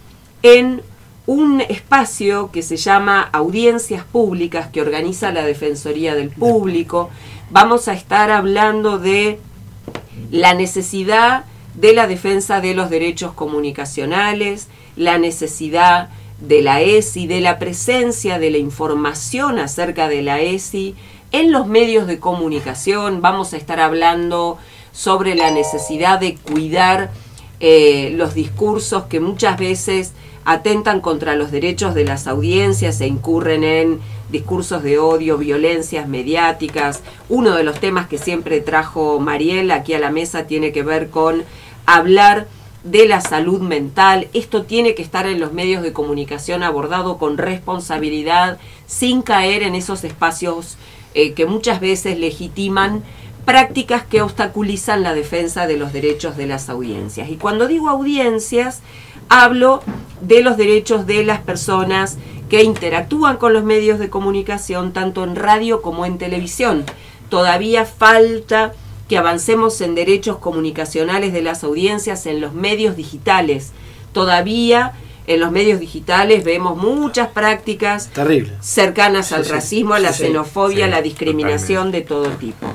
en 0.42 0.82
un 1.26 1.60
espacio 1.60 2.50
que 2.50 2.62
se 2.62 2.76
llama 2.76 3.22
Audiencias 3.32 4.04
Públicas 4.04 4.68
que 4.72 4.82
organiza 4.82 5.32
la 5.32 5.44
Defensoría 5.44 6.14
del 6.14 6.30
Público. 6.30 7.08
Vamos 7.50 7.88
a 7.88 7.92
estar 7.92 8.30
hablando 8.30 8.98
de 8.98 9.38
la 10.30 10.54
necesidad 10.54 11.44
de 11.74 11.94
la 11.94 12.06
defensa 12.06 12.60
de 12.60 12.74
los 12.74 12.90
derechos 12.90 13.32
comunicacionales, 13.32 14.68
la 15.00 15.16
necesidad 15.18 16.10
de 16.40 16.60
la 16.60 16.82
ESI, 16.82 17.26
de 17.26 17.40
la 17.40 17.58
presencia 17.58 18.38
de 18.38 18.50
la 18.50 18.58
información 18.58 19.58
acerca 19.58 20.08
de 20.08 20.20
la 20.20 20.40
ESI 20.40 20.94
en 21.32 21.52
los 21.52 21.66
medios 21.66 22.06
de 22.06 22.18
comunicación. 22.18 23.22
Vamos 23.22 23.54
a 23.54 23.56
estar 23.56 23.80
hablando 23.80 24.58
sobre 24.92 25.34
la 25.34 25.50
necesidad 25.50 26.20
de 26.20 26.34
cuidar 26.36 27.10
eh, 27.60 28.12
los 28.14 28.34
discursos 28.34 29.04
que 29.04 29.20
muchas 29.20 29.58
veces 29.58 30.12
atentan 30.44 31.00
contra 31.00 31.34
los 31.34 31.50
derechos 31.50 31.94
de 31.94 32.04
las 32.04 32.26
audiencias 32.26 33.00
e 33.00 33.06
incurren 33.06 33.64
en 33.64 34.00
discursos 34.30 34.82
de 34.82 34.98
odio, 34.98 35.38
violencias 35.38 36.08
mediáticas. 36.08 37.02
Uno 37.30 37.54
de 37.54 37.64
los 37.64 37.80
temas 37.80 38.06
que 38.06 38.18
siempre 38.18 38.60
trajo 38.60 39.18
Mariel 39.18 39.70
aquí 39.70 39.94
a 39.94 39.98
la 39.98 40.10
mesa 40.10 40.46
tiene 40.46 40.72
que 40.72 40.82
ver 40.82 41.08
con 41.08 41.42
hablar 41.86 42.48
de 42.84 43.06
la 43.06 43.20
salud 43.20 43.60
mental. 43.60 44.28
Esto 44.32 44.64
tiene 44.64 44.94
que 44.94 45.02
estar 45.02 45.26
en 45.26 45.40
los 45.40 45.52
medios 45.52 45.82
de 45.82 45.92
comunicación 45.92 46.62
abordado 46.62 47.18
con 47.18 47.38
responsabilidad, 47.38 48.58
sin 48.86 49.22
caer 49.22 49.62
en 49.62 49.74
esos 49.74 50.04
espacios 50.04 50.76
eh, 51.14 51.32
que 51.32 51.46
muchas 51.46 51.80
veces 51.80 52.18
legitiman 52.18 53.02
prácticas 53.44 54.04
que 54.04 54.22
obstaculizan 54.22 55.02
la 55.02 55.14
defensa 55.14 55.66
de 55.66 55.76
los 55.76 55.92
derechos 55.92 56.36
de 56.36 56.46
las 56.46 56.68
audiencias. 56.68 57.28
Y 57.30 57.36
cuando 57.36 57.66
digo 57.66 57.88
audiencias, 57.88 58.80
hablo 59.28 59.82
de 60.20 60.42
los 60.42 60.56
derechos 60.56 61.06
de 61.06 61.24
las 61.24 61.40
personas 61.40 62.18
que 62.48 62.62
interactúan 62.62 63.36
con 63.36 63.52
los 63.52 63.64
medios 63.64 63.98
de 63.98 64.10
comunicación, 64.10 64.92
tanto 64.92 65.24
en 65.24 65.36
radio 65.36 65.82
como 65.82 66.04
en 66.04 66.18
televisión. 66.18 66.84
Todavía 67.28 67.84
falta 67.84 68.72
que 69.10 69.18
avancemos 69.18 69.80
en 69.80 69.96
derechos 69.96 70.38
comunicacionales 70.38 71.32
de 71.32 71.42
las 71.42 71.64
audiencias 71.64 72.26
en 72.26 72.40
los 72.40 72.52
medios 72.54 72.94
digitales. 72.94 73.72
Todavía 74.12 74.92
en 75.26 75.40
los 75.40 75.50
medios 75.50 75.80
digitales 75.80 76.44
vemos 76.44 76.76
muchas 76.76 77.26
prácticas 77.26 78.08
Terrible. 78.10 78.52
cercanas 78.60 79.26
Sí, 79.26 79.34
al 79.34 79.44
sí. 79.44 79.50
racismo, 79.50 79.94
a 79.94 79.98
la 79.98 80.12
Sí, 80.12 80.26
xenofobia, 80.26 80.84
a 80.84 80.88
la 80.88 81.02
discriminación 81.02 81.90
de 81.90 82.02
todo 82.02 82.28
tipo. 82.28 82.68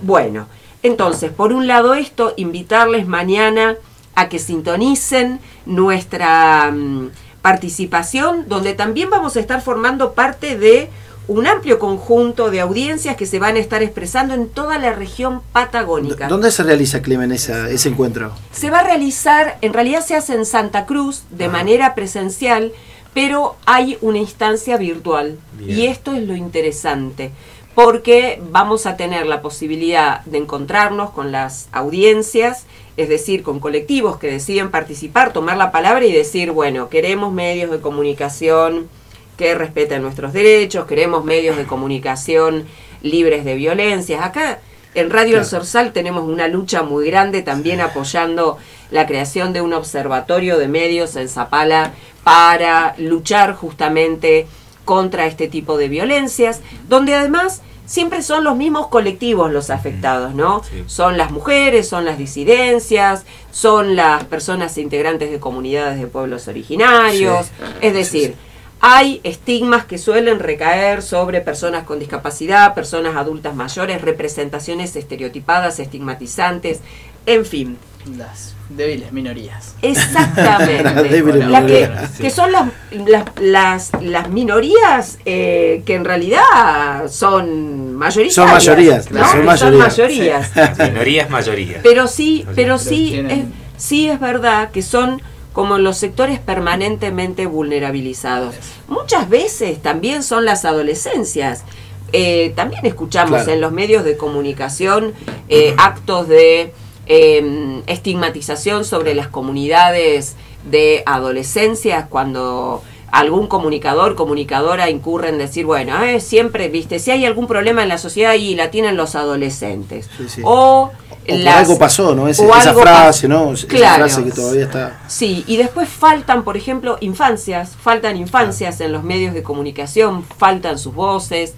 Bueno, 0.00 0.46
entonces, 0.82 1.30
por 1.30 1.52
un 1.52 1.66
lado 1.66 1.92
esto, 1.92 2.32
invitarles 2.38 3.06
mañana 3.06 3.76
a 4.14 4.30
que 4.30 4.38
sintonicen 4.38 5.40
nuestra 5.66 6.70
mm, 6.72 7.10
participación, 7.42 8.48
donde 8.48 8.72
también 8.72 9.10
vamos 9.10 9.36
a 9.36 9.40
estar 9.40 9.60
formando 9.60 10.14
parte 10.14 10.56
de 10.56 10.88
un 11.28 11.46
amplio 11.46 11.78
conjunto 11.78 12.50
de 12.50 12.60
audiencias 12.60 13.16
que 13.16 13.26
se 13.26 13.38
van 13.38 13.56
a 13.56 13.58
estar 13.58 13.82
expresando 13.82 14.34
en 14.34 14.48
toda 14.48 14.78
la 14.78 14.92
región 14.92 15.42
patagónica. 15.52 16.28
¿Dónde 16.28 16.50
se 16.52 16.62
realiza, 16.62 17.02
Clemen, 17.02 17.32
esa- 17.32 17.68
ese 17.68 17.88
encuentro? 17.88 18.32
Se 18.52 18.70
va 18.70 18.80
a 18.80 18.84
realizar, 18.84 19.58
en 19.60 19.72
realidad 19.72 20.04
se 20.04 20.14
hace 20.14 20.34
en 20.34 20.46
Santa 20.46 20.86
Cruz 20.86 21.24
de 21.30 21.48
manera 21.48 21.94
presencial, 21.96 22.72
pero 23.12 23.56
hay 23.66 23.98
una 24.02 24.18
instancia 24.18 24.76
virtual. 24.76 25.38
Bien. 25.58 25.78
Y 25.78 25.86
esto 25.86 26.12
es 26.12 26.22
lo 26.22 26.36
interesante, 26.36 27.32
porque 27.74 28.40
vamos 28.50 28.86
a 28.86 28.96
tener 28.96 29.26
la 29.26 29.42
posibilidad 29.42 30.24
de 30.26 30.38
encontrarnos 30.38 31.10
con 31.10 31.32
las 31.32 31.68
audiencias, 31.72 32.64
es 32.96 33.08
decir, 33.08 33.42
con 33.42 33.58
colectivos 33.58 34.16
que 34.18 34.30
deciden 34.30 34.70
participar, 34.70 35.32
tomar 35.32 35.56
la 35.56 35.72
palabra 35.72 36.04
y 36.06 36.12
decir, 36.12 36.52
bueno, 36.52 36.88
queremos 36.88 37.32
medios 37.32 37.70
de 37.70 37.80
comunicación 37.80 38.88
que 39.36 39.54
respeten 39.54 40.02
nuestros 40.02 40.32
derechos, 40.32 40.86
queremos 40.86 41.24
medios 41.24 41.56
de 41.56 41.64
comunicación 41.64 42.66
libres 43.02 43.44
de 43.44 43.54
violencias. 43.54 44.22
Acá 44.24 44.60
en 44.94 45.10
Radio 45.10 45.36
El 45.38 45.42
Claro. 45.42 45.48
Sorsal 45.48 45.92
tenemos 45.92 46.24
una 46.24 46.48
lucha 46.48 46.82
muy 46.82 47.06
grande 47.06 47.42
también 47.42 47.80
apoyando 47.80 48.56
la 48.90 49.06
creación 49.06 49.52
de 49.52 49.60
un 49.60 49.74
observatorio 49.74 50.58
de 50.58 50.68
medios 50.68 51.16
en 51.16 51.28
Zapala 51.28 51.92
para 52.24 52.94
luchar 52.98 53.54
justamente 53.54 54.46
contra 54.84 55.26
este 55.26 55.48
tipo 55.48 55.76
de 55.76 55.88
violencias, 55.88 56.60
donde 56.88 57.14
además 57.14 57.60
siempre 57.84 58.22
son 58.22 58.42
los 58.44 58.56
mismos 58.56 58.86
colectivos 58.88 59.52
los 59.52 59.70
afectados, 59.70 60.34
¿no? 60.34 60.62
Son 60.86 61.18
las 61.18 61.30
mujeres, 61.30 61.88
son 61.88 62.04
las 62.04 62.18
disidencias, 62.18 63.24
son 63.52 63.94
las 63.96 64.24
personas 64.24 64.76
integrantes 64.78 65.30
de 65.30 65.38
comunidades 65.38 66.00
de 66.00 66.06
pueblos 66.06 66.48
originarios, 66.48 67.46
Sí. 67.46 67.52
es 67.82 67.94
decir, 67.94 68.34
hay 68.80 69.20
estigmas 69.24 69.84
que 69.86 69.98
suelen 69.98 70.38
recaer 70.38 71.02
sobre 71.02 71.40
personas 71.40 71.84
con 71.84 71.98
discapacidad, 71.98 72.74
personas 72.74 73.16
adultas 73.16 73.54
mayores, 73.54 74.02
representaciones 74.02 74.94
estereotipadas, 74.96 75.80
estigmatizantes, 75.80 76.80
en 77.24 77.44
fin. 77.44 77.78
Las 78.16 78.54
débiles 78.68 79.10
minorías. 79.12 79.74
Exactamente. 79.82 81.02
Débiles 81.08 81.48
La 81.48 81.66
que, 81.66 81.88
minorías. 81.88 82.10
que 82.20 82.30
son 82.30 82.52
las, 82.52 82.68
las, 82.92 83.24
las, 83.40 83.90
las 84.00 84.28
minorías 84.28 85.18
eh, 85.24 85.82
que 85.84 85.94
en 85.96 86.04
realidad 86.04 87.08
son 87.08 87.94
mayoritarias. 87.96 88.34
Son 88.34 88.50
mayorías, 88.50 89.10
¿no? 89.10 89.28
son 89.28 89.44
mayorías. 89.44 89.88
mayorías. 89.98 90.50
Minoría 90.78 91.22
es 91.22 91.30
mayoría. 91.30 91.80
Pero 91.82 92.06
sí, 92.06 92.46
pero 92.54 92.78
sí, 92.78 93.08
tienen- 93.12 93.52
es, 93.76 93.82
sí 93.82 94.08
es 94.08 94.20
verdad 94.20 94.70
que 94.70 94.82
son 94.82 95.20
como 95.56 95.78
los 95.78 95.96
sectores 95.96 96.38
permanentemente 96.38 97.46
vulnerabilizados. 97.46 98.56
Muchas 98.88 99.30
veces 99.30 99.80
también 99.80 100.22
son 100.22 100.44
las 100.44 100.66
adolescencias. 100.66 101.64
Eh, 102.12 102.52
también 102.54 102.84
escuchamos 102.84 103.38
Claro. 103.44 103.52
en 103.52 103.62
los 103.62 103.72
medios 103.72 104.04
de 104.04 104.18
comunicación 104.18 105.14
eh, 105.48 105.74
actos 105.78 106.28
de 106.28 106.74
eh, 107.06 107.82
estigmatización 107.86 108.84
sobre 108.84 109.14
las 109.14 109.28
comunidades 109.28 110.36
de 110.70 111.02
adolescencia 111.06 112.08
cuando 112.10 112.82
algún 113.10 113.46
comunicador, 113.46 114.14
comunicadora 114.14 114.90
incurre 114.90 115.30
en 115.30 115.38
decir, 115.38 115.64
bueno, 115.64 116.02
eh, 116.02 116.20
siempre, 116.20 116.68
viste, 116.68 116.98
si 116.98 117.12
hay 117.12 117.24
algún 117.24 117.46
problema 117.46 117.82
en 117.82 117.88
la 117.88 117.96
sociedad 117.96 118.34
y 118.34 118.56
la 118.56 118.70
tienen 118.70 118.98
los 118.98 119.14
adolescentes. 119.14 120.10
Sí, 120.18 120.28
sí. 120.28 120.42
O, 120.44 120.90
O 121.28 121.36
las- 121.38 121.56
algo 121.56 121.78
pasó, 121.78 122.14
¿no? 122.14 122.28
Ese- 122.28 122.44
esa 122.46 122.74
frase, 122.74 123.26
¿no? 123.28 123.52
Esa 123.52 123.66
Claro. 123.66 124.04
frase 124.04 124.24
que 124.24 124.30
todavía 124.32 124.64
está... 124.64 125.00
Sí, 125.08 125.44
y 125.46 125.56
después 125.56 125.88
faltan, 125.88 126.44
por 126.44 126.56
ejemplo, 126.56 126.98
infancias, 127.00 127.76
faltan 127.80 128.16
infancias 128.16 128.80
en 128.80 128.92
los 128.92 129.02
medios 129.02 129.34
de 129.34 129.42
comunicación, 129.42 130.22
faltan 130.24 130.78
sus 130.78 130.94
voces. 130.94 131.54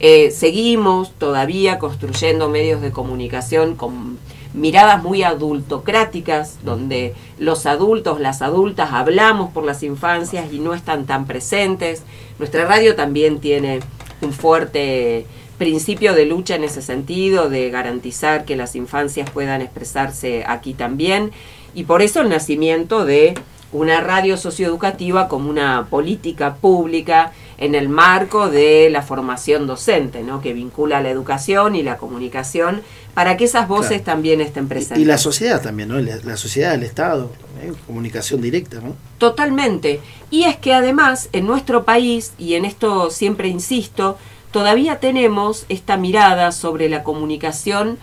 Eh, 0.00 0.30
seguimos 0.32 1.12
todavía 1.18 1.78
construyendo 1.78 2.48
medios 2.48 2.80
de 2.80 2.90
comunicación 2.90 3.76
con 3.76 4.18
miradas 4.54 5.02
muy 5.02 5.22
adultocráticas, 5.22 6.58
donde 6.64 7.14
los 7.38 7.66
adultos, 7.66 8.20
las 8.20 8.42
adultas 8.42 8.90
hablamos 8.92 9.50
por 9.52 9.64
las 9.64 9.82
infancias 9.82 10.52
y 10.52 10.58
no 10.58 10.74
están 10.74 11.06
tan 11.06 11.26
presentes. 11.26 12.02
Nuestra 12.38 12.64
radio 12.66 12.94
también 12.94 13.40
tiene 13.40 13.80
un 14.20 14.32
fuerte 14.32 15.26
principio 15.62 16.12
de 16.14 16.26
lucha 16.26 16.56
en 16.56 16.64
ese 16.64 16.82
sentido, 16.82 17.48
de 17.48 17.70
garantizar 17.70 18.44
que 18.44 18.56
las 18.56 18.74
infancias 18.74 19.30
puedan 19.30 19.62
expresarse 19.62 20.44
aquí 20.46 20.74
también, 20.74 21.30
y 21.72 21.84
por 21.84 22.02
eso 22.02 22.20
el 22.20 22.28
nacimiento 22.28 23.04
de 23.04 23.34
una 23.72 24.00
radio 24.00 24.36
socioeducativa 24.36 25.28
como 25.28 25.48
una 25.48 25.86
política 25.88 26.56
pública 26.56 27.32
en 27.58 27.74
el 27.74 27.88
marco 27.88 28.50
de 28.50 28.90
la 28.90 29.02
formación 29.02 29.66
docente, 29.66 30.22
¿no? 30.22 30.40
que 30.42 30.52
vincula 30.52 31.00
la 31.00 31.10
educación 31.10 31.76
y 31.76 31.82
la 31.82 31.96
comunicación 31.96 32.82
para 33.14 33.36
que 33.36 33.44
esas 33.44 33.68
voces 33.68 34.02
Claro. 34.02 34.04
también 34.04 34.40
estén 34.40 34.66
presentes. 34.68 34.98
Y 34.98 35.04
la 35.04 35.16
sociedad 35.16 35.62
también, 35.62 35.88
¿no? 35.90 35.98
La, 36.00 36.16
la 36.24 36.36
sociedad, 36.36 36.74
el 36.74 36.82
Estado, 36.82 37.30
¿eh? 37.62 37.72
comunicación 37.86 38.40
directa, 38.42 38.78
¿no? 38.80 38.94
Totalmente. 39.18 40.00
Y 40.30 40.44
es 40.44 40.56
que 40.56 40.74
además 40.74 41.28
en 41.32 41.46
nuestro 41.46 41.84
país, 41.84 42.32
y 42.38 42.54
en 42.54 42.64
esto 42.64 43.10
siempre 43.10 43.48
insisto, 43.48 44.18
todavía 44.52 45.00
tenemos 45.00 45.64
esta 45.68 45.96
mirada 45.96 46.52
sobre 46.52 46.88
la 46.88 47.02
comunicación 47.02 47.98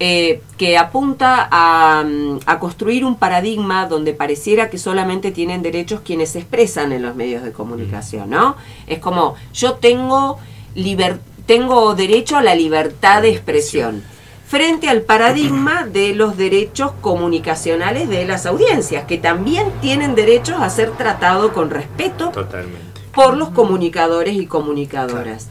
eh, 0.00 0.42
que 0.58 0.76
apunta 0.76 1.48
a, 1.50 2.02
mm, 2.04 2.40
a 2.46 2.58
construir 2.58 3.04
un 3.04 3.14
paradigma 3.16 3.86
donde 3.86 4.12
pareciera 4.12 4.68
que 4.68 4.76
solamente 4.78 5.30
tienen 5.30 5.62
derechos 5.62 6.00
quienes 6.04 6.30
se 6.30 6.40
expresan 6.40 6.92
en 6.92 7.02
los 7.02 7.14
medios 7.14 7.42
de 7.44 7.52
comunicación, 7.52 8.30
¿no? 8.30 8.56
Es 8.88 8.98
como, 8.98 9.36
yo 9.52 9.74
tengo 9.74 10.38
liber- 10.74 11.20
tengo 11.46 11.94
derecho 11.94 12.36
a 12.36 12.42
la 12.42 12.54
libertad 12.56 13.22
de 13.22 13.30
expresión 13.30 14.02
frente 14.46 14.88
al 14.88 15.02
paradigma 15.02 15.84
de 15.86 16.14
los 16.14 16.36
derechos 16.36 16.92
comunicacionales 17.00 18.08
de 18.08 18.24
las 18.24 18.46
audiencias, 18.46 19.04
que 19.04 19.18
también 19.18 19.66
tienen 19.80 20.14
derechos 20.14 20.56
a 20.60 20.68
ser 20.70 20.90
tratados 20.92 21.52
con 21.52 21.70
respeto 21.70 22.30
Totalmente. 22.30 23.00
por 23.14 23.36
los 23.36 23.50
comunicadores 23.50 24.34
y 24.34 24.46
comunicadoras. 24.46 25.48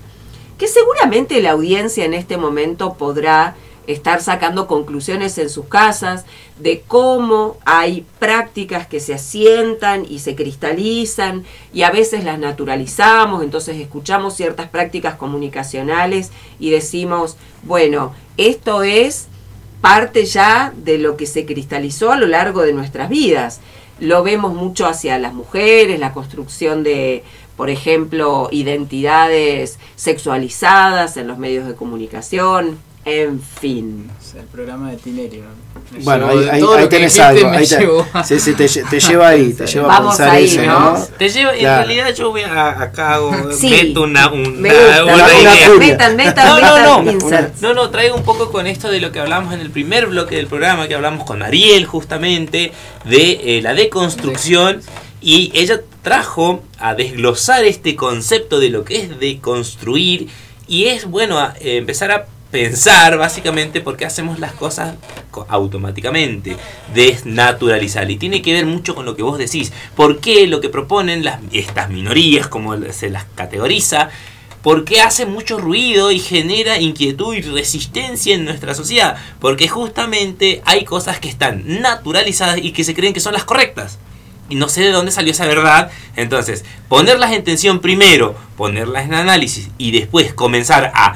Que 0.58 0.68
seguramente 0.68 1.42
la 1.42 1.52
audiencia 1.52 2.06
en 2.06 2.14
este 2.14 2.38
momento 2.38 2.94
podrá 2.94 3.56
estar 3.88 4.22
sacando 4.22 4.68
conclusiones 4.68 5.38
en 5.38 5.50
sus 5.50 5.66
casas 5.66 6.26
de 6.60 6.84
cómo 6.88 7.58
hay 7.66 8.06
prácticas 8.20 8.88
que 8.88 9.00
se 9.00 9.14
asientan 9.14 10.06
y 10.08 10.20
se 10.20 10.36
cristalizan 10.36 11.44
y 11.74 11.84
a 11.84 11.92
veces 11.92 12.24
las 12.24 12.40
naturalizamos, 12.40 13.44
entonces 13.44 13.78
escuchamos 13.78 14.36
ciertas 14.36 14.70
prácticas 14.70 15.16
comunicacionales 15.16 16.32
y 16.60 16.70
decimos, 16.70 17.36
bueno, 17.64 18.14
esto 18.38 18.84
es 18.84 19.28
parte 19.82 20.26
ya 20.26 20.74
de 20.78 20.98
lo 20.98 21.18
que 21.18 21.26
se 21.26 21.46
cristalizó 21.46 22.12
a 22.12 22.18
lo 22.18 22.28
largo 22.28 22.62
de 22.62 22.74
nuestras 22.74 23.10
vidas. 23.10 23.60
Lo 24.00 24.24
vemos 24.24 24.54
mucho 24.54 24.88
hacia 24.88 25.20
las 25.20 25.34
mujeres, 25.34 26.00
la 26.00 26.14
construcción 26.14 26.84
de, 26.84 27.24
por 27.58 27.70
ejemplo, 27.70 28.50
identidades 28.52 29.78
sexualizadas 29.96 31.18
en 31.18 31.28
los 31.28 31.38
medios 31.38 31.68
de 31.68 31.76
comunicación, 31.76 32.78
en 33.06 33.42
fin. 33.42 34.10
El 34.36 34.46
programa 34.46 34.90
de 34.92 34.98
Tinerio. 34.98 35.44
Bueno, 36.04 36.28
ahí, 36.30 36.48
ahí- 36.50 36.88
tenés 36.90 37.20
algo. 37.20 37.50
me 37.50 37.58
ahí 37.58 37.68
te, 37.68 37.78
llevó. 37.80 38.08
sí, 38.24 38.40
sí, 38.40 38.54
te, 38.54 38.66
lle- 38.66 38.90
te 38.90 39.00
lleva 39.00 39.28
ahí, 39.28 39.54
te 39.54 39.68
lleva 39.68 39.88
Vamos 39.90 40.16
a 40.20 40.24
pensar 40.24 40.36
ahí, 40.38 40.46
eso, 40.46 40.62
¿no? 40.64 40.80
¿no? 40.98 41.06
Te 41.20 41.30
lleva, 41.30 41.54
en 41.54 41.60
Claro. 41.60 41.86
realidad 41.86 42.16
yo 42.16 42.32
voy 42.32 42.42
a, 42.42 42.70
acá 42.82 43.16
hago, 43.16 43.52
Sí. 43.52 43.70
meto 43.70 44.04
una, 44.04 44.32
una, 44.32 44.50
Me 44.50 44.70
gusta. 44.70 45.04
una 45.06 45.34
idea. 45.42 45.70
metan, 45.78 46.16
metan, 46.16 46.48
no, 46.48 46.56
metan 46.56 46.84
no, 47.20 47.42
no, 47.62 47.74
no, 47.74 47.90
traigo 47.92 48.16
un 48.16 48.24
poco 48.24 48.52
con 48.52 48.66
esto 48.66 48.90
de 48.90 49.02
lo 49.02 49.12
que 49.12 49.20
hablamos 49.20 49.54
en 49.54 49.60
el 49.60 49.70
primer 49.70 50.08
bloque 50.08 50.38
del 50.38 50.48
programa, 50.48 50.88
que 50.88 50.96
hablamos 50.96 51.26
con 51.26 51.44
Ariel 51.44 51.86
justamente, 51.86 52.72
de 53.06 53.58
eh, 53.58 53.62
la 53.62 53.74
deconstrucción, 53.76 54.82
y 55.22 55.52
ella 55.54 55.82
trajo 56.04 56.64
a 56.78 56.94
desglosar 56.94 57.66
este 57.66 57.96
concepto 57.96 58.60
de 58.60 58.70
lo 58.70 58.86
que 58.86 58.98
es 58.98 59.20
deconstruir, 59.20 60.28
y 60.68 60.86
es 60.86 61.06
bueno 61.06 61.42
eh, 61.60 61.78
empezar 61.78 62.12
a 62.12 62.28
pensar 62.52 63.18
básicamente 63.18 63.82
por 63.82 63.98
qué 63.98 64.06
hacemos 64.06 64.38
las 64.38 64.54
cosas 64.54 64.96
co- 65.32 65.48
automáticamente, 65.50 66.56
desnaturalizar. 66.94 68.10
Y 68.12 68.18
tiene 68.18 68.44
que 68.44 68.54
ver 68.54 68.68
mucho 68.68 68.94
con 68.94 69.06
lo 69.06 69.16
que 69.16 69.24
vos 69.24 69.40
decís. 69.40 69.74
¿Por 69.96 70.20
qué 70.20 70.46
lo 70.46 70.62
que 70.62 70.70
proponen 70.70 71.26
estas 71.52 71.90
minorías, 71.90 72.48
como 72.48 72.76
se 72.92 73.10
las 73.10 73.26
categoriza, 73.34 74.10
por 74.62 74.86
qué 74.86 75.02
hace 75.02 75.26
mucho 75.26 75.58
ruido 75.58 76.12
y 76.12 76.20
genera 76.20 76.80
inquietud 76.80 77.34
y 77.34 77.42
resistencia 77.42 78.36
en 78.36 78.46
nuestra 78.46 78.76
sociedad? 78.76 79.18
Porque 79.40 79.68
justamente 79.68 80.62
hay 80.66 80.86
cosas 80.86 81.20
que 81.20 81.30
están 81.30 81.82
naturalizadas 81.82 82.60
y 82.62 82.72
que 82.72 82.84
se 82.84 82.94
creen 82.94 83.14
que 83.14 83.20
son 83.20 83.34
las 83.34 83.46
correctas. 83.46 83.98
Y 84.50 84.56
no 84.56 84.68
sé 84.70 84.82
de 84.82 84.92
dónde 84.92 85.12
salió 85.12 85.32
esa 85.32 85.46
verdad. 85.48 85.90
Entonces, 86.16 86.66
ponerlas 86.90 87.32
en 87.32 87.44
tensión 87.44 87.80
primero, 87.80 88.36
ponerlas 88.58 89.06
en 89.06 89.14
análisis 89.16 89.70
y 89.78 89.92
después 89.92 90.34
comenzar 90.34 90.92
a 90.94 91.16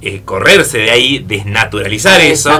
eh, 0.00 0.22
correrse 0.24 0.78
de 0.78 0.90
ahí, 0.92 1.18
desnaturalizar 1.18 2.20
eso, 2.20 2.50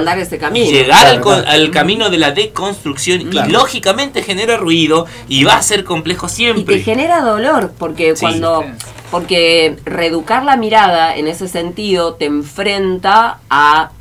camino. 0.41 0.69
llegar 0.69 1.05
al, 1.07 1.21
Claro, 1.21 1.21
co- 1.21 1.29
claro. 1.35 1.49
al 1.49 1.71
camino 1.71 2.09
de 2.09 2.17
la 2.17 2.31
deconstrucción 2.31 3.29
Claro. 3.29 3.47
y 3.49 3.53
lógicamente 3.53 4.23
genera 4.23 4.57
ruido 4.57 5.05
y 5.29 5.45
va 5.45 5.55
a 5.55 5.61
ser 5.61 5.85
complejo 5.85 6.27
Y 6.27 6.29
siempre. 6.29 6.75
te 6.77 6.83
genera 6.83 7.21
dolor, 7.21 7.71
porque 7.79 8.15
Sí. 8.17 8.21
cuando. 8.21 8.65
Porque 9.09 9.77
reeducar 9.85 10.43
la 10.43 10.57
mirada 10.57 11.15
en 11.15 11.27
ese 11.29 11.47
sentido 11.47 12.15
te 12.15 12.25
enfrenta 12.25 13.39
a 13.49 13.91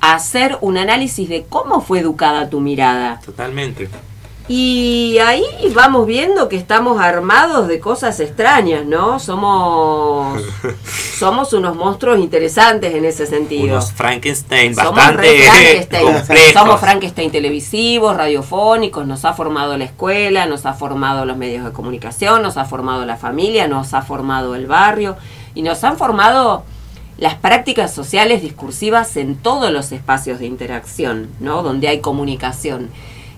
hacer 0.00 0.56
un 0.60 0.78
análisis 0.78 1.28
de 1.28 1.46
cómo 1.48 1.80
fue 1.82 1.98
educada 1.98 2.48
tu 2.48 2.60
mirada. 2.60 3.20
Totalmente. 3.26 3.88
Y 4.48 5.18
ahí 5.18 5.44
vamos 5.74 6.06
viendo 6.06 6.48
que 6.48 6.56
estamos 6.56 7.00
armados 7.00 7.66
de 7.66 7.80
cosas 7.80 8.20
extrañas, 8.20 8.86
¿no? 8.86 9.18
Somos 9.18 10.40
somos 11.18 11.52
unos 11.52 11.74
monstruos 11.74 12.20
interesantes 12.20 12.94
en 12.94 13.04
ese 13.04 13.26
sentido. 13.26 13.74
Unos 13.74 13.92
Frankenstein 13.92 14.72
Somos 14.74 14.94
bastante 14.94 15.42
Frankenstein. 15.42 16.12
complejos. 16.12 16.52
Somos 16.52 16.80
Frankenstein 16.80 17.30
televisivos, 17.32 18.16
radiofónicos, 18.16 19.04
nos 19.04 19.24
ha 19.24 19.32
formado 19.32 19.76
la 19.76 19.84
escuela, 19.84 20.46
nos 20.46 20.64
ha 20.64 20.74
formado 20.74 21.24
los 21.24 21.36
medios 21.36 21.64
de 21.64 21.72
comunicación, 21.72 22.42
nos 22.42 22.56
ha 22.56 22.66
formado 22.66 23.04
la 23.04 23.16
familia, 23.16 23.66
nos 23.66 23.94
ha 23.94 24.02
formado 24.02 24.54
el 24.54 24.66
barrio 24.66 25.16
y 25.56 25.62
nos 25.62 25.82
han 25.82 25.96
formado 25.96 26.62
las 27.18 27.34
prácticas 27.34 27.92
sociales 27.92 28.42
discursivas 28.42 29.16
en 29.16 29.36
todos 29.36 29.72
los 29.72 29.90
espacios 29.90 30.38
de 30.38 30.46
interacción, 30.46 31.28
¿no? 31.40 31.62
Donde 31.62 31.88
hay 31.88 32.00
comunicación. 32.00 32.90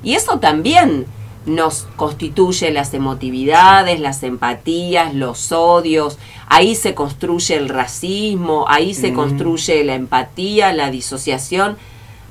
Y 0.02 0.14
eso 0.14 0.38
también 0.38 1.06
nos 1.46 1.86
constituye 1.96 2.70
las 2.70 2.92
emotividades, 2.92 4.00
las 4.00 4.22
empatías, 4.22 5.14
los 5.14 5.50
odios, 5.50 6.18
ahí 6.46 6.74
se 6.74 6.94
construye 6.94 7.56
el 7.56 7.68
racismo, 7.70 8.66
ahí 8.68 8.92
se 8.94 9.12
Mm. 9.12 9.14
construye 9.14 9.84
la 9.84 9.94
empatía, 9.94 10.72
la 10.72 10.90
disociación, 10.90 11.78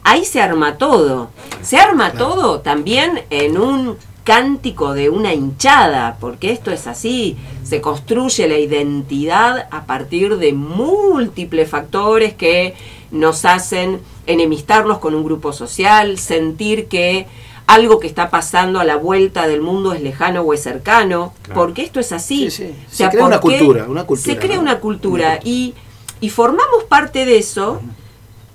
ahí 0.03 0.23
se 0.23 0.39
arma 0.41 0.77
todo. 0.77 1.29
Se 1.61 1.77
arma 1.77 2.11
todo 2.13 2.59
también 2.59 3.23
en 3.31 3.57
un 3.57 3.97
cántico 4.23 4.93
de 4.93 5.09
una 5.09 5.33
hinchada, 5.33 6.17
porque 6.19 6.51
esto 6.51 6.69
es 6.71 6.85
así, 6.85 7.37
se 7.63 7.79
construye 7.81 8.47
la 8.47 8.57
identidad 8.57 9.67
a 9.71 9.85
partir 9.85 10.37
de 10.37 10.51
múltiples 10.51 11.69
factores 11.69 12.33
que 12.33 12.75
nos 13.09 13.45
hacen 13.45 14.01
enemistarnos 14.25 14.99
con 14.99 15.15
un 15.15 15.23
grupo 15.23 15.53
social, 15.53 16.17
sentir 16.19 16.87
que 16.87 17.25
algo 17.67 17.99
que 17.99 18.07
está 18.07 18.29
pasando 18.29 18.79
a 18.79 18.85
la 18.85 18.95
vuelta 18.95 19.45
del 19.47 19.61
mundo 19.61 19.93
es 19.93 20.01
lejano 20.01 20.41
o 20.41 20.53
es 20.53 20.63
cercano, 20.63 21.33
Claro. 21.43 21.61
porque 21.61 21.83
esto 21.83 21.99
es 21.99 22.11
así. 22.11 22.49
Sí, 22.49 22.65
sí. 22.67 22.75
O 22.87 22.89
Se 22.89 22.95
sea, 22.97 23.09
crea 23.09 23.25
una 23.25 23.39
cultura, 23.39 23.85
una 23.87 24.05
cultura, 24.05 24.33
Se 24.33 24.39
crea 24.39 24.55
¿no? 24.55 24.61
una 24.61 24.79
cultura 24.79 25.39
y, 25.43 25.73
y 26.21 26.29
formamos 26.29 26.85
parte 26.87 27.25
de 27.25 27.37
eso, 27.37 27.81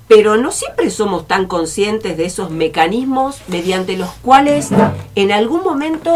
pero 0.08 0.36
no 0.36 0.50
siempre 0.50 0.90
somos 0.90 1.26
tan 1.28 1.46
conscientes 1.46 2.16
de 2.16 2.24
esos 2.24 2.50
mecanismos 2.50 3.40
mediante 3.48 3.96
los 3.96 4.10
cuales 4.22 4.70
en 5.14 5.30
algún 5.32 5.62
momento 5.62 6.14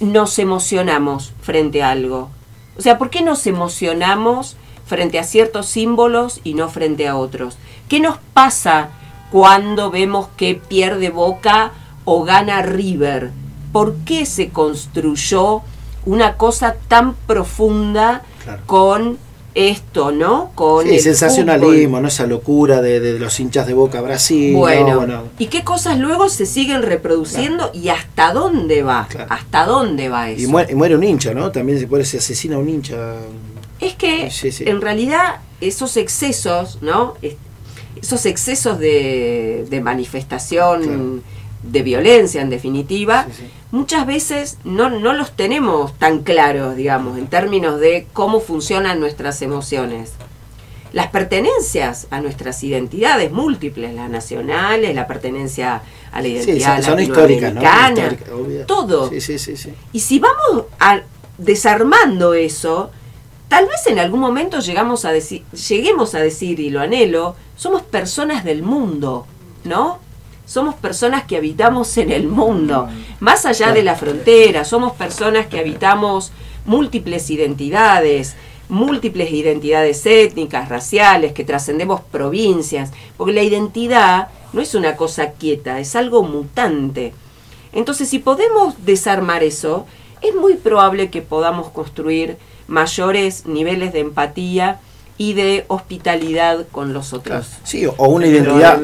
nos 0.00 0.38
emocionamos 0.38 1.32
frente 1.42 1.82
a 1.82 1.90
algo. 1.90 2.30
O 2.78 2.82
sea, 2.82 2.98
¿por 2.98 3.10
qué 3.10 3.22
nos 3.22 3.46
emocionamos 3.46 4.56
frente 4.86 5.18
a 5.18 5.24
ciertos 5.24 5.66
símbolos 5.66 6.40
y 6.44 6.54
no 6.54 6.68
frente 6.68 7.08
a 7.08 7.16
otros? 7.16 7.56
¿Qué 7.88 8.00
nos 8.00 8.18
pasa 8.34 8.90
cuando 9.30 9.90
vemos 9.90 10.28
que 10.36 10.54
pierde 10.54 11.10
Boca 11.10 11.72
o 12.06 12.24
gana 12.24 12.62
River? 12.62 13.30
¿Por 13.72 13.96
qué 14.06 14.24
se 14.24 14.48
construyó 14.48 15.60
una 16.06 16.36
cosa 16.38 16.76
tan 16.88 17.14
profunda 17.26 18.22
con 18.64 19.18
esto, 19.54 20.12
¿no? 20.12 20.50
Con 20.54 20.86
Sí, 20.86 20.94
el 20.94 21.00
sensacionalismo, 21.00 21.88
fútbol? 21.96 22.02
¿no? 22.02 22.08
Esa 22.08 22.26
locura 22.26 22.80
de, 22.82 23.00
de 23.00 23.18
los 23.18 23.40
hinchas 23.40 23.66
de 23.66 23.72
Boca 23.74 24.00
Brasil. 24.02 24.52
¿no? 24.52 24.58
Bueno, 24.60 24.96
Bueno, 24.96 25.22
¿y 25.38 25.46
qué 25.46 25.64
cosas 25.64 25.98
luego 25.98 26.28
se 26.28 26.46
siguen 26.46 26.82
reproduciendo 26.82 27.70
y 27.74 27.88
hasta 27.88 28.32
dónde 28.32 28.82
va? 28.82 29.08
¿Hasta 29.28 29.64
dónde 29.66 30.08
va 30.08 30.30
eso? 30.30 30.42
y, 30.42 30.46
muere, 30.46 30.72
y 30.72 30.74
muere 30.74 30.94
un 30.96 31.04
hincha, 31.04 31.34
¿no? 31.34 31.50
También 31.52 31.78
se 31.80 31.86
puede 31.86 32.04
se 32.04 32.18
asesina 32.18 32.56
a 32.56 32.58
un 32.58 32.68
hincha. 32.68 32.96
Es 33.80 33.94
que 33.94 34.30
Sí, 34.30 34.52
sí. 34.52 34.64
en 34.66 34.80
realidad 34.80 35.36
esos 35.60 35.96
excesos, 35.96 36.78
¿no? 36.82 37.14
Es- 37.22 37.36
Esos 38.00 38.26
excesos 38.26 38.78
de, 38.78 39.66
de 39.70 39.80
manifestación, 39.80 41.22
de 41.70 41.82
violencia 41.82 42.40
en 42.40 42.50
definitiva, 42.50 43.26
muchas 43.70 44.06
veces 44.06 44.58
no, 44.64 44.88
no 44.90 45.12
los 45.12 45.32
tenemos 45.36 45.96
tan 45.98 46.22
claros, 46.22 46.76
digamos, 46.76 47.18
en 47.18 47.26
términos 47.26 47.80
de 47.80 48.06
cómo 48.12 48.40
funcionan 48.40 49.00
nuestras 49.00 49.42
emociones. 49.42 50.12
Las 50.92 51.08
pertenencias 51.08 52.06
a 52.10 52.20
nuestras 52.20 52.62
identidades 52.64 53.30
múltiples, 53.30 53.92
las 53.94 54.08
nacionales, 54.08 54.94
la 54.94 55.06
pertenencia 55.06 55.82
a 56.12 56.22
la 56.22 56.28
Sí, 56.28 56.34
identidad 56.34 56.76
son, 56.76 56.84
son 56.84 57.00
históricas, 57.00 57.52
¿no? 57.52 57.60
latinoamericana, 57.60 58.12
Históricas, 58.12 58.28
obvio. 58.34 58.66
todo. 58.66 59.08
Sí, 59.10 59.20
sí, 59.20 59.38
sí, 59.38 59.56
sí. 59.56 59.70
Y 59.92 60.00
si 60.00 60.18
vamos 60.20 60.64
a- 60.80 61.00
desarmando 61.36 62.32
eso, 62.34 62.90
tal 63.48 63.66
vez 63.66 63.86
en 63.88 63.98
algún 63.98 64.20
momento 64.20 64.60
llegamos 64.60 65.04
a 65.04 65.12
decir, 65.12 65.44
lleguemos 65.68 66.14
a 66.14 66.20
decir, 66.20 66.60
y 66.60 66.70
lo 66.70 66.80
anhelo, 66.80 67.36
somos 67.56 67.82
personas 67.82 68.44
del 68.44 68.62
mundo, 68.62 69.26
¿no? 69.64 69.98
Somos 70.46 70.76
personas 70.76 71.24
que 71.24 71.36
habitamos 71.36 71.96
en 71.98 72.12
el 72.12 72.28
mundo, 72.28 72.88
más 73.18 73.44
allá 73.44 73.72
de 73.72 73.82
la 73.82 73.96
frontera, 73.96 74.64
somos 74.64 74.92
personas 74.92 75.48
que 75.48 75.58
habitamos 75.58 76.30
múltiples 76.64 77.30
identidades, 77.30 78.36
múltiples 78.68 79.32
identidades 79.32 80.06
étnicas, 80.06 80.68
raciales, 80.68 81.32
que 81.32 81.44
trascendemos 81.44 82.00
provincias, 82.00 82.92
porque 83.16 83.32
la 83.32 83.42
identidad 83.42 84.28
no 84.52 84.60
es 84.60 84.76
una 84.76 84.96
cosa 84.96 85.32
quieta, 85.32 85.80
es 85.80 85.96
algo 85.96 86.22
mutante. 86.22 87.12
Entonces, 87.72 88.08
si 88.08 88.20
podemos 88.20 88.86
desarmar 88.86 89.42
eso, 89.42 89.84
es 90.22 90.34
muy 90.34 90.54
probable 90.54 91.10
que 91.10 91.22
podamos 91.22 91.70
construir 91.70 92.38
mayores 92.68 93.46
niveles 93.46 93.92
de 93.92 94.00
empatía 94.00 94.80
y 95.18 95.32
de 95.32 95.64
hospitalidad 95.68 96.66
con 96.70 96.92
los 96.92 97.12
otros. 97.12 97.46
Sí, 97.64 97.86
o 97.86 98.08
una 98.08 98.26
identidad. 98.26 98.78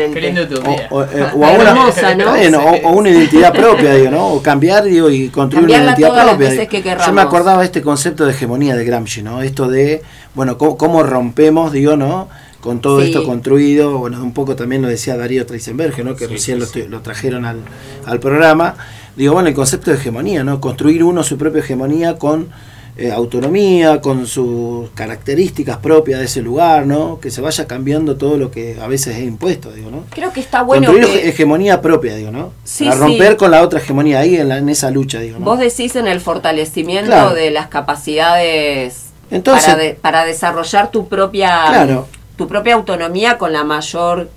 O, 0.90 0.96
o, 0.96 1.02
eh, 1.04 1.26
o 1.34 1.44
a 1.44 1.50
una, 1.50 1.70
Hermosa, 1.70 2.14
¿no? 2.14 2.34
Está 2.34 2.34
bien, 2.34 2.54
o, 2.54 2.88
o 2.88 2.92
una 2.92 3.10
identidad 3.10 3.52
propia, 3.52 3.94
digo, 3.94 4.10
¿no? 4.10 4.28
O 4.28 4.42
cambiar, 4.42 4.84
digo, 4.84 5.10
y 5.10 5.28
construir 5.28 5.62
Cambiarla 5.66 5.82
una 5.82 5.90
identidad 5.90 6.08
todas 6.08 6.24
las 6.26 6.34
propia. 6.36 6.48
veces 6.50 6.70
digo. 6.70 6.82
que 6.98 7.04
Yo 7.06 7.12
me 7.12 7.20
acordaba 7.22 7.60
de 7.60 7.66
este 7.66 7.82
concepto 7.82 8.24
de 8.24 8.30
hegemonía 8.32 8.76
de 8.76 8.84
Gramsci, 8.84 9.22
¿no? 9.22 9.42
Esto 9.42 9.68
de, 9.68 10.02
bueno, 10.34 10.56
cómo, 10.56 10.76
cómo 10.78 11.02
rompemos, 11.02 11.70
digo, 11.72 11.96
¿no? 11.96 12.28
Con 12.60 12.80
todo 12.80 13.00
Sí. 13.00 13.06
esto 13.08 13.24
construido, 13.24 13.98
bueno, 13.98 14.22
un 14.22 14.32
poco 14.32 14.56
también 14.56 14.82
lo 14.82 14.88
decía 14.88 15.16
Darío 15.16 15.44
Treisenberg, 15.44 16.02
¿no? 16.04 16.14
Que 16.16 16.26
Sí, 16.26 16.32
recién 16.32 16.64
sí, 16.66 16.82
lo, 16.84 16.88
lo 16.88 17.00
trajeron 17.02 17.44
al, 17.44 17.58
al 18.06 18.20
programa. 18.20 18.76
Digo, 19.16 19.34
bueno, 19.34 19.48
el 19.50 19.54
concepto 19.54 19.90
de 19.90 19.98
hegemonía, 19.98 20.44
¿no? 20.44 20.60
Construir 20.60 21.04
uno 21.04 21.22
su 21.24 21.36
propia 21.36 21.58
hegemonía 21.60 22.16
con 22.18 22.48
eh, 22.96 23.10
autonomía, 23.10 24.00
con 24.02 24.26
sus 24.26 24.90
características 24.90 25.78
propias 25.78 26.18
de 26.20 26.26
ese 26.26 26.42
lugar, 26.42 26.86
¿no? 26.86 27.18
Que 27.20 27.30
se 27.30 27.40
vaya 27.40 27.66
cambiando 27.66 28.16
todo 28.16 28.36
lo 28.36 28.50
que 28.50 28.76
a 28.80 28.86
veces 28.86 29.16
es 29.16 29.22
impuesto, 29.24 29.72
digo, 29.72 29.90
¿no? 29.90 30.04
Creo 30.10 30.30
que 30.32 30.40
está 30.40 30.62
bueno 30.62 30.88
Construir 30.92 31.20
que 31.22 31.28
hegemonía 31.30 31.80
propia, 31.80 32.14
digo, 32.16 32.30
¿no? 32.30 32.52
Sí, 32.64 32.84
Para 32.84 32.96
sí. 32.96 33.02
romper 33.02 33.36
con 33.38 33.50
la 33.50 33.62
otra 33.62 33.78
hegemonía 33.80 34.20
ahí 34.20 34.36
en, 34.36 34.48
la- 34.50 34.58
en 34.58 34.68
esa 34.68 34.90
lucha, 34.90 35.20
digo, 35.20 35.38
¿no? 35.38 35.44
vos 35.46 35.58
decís 35.58 35.96
en 35.96 36.06
el 36.06 36.20
fortalecimiento 36.20 37.10
Claro. 37.10 37.34
de 37.34 37.50
las 37.50 37.68
capacidades 37.68 39.06
Entonces- 39.30 39.64
para, 39.64 39.78
de- 39.78 39.94
para 39.94 40.24
desarrollar 40.24 40.90
tu 40.90 41.08
propia 41.08 41.64
Claro. 41.68 42.08
tu 42.36 42.46
propia 42.48 42.74
autonomía 42.74 43.38
con 43.38 43.52
la 43.52 43.64
mayor 43.64 44.28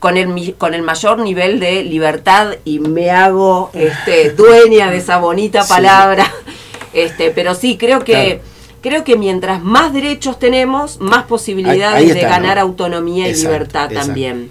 con 0.00 0.16
el 0.16 0.54
con 0.56 0.74
el 0.74 0.82
mayor 0.82 1.18
nivel 1.20 1.60
de 1.60 1.82
libertad 1.84 2.56
y 2.64 2.78
me 2.80 3.10
hago 3.10 3.70
este 3.72 4.30
dueña 4.30 4.90
de 4.90 4.98
esa 4.98 5.18
bonita 5.18 5.62
Sí. 5.62 5.68
este 6.94 7.30
pero 7.30 7.54
sí 7.54 7.76
creo 7.76 8.00
que 8.00 8.12
Claro. 8.12 8.40
creo 8.82 9.04
que 9.04 9.16
mientras 9.16 9.62
más 9.62 9.92
derechos 9.92 10.38
tenemos 10.38 11.00
más 11.00 11.24
posibilidades 11.24 11.96
Ahí- 11.96 12.10
ahí 12.10 12.14
de 12.14 12.20
ganar 12.22 12.56
¿no? 12.56 12.62
autonomía 12.62 13.28
y 13.28 13.34
libertad 13.34 13.84
exacto. 13.90 14.06
también 14.06 14.50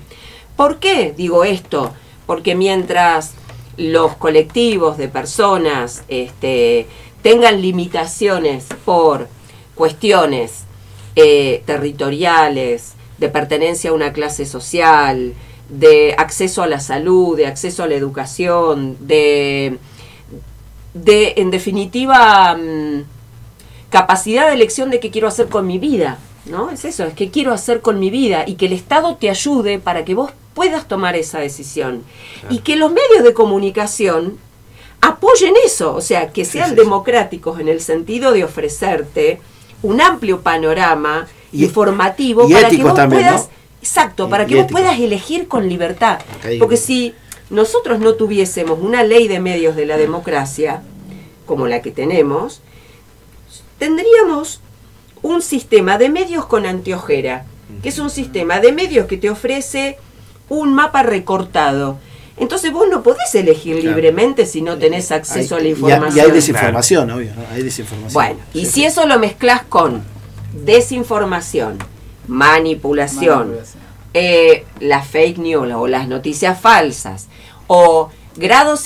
¿Por 0.55 0.77
qué 0.77 1.13
digo 1.17 1.43
esto? 1.45 1.91
Porque 2.27 2.53
mientras 2.55 3.31
los 3.75 4.15
colectivos 4.17 4.97
de 4.99 5.07
personas 5.07 6.03
este, 6.07 6.85
tengan 7.23 7.59
limitaciones 7.59 8.65
por 8.85 9.27
cuestiones 9.73 10.65
eh, 11.15 11.63
territoriales, 11.65 12.93
de 13.17 13.29
pertenencia 13.29 13.89
a 13.89 13.93
una 13.93 14.13
clase 14.13 14.45
social, 14.45 15.33
de 15.69 16.13
acceso 16.17 16.61
a 16.61 16.67
la 16.67 16.79
salud, 16.79 17.35
de 17.37 17.47
acceso 17.47 17.83
a 17.83 17.87
la 17.87 17.95
educación, 17.95 18.97
de, 18.99 19.77
de 20.93 21.33
en 21.37 21.51
definitiva, 21.51 22.55
mm, 22.55 23.03
capacidad 23.89 24.47
de 24.47 24.53
elección 24.53 24.89
de 24.89 24.99
qué 24.99 25.11
quiero 25.11 25.27
hacer 25.27 25.47
con 25.47 25.67
mi 25.67 25.79
vida. 25.79 26.17
¿No? 26.45 26.69
Es 26.71 26.83
eso, 26.83 27.05
es 27.05 27.13
que 27.13 27.31
quiero 27.31 27.53
hacer 27.53 27.79
con 27.79 27.99
mi 27.99 28.09
vida 28.09 28.43
y 28.45 28.55
que 28.55 28.65
el 28.65 28.73
Estado 28.73 29.15
te 29.15 29.29
ayude 29.29 29.79
para 29.79 30.03
que 30.03 30.13
vos 30.13 30.31
puedas 30.53 30.89
tomar 30.89 31.15
esa 31.15 31.39
decisión. 31.39 32.03
Y 32.49 32.59
que 32.59 32.75
los 32.75 32.91
medios 32.91 33.23
de 33.23 33.33
comunicación 33.33 34.37
apoyen 34.99 35.53
eso, 35.65 35.95
o 35.95 36.01
sea, 36.01 36.33
que 36.33 36.43
sean 36.43 36.75
democráticos 36.75 37.61
en 37.61 37.69
el 37.69 37.79
sentido 37.79 38.33
de 38.33 38.43
ofrecerte 38.43 39.39
un 39.83 40.01
amplio 40.01 40.41
panorama 40.41 41.27
Y- 41.53 41.63
informativo 41.63 42.49
y 42.49 42.53
para 42.53 42.69
que 42.69 42.83
vos 42.83 42.93
también, 42.93 43.21
puedas, 43.23 43.43
¿no? 43.43 43.49
exacto, 43.81 44.27
para 44.29 44.43
y 44.43 44.47
que 44.47 44.55
vos 44.55 44.65
puedas 44.69 44.99
elegir 44.99 45.47
con 45.47 45.69
libertad. 45.69 46.19
Porque 46.59 46.75
si 46.77 47.13
nosotros 47.49 47.99
no 47.99 48.13
tuviésemos 48.15 48.79
una 48.79 49.03
ley 49.03 49.27
de 49.27 49.39
medios 49.39 49.75
de 49.75 49.85
la 49.85 49.97
democracia 49.97 50.81
como 51.45 51.67
la 51.67 51.81
que 51.81 51.91
tenemos, 51.91 52.61
tendríamos 53.77 54.61
un 55.21 55.41
sistema 55.41 55.97
de 55.97 56.09
medios 56.09 56.45
con 56.45 56.65
anteojera, 56.65 57.45
que 57.81 57.89
es 57.89 57.99
un 57.99 58.09
sistema 58.09 58.59
de 58.59 58.71
medios 58.71 59.07
que 59.07 59.17
te 59.17 59.29
ofrece 59.29 59.97
un 60.49 60.73
mapa 60.73 61.03
recortado. 61.03 61.97
Entonces 62.37 62.71
vos 62.71 62.87
no 62.89 63.03
podés 63.03 63.33
elegir 63.35 63.75
Claro. 63.79 63.89
libremente 63.95 64.45
si 64.45 64.61
no 64.61 64.77
tenés 64.77 65.11
acceso 65.11 65.55
Hay- 65.55 65.61
a 65.61 65.63
la 65.63 65.69
información. 65.69 66.17
Y, 66.17 66.19
hay 66.19 66.31
desinformación, 66.31 67.11
obvio, 67.11 67.31
¿no? 67.35 67.43
Hay 67.53 67.61
desinformación. 67.61 68.13
Bueno, 68.13 68.39
y 68.53 68.65
Sí, 68.65 68.71
si 68.71 68.85
eso 68.85 69.05
lo 69.05 69.19
mezclas 69.19 69.63
con 69.63 70.03
desinformación, 70.53 71.77
manipulación, 72.27 73.37
Manipulación. 73.49 73.82
Eh, 74.13 74.65
las 74.79 75.07
fake 75.07 75.37
news 75.39 75.71
o 75.73 75.87
las 75.87 76.07
noticias 76.07 76.59
falsas, 76.59 77.27
o 77.67 78.09
grados 78.35 78.83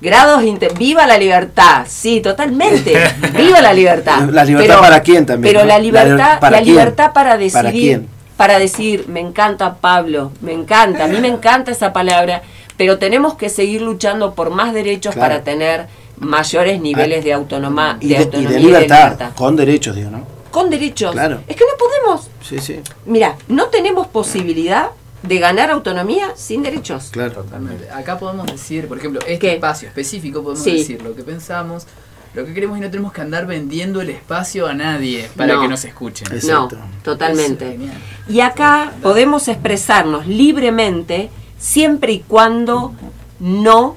grados 0.00 0.42
viva 0.78 1.06
la 1.06 1.18
libertad, 1.18 1.84
sí, 1.88 2.20
totalmente, 2.20 2.94
viva 3.36 3.60
la 3.60 3.72
libertad. 3.74 4.20
La 4.30 4.44
libertad 4.44 4.80
para 4.80 5.00
quién 5.02 5.26
también, 5.26 5.52
Pero 5.52 5.64
¿no? 5.64 5.68
la 5.68 5.78
libertad, 5.78 6.32
liber- 6.36 6.40
¿para 6.40 6.56
la 6.58 6.62
quién? 6.62 6.74
libertad 6.76 7.12
para 7.12 7.36
decidir, 7.36 7.52
¿Para 7.62 7.70
quién? 7.72 8.08
para 8.36 8.58
decir, 8.58 9.04
me 9.08 9.20
encanta 9.20 9.74
Pablo, 9.74 10.32
me 10.40 10.52
encanta, 10.54 11.04
a 11.04 11.08
mí 11.08 11.18
me 11.20 11.28
encanta 11.28 11.70
esa 11.70 11.92
palabra, 11.92 12.40
pero 12.78 12.98
tenemos 12.98 13.34
que 13.34 13.50
seguir 13.50 13.82
luchando 13.82 14.34
por 14.34 14.48
más 14.48 14.72
derechos 14.72 15.14
Claro. 15.14 15.28
para 15.34 15.44
tener 15.44 15.86
mayores 16.18 16.80
niveles 16.80 17.22
de, 17.24 17.34
autonoma, 17.34 17.98
Y 18.00 18.08
de 18.08 18.14
y 18.14 18.16
autonomía 18.16 18.48
de 18.48 18.54
y 18.54 18.56
de 18.62 18.66
libertad, 18.66 19.02
libertad. 19.04 19.30
con 19.34 19.56
derechos, 19.56 19.94
digo, 19.96 20.10
¿no? 20.10 20.24
Con 20.50 20.70
derechos. 20.70 21.12
Claro. 21.12 21.42
Es 21.46 21.56
que 21.56 21.64
no 21.64 21.76
podemos, 21.78 22.28
Sí, 22.42 22.58
sí, 22.58 22.80
mira, 23.06 23.36
no 23.48 23.66
tenemos 23.66 24.06
posibilidad 24.08 24.90
de 25.22 25.38
ganar 25.38 25.70
autonomía 25.70 26.32
sin 26.34 26.62
derechos. 26.62 27.10
claro. 27.12 27.42
Totalmente. 27.42 27.90
Acá 27.90 28.18
podemos 28.18 28.46
decir, 28.46 28.88
por 28.88 28.98
ejemplo, 28.98 29.20
este 29.26 29.38
¿Qué? 29.38 29.54
espacio 29.54 29.88
específico, 29.88 30.42
podemos 30.42 30.64
Sí. 30.64 30.78
decir 30.78 31.02
lo 31.02 31.14
que 31.14 31.22
pensamos, 31.22 31.86
lo 32.34 32.44
que 32.46 32.54
queremos 32.54 32.78
y 32.78 32.80
no 32.80 32.90
tenemos 32.90 33.12
que 33.12 33.20
andar 33.20 33.46
vendiendo 33.46 34.00
el 34.00 34.10
espacio 34.10 34.66
a 34.66 34.72
nadie 34.74 35.28
para 35.36 35.54
No. 35.54 35.62
que 35.62 35.68
nos 35.68 35.84
escuchen. 35.84 36.26
Exacto. 36.32 36.76
No, 36.76 36.84
totalmente. 37.02 37.74
Es. 37.74 38.32
Y 38.34 38.40
acá 38.40 38.92
podemos 39.02 39.46
expresarnos 39.48 40.26
libremente 40.26 41.28
siempre 41.58 42.12
y 42.12 42.20
cuando 42.20 42.94
no 43.40 43.96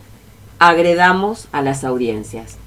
agredamos 0.59 1.47
a 1.51 1.61
las 1.61 1.83
audiencias. 1.83 2.57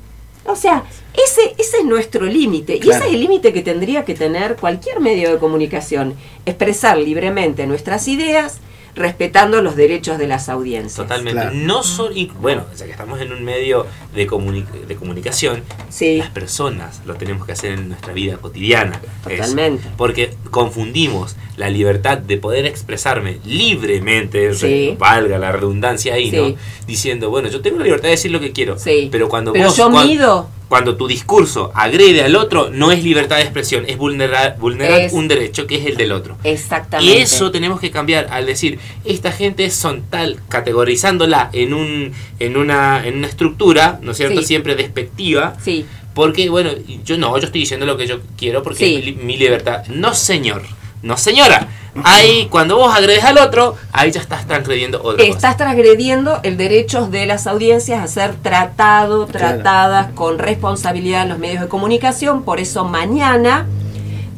O 0.44 0.54
sea, 0.56 0.84
ese, 1.24 1.54
ese 1.58 1.78
es 1.78 1.84
nuestro 1.84 2.24
límite. 2.26 2.76
Y 2.82 2.88
ese 2.90 3.06
es 3.06 3.12
el 3.12 3.20
límite 3.20 3.52
que 3.52 3.62
tendría 3.62 4.04
que 4.04 4.14
tener 4.14 4.56
cualquier 4.56 5.00
medio 5.00 5.30
de 5.32 5.38
comunicación. 5.38 6.14
Expresar 6.44 6.98
libremente 6.98 7.66
nuestras 7.66 8.06
ideas, 8.08 8.58
respetando 8.94 9.60
los 9.60 9.76
derechos 9.76 10.16
de 10.16 10.26
las 10.26 10.48
audiencias. 10.48 10.94
Totalmente. 10.96 11.38
Claro. 11.38 11.54
No 11.54 11.82
solo, 11.82 12.14
y 12.16 12.32
bueno, 12.40 12.64
ya 12.78 12.86
que 12.86 12.92
estamos 12.92 13.20
en 13.20 13.30
un 13.30 13.44
medio 13.44 13.86
de, 14.14 14.26
comuni- 14.26 14.64
de 14.64 14.96
comunicación, 14.96 15.62
Sí. 15.90 16.16
las 16.16 16.30
personas 16.30 17.02
lo 17.04 17.14
tenemos 17.16 17.44
que 17.44 17.52
hacer 17.52 17.72
en 17.72 17.88
nuestra 17.90 18.14
vida 18.14 18.38
cotidiana. 18.38 18.98
eso. 19.28 19.42
Totalmente. 19.42 19.88
Porque 19.98 20.34
confundimos 20.50 21.36
la 21.58 21.68
libertad 21.68 22.16
de 22.18 22.38
poder 22.38 22.64
expresarme 22.64 23.38
libremente, 23.44 24.54
Sí. 24.54 24.96
valga 24.98 25.38
la 25.38 25.52
redundancia 25.52 26.14
ahí, 26.14 26.30
Sí. 26.30 26.36
¿no? 26.36 26.54
Diciendo, 26.86 27.28
bueno, 27.28 27.48
yo 27.48 27.60
tengo 27.60 27.78
la 27.78 27.84
libertad 27.84 28.04
de 28.04 28.10
decir 28.12 28.30
lo 28.30 28.40
que 28.40 28.52
quiero. 28.52 28.78
Sí. 28.78 29.08
Pero 29.12 29.28
cuando 29.28 29.52
Pero 29.52 29.66
vos. 29.66 29.76
yo 29.76 29.90
cuan- 29.90 30.06
mido. 30.06 30.48
Cuando 30.68 30.96
tu 30.96 31.06
discurso 31.06 31.70
agrede 31.74 32.24
al 32.24 32.34
otro, 32.34 32.70
no 32.70 32.90
es 32.90 33.04
libertad 33.04 33.36
de 33.36 33.42
expresión, 33.42 33.84
es 33.86 33.96
vulnerar, 33.96 34.56
vulnerar 34.58 35.00
Es- 35.02 35.12
un 35.12 35.28
derecho 35.28 35.66
que 35.68 35.76
es 35.76 35.86
el 35.86 35.96
del 35.96 36.10
otro. 36.10 36.36
Exactamente. 36.42 37.18
Y 37.18 37.22
eso 37.22 37.52
tenemos 37.52 37.78
que 37.80 37.92
cambiar 37.92 38.26
al 38.30 38.46
decir, 38.46 38.80
esta 39.04 39.30
gente 39.30 39.70
son 39.70 40.02
tal, 40.10 40.40
categorizándola 40.48 41.50
en 41.52 41.72
un 41.74 42.12
en 42.40 42.56
una, 42.56 43.06
en 43.06 43.18
una 43.18 43.26
estructura, 43.28 43.98
¿no 44.02 44.10
es 44.10 44.16
cierto? 44.16 44.40
Sí. 44.40 44.46
Siempre 44.48 44.74
despectiva. 44.74 45.56
Sí. 45.62 45.86
Porque, 46.14 46.48
bueno, 46.48 46.70
yo 47.04 47.16
no, 47.18 47.38
yo 47.38 47.46
estoy 47.46 47.60
diciendo 47.60 47.86
lo 47.86 47.96
que 47.96 48.06
yo 48.06 48.20
quiero 48.38 48.62
porque 48.62 48.84
Sí. 48.86 48.94
es 48.96 49.04
mi, 49.04 49.12
li- 49.12 49.18
mi 49.22 49.36
libertad. 49.36 49.84
No, 49.88 50.14
señor. 50.14 50.62
No, 51.02 51.16
señora. 51.16 51.68
Ahí, 52.04 52.48
cuando 52.50 52.76
vos 52.76 52.94
agredes 52.94 53.24
al 53.24 53.38
otro, 53.38 53.76
ahí 53.92 54.10
ya 54.10 54.20
estás 54.20 54.46
transgrediendo 54.46 54.98
otra 55.02 55.24
cosa. 55.24 55.30
Estás 55.30 55.56
transgrediendo 55.56 56.40
el 56.42 56.56
derecho 56.56 57.06
de 57.06 57.26
las 57.26 57.46
audiencias 57.46 58.02
a 58.02 58.06
ser 58.06 58.34
tratado, 58.36 59.26
Claro. 59.26 59.54
tratadas 59.54 60.12
con 60.12 60.38
responsabilidad 60.38 61.22
en 61.22 61.28
los 61.30 61.38
medios 61.38 61.62
de 61.62 61.68
comunicación. 61.68 62.42
Por 62.42 62.60
eso 62.60 62.84
mañana 62.84 63.66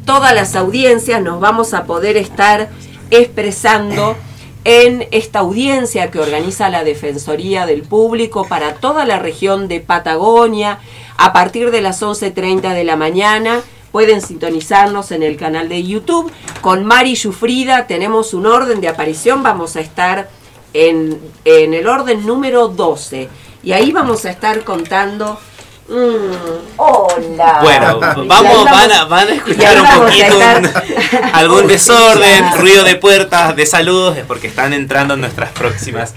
todas 0.05 0.33
las 0.33 0.55
audiencias 0.55 1.21
nos 1.21 1.39
vamos 1.39 1.73
a 1.73 1.83
poder 1.83 2.17
estar 2.17 2.69
expresando 3.11 4.15
en 4.65 5.07
esta 5.11 5.39
audiencia 5.39 6.11
que 6.11 6.19
organiza 6.19 6.69
la 6.69 6.83
Defensoría 6.83 7.65
del 7.65 7.81
Público 7.83 8.45
para 8.47 8.73
toda 8.75 9.05
la 9.05 9.17
región 9.19 9.67
de 9.67 9.79
Patagonia 9.79 10.79
a 11.17 11.31
partir 11.33 11.71
de 11.71 11.81
las 11.81 12.01
11.30 12.01 12.73
de 12.73 12.83
la 12.83 12.95
mañana. 12.95 13.61
Pueden 13.91 14.21
sintonizarnos 14.21 15.11
en 15.11 15.23
el 15.23 15.35
canal 15.37 15.67
de 15.69 15.83
YouTube. 15.83 16.31
Con 16.61 16.85
Mari 16.85 17.15
Yufrida 17.15 17.87
tenemos 17.87 18.33
un 18.33 18.45
orden 18.45 18.81
de 18.81 18.87
aparición. 18.87 19.41
Vamos 19.43 19.75
a 19.75 19.81
estar 19.81 20.29
en, 20.73 21.19
en 21.45 21.73
el 21.73 21.87
orden 21.87 22.25
número 22.25 22.67
12. 22.67 23.29
Y 23.63 23.71
ahí 23.71 23.91
vamos 23.91 24.25
a 24.25 24.29
estar 24.29 24.63
contando. 24.63 25.39
mm, 25.87 26.77
hola. 26.77 27.59
Bueno, 27.63 27.99
vamos, 28.27 28.65
van 28.65 28.91
a, 28.91 29.05
van 29.05 29.27
a 29.27 29.33
escuchar 29.33 29.81
un 29.81 29.87
poquito 30.05 30.37
un- 30.37 30.69
algún 31.33 31.67
desorden, 31.73 32.45
ruido 32.57 32.83
de 32.83 32.95
puertas, 32.95 33.55
de 33.55 33.65
saludos, 33.65 34.15
es 34.17 34.25
porque 34.25 34.47
están 34.47 34.73
entrando 34.73 35.17
nuestras 35.17 35.49
próximas 35.51 36.13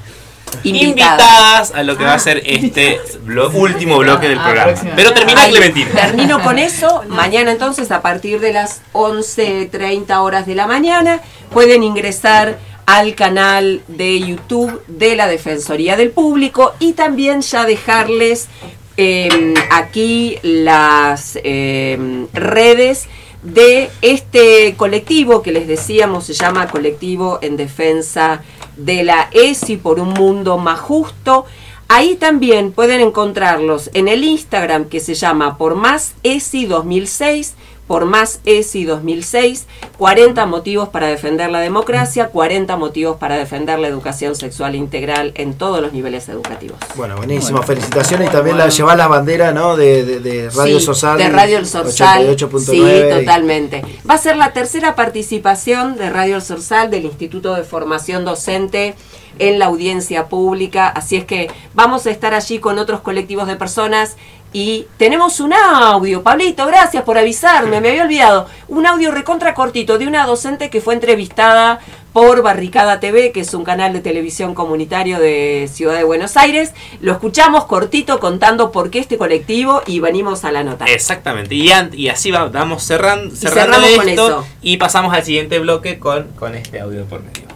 invitadas 0.64 1.72
a 1.72 1.82
lo 1.82 1.96
que 1.96 2.04
va 2.04 2.14
a 2.14 2.18
ser 2.18 2.42
este 2.44 3.00
blo- 3.24 3.50
último 3.54 3.98
bloque 3.98 4.28
del 4.28 4.38
Ah, 4.38 4.44
programa. 4.44 4.72
Pero 4.96 5.12
termina 5.12 5.46
Clementina. 5.48 5.90
Termino 5.92 6.42
con 6.42 6.58
eso. 6.70 7.02
Mañana 7.08 7.50
entonces 7.52 7.90
a 7.90 8.02
partir 8.02 8.40
de 8.40 8.52
las 8.52 8.82
11.30 8.92 10.16
horas 10.20 10.46
de 10.46 10.54
la 10.54 10.66
mañana 10.66 11.20
pueden 11.50 11.82
ingresar 11.82 12.58
al 12.86 13.14
canal 13.14 13.82
de 13.88 14.18
YouTube 14.20 14.82
de 14.88 15.14
la 15.16 15.28
Defensoría 15.28 15.96
del 15.96 16.10
Público 16.10 16.74
y 16.78 16.92
también 16.94 17.40
ya 17.42 17.64
dejarles 17.64 18.48
eh, 18.96 19.54
aquí 19.70 20.38
las 20.42 21.38
eh, 21.44 22.26
redes 22.32 23.06
de 23.42 23.90
este 24.02 24.74
colectivo 24.76 25.42
que 25.42 25.50
les 25.52 25.66
decíamos 25.66 26.26
se 26.26 26.34
llama 26.34 26.68
Colectivo 26.68 27.38
en 27.42 27.56
Defensa 27.56 28.42
de 28.76 29.04
la 29.04 29.28
ESI 29.32 29.76
por 29.76 30.00
un 30.00 30.10
mundo 30.10 30.58
más 30.58 30.80
justo. 30.80 31.44
Ahí 31.88 32.16
también 32.16 32.72
pueden 32.72 33.00
encontrarlos 33.00 33.90
en 33.92 34.08
el 34.08 34.24
Instagram 34.24 34.86
que 34.86 35.00
se 35.00 35.14
llama 35.14 35.58
por 35.58 35.74
más 35.74 36.14
ESI 36.22 36.66
2006, 36.66 37.54
por 37.92 38.06
más 38.06 38.40
ESI 38.46 38.84
2006, 38.86 39.66
40 39.98 40.46
motivos 40.46 40.88
para 40.88 41.08
defender 41.08 41.50
la 41.50 41.60
democracia, 41.60 42.28
40 42.28 42.78
motivos 42.78 43.18
para 43.18 43.36
defender 43.36 43.78
la 43.78 43.86
educación 43.88 44.34
sexual 44.34 44.74
integral 44.74 45.32
en 45.34 45.52
todos 45.52 45.82
los 45.82 45.92
niveles 45.92 46.26
educativos. 46.30 46.78
Bueno, 46.96 47.16
buenísimo, 47.18 47.62
felicitaciones 47.62 48.30
y 48.30 48.32
también 48.32 48.56
la 48.56 48.70
llevar 48.70 48.96
la 48.96 49.08
bandera 49.08 49.52
¿no? 49.52 49.76
de, 49.76 50.06
de- 50.06 50.20
de 50.20 50.48
Radio 50.48 50.78
Sí, 50.80 50.86
Sorsal. 50.86 51.18
De 51.18 51.28
Radio 51.28 51.58
El 51.58 51.66
Sorsal. 51.66 52.26
88.9 52.34 52.60
Sí, 52.64 52.80
y- 52.82 53.18
totalmente. 53.20 53.82
Va 54.08 54.14
a 54.14 54.18
ser 54.18 54.36
la 54.38 54.54
tercera 54.54 54.94
participación 54.94 55.98
de 55.98 56.08
Radio 56.08 56.36
El 56.36 56.42
Sorsal 56.42 56.90
del 56.90 57.04
Instituto 57.04 57.54
de 57.54 57.62
Formación 57.62 58.24
Docente 58.24 58.94
en 59.38 59.58
la 59.58 59.66
audiencia 59.66 60.28
pública. 60.28 60.88
Así 60.88 61.16
es 61.16 61.26
que 61.26 61.50
vamos 61.74 62.06
a 62.06 62.10
estar 62.10 62.32
allí 62.32 62.58
con 62.58 62.78
otros 62.78 63.02
colectivos 63.02 63.46
de 63.48 63.56
personas. 63.56 64.16
Y 64.54 64.86
tenemos 64.98 65.40
un 65.40 65.54
audio, 65.54 66.22
Pablito, 66.22 66.66
gracias 66.66 67.04
por 67.04 67.16
avisarme, 67.16 67.80
me 67.80 67.88
había 67.90 68.02
olvidado. 68.04 68.46
Un 68.68 68.86
audio 68.86 69.10
recontra 69.10 69.54
cortito 69.54 69.96
de 69.96 70.06
una 70.06 70.26
docente 70.26 70.68
que 70.68 70.82
fue 70.82 70.92
entrevistada 70.92 71.80
por 72.12 72.42
Barricada 72.42 73.00
TV, 73.00 73.32
que 73.32 73.40
es 73.40 73.54
un 73.54 73.64
canal 73.64 73.94
de 73.94 74.00
televisión 74.00 74.54
comunitario 74.54 75.18
de 75.18 75.70
Ciudad 75.72 75.96
de 75.96 76.04
Buenos 76.04 76.36
Aires. 76.36 76.74
Lo 77.00 77.12
escuchamos 77.12 77.64
cortito 77.64 78.20
contando 78.20 78.70
por 78.70 78.90
qué 78.90 78.98
este 78.98 79.16
colectivo 79.16 79.80
y 79.86 80.00
venimos 80.00 80.44
a 80.44 80.52
la 80.52 80.62
nota. 80.62 80.84
Exactamente. 80.84 81.54
Y, 81.54 81.70
y 81.94 82.08
así 82.10 82.30
va, 82.30 82.48
vamos 82.48 82.82
cerrando, 82.82 83.32
Y 83.34 83.36
cerrando 83.38 83.78
con 83.96 84.08
esto 84.08 84.26
eso. 84.26 84.46
y 84.60 84.76
pasamos 84.76 85.14
al 85.14 85.24
siguiente 85.24 85.58
bloque 85.60 85.98
con, 85.98 86.28
con 86.38 86.54
este 86.54 86.80
audio 86.80 87.06
por 87.06 87.22
medio. 87.22 87.51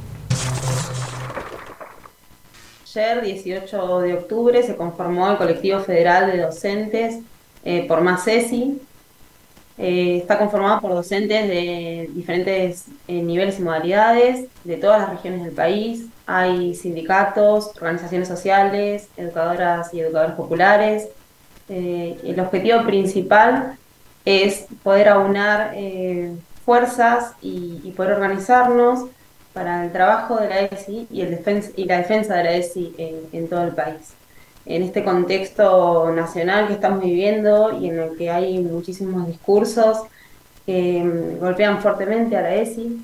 Ayer, 2.97 3.23
18 3.23 4.01
de 4.01 4.14
octubre, 4.14 4.62
se 4.62 4.74
conformó 4.74 5.31
el 5.31 5.36
colectivo 5.36 5.81
federal 5.81 6.32
de 6.32 6.39
docentes 6.39 7.18
eh, 7.62 7.86
por 7.86 8.01
más 8.01 8.27
ESI. 8.27 8.81
Eh, 9.77 10.16
está 10.23 10.39
conformado 10.39 10.81
por 10.81 10.94
docentes 10.94 11.47
de 11.47 12.09
diferentes 12.14 12.86
eh, 13.06 13.20
niveles 13.20 13.59
y 13.59 13.62
modalidades 13.62 14.47
de 14.64 14.77
todas 14.78 15.02
las 15.02 15.10
regiones 15.10 15.44
del 15.44 15.52
país. 15.52 16.06
Hay 16.27 16.74
sindicatos, 16.74 17.73
organizaciones 17.77 18.28
sociales, 18.28 19.09
educadoras 19.18 19.93
y 19.93 20.01
educadores 20.01 20.35
populares. 20.35 21.09
El 21.68 22.40
objetivo 22.40 22.82
principal 22.85 23.77
es 24.24 24.68
poder 24.82 25.09
aunar 25.09 25.74
fuerzas 26.64 27.32
y 27.43 27.93
poder 27.97 28.12
organizarnos 28.12 29.06
para 29.56 29.86
el 29.86 29.90
trabajo 29.90 30.36
de 30.36 30.50
la 30.50 30.60
ESI 30.60 31.06
y, 31.10 31.22
el 31.22 31.30
defensa, 31.30 31.70
y 31.76 31.86
la 31.86 31.96
defensa 31.96 32.34
de 32.36 32.44
la 32.44 32.52
ESI 32.56 32.94
en, 33.32 33.48
todo 33.48 33.64
el 33.64 33.72
país. 33.72 34.12
En 34.66 34.82
este 34.82 35.02
contexto 35.02 36.12
nacional 36.14 36.66
que 36.66 36.74
estamos 36.74 37.02
viviendo 37.02 37.78
y 37.80 37.88
en 37.88 37.98
el 37.98 38.18
que 38.18 38.28
hay 38.28 38.58
muchísimos 38.58 39.26
discursos 39.26 40.02
que 40.66 41.02
mm, 41.02 41.38
golpean 41.40 41.80
fuertemente 41.80 42.36
a 42.36 42.42
la 42.42 42.54
ESI, 42.54 43.02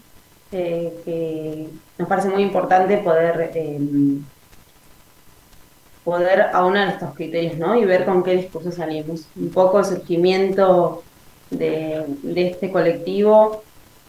eh, 0.53 0.93
que 1.07 1.69
nos 1.97 2.07
parece 2.07 2.29
muy 2.29 2.43
importante 2.43 2.99
poder, 2.99 3.51
eh, 3.55 3.79
poder 6.05 6.51
aunar 6.53 6.89
estos 6.89 7.15
criterios 7.15 7.57
¿no? 7.57 7.77
y 7.77 7.87
ver 7.87 8.05
con 8.05 8.23
qué 8.23 8.37
discursos 8.37 8.75
salimos. 8.75 9.27
Un 9.37 9.49
poco 9.49 9.79
el 9.79 9.87
surgimiento 9.87 11.03
de 11.49 12.05
este 12.37 12.71
colectivo 12.71 13.63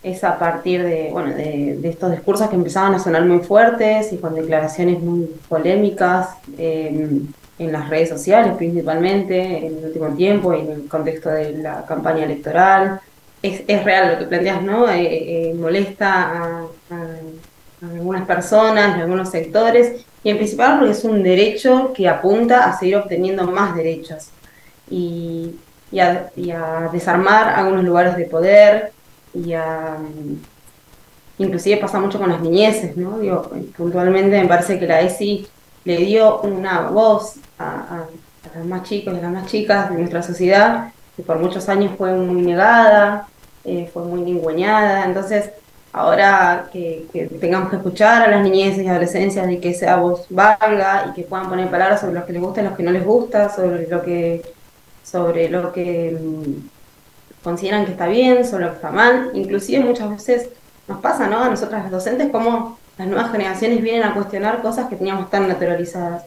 es 0.04 0.24
a 0.26 0.38
partir 0.38 0.84
de, 0.84 1.10
bueno, 1.12 1.34
de, 1.34 1.78
de 1.80 1.90
estos 1.90 2.12
discursos 2.12 2.50
que 2.50 2.56
empezaban 2.56 2.94
a 2.94 3.00
sonar 3.00 3.24
muy 3.26 3.40
fuertes 3.40 4.12
y 4.12 4.18
con 4.18 4.36
declaraciones 4.36 5.00
muy 5.00 5.28
polémicas 5.48 6.30
eh, 6.58 7.22
en 7.60 7.72
las 7.72 7.90
redes 7.90 8.10
sociales 8.10 8.54
principalmente 8.58 9.66
en 9.66 9.78
el 9.78 9.86
último 9.86 10.10
tiempo 10.10 10.54
y 10.54 10.60
en 10.60 10.72
el 10.72 10.88
contexto 10.88 11.30
de 11.30 11.54
la 11.58 11.86
campaña 11.86 12.26
electoral. 12.26 13.00
Es, 13.42 13.64
es 13.68 13.84
real 13.84 14.14
lo 14.14 14.20
que 14.20 14.26
planteas, 14.26 14.62
¿no? 14.62 14.90
Eh, 14.90 15.50
eh, 15.50 15.54
molesta 15.54 16.32
a, 16.32 16.68
algunas 17.82 18.26
personas, 18.26 18.96
a 18.96 19.02
algunos 19.02 19.30
sectores, 19.30 20.06
y 20.24 20.30
en 20.30 20.38
principal 20.38 20.80
porque 20.80 20.94
es 20.94 21.04
un 21.04 21.22
derecho 21.22 21.92
que 21.94 22.08
apunta 22.08 22.66
a 22.66 22.80
seguir 22.80 22.96
obteniendo 22.96 23.44
más 23.52 23.76
derechos 23.76 24.30
y, 24.90 25.56
y 25.92 26.00
a 26.00 26.90
desarmar 26.94 27.50
algunos 27.50 27.84
lugares 27.84 28.16
de 28.16 28.24
poder 28.24 28.94
y 29.34 29.54
a 29.54 29.98
inclusive 31.38 31.78
pasa 31.78 32.00
mucho 32.00 32.20
con 32.20 32.30
las 32.30 32.42
niñeces, 32.42 32.96
¿no? 32.98 33.20
Digo, 33.20 33.50
puntualmente 33.76 34.40
me 34.42 34.48
parece 34.48 34.80
que 34.80 34.88
la 34.88 35.02
ESI 35.02 35.48
le 35.86 35.98
dio 35.98 36.42
una 36.42 36.90
voz 36.90 37.36
a, 37.58 38.00
a- 38.02 38.10
los 38.58 38.66
más 38.68 38.84
chicos 38.84 39.14
y 39.14 39.18
a 39.18 39.22
las 39.22 39.32
más 39.32 39.46
chicas 39.48 39.90
de 39.90 39.98
nuestra 39.98 40.22
sociedad, 40.22 40.92
que 41.16 41.24
por 41.24 41.40
muchos 41.40 41.70
años 41.70 41.94
fue 41.98 42.14
muy 42.14 42.42
negada, 42.42 43.28
eh, 43.64 43.90
fue 43.92 44.04
muy 44.04 44.22
ningüeñada, 44.22 45.06
entonces 45.06 45.50
ahora 45.94 46.70
que, 46.72 47.08
que 47.14 47.28
tengamos 47.28 47.70
que 47.70 47.78
escuchar 47.78 48.24
a 48.24 48.28
las 48.32 48.44
niñeces 48.44 48.84
y 48.84 48.88
adolescencias 48.88 49.48
de 49.48 49.60
que 49.60 49.70
esa 49.72 49.96
voz 49.98 50.26
valga 50.30 51.08
y 51.10 51.14
que 51.14 51.24
puedan 51.24 51.48
poner 51.50 51.70
palabras 51.72 52.02
sobre 52.02 52.16
lo 52.16 52.26
que 52.26 52.34
les 52.34 52.42
gusta 52.42 52.62
y 52.62 52.66
lo 52.66 52.76
que 52.76 52.84
no 52.84 52.92
les 52.92 53.06
gusta, 53.06 53.50
sobre 53.50 53.88
lo 53.88 54.02
que, 54.04 54.42
sobre 55.04 55.50
lo 55.50 55.72
que 55.72 56.18
mm, 56.20 56.68
consideran 57.44 57.86
que 57.86 57.92
está 57.92 58.08
bien, 58.08 58.46
sobre 58.46 58.66
lo 58.66 58.72
que 58.72 58.76
está 58.78 58.92
mal. 58.92 59.32
Inclusive 59.34 59.84
muchas 59.84 60.10
veces 60.10 60.50
nos 60.88 61.00
pasa, 61.02 61.28
¿no? 61.28 61.44
A 61.44 61.50
nosotras 61.50 61.84
las 61.84 61.92
docentes 61.92 62.32
como 62.32 62.78
las 62.98 63.08
nuevas 63.08 63.32
generaciones 63.32 63.82
vienen 63.82 64.04
a 64.04 64.14
cuestionar 64.14 64.62
cosas 64.62 64.88
que 64.88 64.96
teníamos 64.96 65.30
tan 65.30 65.48
naturalizadas. 65.48 66.24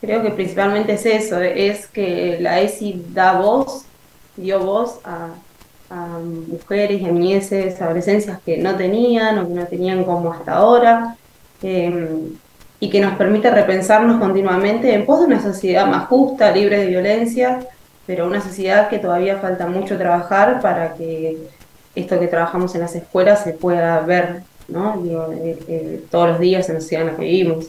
Creo 0.00 0.22
que 0.22 0.30
principalmente 0.30 0.94
es 0.94 1.06
eso, 1.06 1.40
es 1.40 1.86
que 1.86 2.38
la 2.40 2.60
ESI 2.60 3.04
da 3.12 3.34
voz, 3.34 3.84
dio 4.36 4.60
voz 4.60 4.98
a, 5.04 5.28
a 5.90 6.18
mujeres 6.18 7.02
y 7.02 7.04
a 7.04 7.12
niñeces, 7.12 7.76
que 8.44 8.56
no 8.56 8.76
tenían 8.76 9.38
o 9.38 9.46
que 9.46 9.54
no 9.54 9.66
tenían 9.66 10.04
como 10.04 10.32
hasta 10.32 10.54
ahora, 10.54 11.16
eh, 11.62 12.18
y 12.80 12.88
que 12.88 13.00
nos 13.00 13.16
permite 13.16 13.50
repensarnos 13.50 14.18
continuamente 14.18 14.94
en 14.94 15.04
pos 15.04 15.20
de 15.20 15.26
una 15.26 15.42
sociedad 15.42 15.86
más 15.86 16.08
justa, 16.08 16.50
libre 16.50 16.78
de 16.78 16.86
violencia, 16.86 17.60
pero 18.06 18.26
una 18.26 18.40
sociedad 18.40 18.88
que 18.88 18.98
todavía 18.98 19.38
falta 19.38 19.66
mucho 19.66 19.98
trabajar 19.98 20.60
para 20.60 20.94
que 20.94 21.36
esto 21.94 22.18
que 22.18 22.28
trabajamos 22.28 22.74
en 22.74 22.82
las 22.82 22.94
escuelas 22.94 23.42
se 23.42 23.52
pueda 23.52 24.00
ver 24.00 24.42
¿no? 24.70 25.00
Digo, 25.02 25.32
eh, 25.32 25.58
eh, 25.68 26.04
todos 26.10 26.28
los 26.28 26.38
días 26.38 26.68
en 26.68 26.76
la 26.76 26.80
sociedad 26.80 27.02
en 27.02 27.12
la 27.12 27.16
que 27.16 27.24
vivimos. 27.24 27.66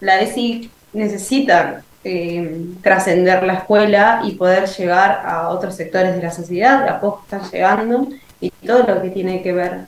La 0.00 0.20
ESI 0.20 0.70
necesita 0.92 1.82
eh, 2.04 2.66
trascender 2.82 3.42
la 3.42 3.54
escuela 3.54 4.22
y 4.24 4.32
poder 4.32 4.68
llegar 4.68 5.22
a 5.24 5.48
otros 5.48 5.74
sectores 5.74 6.14
de 6.14 6.22
la 6.22 6.30
sociedad, 6.30 6.88
a 6.88 7.00
poco 7.00 7.22
están 7.24 7.50
llegando, 7.50 8.08
y 8.40 8.50
todo 8.50 8.94
lo 8.94 9.02
que 9.02 9.10
tiene 9.10 9.42
que 9.42 9.52
ver 9.52 9.86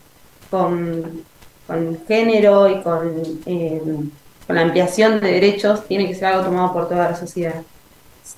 con, 0.49 1.23
con 1.67 1.99
género 2.05 2.69
y 2.69 2.81
con, 2.81 3.23
eh, 3.45 3.81
con 4.45 4.55
la 4.55 4.61
ampliación 4.61 5.21
de 5.21 5.31
derechos 5.31 5.87
tiene 5.87 6.07
que 6.07 6.15
ser 6.15 6.25
algo 6.25 6.43
tomado 6.43 6.73
por 6.73 6.89
toda 6.89 7.11
la 7.11 7.15
sociedad. 7.15 7.61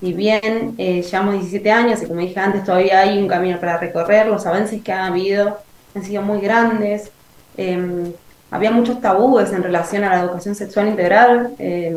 Si 0.00 0.12
bien 0.12 0.74
eh, 0.78 1.02
llevamos 1.02 1.34
17 1.34 1.70
años 1.70 2.02
y 2.02 2.06
como 2.06 2.20
dije 2.20 2.38
antes 2.40 2.64
todavía 2.64 3.00
hay 3.00 3.18
un 3.18 3.28
camino 3.28 3.58
para 3.60 3.78
recorrer, 3.78 4.26
los 4.26 4.44
avances 4.46 4.82
que 4.82 4.92
ha 4.92 5.06
habido 5.06 5.58
han 5.94 6.04
sido 6.04 6.22
muy 6.22 6.40
grandes. 6.40 7.10
Eh, 7.56 8.12
había 8.50 8.70
muchos 8.70 9.00
tabúes 9.00 9.52
en 9.52 9.62
relación 9.62 10.04
a 10.04 10.10
la 10.10 10.20
educación 10.20 10.54
sexual 10.54 10.88
integral 10.88 11.54
eh, 11.58 11.96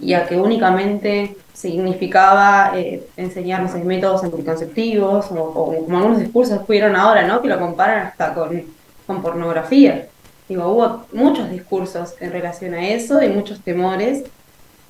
y 0.00 0.12
a 0.14 0.26
que 0.26 0.36
únicamente 0.36 1.36
significaba 1.52 2.72
eh, 2.76 3.06
enseñarnos 3.16 3.74
métodos 3.84 4.24
anticonceptivos 4.24 5.26
o, 5.30 5.52
como 5.84 5.98
algunos 5.98 6.18
discursos 6.18 6.60
hubieron 6.68 6.96
ahora, 6.96 7.26
¿no? 7.26 7.42
que 7.42 7.48
lo 7.48 7.58
comparan 7.58 8.06
hasta 8.06 8.34
con, 8.34 8.62
con 9.06 9.22
pornografía. 9.22 10.06
Digo, 10.48 10.68
hubo 10.68 11.06
muchos 11.12 11.50
discursos 11.50 12.14
en 12.20 12.32
relación 12.32 12.74
a 12.74 12.88
eso 12.88 13.22
y 13.22 13.28
muchos 13.28 13.60
temores. 13.60 14.24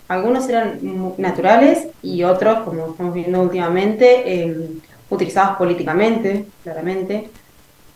Algunos 0.08 0.48
eran 0.48 0.78
naturales 1.18 1.88
y 2.02 2.22
otros, 2.24 2.60
como 2.60 2.88
estamos 2.90 3.14
viendo 3.14 3.40
últimamente, 3.40 4.22
eh, 4.26 4.68
utilizados 5.10 5.56
políticamente, 5.56 6.46
claramente. 6.62 7.30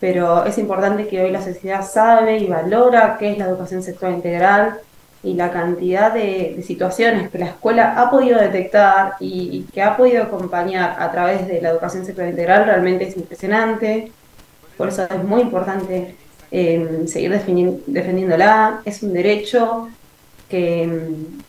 Pero 0.01 0.44
es 0.44 0.56
importante 0.59 1.09
que 1.09 1.20
hoy 1.22 1.30
la 1.30 1.43
sociedad 1.43 1.86
sabe 1.86 2.39
y 2.39 2.47
valora 2.47 3.16
qué 3.18 3.32
es 3.32 3.39
la 3.39 3.47
educación 3.47 3.82
sexual 3.82 4.14
integral, 4.14 4.80
y 5.22 5.35
la 5.35 5.51
cantidad 5.51 6.12
de, 6.12 6.55
de 6.56 6.62
situaciones 6.62 7.30
que 7.30 7.39
la 7.39 7.47
escuela 7.47 8.01
ha 8.01 8.10
podido 8.10 8.39
detectar 8.39 9.14
y, 9.20 9.51
y 9.59 9.62
que 9.72 9.82
ha 9.82 9.97
podido 9.97 10.22
acompañar 10.22 10.97
a 10.98 11.10
través 11.10 11.47
de 11.48 11.60
la 11.60 11.70
educación 11.70 12.05
sexual 12.06 12.28
integral 12.28 12.66
realmente 12.66 13.09
es 13.09 13.16
impresionante. 13.16 14.12
Por 14.76 14.89
eso 14.89 15.02
es 15.02 15.24
muy 15.24 15.40
importante 15.43 16.14
eh, 16.52 17.02
seguir 17.06 17.32
defendiéndola. 17.86 18.80
Es 18.85 19.02
un 19.02 19.12
derecho 19.12 19.89
que, 20.48 20.86
mm, 20.86 21.43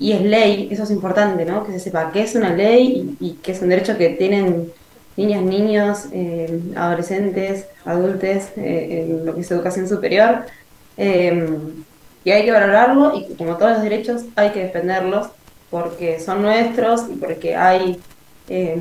y 0.00 0.12
es 0.12 0.22
ley, 0.22 0.68
eso 0.70 0.84
es 0.84 0.90
importante, 0.90 1.44
¿no? 1.44 1.64
Que 1.64 1.72
se 1.72 1.80
sepa 1.80 2.12
que 2.12 2.22
es 2.22 2.34
una 2.34 2.52
ley 2.54 3.16
y, 3.20 3.26
y 3.26 3.32
que 3.34 3.52
es 3.52 3.62
un 3.62 3.68
derecho 3.68 3.96
que 3.96 4.10
tienen 4.10 4.72
niñas, 5.16 5.42
niños, 5.42 5.98
eh, 6.12 6.60
adolescentes, 6.76 7.66
adultos 7.84 8.48
eh, 8.56 9.06
en 9.08 9.26
lo 9.26 9.34
que 9.34 9.40
es 9.40 9.50
educación 9.50 9.88
superior. 9.88 10.44
Eh, 10.96 11.58
y 12.24 12.30
hay 12.32 12.44
que 12.44 12.50
valorarlo 12.50 13.16
y 13.16 13.34
como 13.34 13.56
todos 13.56 13.72
los 13.72 13.82
derechos 13.82 14.24
hay 14.34 14.50
que 14.50 14.64
defenderlos 14.64 15.28
porque 15.70 16.18
son 16.18 16.42
nuestros 16.42 17.08
y 17.08 17.14
porque 17.14 17.54
hay 17.54 18.00
eh, 18.48 18.76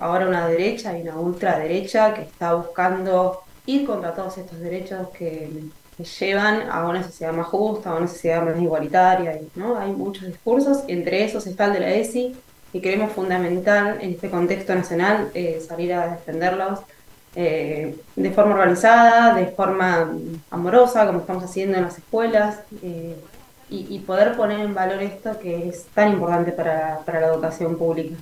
ahora 0.00 0.28
una 0.28 0.46
derecha 0.46 0.96
y 0.96 1.02
una 1.02 1.16
ultraderecha 1.16 2.12
que 2.12 2.22
está 2.22 2.54
buscando 2.54 3.40
ir 3.64 3.86
contra 3.86 4.14
todos 4.14 4.36
estos 4.36 4.58
derechos 4.60 5.08
que, 5.16 5.48
que 5.96 6.04
llevan 6.04 6.70
a 6.70 6.88
una 6.88 7.02
sociedad 7.02 7.32
más 7.32 7.46
justa, 7.46 7.90
a 7.90 7.96
una 7.96 8.08
sociedad 8.08 8.42
más 8.44 8.60
igualitaria. 8.60 9.38
¿no? 9.54 9.78
Hay 9.78 9.92
muchos 9.92 10.26
discursos, 10.26 10.84
entre 10.88 11.24
esos 11.24 11.46
está 11.46 11.66
el 11.66 11.74
de 11.74 11.80
la 11.80 11.92
ESI, 11.92 12.34
y 12.72 12.80
creemos 12.80 13.12
fundamental 13.12 13.98
en 14.00 14.12
este 14.12 14.30
contexto 14.30 14.74
nacional 14.74 15.30
eh, 15.34 15.62
salir 15.66 15.92
a 15.92 16.08
defenderlos 16.08 16.80
eh, 17.34 17.96
de 18.16 18.30
forma 18.30 18.54
organizada, 18.54 19.34
de 19.34 19.46
forma 19.46 20.12
amorosa, 20.50 21.06
como 21.06 21.20
estamos 21.20 21.44
haciendo 21.44 21.76
en 21.76 21.84
las 21.84 21.98
escuelas, 21.98 22.60
eh, 22.82 23.16
y, 23.70 23.86
y 23.94 23.98
poder 24.00 24.36
poner 24.36 24.60
en 24.60 24.74
valor 24.74 25.02
esto 25.02 25.38
que 25.38 25.68
es 25.68 25.86
tan 25.94 26.12
importante 26.12 26.52
para, 26.52 27.00
para 27.06 27.20
la 27.20 27.26
educación 27.28 27.76
pública. 27.76 28.16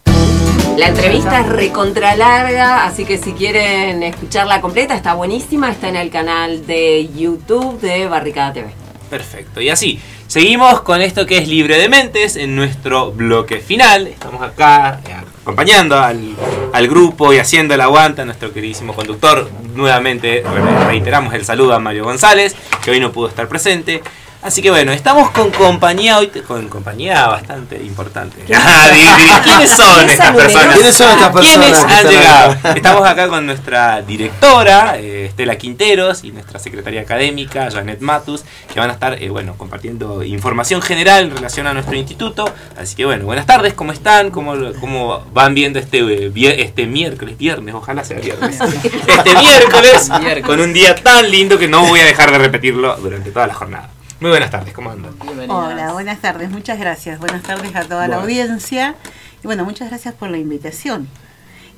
La 0.76 0.88
entrevista 0.88 1.40
es 1.40 1.46
recontra 1.48 2.16
larga, 2.16 2.84
así 2.86 3.04
que 3.04 3.18
si 3.18 3.32
quieren 3.32 4.02
escucharla 4.02 4.60
completa, 4.60 4.94
está 4.94 5.14
buenísima, 5.14 5.70
está 5.70 5.88
en 5.88 5.96
el 5.96 6.10
canal 6.10 6.66
de 6.66 7.08
YouTube 7.14 7.78
de 7.80 8.06
Barricada 8.06 8.52
TV. 8.54 8.70
Perfecto. 9.10 9.60
Y 9.60 9.68
así, 9.68 10.00
seguimos 10.26 10.80
con 10.80 11.02
esto 11.02 11.26
que 11.26 11.36
es 11.38 11.48
Libre 11.48 11.76
de 11.76 11.88
Mentes 11.88 12.36
en 12.36 12.56
nuestro 12.56 13.12
bloque 13.12 13.58
final. 13.58 14.06
Estamos 14.06 14.40
acá 14.40 15.00
eh, 15.06 15.12
acompañando 15.42 15.98
al, 15.98 16.34
al 16.72 16.88
grupo 16.88 17.32
y 17.34 17.38
haciendo 17.38 17.74
el 17.74 17.80
aguante 17.82 18.22
a 18.22 18.24
nuestro 18.24 18.52
queridísimo 18.52 18.94
conductor. 18.94 19.50
Nuevamente 19.74 20.42
re- 20.44 20.84
reiteramos 20.86 21.34
el 21.34 21.44
saludo 21.44 21.74
a 21.74 21.78
Mario 21.80 22.04
González, 22.04 22.54
que 22.82 22.92
hoy 22.92 23.00
no 23.00 23.12
pudo 23.12 23.28
estar 23.28 23.48
presente. 23.48 24.02
Así 24.42 24.62
que 24.62 24.70
bueno, 24.70 24.90
estamos 24.92 25.30
con 25.32 25.50
compañía 25.50 26.18
hoy, 26.18 26.28
con 26.28 26.66
compañía 26.68 27.26
bastante 27.26 27.76
importante. 27.76 28.42
¿Quiénes 29.44 29.70
son 29.70 30.08
estas 30.08 30.34
personas? 30.34 30.74
¿Quiénes 30.74 30.94
son 30.94 31.10
estas 31.10 31.32
personas 31.32 31.66
¿Quiénes 31.66 31.84
han 31.84 32.08
llegado? 32.08 32.56
Estamos 32.74 33.06
acá 33.06 33.28
con 33.28 33.44
nuestra 33.44 34.00
directora, 34.00 34.98
eh, 34.98 35.26
Estela 35.26 35.58
Quinteros, 35.58 36.24
y 36.24 36.32
nuestra 36.32 36.58
secretaria 36.58 37.02
académica, 37.02 37.70
Janet 37.70 38.00
Matus, 38.00 38.44
que 38.72 38.80
van 38.80 38.88
a 38.88 38.94
estar, 38.94 39.22
eh, 39.22 39.28
bueno, 39.28 39.56
compartiendo 39.58 40.22
información 40.22 40.80
general 40.80 41.24
en 41.24 41.36
relación 41.36 41.66
a 41.66 41.74
nuestro 41.74 41.96
instituto. 41.96 42.50
Así 42.78 42.96
que 42.96 43.04
bueno, 43.04 43.26
buenas 43.26 43.44
tardes, 43.44 43.74
¿cómo 43.74 43.92
están? 43.92 44.30
¿Cómo, 44.30 44.54
cómo 44.80 45.22
van 45.34 45.54
viendo 45.54 45.78
este, 45.78 45.98
eh, 45.98 46.56
este 46.58 46.86
miércoles, 46.86 47.36
viernes, 47.36 47.74
ojalá 47.74 48.04
sea 48.04 48.18
viernes? 48.18 48.58
Este 49.06 49.34
miércoles, 49.34 50.08
con 50.46 50.60
un 50.60 50.72
día 50.72 50.94
tan 50.94 51.30
lindo 51.30 51.58
que 51.58 51.68
no 51.68 51.84
voy 51.86 52.00
a 52.00 52.04
dejar 52.04 52.30
de 52.30 52.38
repetirlo 52.38 52.96
durante 52.96 53.30
toda 53.30 53.46
la 53.46 53.54
jornada. 53.54 53.90
Muy 54.20 54.28
buenas 54.28 54.50
tardes, 54.50 54.74
¿cómo 54.74 54.90
andan? 54.90 55.14
Hola, 55.48 55.94
buenas 55.94 56.20
tardes, 56.20 56.50
muchas 56.50 56.78
gracias. 56.78 57.18
Buenas 57.18 57.42
tardes 57.42 57.74
a 57.74 57.84
toda 57.84 58.06
la 58.06 58.16
audiencia. 58.16 58.94
Y 59.42 59.46
bueno, 59.46 59.64
muchas 59.64 59.88
gracias 59.88 60.12
por 60.12 60.28
la 60.28 60.36
invitación. 60.36 61.08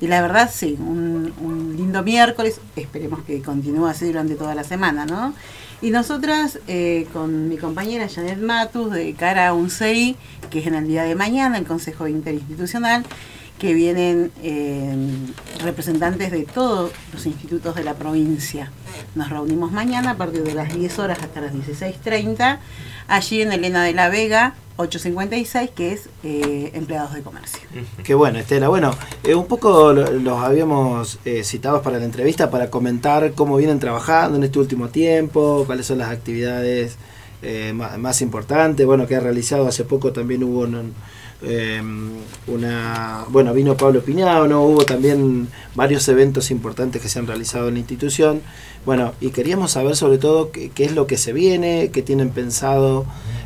Y 0.01 0.07
la 0.07 0.21
verdad, 0.21 0.51
sí, 0.53 0.75
un, 0.77 1.33
un 1.39 1.77
lindo 1.77 2.03
miércoles. 2.03 2.59
Esperemos 2.75 3.23
que 3.23 3.41
continúe 3.41 3.85
así 3.85 4.07
durante 4.07 4.35
toda 4.35 4.55
la 4.55 4.65
semana, 4.65 5.05
¿no? 5.05 5.33
Y 5.81 5.91
nosotras, 5.91 6.59
eh, 6.67 7.07
con 7.13 7.47
mi 7.47 7.55
compañera 7.57 8.09
Janet 8.13 8.39
Matus, 8.39 8.91
de 8.91 9.13
cara 9.13 9.47
a 9.47 9.53
un 9.53 9.69
CI, 9.69 10.17
que 10.49 10.59
es 10.59 10.67
en 10.67 10.75
el 10.75 10.85
día 10.85 11.03
de 11.03 11.15
mañana, 11.15 11.57
el 11.57 11.65
Consejo 11.65 12.09
Interinstitucional, 12.09 13.05
que 13.59 13.73
vienen 13.73 14.31
eh, 14.41 14.95
representantes 15.63 16.31
de 16.31 16.43
todos 16.43 16.91
los 17.13 17.25
institutos 17.25 17.75
de 17.75 17.83
la 17.83 17.93
provincia. 17.93 18.71
Nos 19.15 19.29
reunimos 19.29 19.71
mañana 19.71 20.11
a 20.11 20.17
partir 20.17 20.43
de 20.43 20.53
las 20.53 20.73
10 20.73 20.99
horas 20.99 21.19
hasta 21.21 21.39
las 21.41 21.53
16.30, 21.53 22.59
allí 23.07 23.41
en 23.41 23.51
Elena 23.53 23.83
de 23.83 23.93
la 23.93 24.09
Vega, 24.09 24.55
856, 24.77 25.69
que 25.75 25.93
es 25.93 26.09
eh, 26.23 26.71
empleados 26.73 27.13
de 27.13 27.21
comercio. 27.21 27.61
Qué 28.03 28.15
bueno, 28.15 28.39
Estela. 28.39 28.67
Bueno, 28.69 28.91
eh, 29.23 29.35
un 29.35 29.45
poco 29.45 29.93
lo- 29.93 30.11
los 30.11 30.39
habíamos 30.43 31.19
eh, 31.25 31.43
citados 31.43 31.81
para 31.83 31.99
la 31.99 32.05
entrevista 32.05 32.49
para 32.49 32.69
comentar 32.69 33.33
cómo 33.33 33.55
vienen 33.57 33.79
trabajando 33.79 34.37
en 34.37 34.43
este 34.43 34.59
último 34.59 34.89
tiempo, 34.89 35.63
cuáles 35.67 35.85
son 35.85 35.99
las 35.99 36.09
actividades 36.09 36.97
eh, 37.43 37.71
ma- 37.75 37.97
más, 37.97 38.21
importantes. 38.21 38.85
Bueno, 38.85 39.05
que 39.05 39.15
ha 39.15 39.19
realizado 39.19 39.67
hace 39.67 39.83
poco 39.85 40.11
también 40.11 40.43
hubo 40.43 40.61
un- 40.61 40.93
eh, 41.43 41.81
una. 42.47 43.25
Bueno, 43.29 43.53
vino 43.53 43.75
Pablo 43.75 44.01
Piñao, 44.01 44.47
¿no? 44.47 44.63
Hubo 44.63 44.85
también 44.85 45.47
varios 45.75 46.07
eventos 46.07 46.51
importantes 46.51 47.01
que 47.01 47.09
se 47.09 47.19
han 47.19 47.27
realizado 47.27 47.67
en 47.67 47.75
la 47.75 47.79
institución. 47.79 48.41
Bueno, 48.85 49.13
y 49.21 49.29
queríamos 49.29 49.71
saber 49.71 49.95
sobre 49.95 50.17
todo 50.17 50.51
qué, 50.51 50.69
qué 50.69 50.85
es 50.85 50.93
lo 50.93 51.07
que 51.07 51.17
se 51.17 51.33
viene, 51.33 51.89
qué 51.91 52.01
tienen 52.01 52.29
pensado 52.29 53.05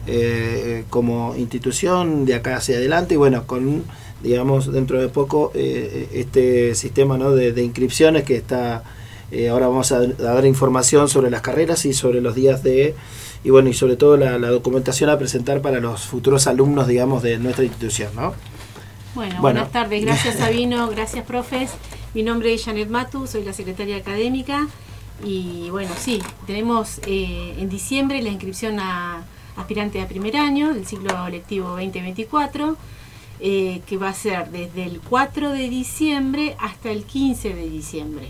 eh, 0.09 0.85
como 0.89 1.35
institución 1.35 2.25
de 2.25 2.35
acá 2.35 2.55
hacia 2.55 2.77
adelante 2.77 3.15
y 3.15 3.17
bueno, 3.17 3.45
con, 3.45 3.83
digamos, 4.23 4.71
dentro 4.71 5.01
de 5.01 5.09
poco 5.09 5.51
eh, 5.53 6.07
este 6.13 6.75
sistema 6.75 7.17
¿no? 7.17 7.31
de, 7.31 7.61
inscripciones 7.61 8.23
que 8.23 8.37
está, 8.37 8.83
eh, 9.31 9.49
ahora 9.49 9.67
vamos 9.67 9.91
a 9.91 10.07
dar 10.07 10.45
información 10.45 11.09
sobre 11.09 11.29
las 11.29 11.41
carreras 11.41 11.85
y 11.85 11.91
sobre 11.91 12.21
los 12.21 12.35
días 12.35 12.63
de, 12.63 12.95
y 13.43 13.49
bueno, 13.49 13.69
y 13.69 13.73
sobre 13.73 13.95
todo 13.95 14.17
la, 14.17 14.37
la 14.37 14.49
documentación 14.49 15.09
a 15.09 15.17
presentar 15.17 15.61
para 15.61 15.79
los 15.79 16.01
futuros 16.05 16.47
alumnos, 16.47 16.87
digamos, 16.87 17.23
de 17.23 17.37
nuestra 17.39 17.63
institución, 17.65 18.09
¿no? 18.15 18.33
Bueno, 19.15 19.35
Bueno. 19.35 19.41
buenas 19.41 19.71
tardes. 19.71 20.03
Gracias 20.03 20.35
Sabino, 20.39 20.87
gracias 20.89 21.25
profes. 21.25 21.71
Mi 22.13 22.23
nombre 22.23 22.53
es 22.53 22.63
Janet 22.65 22.89
Matu, 22.89 23.27
soy 23.27 23.43
la 23.43 23.53
secretaria 23.53 23.97
académica 23.97 24.67
y 25.23 25.69
bueno, 25.71 25.91
sí, 25.97 26.21
tenemos 26.45 26.99
eh, 27.07 27.55
en 27.57 27.69
diciembre 27.69 28.21
la 28.21 28.29
inscripción 28.29 28.79
a 28.79 29.23
aspirante 29.55 30.01
a 30.01 30.07
primer 30.07 30.37
año 30.37 30.73
del 30.73 30.85
ciclo 30.85 31.27
lectivo 31.29 31.69
2024, 31.69 32.77
eh, 33.39 33.81
que 33.87 33.97
va 33.97 34.09
a 34.09 34.13
ser 34.13 34.51
desde 34.51 34.83
el 34.83 34.99
4 35.01 35.51
de 35.51 35.69
diciembre 35.69 36.55
hasta 36.59 36.91
el 36.91 37.03
15 37.05 37.53
de 37.55 37.69
diciembre. 37.69 38.29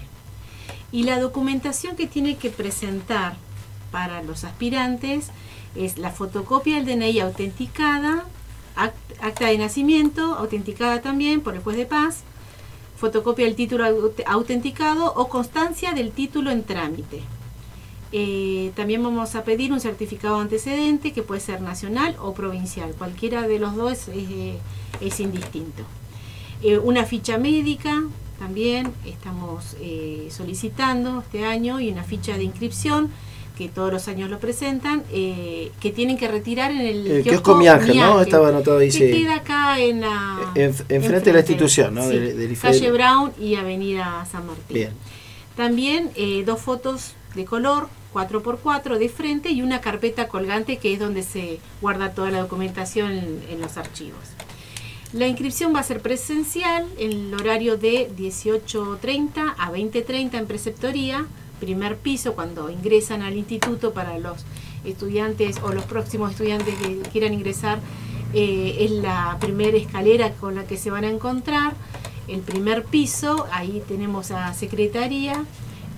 Y 0.94 1.04
la 1.04 1.20
documentación 1.20 1.98
que 1.98 2.08
tiene 2.08 2.38
que 2.38 2.50
presentar 2.50 3.36
para 3.98 4.22
los 4.22 4.44
aspirantes 4.44 5.30
es 5.76 5.98
la 5.98 6.12
fotocopia 6.12 6.76
del 6.76 6.86
DNI 6.86 7.20
autenticada, 7.22 8.26
act- 8.76 8.94
acta 9.20 9.48
de 9.48 9.58
nacimiento 9.58 10.36
autenticada 10.36 11.02
también 11.02 11.42
por 11.42 11.56
el 11.56 11.62
juez 11.64 11.78
de 11.78 11.88
paz, 11.88 12.20
fotocopia 12.96 13.46
del 13.46 13.56
título 13.56 13.86
aut- 13.86 14.22
autenticado 14.28 15.12
o 15.16 15.30
constancia 15.30 15.94
del 15.94 16.12
título 16.12 16.52
en 16.52 16.62
trámite. 16.64 17.22
Eh, 18.12 18.72
también 18.76 19.02
vamos 19.02 19.34
a 19.34 19.44
pedir 19.44 19.74
un 19.74 19.80
certificado 19.80 20.40
antecedente 20.40 21.12
que 21.12 21.24
puede 21.24 21.42
ser 21.42 21.62
nacional 21.62 22.16
o 22.22 22.36
provincial. 22.36 22.94
Cualquiera 23.00 23.48
de 23.48 23.58
los 23.58 23.76
dos 23.76 23.94
es, 23.94 24.10
eh, 24.14 24.60
es 25.02 25.20
indistinto. 25.20 25.82
Eh, 26.62 26.78
una 26.78 27.04
ficha 27.04 27.40
médica 27.40 28.04
también 28.38 28.94
estamos 29.06 29.76
solicitando 30.30 31.22
este 31.22 31.44
año 31.46 31.80
y 31.80 31.90
una 31.90 32.04
ficha 32.04 32.38
de 32.38 32.44
inscripción 32.44 33.10
que 33.58 33.70
todos 33.70 33.92
los 33.92 34.08
años 34.08 34.30
lo 34.30 34.40
presentan, 34.40 35.04
eh, 35.12 35.72
que 35.80 35.92
tienen 35.92 36.18
que 36.18 36.28
retirar 36.28 36.72
en 36.72 36.82
el 36.82 37.08
El 37.08 37.24
kiosco 37.24 37.56
Miaje, 37.56 37.94
¿no? 37.96 38.22
Estaba 38.22 38.50
anotado 38.50 38.78
ahí, 38.78 38.92
que 38.92 39.12
queda 39.12 39.36
acá 39.38 39.80
en 39.80 40.02
la 40.02 40.52
En- 40.56 40.74
de 40.88 41.34
la 41.34 41.40
institución, 41.40 41.96
¿no? 41.96 42.04
sí, 42.04 42.10
Del- 42.18 42.38
del 42.38 42.52
IFED. 42.52 42.70
calle 42.70 42.92
Brown 42.92 43.32
y 43.40 43.56
Avenida 43.56 44.28
San 44.32 44.46
Martín. 44.46 44.64
Bien. 44.70 44.92
También 45.56 46.12
eh, 46.16 46.44
dos 46.46 46.62
fotos 46.62 47.14
de 47.36 47.46
color 47.46 47.90
4x4 48.14 48.98
de 49.00 49.10
frente 49.10 49.50
y 49.50 49.62
una 49.62 49.82
carpeta 49.82 50.28
colgante 50.28 50.78
que 50.78 50.94
es 50.94 51.00
donde 51.00 51.24
se 51.24 51.60
guarda 51.82 52.12
toda 52.14 52.30
la 52.32 52.40
documentación 52.42 53.12
en, 53.12 53.44
en 53.50 53.62
los 53.62 53.78
archivos. 53.78 54.20
La 55.14 55.28
inscripción 55.28 55.74
va 55.74 55.80
a 55.80 55.84
ser 55.84 56.02
presencial 56.02 56.86
en 57.00 57.12
el 57.12 57.34
horario 57.34 57.78
de 57.78 58.10
18.30 58.18 59.56
a 59.58 59.72
20.30 59.72 60.34
en 60.38 60.46
preceptoría, 60.48 61.26
primer 61.60 61.98
piso 61.98 62.34
cuando 62.34 62.70
ingresan 62.70 63.22
al 63.22 63.36
instituto 63.38 63.94
para 63.94 64.18
los 64.20 64.46
estudiantes 64.86 65.58
o 65.64 65.74
los 65.74 65.84
próximos 65.86 66.32
estudiantes 66.32 66.74
que 66.76 66.98
quieran 67.12 67.34
ingresar. 67.34 67.80
eh, 68.34 68.78
es 68.82 68.92
la 68.92 69.38
primera 69.40 69.78
escalera 69.78 70.32
con 70.34 70.56
la 70.56 70.66
que 70.66 70.78
se 70.78 70.92
van 70.92 71.04
a 71.06 71.10
encontrar. 71.10 71.74
El 72.28 72.42
primer 72.42 72.84
piso, 72.84 73.48
ahí 73.52 73.82
tenemos 73.88 74.32
a 74.32 74.54
secretaría 74.54 75.46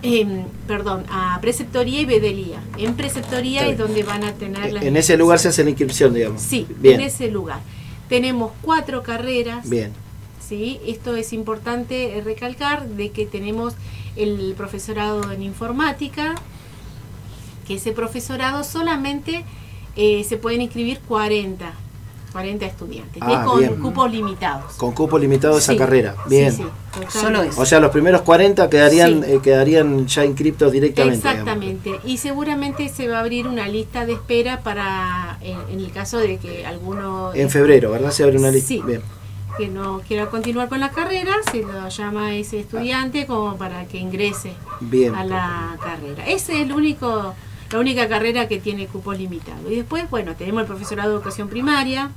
em, 0.03 0.45
perdón, 0.67 1.03
a 1.09 1.39
preceptoría 1.41 2.01
y 2.01 2.05
bedelía. 2.05 2.61
En 2.77 2.95
preceptoría 2.95 3.67
es 3.67 3.77
donde 3.77 4.03
van 4.03 4.23
a 4.23 4.33
tener 4.33 4.71
las 4.71 4.83
En 4.83 4.95
ese 4.95 5.17
lugar 5.17 5.39
se 5.39 5.49
hace 5.49 5.63
la 5.63 5.71
inscripción, 5.71 6.13
digamos. 6.13 6.41
Sí, 6.41 6.67
Bien. 6.77 7.01
en 7.01 7.07
ese 7.07 7.29
lugar. 7.31 7.59
Tenemos 8.07 8.51
cuatro 8.61 9.03
carreras. 9.03 9.67
Bien. 9.69 9.91
¿sí? 10.47 10.79
Esto 10.85 11.15
es 11.15 11.33
importante 11.33 12.17
eh, 12.17 12.21
recalcar 12.21 12.87
de 12.87 13.09
que 13.09 13.25
tenemos 13.25 13.73
el 14.19 14.53
profesorado 14.55 15.31
en 15.31 15.41
informática, 15.43 16.35
que 17.67 17.75
ese 17.75 17.91
profesorado 17.91 18.63
solamente 18.63 19.45
eh, 19.95 20.23
se 20.27 20.37
pueden 20.37 20.61
inscribir 20.61 20.99
40, 21.07 21.71
40 22.31 22.65
estudiantes, 22.65 23.13
que 23.23 23.31
Ah, 23.33 23.41
es 23.43 23.47
con 23.49 23.59
bien. 23.59 23.75
cupos 23.79 24.11
limitados. 24.11 24.73
Con 24.73 24.91
cupo 24.93 25.17
limitado 25.17 25.57
esa 25.57 25.71
Sí, 25.73 25.77
carrera. 25.77 26.15
sí, 26.23 26.29
Bien. 26.29 26.51
sí, 26.51 26.63
totalmente. 26.93 27.19
Solo 27.19 27.41
eso. 27.43 27.61
O 27.61 27.65
sea, 27.65 27.79
los 27.79 27.91
primeros 27.91 28.21
40 28.21 28.69
quedarían, 28.69 29.23
Sí. 29.23 29.31
eh, 29.33 29.39
quedarían 29.43 30.07
ya 30.07 30.25
inscriptos 30.25 30.71
directamente. 30.71 31.17
digamos. 31.17 31.39
Exactamente, 31.39 31.99
y 32.05 32.17
seguramente 32.17 32.87
se 32.89 33.07
va 33.07 33.17
a 33.17 33.21
abrir 33.21 33.47
una 33.47 33.67
lista 33.67 34.05
de 34.05 34.13
espera 34.13 34.61
para, 34.61 35.37
en, 35.41 35.57
en 35.71 35.79
el 35.79 35.91
caso 35.91 36.17
de 36.17 36.37
que 36.37 36.65
alguno 36.65 37.33
En 37.33 37.49
febrero, 37.49 37.91
¿verdad? 37.91 38.11
Se 38.11 38.23
abre 38.23 38.37
una 38.37 38.51
lista. 38.51 38.67
Sí. 38.67 38.81
Bien. 38.85 39.01
Que 39.57 39.67
no 39.67 40.01
quiera 40.07 40.29
continuar 40.29 40.69
con 40.69 40.79
la 40.79 40.91
carrera, 40.91 41.33
se 41.51 41.63
lo 41.63 41.87
llama 41.89 42.27
a 42.27 42.33
ese 42.33 42.59
estudiante 42.59 43.25
como 43.25 43.57
para 43.57 43.85
que 43.85 43.97
ingrese 43.97 44.53
Bien. 44.79 45.15
a 45.15 45.23
la 45.23 45.77
carrera. 45.81 46.25
Esa 46.27 46.53
es 46.53 46.59
el 46.59 46.71
único, 46.71 47.33
la 47.71 47.79
única 47.79 48.07
carrera 48.07 48.47
que 48.47 48.59
tiene 48.59 48.87
cupo 48.87 49.13
limitado. 49.13 49.71
Y 49.71 49.75
después, 49.77 50.09
bueno, 50.09 50.35
tenemos 50.35 50.61
el 50.61 50.67
profesorado 50.67 51.09
de 51.09 51.15
educación 51.15 51.49
primaria, 51.49 52.11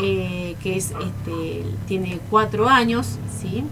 eh, 0.00 0.56
que 0.62 0.76
es 0.76 0.92
este, 0.92 1.64
tiene 1.86 2.20
cuatro 2.30 2.68
años, 2.68 3.18
¿sí? 3.40 3.64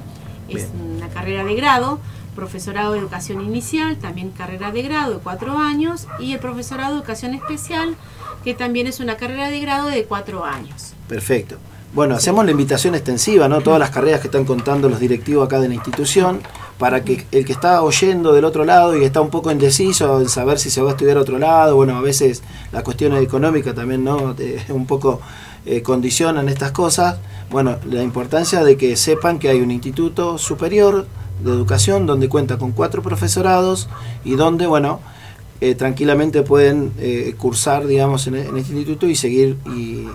Es 0.48 0.68
una 0.74 1.08
carrera 1.08 1.44
de 1.44 1.54
grado, 1.54 2.00
profesorado 2.34 2.92
de 2.92 2.98
educación 2.98 3.40
inicial, 3.40 3.96
también 3.98 4.30
carrera 4.30 4.72
de 4.72 4.82
grado 4.82 5.14
de 5.14 5.18
cuatro 5.18 5.58
años, 5.58 6.08
y 6.18 6.32
el 6.32 6.40
profesorado 6.40 6.94
de 6.94 6.98
educación 6.98 7.34
especial, 7.34 7.96
que 8.42 8.54
también 8.54 8.86
es 8.88 8.98
una 8.98 9.16
carrera 9.16 9.48
de 9.48 9.60
grado 9.60 9.88
de 9.88 10.04
cuatro 10.04 10.44
años. 10.44 10.94
Perfecto. 11.08 11.58
Bueno, 11.92 12.14
hacemos 12.14 12.44
la 12.44 12.52
invitación 12.52 12.94
extensiva, 12.94 13.48
¿no? 13.48 13.62
Todas 13.62 13.80
las 13.80 13.90
carreras 13.90 14.20
que 14.20 14.28
están 14.28 14.44
contando 14.44 14.88
los 14.88 15.00
directivos 15.00 15.44
acá 15.44 15.58
de 15.58 15.66
la 15.66 15.74
institución, 15.74 16.40
para 16.78 17.02
que 17.02 17.26
el 17.32 17.44
que 17.44 17.52
está 17.52 17.82
oyendo 17.82 18.32
del 18.32 18.44
otro 18.44 18.64
lado 18.64 18.96
y 18.96 19.02
está 19.02 19.20
un 19.20 19.28
poco 19.28 19.50
indeciso 19.50 20.20
en 20.20 20.28
saber 20.28 20.60
si 20.60 20.70
se 20.70 20.80
va 20.82 20.90
a 20.90 20.92
estudiar 20.92 21.16
a 21.16 21.22
otro 21.22 21.40
lado, 21.40 21.74
bueno, 21.74 21.96
a 21.96 22.00
veces 22.00 22.44
las 22.70 22.84
cuestiones 22.84 23.20
económicas 23.24 23.74
también, 23.74 24.04
¿no? 24.04 24.36
Eh, 24.38 24.64
un 24.68 24.86
poco 24.86 25.20
eh, 25.66 25.82
condicionan 25.82 26.48
estas 26.48 26.70
cosas. 26.70 27.18
Bueno, 27.50 27.78
la 27.84 28.04
importancia 28.04 28.62
de 28.62 28.76
que 28.76 28.94
sepan 28.94 29.40
que 29.40 29.48
hay 29.48 29.60
un 29.60 29.72
instituto 29.72 30.38
superior 30.38 31.08
de 31.42 31.50
educación 31.50 32.06
donde 32.06 32.28
cuenta 32.28 32.56
con 32.56 32.70
cuatro 32.70 33.02
profesorados 33.02 33.88
y 34.24 34.36
donde, 34.36 34.68
bueno, 34.68 35.00
eh, 35.60 35.74
tranquilamente 35.74 36.42
pueden 36.42 36.92
cursar, 37.36 37.88
digamos, 37.88 38.28
en, 38.28 38.36
este 38.36 38.74
instituto 38.74 39.08
y 39.08 39.16
seguir 39.16 39.58
y 39.66 40.06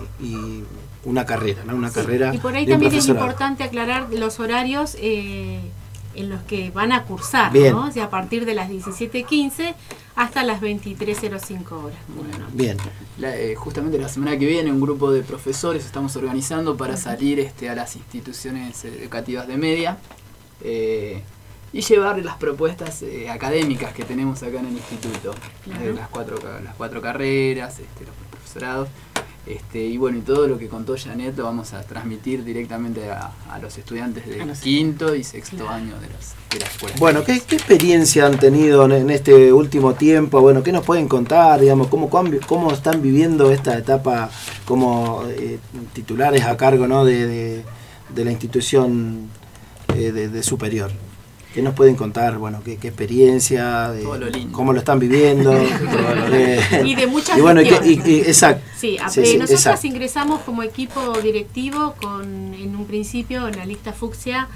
una 1.06 1.24
carrera, 1.24 1.62
¿no? 1.64 1.74
Una 1.74 1.90
carrera. 1.90 2.34
Y 2.34 2.38
por 2.38 2.54
ahí 2.54 2.66
también 2.66 2.92
es 2.94 3.08
importante 3.08 3.64
aclarar 3.64 4.08
los 4.12 4.38
horarios 4.40 4.96
eh, 5.00 5.60
en 6.14 6.28
los 6.30 6.42
que 6.42 6.70
van 6.70 6.92
a 6.92 7.04
cursar, 7.04 7.52
Bien. 7.52 7.72
¿no? 7.72 7.86
O 7.86 7.90
sea, 7.92 8.04
a 8.04 8.10
partir 8.10 8.44
de 8.44 8.54
las 8.54 8.68
17.15 8.70 9.74
hasta 10.16 10.42
las 10.44 10.60
23.05 10.60 11.72
horas. 11.72 11.98
Bueno, 12.08 12.46
Bien. 12.52 12.76
La- 13.18 13.36
eh, 13.36 13.54
justamente 13.54 13.98
la 13.98 14.08
semana 14.08 14.36
que 14.38 14.46
viene 14.46 14.70
un 14.72 14.80
grupo 14.80 15.10
de 15.12 15.22
profesores 15.22 15.84
estamos 15.84 16.16
organizando 16.16 16.76
para 16.76 16.96
salir 16.96 17.38
este, 17.40 17.68
a 17.70 17.74
las 17.74 17.96
instituciones 17.96 18.84
educativas 18.84 19.46
de 19.46 19.56
media 19.58 19.98
eh, 20.62 21.22
y 21.72 21.82
llevar 21.82 22.18
las 22.24 22.36
propuestas 22.36 23.02
eh, 23.02 23.28
académicas 23.28 23.92
que 23.92 24.04
tenemos 24.04 24.42
acá 24.42 24.58
en 24.60 24.66
el 24.66 24.72
instituto, 24.72 25.34
Claro. 25.64 25.92
las, 25.94 26.08
cuatro, 26.08 26.38
las 26.64 26.74
cuatro 26.76 27.00
carreras, 27.02 27.78
este, 27.78 28.04
los 28.06 28.14
profesorados. 28.30 28.88
Este, 29.46 29.78
y 29.78 29.96
bueno, 29.96 30.18
y 30.18 30.22
todo 30.22 30.48
lo 30.48 30.58
que 30.58 30.66
contó 30.66 30.96
Janet 30.98 31.36
lo 31.38 31.44
vamos 31.44 31.72
a 31.72 31.82
transmitir 31.84 32.42
directamente 32.42 33.08
a, 33.10 33.30
a 33.48 33.58
los 33.60 33.78
estudiantes 33.78 34.26
de 34.26 34.42
A 34.42 34.44
los- 34.46 34.58
quinto 34.58 35.14
y 35.14 35.22
sexto 35.22 35.68
año 35.68 35.94
de, 36.00 36.08
las 36.08 36.34
de 36.50 36.58
la 36.58 36.66
escuela. 36.66 36.96
Bueno, 36.98 37.22
¿qué, 37.22 37.40
qué 37.46 37.54
experiencia 37.54 38.26
han 38.26 38.40
tenido 38.40 38.84
en, 38.86 38.90
en 38.92 39.10
este 39.10 39.52
último 39.52 39.94
tiempo? 39.94 40.40
Bueno, 40.40 40.64
¿qué 40.64 40.72
nos 40.72 40.84
pueden 40.84 41.06
contar? 41.06 41.60
Digamos, 41.60 41.86
¿cómo, 41.86 42.10
cómo, 42.10 42.30
cómo 42.48 42.72
están 42.72 43.00
viviendo 43.00 43.52
esta 43.52 43.78
etapa 43.78 44.30
como 44.64 45.22
eh, 45.28 45.60
titulares 45.92 46.42
a 46.42 46.56
cargo 46.56 46.88
¿no? 46.88 47.04
de, 47.04 47.26
de- 47.26 47.64
de 48.14 48.24
la 48.24 48.30
institución 48.32 49.28
eh, 49.94 50.10
de, 50.10 50.28
de 50.28 50.42
superior? 50.42 50.90
¿Qué 51.56 51.62
nos 51.62 51.72
pueden 51.72 51.96
contar? 51.96 52.36
Bueno, 52.36 52.60
¿qué, 52.62 52.76
qué 52.76 52.88
experiencia? 52.88 53.88
de 53.90 54.02
Todo 54.02 54.18
lo 54.18 54.28
lindo. 54.28 54.52
¿Cómo 54.54 54.74
lo 54.74 54.78
están 54.78 54.98
viviendo? 54.98 55.52
Y 56.84 56.94
de 56.94 57.06
muchas 57.06 57.38
y 57.38 57.40
bueno, 57.40 57.62
y 57.62 57.64
que- 57.64 57.70
gestiones. 57.76 58.06
y- 58.06 58.10
y- 58.10 58.20
exacto. 58.20 58.62
Sí, 58.76 58.98
Sí, 59.08 59.20
eh, 59.20 59.24
sí, 59.24 59.38
nosotros 59.38 59.50
exacto. 59.60 59.86
ingresamos 59.86 60.40
como 60.42 60.62
equipo 60.62 61.14
directivo 61.22 61.94
con, 61.98 62.52
en 62.52 62.76
un 62.76 62.84
principio 62.84 63.48
en 63.48 63.56
la 63.56 63.64
lista 63.64 63.94
fucsia, 63.94 64.48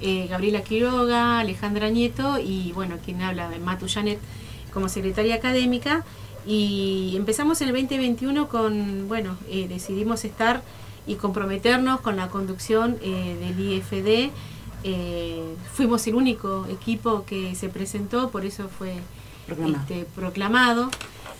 eh, 0.00 0.26
Gabriela 0.28 0.62
Quiroga, 0.62 1.38
Alejandra 1.38 1.90
Nieto 1.90 2.40
y 2.40 2.72
bueno, 2.72 2.96
quien 3.04 3.22
habla, 3.22 3.48
Matu 3.64 3.86
Janet, 3.88 4.18
como 4.72 4.88
secretaria 4.88 5.36
académica. 5.36 6.04
Y 6.44 7.14
empezamos 7.16 7.60
en 7.60 7.68
el 7.68 7.74
2021 7.74 8.48
con, 8.48 9.06
bueno, 9.06 9.36
eh, 9.48 9.66
decidimos 9.68 10.24
estar 10.24 10.62
y 11.06 11.14
comprometernos 11.14 12.00
con 12.00 12.16
la 12.16 12.26
conducción 12.28 12.96
eh, 13.00 13.36
del 13.40 13.60
IFD. 13.74 14.32
Eh, 14.84 15.54
fuimos 15.74 16.06
el 16.06 16.14
único 16.14 16.66
equipo 16.70 17.24
que 17.24 17.54
se 17.54 17.68
presentó, 17.68 18.30
por 18.30 18.44
eso 18.44 18.68
fue 18.68 18.94
Proclamado. 19.46 19.82
este, 19.82 20.04
proclamado 20.14 20.90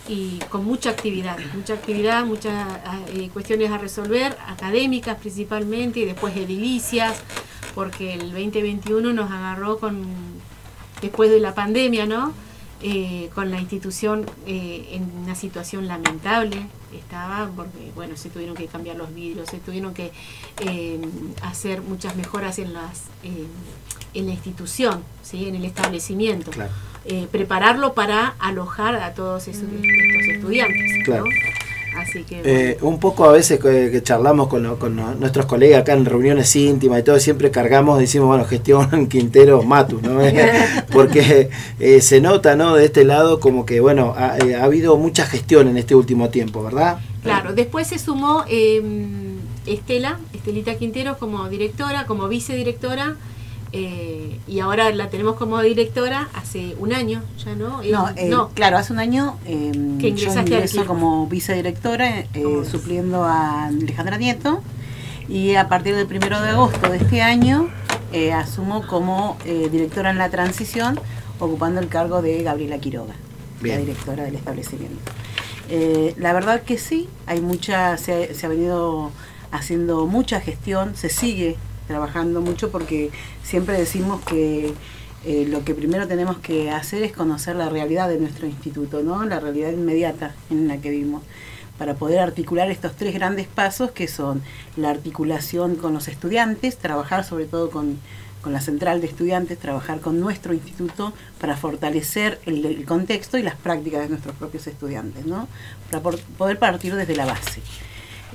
y 0.08 0.38
con 0.48 0.64
mucha 0.64 0.90
actividad, 0.90 1.38
mucha 1.54 1.74
actividad, 1.74 2.24
muchas 2.24 2.54
ah, 2.84 3.00
eh, 3.08 3.28
cuestiones 3.32 3.70
a 3.70 3.78
resolver, 3.78 4.36
académicas 4.46 5.18
principalmente 5.18 6.00
y 6.00 6.04
después 6.06 6.34
edilicias, 6.36 7.22
porque 7.74 8.14
el 8.14 8.32
2021 8.32 9.12
nos 9.12 9.30
agarró 9.30 9.78
con, 9.78 10.06
después 11.02 11.30
de 11.30 11.40
la 11.40 11.54
pandemia, 11.54 12.06
¿no? 12.06 12.32
Eh, 12.80 13.28
con 13.34 13.50
la 13.50 13.58
institución 13.58 14.24
eh, 14.46 14.90
en 14.92 15.10
una 15.24 15.34
situación 15.34 15.88
lamentable 15.88 16.58
estaba 16.96 17.50
porque 17.56 17.90
bueno 17.96 18.16
se 18.16 18.30
tuvieron 18.30 18.54
que 18.54 18.66
cambiar 18.66 18.94
los 18.94 19.12
vidrios 19.12 19.48
se 19.50 19.58
tuvieron 19.58 19.94
que 19.94 20.12
eh, 20.60 21.00
hacer 21.42 21.82
muchas 21.82 22.14
mejoras 22.14 22.60
en 22.60 22.72
las 22.72 23.06
eh, 23.24 23.46
en 24.14 24.26
la 24.26 24.32
institución 24.32 25.02
sí 25.24 25.48
en 25.48 25.56
el 25.56 25.64
establecimiento 25.64 26.52
Claro. 26.52 26.70
eh, 27.04 27.26
prepararlo 27.32 27.94
para 27.94 28.36
alojar 28.38 28.94
a 28.94 29.12
todos 29.12 29.48
esos, 29.48 29.64
estos 29.64 30.28
estudiantes 30.36 31.08
¿no? 31.08 31.24
Así 31.96 32.22
que 32.24 32.40
Eh, 32.44 32.78
un 32.82 32.98
poco 33.00 33.24
a 33.24 33.32
veces 33.32 33.58
que, 33.58 33.90
que 33.90 34.02
charlamos 34.02 34.48
con, 34.48 34.62
lo- 34.62 34.78
con 34.78 34.94
nuestros 35.18 35.46
colegas 35.46 35.80
acá 35.82 35.94
en 35.94 36.04
reuniones 36.04 36.54
íntimas 36.54 37.00
y 37.00 37.02
todo, 37.02 37.18
siempre 37.18 37.50
cargamos, 37.50 37.98
decimos, 37.98 38.28
bueno, 38.28 38.44
gestión 38.44 39.06
Quintero 39.08 39.62
Matu, 39.62 40.00
¿no? 40.02 40.20
Porque 40.92 41.50
eh, 41.80 42.00
se 42.00 42.20
nota, 42.20 42.56
¿no? 42.56 42.74
De 42.76 42.84
este 42.84 43.04
lado 43.04 43.40
como 43.40 43.64
que, 43.66 43.80
bueno, 43.80 44.14
ha, 44.16 44.38
eh, 44.38 44.54
ha 44.56 44.64
habido 44.64 44.96
mucha 44.96 45.24
gestión 45.26 45.68
en 45.68 45.76
este 45.78 45.94
último 45.94 46.28
tiempo, 46.28 46.62
¿verdad? 46.62 46.98
Claro, 47.22 47.52
después 47.54 47.86
se 47.88 47.98
sumó 47.98 48.44
eh, 48.48 48.82
Estela, 49.66 50.18
Estelita 50.32 50.74
Quintero 50.76 51.18
como 51.18 51.48
directora, 51.48 52.06
como 52.06 52.28
vicedirectora, 52.28 53.16
eh, 53.72 54.40
y 54.46 54.60
ahora 54.60 54.90
la 54.92 55.10
tenemos 55.10 55.36
como 55.36 55.60
directora 55.60 56.28
hace 56.34 56.74
un 56.78 56.92
año, 56.92 57.22
ya 57.44 57.54
no. 57.54 57.82
Eh, 57.82 57.90
No, 57.90 58.08
eh, 58.16 58.30
claro, 58.54 58.78
hace 58.78 58.92
un 58.92 58.98
año 58.98 59.36
eh, 59.44 59.72
Que 60.00 60.12
yo 60.12 60.28
ingresaste 60.28 60.40
al 60.40 60.62
ingreso 60.62 60.86
como 60.86 61.26
vicedirectora, 61.26 62.20
eh, 62.20 62.62
supliendo 62.70 63.24
a 63.24 63.66
Alejandra 63.66 64.16
Nieto, 64.16 64.62
y 65.28 65.54
a 65.56 65.68
partir 65.68 65.94
del 65.94 66.06
primero 66.06 66.40
de 66.40 66.48
agosto 66.50 66.88
de 66.90 66.96
este 66.98 67.20
año 67.20 67.68
eh, 68.12 68.32
asumo 68.32 68.86
como 68.86 69.36
eh, 69.44 69.68
directora 69.70 70.10
en 70.10 70.18
la 70.18 70.30
transición, 70.30 70.98
ocupando 71.38 71.80
el 71.80 71.88
cargo 71.88 72.22
de 72.22 72.42
Gabriela 72.42 72.78
Quiroga, 72.78 73.14
la 73.62 73.76
directora 73.76 74.24
del 74.24 74.34
establecimiento. 74.36 74.98
Eh, 75.70 76.14
la 76.16 76.32
verdad 76.32 76.62
que 76.62 76.78
sí, 76.78 77.08
hay 77.26 77.42
mucha, 77.42 77.98
se 77.98 78.30
ha, 78.30 78.34
se 78.34 78.46
ha 78.46 78.48
venido 78.48 79.10
haciendo 79.50 80.06
mucha 80.06 80.40
gestión, 80.40 80.96
se 80.96 81.10
sigue 81.10 81.58
trabajando 81.88 82.40
mucho 82.40 82.70
porque 82.70 83.10
siempre 83.42 83.76
decimos 83.76 84.22
que 84.22 84.72
eh, 85.24 85.46
lo 85.48 85.64
que 85.64 85.74
primero 85.74 86.06
tenemos 86.06 86.38
que 86.38 86.70
hacer 86.70 87.02
es 87.02 87.12
conocer 87.12 87.56
la 87.56 87.68
realidad 87.68 88.08
de 88.08 88.18
nuestro 88.18 88.46
instituto, 88.46 89.02
¿no? 89.02 89.24
la 89.24 89.40
realidad 89.40 89.72
inmediata 89.72 90.34
en 90.50 90.68
la 90.68 90.78
que 90.78 90.90
vivimos, 90.90 91.22
para 91.76 91.94
poder 91.94 92.20
articular 92.20 92.70
estos 92.70 92.94
tres 92.94 93.14
grandes 93.14 93.48
pasos 93.48 93.90
que 93.90 94.06
son 94.06 94.42
la 94.76 94.90
articulación 94.90 95.74
con 95.74 95.92
los 95.92 96.06
estudiantes, 96.06 96.76
trabajar 96.76 97.24
sobre 97.24 97.46
todo 97.46 97.70
con, 97.70 97.98
con 98.42 98.52
la 98.52 98.60
central 98.60 99.00
de 99.00 99.08
estudiantes, 99.08 99.58
trabajar 99.58 100.00
con 100.00 100.20
nuestro 100.20 100.54
instituto 100.54 101.12
para 101.40 101.56
fortalecer 101.56 102.40
el, 102.46 102.84
contexto 102.84 103.38
y 103.38 103.42
las 103.42 103.56
prácticas 103.56 104.02
de 104.02 104.08
nuestros 104.10 104.36
propios 104.36 104.66
estudiantes, 104.66 105.26
¿no? 105.26 105.48
para 105.90 106.02
poder 106.02 106.58
partir 106.58 106.94
desde 106.94 107.16
la 107.16 107.26
base. 107.26 107.60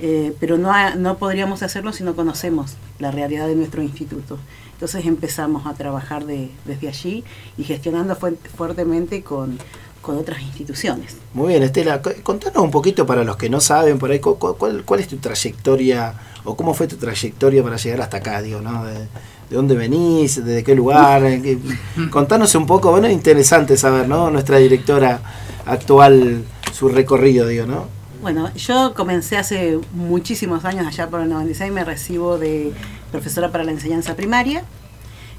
Eh, 0.00 0.32
pero 0.40 0.58
no, 0.58 0.72
ha- 0.72 0.96
no 0.96 1.18
podríamos 1.18 1.62
hacerlo 1.62 1.92
si 1.92 2.02
no 2.02 2.16
conocemos 2.16 2.72
la 2.98 3.10
realidad 3.10 3.46
de 3.46 3.54
nuestro 3.54 3.80
instituto. 3.82 4.38
Entonces 4.72 5.06
empezamos 5.06 5.66
a 5.66 5.74
trabajar 5.74 6.26
de- 6.26 6.50
desde 6.64 6.88
allí 6.88 7.24
y 7.56 7.64
gestionando 7.64 8.16
fue- 8.16 8.36
fuertemente 8.56 9.22
con, 9.22 9.56
con 10.02 10.18
otras 10.18 10.42
instituciones. 10.42 11.16
Muy 11.32 11.48
bien, 11.50 11.62
Estela, 11.62 12.02
contanos 12.24 12.62
un 12.62 12.70
poquito 12.72 13.06
para 13.06 13.22
los 13.24 13.36
que 13.36 13.48
no 13.48 13.60
saben 13.60 13.98
por 13.98 14.10
ahí, 14.10 14.18
cu- 14.18 14.36
cu- 14.38 14.56
cuál, 14.56 14.82
cuál 14.84 15.00
es 15.00 15.06
tu 15.08 15.16
trayectoria 15.18 16.12
o 16.44 16.56
cómo 16.56 16.74
fue 16.74 16.88
tu 16.88 16.96
trayectoria 16.96 17.62
para 17.62 17.76
llegar 17.76 18.00
hasta 18.02 18.16
acá, 18.18 18.42
digo, 18.42 18.60
¿no? 18.60 18.84
De, 18.84 18.94
de 18.94 19.08
dónde 19.56 19.76
venís, 19.76 20.44
de 20.44 20.64
qué 20.64 20.74
lugar, 20.74 21.22
qué- 21.40 21.58
contanos 22.10 22.54
un 22.56 22.66
poco, 22.66 22.90
bueno, 22.90 23.06
es 23.06 23.12
interesante 23.12 23.76
saber, 23.76 24.08
¿no? 24.08 24.28
Nuestra 24.30 24.58
directora 24.58 25.20
actual, 25.64 26.44
su 26.72 26.88
recorrido, 26.88 27.46
digo, 27.46 27.64
¿no? 27.66 27.86
Bueno, 28.24 28.50
yo 28.54 28.94
comencé 28.94 29.36
hace 29.36 29.78
muchísimos 29.92 30.64
años, 30.64 30.86
allá 30.86 31.10
por 31.10 31.20
el 31.20 31.28
96, 31.28 31.70
me 31.70 31.84
recibo 31.84 32.38
de 32.38 32.72
profesora 33.12 33.52
para 33.52 33.64
la 33.64 33.72
enseñanza 33.72 34.16
primaria. 34.16 34.64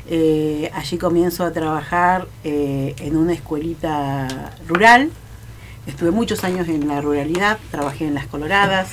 Eh, 0.08 0.70
allí 0.72 1.00
comienzo 1.00 1.46
a 1.46 1.52
trabajar 1.52 2.28
eh, 2.44 2.94
en 3.00 3.18
una 3.18 3.34
escuelita 3.34 4.52
rural. 4.68 5.10
Estuve 5.88 6.12
muchos 6.12 6.44
años 6.44 6.68
en 6.68 6.88
la 6.88 7.02
ruralidad, 7.02 7.58
trabajé 7.72 8.06
en 8.06 8.14
Las 8.14 8.28
Coloradas, 8.28 8.90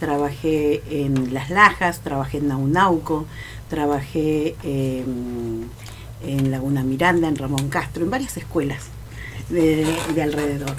trabajé 0.00 0.82
en 0.88 1.34
Las 1.34 1.50
Lajas, 1.50 2.00
trabajé 2.00 2.38
en 2.38 2.48
Naunauco, 2.48 3.26
trabajé 3.68 4.56
en, 4.62 5.68
en 6.26 6.50
Laguna 6.50 6.82
Miranda, 6.82 7.28
en 7.28 7.36
Ramón 7.36 7.68
Castro, 7.68 8.04
en 8.04 8.10
varias 8.10 8.38
escuelas 8.38 8.86
de 9.50 10.22
alrededor. 10.22 10.76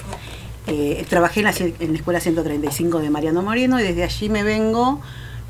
Eh, 0.67 1.05
trabajé 1.09 1.41
en 1.41 1.45
la, 1.45 1.53
en 1.57 1.91
la 1.91 1.97
escuela 1.97 2.19
135 2.19 2.99
de 2.99 3.09
Mariano 3.11 3.41
Moreno 3.43 3.79
y 3.79 3.83
desde 3.83 4.03
allí 4.03 4.29
me 4.29 4.41
vengo, 4.43 4.99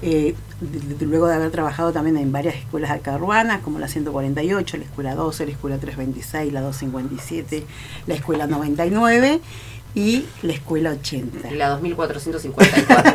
eh, 0.02 0.36
de- 0.60 0.96
de- 0.96 1.06
luego 1.06 1.28
de 1.28 1.36
haber 1.36 1.52
trabajado 1.52 1.94
también 1.94 2.18
en 2.18 2.32
varias 2.34 2.56
escuelas 2.56 2.92
acá 2.92 3.16
urbanas, 3.16 3.62
como 3.62 3.80
la 3.80 3.88
148, 3.88 4.78
la 4.78 4.84
escuela 4.84 5.16
12, 5.16 5.46
la 5.46 5.52
escuela 5.54 5.78
326, 5.78 6.52
la 6.52 6.62
257, 6.62 7.66
la 8.08 8.14
escuela 8.16 8.46
99 8.48 9.40
y 9.96 10.26
la 10.42 10.52
escuela 10.52 10.92
80. 10.92 11.52
La 11.52 11.70
2454. 11.70 13.14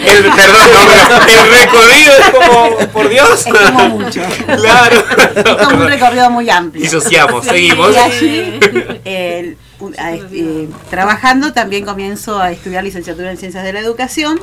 El, 0.00 0.22
perdón, 0.22 0.68
no, 0.72 1.18
pero 1.26 1.42
el 1.42 1.50
recorrido 1.50 2.12
es 2.18 2.30
como, 2.30 2.76
por 2.92 3.08
Dios. 3.08 3.46
Es 3.46 3.52
como 3.52 3.88
mucho. 3.98 4.22
Claro. 4.46 5.04
Es 5.34 5.66
como 5.66 5.82
un 5.82 5.88
recorrido 5.88 6.30
muy 6.30 6.48
amplio. 6.50 6.82
Disociamos, 6.82 7.44
seguimos. 7.44 7.92
Y 7.94 7.98
allí, 7.98 8.60
el- 9.04 9.56
eh, 9.98 10.68
trabajando, 10.90 11.52
también 11.52 11.84
comienzo 11.84 12.38
a 12.38 12.50
estudiar 12.52 12.84
licenciatura 12.84 13.30
en 13.30 13.36
Ciencias 13.36 13.64
de 13.64 13.72
la 13.72 13.80
Educación. 13.80 14.40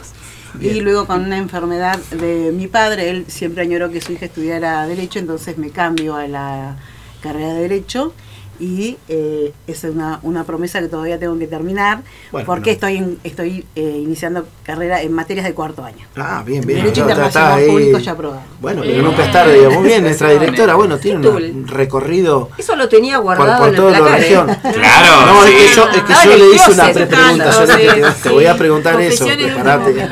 Y 0.59 0.81
luego 0.81 1.05
con 1.05 1.23
una 1.23 1.37
enfermedad 1.37 1.99
de 2.09 2.51
mi 2.51 2.67
padre, 2.67 3.09
él 3.09 3.25
siempre 3.27 3.63
añoró 3.63 3.91
que 3.91 4.01
su 4.01 4.13
hija 4.13 4.25
estudiara 4.25 4.87
Derecho, 4.87 5.19
entonces 5.19 5.57
me 5.57 5.69
cambio 5.69 6.15
a 6.15 6.27
la 6.27 6.77
carrera 7.21 7.53
de 7.53 7.61
Derecho. 7.61 8.13
Y 8.59 8.97
eh, 9.07 9.53
es 9.67 9.83
una, 9.83 10.19
una 10.23 10.43
promesa 10.43 10.79
que 10.79 10.87
todavía 10.87 11.19
tengo 11.19 11.37
que 11.37 11.47
terminar, 11.47 12.01
Bueno, 12.31 12.45
porque 12.45 12.71
no. 12.71 12.73
estoy, 12.73 12.97
en- 12.97 13.19
estoy 13.23 13.65
eh, 13.75 13.99
iniciando 14.03 14.47
carrera 14.63 15.01
en 15.01 15.11
materias 15.13 15.45
de 15.45 15.53
cuarto 15.53 15.83
año. 15.83 16.07
Ah, 16.15 16.43
bien, 16.45 16.65
bien. 16.65 16.79
Derecho 16.81 17.03
no, 17.05 17.09
está- 17.11 17.27
está 17.27 17.39
Internacional. 17.41 17.67
Público 17.71 17.97
ya 17.99 18.11
aprobado. 18.13 18.41
Bueno, 18.59 18.81
pero 18.83 19.01
nunca 19.03 19.25
es 19.25 19.31
tarde, 19.31 19.69
muy 19.69 19.83
bien, 19.87 20.03
nuestra 20.03 20.29
directora, 20.31 20.75
bueno, 20.75 20.97
tiene 20.97 21.27
un 21.27 21.67
recorrido 21.67 22.49
Eso 22.57 22.75
lo 22.75 22.89
tenía 22.89 23.17
guardado 23.17 23.65
por 23.65 23.75
toda 23.75 23.99
la 23.99 24.17
¿eh? 24.17 24.19
región. 24.21 24.47
Claro, 24.73 25.25
No, 25.33 25.45
es 25.45 25.51
sí. 25.51 25.57
que 25.57 25.75
yo, 25.75 25.89
es 25.89 26.03
que 26.03 26.13
yo 26.29 26.37
le 26.37 26.55
hice 26.55 26.71
una 26.71 26.83
closet, 26.91 27.09
pregunta, 27.09 27.51
yo 27.51 27.59
le 27.59 27.65
claro, 27.65 27.95
dije, 27.97 28.11
sí, 28.11 28.21
te 28.23 28.29
voy 28.29 28.45
a 28.45 28.57
preguntar 28.57 29.01
eso, 29.01 29.25
preparate. 29.25 30.07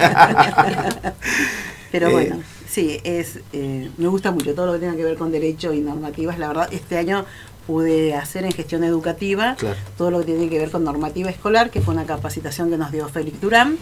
Pero 1.92 2.08
Eh, 2.10 2.12
bueno, 2.12 2.40
sí, 2.70 3.00
es 3.04 3.40
eh, 3.54 3.90
me 3.98 4.08
gusta 4.08 4.32
mucho 4.32 4.54
todo 4.54 4.66
lo 4.68 4.74
que 4.74 4.80
tenga 4.80 4.96
que 4.96 5.04
ver 5.04 5.16
con 5.18 5.32
derecho 5.32 5.74
y 5.74 5.80
normativas. 5.80 6.38
La 6.38 6.48
verdad, 6.50 6.68
este 6.72 6.98
año 6.98 7.26
pude 7.68 8.14
hacer 8.16 8.46
en 8.46 8.52
gestión 8.52 8.84
educativa 8.84 9.56
Claro. 9.58 9.78
todo 9.98 10.12
lo 10.12 10.20
que 10.20 10.26
tiene 10.26 10.50
que 10.50 10.60
ver 10.60 10.72
con 10.72 10.84
normativa 10.84 11.30
escolar, 11.30 11.70
que 11.72 11.82
fue 11.82 11.94
una 11.94 12.06
capacitación 12.06 12.70
que 12.70 12.78
nos 12.78 12.92
dio 12.92 13.08
Félix 13.10 13.42
Durán. 13.42 13.78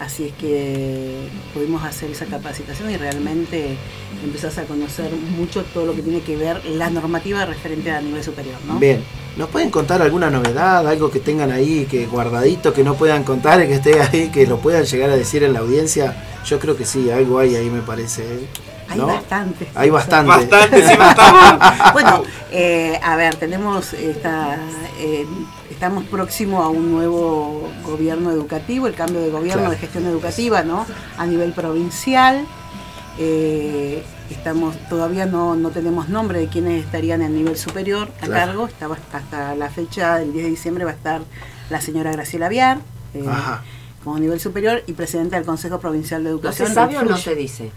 Así 0.00 0.28
es 0.28 0.32
que 0.32 1.28
pudimos 1.52 1.84
hacer 1.84 2.10
esa 2.10 2.24
capacitación 2.24 2.90
y 2.90 2.96
realmente 2.96 3.76
empezás 4.24 4.56
a 4.56 4.62
conocer 4.64 5.10
mucho 5.36 5.62
todo 5.74 5.84
lo 5.84 5.94
que 5.94 6.00
tiene 6.00 6.22
que 6.22 6.36
ver 6.38 6.64
la 6.64 6.88
normativa 6.88 7.44
referente 7.44 7.90
a 7.90 8.00
nivel 8.00 8.24
superior, 8.24 8.56
¿no? 8.66 8.78
Bien, 8.78 9.04
¿nos 9.36 9.50
pueden 9.50 9.70
contar 9.70 10.00
alguna 10.00 10.30
novedad, 10.30 10.88
algo 10.88 11.10
que 11.10 11.20
tengan 11.20 11.52
ahí, 11.52 11.84
que 11.84 12.06
guardadito, 12.06 12.72
que 12.72 12.82
no 12.82 12.94
puedan 12.94 13.24
contar, 13.24 13.66
que 13.66 13.74
esté 13.74 14.00
ahí, 14.00 14.30
que 14.30 14.46
lo 14.46 14.56
puedan 14.58 14.84
llegar 14.84 15.10
a 15.10 15.16
decir 15.16 15.42
en 15.44 15.52
la 15.52 15.58
audiencia? 15.58 16.16
Yo 16.46 16.58
creo 16.58 16.78
que 16.78 16.86
sí, 16.86 17.10
algo 17.10 17.38
hay 17.38 17.56
ahí 17.56 17.68
me 17.68 17.82
parece. 17.82 18.22
¿eh? 18.22 18.46
Hay 18.90 18.98
¿No? 18.98 19.06
bastante. 19.06 19.68
Hay 19.74 19.88
bastante. 19.90 20.28
Bastante, 20.28 20.88
sí, 20.88 20.96
bastante. 20.96 21.66
bueno, 21.92 22.22
eh, 22.50 22.98
a 23.02 23.16
ver, 23.16 23.36
tenemos 23.36 23.92
esta, 23.92 24.56
eh, 24.98 25.24
estamos 25.70 26.04
próximos 26.04 26.64
a 26.64 26.68
un 26.68 26.90
nuevo 26.90 27.68
gobierno 27.84 28.30
educativo, 28.32 28.86
el 28.88 28.94
cambio 28.94 29.20
de 29.20 29.30
gobierno 29.30 29.60
Claro. 29.62 29.70
de 29.70 29.78
gestión 29.78 30.06
educativa, 30.06 30.62
¿no? 30.64 30.84
A 31.16 31.24
nivel 31.26 31.52
provincial. 31.52 32.44
Eh, 33.18 34.02
estamos 34.30 34.76
todavía 34.88 35.26
no, 35.26 35.54
no 35.54 35.70
tenemos 35.70 36.08
nombre 36.08 36.38
de 36.40 36.48
quienes 36.48 36.84
estarían 36.84 37.22
en 37.22 37.34
nivel 37.34 37.56
superior 37.56 38.08
a 38.22 38.26
Claro. 38.26 38.46
cargo. 38.46 38.66
Estaba 38.66 38.96
hasta 39.12 39.54
la 39.54 39.68
fecha 39.68 40.16
del 40.18 40.32
10 40.32 40.44
de 40.44 40.50
diciembre 40.50 40.84
va 40.84 40.90
a 40.92 40.94
estar 40.94 41.20
la 41.70 41.80
señora 41.80 42.12
Graciela 42.12 42.48
Viar. 42.48 42.78
eh, 43.14 43.24
Ajá. 43.28 43.62
como 44.04 44.18
nivel 44.18 44.40
superior 44.40 44.82
y 44.86 44.92
presidenta 44.94 45.36
del 45.36 45.44
Consejo 45.44 45.78
Provincial 45.80 46.22
de 46.24 46.30
¿No 46.30 46.36
Educación. 46.36 46.68
se 46.68 46.74
sabe 46.74 46.96
o 46.96 47.02
no 47.02 47.16
se 47.18 47.34
dice? 47.34 47.70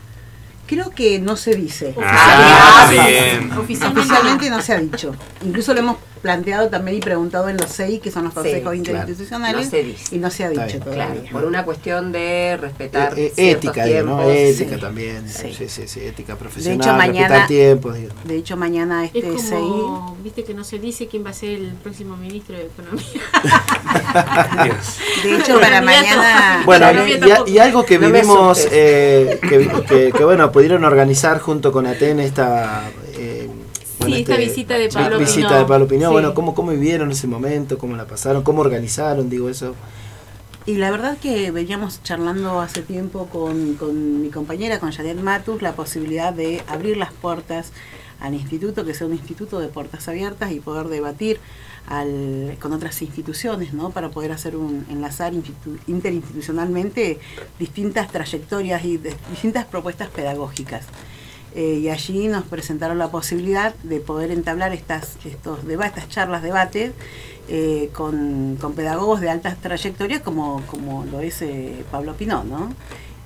Creo 0.65 0.91
que 0.91 1.19
no 1.19 1.35
se 1.35 1.55
dice. 1.55 1.93
Ah, 2.01 2.87
bien. 2.89 3.51
Oficialmente 3.51 4.49
no 4.49 4.61
se 4.61 4.73
ha 4.73 4.77
dicho. 4.79 5.15
Incluso 5.45 5.73
lo 5.73 5.79
hemos 5.81 5.97
planteado 6.23 6.69
también 6.69 6.97
y 6.97 7.01
preguntado 7.01 7.49
en 7.49 7.57
los 7.57 7.69
CEI, 7.71 7.99
que 7.99 8.09
son 8.09 8.23
los 8.23 8.31
Sí, 8.33 8.39
consejos 8.39 8.61
claro. 8.61 8.75
interinstitucionales, 8.77 9.65
No 9.65 9.69
se 9.71 9.83
dice. 9.83 10.15
y 10.15 10.19
no 10.19 10.29
se 10.31 10.45
ha 10.45 10.49
dicho 10.49 10.65
bien. 10.65 10.79
todavía. 10.79 11.05
Claro, 11.07 11.21
por 11.33 11.43
una 11.45 11.65
cuestión 11.65 12.11
de 12.13 12.57
respetar 12.59 13.13
Eh, 13.19 13.33
eh, 13.35 13.51
ética, 13.51 13.83
tiempos. 13.83 14.25
Ética 14.27 14.75
Sí. 14.75 14.81
también. 14.81 15.29
Sí. 15.29 15.53
Sí. 15.53 15.67
sí, 15.67 15.87
sí, 15.87 15.99
ética 15.99 16.33
De 16.33 16.39
profesional, 16.39 16.79
hecho, 16.79 16.93
mañana, 16.95 17.27
respetar 17.27 17.47
tiempos. 17.49 17.95
digo. 17.95 18.13
de 18.23 18.35
hecho, 18.37 18.55
mañana 18.57 19.03
Es 19.05 19.11
este 19.13 19.37
CEI 19.37 19.59
como, 19.59 20.17
viste 20.23 20.43
que 20.45 20.53
no 20.53 20.63
se 20.63 20.79
dice 20.79 21.07
quién 21.07 21.25
va 21.25 21.31
a 21.31 21.33
ser 21.33 21.49
el 21.59 21.73
próximo 21.73 22.15
ministro 22.15 22.55
de 22.57 22.65
Economía. 22.67 23.03
De 25.23 25.37
hecho, 25.37 25.59
para 25.59 25.81
mañana. 25.81 26.61
Bueno, 26.65 26.87
y, 27.47 27.57
algo 27.57 27.85
que 27.85 27.99
No 27.99 28.07
vivimos, 28.07 28.67
eh, 28.71 29.39
que, 29.41 29.69
que- 29.87 30.11
que, 30.15 30.23
bueno, 30.23 30.51
pudieron 30.51 30.83
organizar 30.85 31.39
junto 31.39 31.71
con 31.71 31.85
Aten 31.85 32.19
esta... 32.19 32.83
Sí, 34.05 34.13
esta 34.21 34.35
visita 34.37 34.77
de 34.77 34.89
Pablo 34.89 35.19
visita 35.19 35.47
Pinó. 35.47 35.59
de 35.59 35.65
Pablo 35.65 35.87
Pinó. 35.87 36.07
Sí. 36.07 36.11
Bueno, 36.13 36.33
¿cómo, 36.33 36.53
¿cómo 36.55 36.71
vivieron 36.71 37.11
ese 37.11 37.27
momento? 37.27 37.77
¿Cómo 37.77 37.95
la 37.95 38.05
pasaron? 38.05 38.43
¿Cómo 38.43 38.61
organizaron? 38.61 39.29
Digo 39.29 39.49
eso. 39.49 39.75
Y 40.65 40.75
la 40.75 40.91
verdad 40.91 41.17
que 41.17 41.51
veníamos 41.51 42.01
charlando 42.03 42.61
hace 42.61 42.81
tiempo 42.83 43.25
con, 43.27 43.73
con 43.75 44.21
mi 44.21 44.29
compañera, 44.29 44.79
con 44.79 44.91
Janet 44.91 45.19
Matus, 45.19 45.61
la 45.61 45.73
posibilidad 45.73 46.31
de 46.33 46.63
abrir 46.67 46.95
las 46.95 47.11
puertas 47.11 47.73
al 48.21 48.33
instituto, 48.33 48.85
que 48.85 48.93
sea 48.93 49.07
un 49.07 49.13
instituto 49.13 49.59
de 49.59 49.67
puertas 49.67 50.07
abiertas 50.07 50.53
y 50.53 50.61
poder 50.61 50.87
debatir 50.87 51.39
al, 51.87 52.55
con 52.61 52.71
otras 52.71 53.01
instituciones, 53.01 53.73
¿no? 53.73 53.89
Para 53.89 54.09
poder 54.11 54.31
hacer 54.31 54.55
un 54.55 54.85
enlazar 54.89 55.33
institu- 55.33 55.77
interinstitucionalmente 55.87 57.19
distintas 57.59 58.09
trayectorias 58.09 58.85
y 58.85 58.95
de- 58.95 59.13
distintas 59.31 59.65
propuestas 59.65 60.07
pedagógicas. 60.09 60.85
Eh, 61.55 61.81
y 61.83 61.89
allí 61.89 62.27
nos 62.27 62.43
presentaron 62.43 62.97
la 62.97 63.11
posibilidad 63.11 63.75
de 63.83 63.99
poder 63.99 64.31
entablar 64.31 64.73
estas, 64.73 65.17
estos 65.23 65.65
debates, 65.65 66.03
estas 66.03 66.09
charlas, 66.09 66.41
debates, 66.41 66.93
eh, 67.49 67.89
con, 67.93 68.57
con 68.59 68.73
pedagogos 68.73 69.21
de 69.21 69.29
altas 69.29 69.57
trayectorias 69.61 70.21
como, 70.21 70.63
como 70.67 71.05
lo 71.05 71.19
es 71.19 71.41
eh, 71.41 71.83
Pablo 71.91 72.15
Pinó, 72.15 72.43
¿no? 72.43 72.69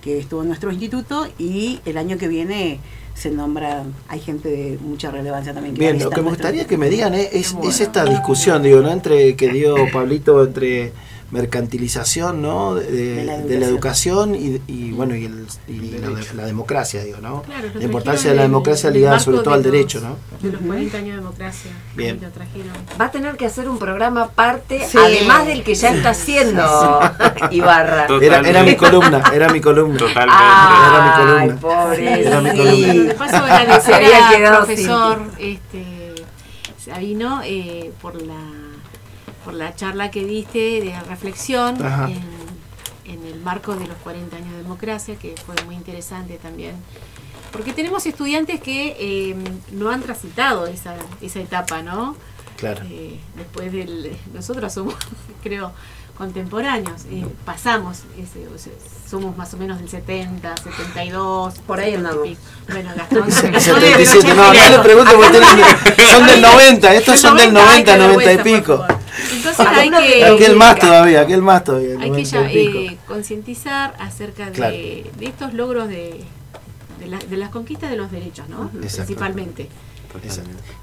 que 0.01 0.19
estuvo 0.19 0.41
en 0.41 0.47
nuestro 0.47 0.71
instituto 0.71 1.27
y 1.37 1.81
el 1.85 1.97
año 1.97 2.17
que 2.17 2.27
viene 2.27 2.79
se 3.13 3.31
nombra, 3.31 3.83
hay 4.07 4.19
gente 4.19 4.47
de 4.49 4.77
mucha 4.79 5.11
relevancia 5.11 5.53
también. 5.53 5.75
a 5.75 5.79
Bien, 5.79 5.99
lo 5.99 6.09
que 6.09 6.21
me 6.21 6.29
gustaría 6.29 6.65
que 6.65 6.77
me 6.77 6.89
digan 6.89 7.13
eh, 7.15 7.29
es, 7.33 7.55
es 7.63 7.81
esta 7.81 8.05
discusión, 8.05 8.61
digo, 8.61 8.81
¿no? 8.81 8.91
Entre 8.91 9.35
que 9.35 9.49
dio 9.49 9.75
Pablito 9.93 10.43
entre 10.43 10.93
mercantilización, 11.31 12.41
¿no? 12.41 12.75
De, 12.75 12.85
de- 12.91 13.25
la 13.25 13.37
de 13.37 13.59
la 13.59 13.65
educación 13.65 14.35
y, 14.35 14.61
y, 14.67 14.91
bueno, 14.91 15.15
y, 15.15 15.25
el, 15.25 15.45
y 15.67 15.91
la, 15.99 16.09
de- 16.09 16.33
la 16.35 16.45
democracia, 16.45 17.03
digo, 17.03 17.17
¿no? 17.21 17.41
Claro, 17.43 17.67
la 17.73 17.83
importancia 17.83 18.29
de 18.29 18.35
la 18.35 18.43
democracia 18.43 18.89
ligada 18.89 19.19
sobre 19.19 19.37
todo 19.39 19.49
de 19.51 19.55
al 19.55 19.63
los- 19.63 19.71
derecho, 19.71 19.99
¿no? 20.01 20.15
De 20.41 20.51
los 20.51 20.61
40 20.61 20.97
años 20.97 21.09
de 21.11 21.15
democracia. 21.17 21.71
Bien. 21.95 22.19
Lo 22.21 22.29
trajeron. 22.29 22.71
Va 22.99 23.05
a 23.05 23.11
tener 23.11 23.35
que 23.37 23.45
hacer 23.45 23.67
un 23.67 23.77
programa 23.79 24.23
aparte, 24.23 24.85
Sí. 24.87 24.97
además 24.97 25.45
del 25.47 25.63
que 25.63 25.75
ya 25.75 25.89
está 25.93 26.09
haciendo 26.11 26.63
Ibarra. 27.51 28.07
Era, 28.21 28.39
era 28.39 28.63
mi 28.63 28.75
columna, 28.75 29.23
era 29.33 29.49
mi 29.49 29.59
columna. 29.61 29.97
Totalmente. 29.97 30.35
Era 30.37 31.01
mi 31.03 31.09
Ay, 31.09 31.47
columna. 31.49 31.59
pobre. 31.59 32.21
Era 32.27 32.41
mi 32.41 32.49
sí. 32.51 32.57
columna. 32.57 33.03
De 33.03 33.13
paso 33.15 33.37
al 33.37 34.35
quedado 34.35 34.65
profesor 34.65 35.19
este, 35.39 35.83
Sabino 36.83 37.41
eh, 37.43 37.91
por 38.01 38.21
la 38.21 38.33
por 39.47 39.53
la 39.53 39.73
charla 39.73 40.11
que 40.11 40.25
diste 40.25 40.59
de 40.81 40.93
reflexión 41.07 41.77
en, 41.77 42.21
en 43.13 43.25
el 43.25 43.39
marco 43.39 43.73
de 43.77 43.87
los 43.87 43.95
40 44.03 44.35
años 44.35 44.51
de 44.51 44.57
democracia, 44.57 45.15
que 45.15 45.35
fue 45.45 45.55
muy 45.65 45.75
interesante 45.75 46.33
también. 46.35 46.75
Porque 47.53 47.71
tenemos 47.71 48.05
estudiantes 48.05 48.59
que 48.59 48.97
eh, 48.99 49.35
no 49.71 49.89
han 49.89 50.01
transitado 50.01 50.67
esa, 50.67 50.95
esa 51.21 51.39
etapa, 51.39 51.81
¿no? 51.81 52.17
Claro. 52.57 52.81
Eh, 52.89 53.21
después 53.37 53.71
del. 53.71 54.17
Nosotros 54.33 54.73
somos, 54.73 54.95
creo, 55.43 55.71
contemporáneos. 56.17 57.03
eh, 57.09 57.25
pasamos, 57.45 57.99
ese, 58.19 58.45
o 58.53 58.57
sea, 58.57 58.73
somos 59.09 59.37
más 59.37 59.53
o 59.53 59.57
menos 59.57 59.79
del 59.79 59.87
70, 59.87 60.55
72. 60.57 61.59
Por 61.65 61.79
ahí 61.79 61.91
70 61.91 61.93
y 61.93 61.95
andamos. 61.95 62.37
Bueno, 62.67 62.89
Gastón. 62.97 63.31
77, 63.61 64.33
no, 64.35 64.53
no 64.53 64.69
le 64.69 64.79
pregunto 64.79 65.11
porque 65.15 65.29
tienen- 65.39 66.09
son 66.11 66.27
del 66.27 66.41
90, 66.41 66.93
estos 66.95 67.19
son 67.21 67.37
del 67.37 67.53
90, 67.53 67.95
90 67.97 68.33
y 68.33 68.37
pico. 68.39 68.85
Entonces 69.33 69.59
hay 69.67 69.89
que. 69.89 70.25
Aquel 70.25 70.55
más 70.55 70.77
todavía, 70.79 71.21
aquel 71.21 71.41
más 71.41 71.63
todavía. 71.63 71.91
Hay 71.99 72.11
que 72.11 72.23
90 72.23 72.23
ya, 72.23 72.51
eh, 72.51 72.97
concientizar 73.07 73.95
acerca 73.99 74.45
de, 74.47 74.51
Claro. 74.51 74.75
de 74.75 75.25
estos 75.25 75.53
logros 75.53 75.87
de, 75.87 76.21
de, 76.99 77.07
la- 77.07 77.19
de 77.19 77.37
las 77.37 77.49
conquistas 77.49 77.89
de 77.89 77.97
los 77.97 78.11
derechos, 78.11 78.47
¿no? 78.49 78.65
Exacto. 78.81 79.05
Principalmente. 79.05 79.69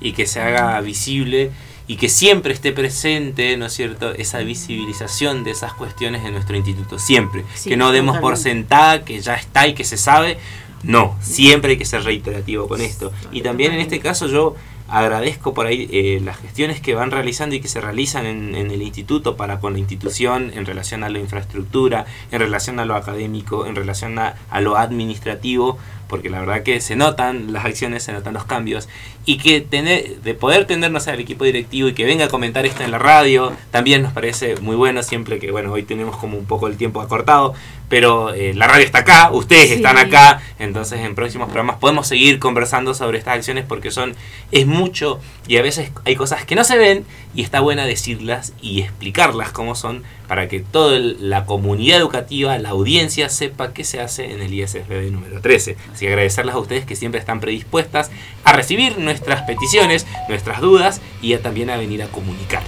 y 0.01 0.13
que 0.13 0.27
se 0.27 0.41
haga 0.41 0.81
visible 0.81 1.51
y 1.89 1.97
que 1.97 2.09
siempre 2.09 2.53
esté 2.53 2.73
presente, 2.73 3.57
¿no 3.57 3.67
es 3.67 3.73
cierto?, 3.73 4.13
esa 4.15 4.39
visibilización 4.39 5.45
de 5.45 5.51
esas 5.51 5.73
cuestiones 5.75 6.25
en 6.25 6.33
nuestro 6.35 6.57
instituto, 6.57 6.99
siempre. 6.99 7.45
Sí, 7.55 7.71
que 7.71 7.77
no 7.77 7.91
demos 7.91 8.19
por 8.19 8.37
sentada 8.37 9.05
que 9.05 9.21
ya 9.21 9.35
está 9.35 9.67
y 9.67 9.75
que 9.75 9.85
se 9.85 9.97
sabe. 9.97 10.39
No, 10.83 11.17
siempre 11.21 11.73
hay 11.73 11.79
que 11.79 11.85
ser 11.85 12.05
reiterativo 12.05 12.69
con 12.69 12.81
esto. 12.81 13.13
Y 13.33 13.41
también 13.43 13.73
en 13.73 13.81
este 13.81 13.99
caso 14.01 14.29
yo 14.29 14.55
agradezco 14.89 15.55
por 15.55 15.67
ahí 15.67 15.89
eh, 15.91 16.21
las 16.23 16.37
gestiones 16.37 16.81
que 16.81 16.95
van 16.95 17.11
realizando 17.11 17.55
y 17.55 17.61
que 17.61 17.69
se 17.69 17.81
realizan 17.81 18.27
en, 18.27 18.55
el 18.55 18.83
instituto 18.83 19.37
para 19.37 19.61
con 19.61 19.73
la 19.73 19.79
institución 19.79 20.53
en 20.55 20.67
relación 20.67 21.05
a 21.05 21.09
la 21.09 21.19
infraestructura, 21.19 22.07
en 22.31 22.41
relación 22.41 22.79
a 22.79 22.85
lo 22.85 22.95
académico, 22.95 23.67
en 23.67 23.77
relación 23.77 24.19
a, 24.19 24.35
a 24.51 24.61
lo 24.61 24.77
administrativo, 24.77 25.79
porque 26.09 26.31
la 26.31 26.41
verdad 26.41 26.63
que 26.63 26.81
se 26.81 26.97
notan 26.97 27.53
las 27.53 27.65
acciones, 27.65 28.03
se 28.03 28.13
notan 28.13 28.35
los 28.35 28.45
cambios 28.45 28.89
y 29.27 29.39
que 29.39 29.61
tener, 29.61 30.21
de 30.21 30.35
poder 30.35 30.67
tenernos 30.67 31.09
al 31.09 31.19
equipo 31.19 31.45
directivo 31.45 31.89
y 31.89 31.95
que 31.95 32.05
venga 32.05 32.27
a 32.27 32.29
comentar 32.29 32.67
esto 32.67 32.83
en 32.83 32.91
la 32.91 32.99
radio 32.99 33.53
también 33.71 34.03
nos 34.03 34.13
parece 34.13 34.57
muy 34.61 34.77
bueno 34.77 35.03
siempre 35.03 35.39
que 35.39 35.51
bueno 35.51 35.73
hoy 35.73 35.83
tenemos 35.83 36.17
como 36.17 36.37
un 36.37 36.45
poco 36.45 36.69
el 36.69 36.77
tiempo 36.77 37.01
acortado 37.01 37.55
pero 37.95 38.35
eh, 38.35 38.55
la 38.55 38.67
radio 38.67 38.85
está 38.85 38.99
acá 38.99 39.31
ustedes 39.31 39.69
Sí. 39.69 39.75
están 39.75 39.99
acá 39.99 40.43
entonces 40.59 40.99
en 40.99 41.15
próximos 41.15 41.47
programas 41.47 41.77
podemos 41.77 42.09
seguir 42.09 42.41
conversando 42.41 42.93
sobre 42.93 43.19
estas 43.19 43.37
acciones 43.37 43.65
porque 43.69 43.93
son 43.93 44.17
es 44.51 44.67
mucho 44.67 45.21
y 45.47 45.59
a 45.59 45.63
veces 45.63 45.93
hay 46.05 46.17
cosas 46.17 46.45
que 46.45 46.57
no 46.57 46.65
se 46.65 46.77
ven 46.77 47.05
y 47.37 47.43
está 47.43 47.61
buena 47.61 47.87
decirlas 47.87 48.53
y 48.61 48.81
explicarlas 48.81 49.53
como 49.53 49.77
son 49.77 50.03
para 50.27 50.49
que 50.49 50.59
toda 50.59 50.99
la 50.99 51.47
comunidad 51.47 51.99
educativa, 51.99 52.59
la 52.59 52.71
audiencia 52.71 53.29
sepa 53.29 53.73
qué 53.73 53.85
se 53.85 54.01
hace 54.01 54.33
en 54.33 54.43
el 54.43 54.53
ISFB 54.53 55.13
número 55.13 55.41
13. 55.41 55.77
Así 55.93 56.07
que 56.07 56.09
agradecerles 56.09 56.55
a 56.57 56.59
ustedes 56.59 56.87
que 56.87 56.97
siempre 56.97 57.21
están 57.21 57.39
predispuestas 57.39 58.11
a 58.43 58.53
recibir 58.55 58.99
nuestras 58.99 59.43
peticiones, 59.43 60.05
nuestras 60.29 60.61
dudas 60.61 61.01
y 61.23 61.35
a 61.35 61.43
también 61.43 61.71
a 61.71 61.77
venir 61.77 62.03
a 62.03 62.07
comunicar. 62.07 62.63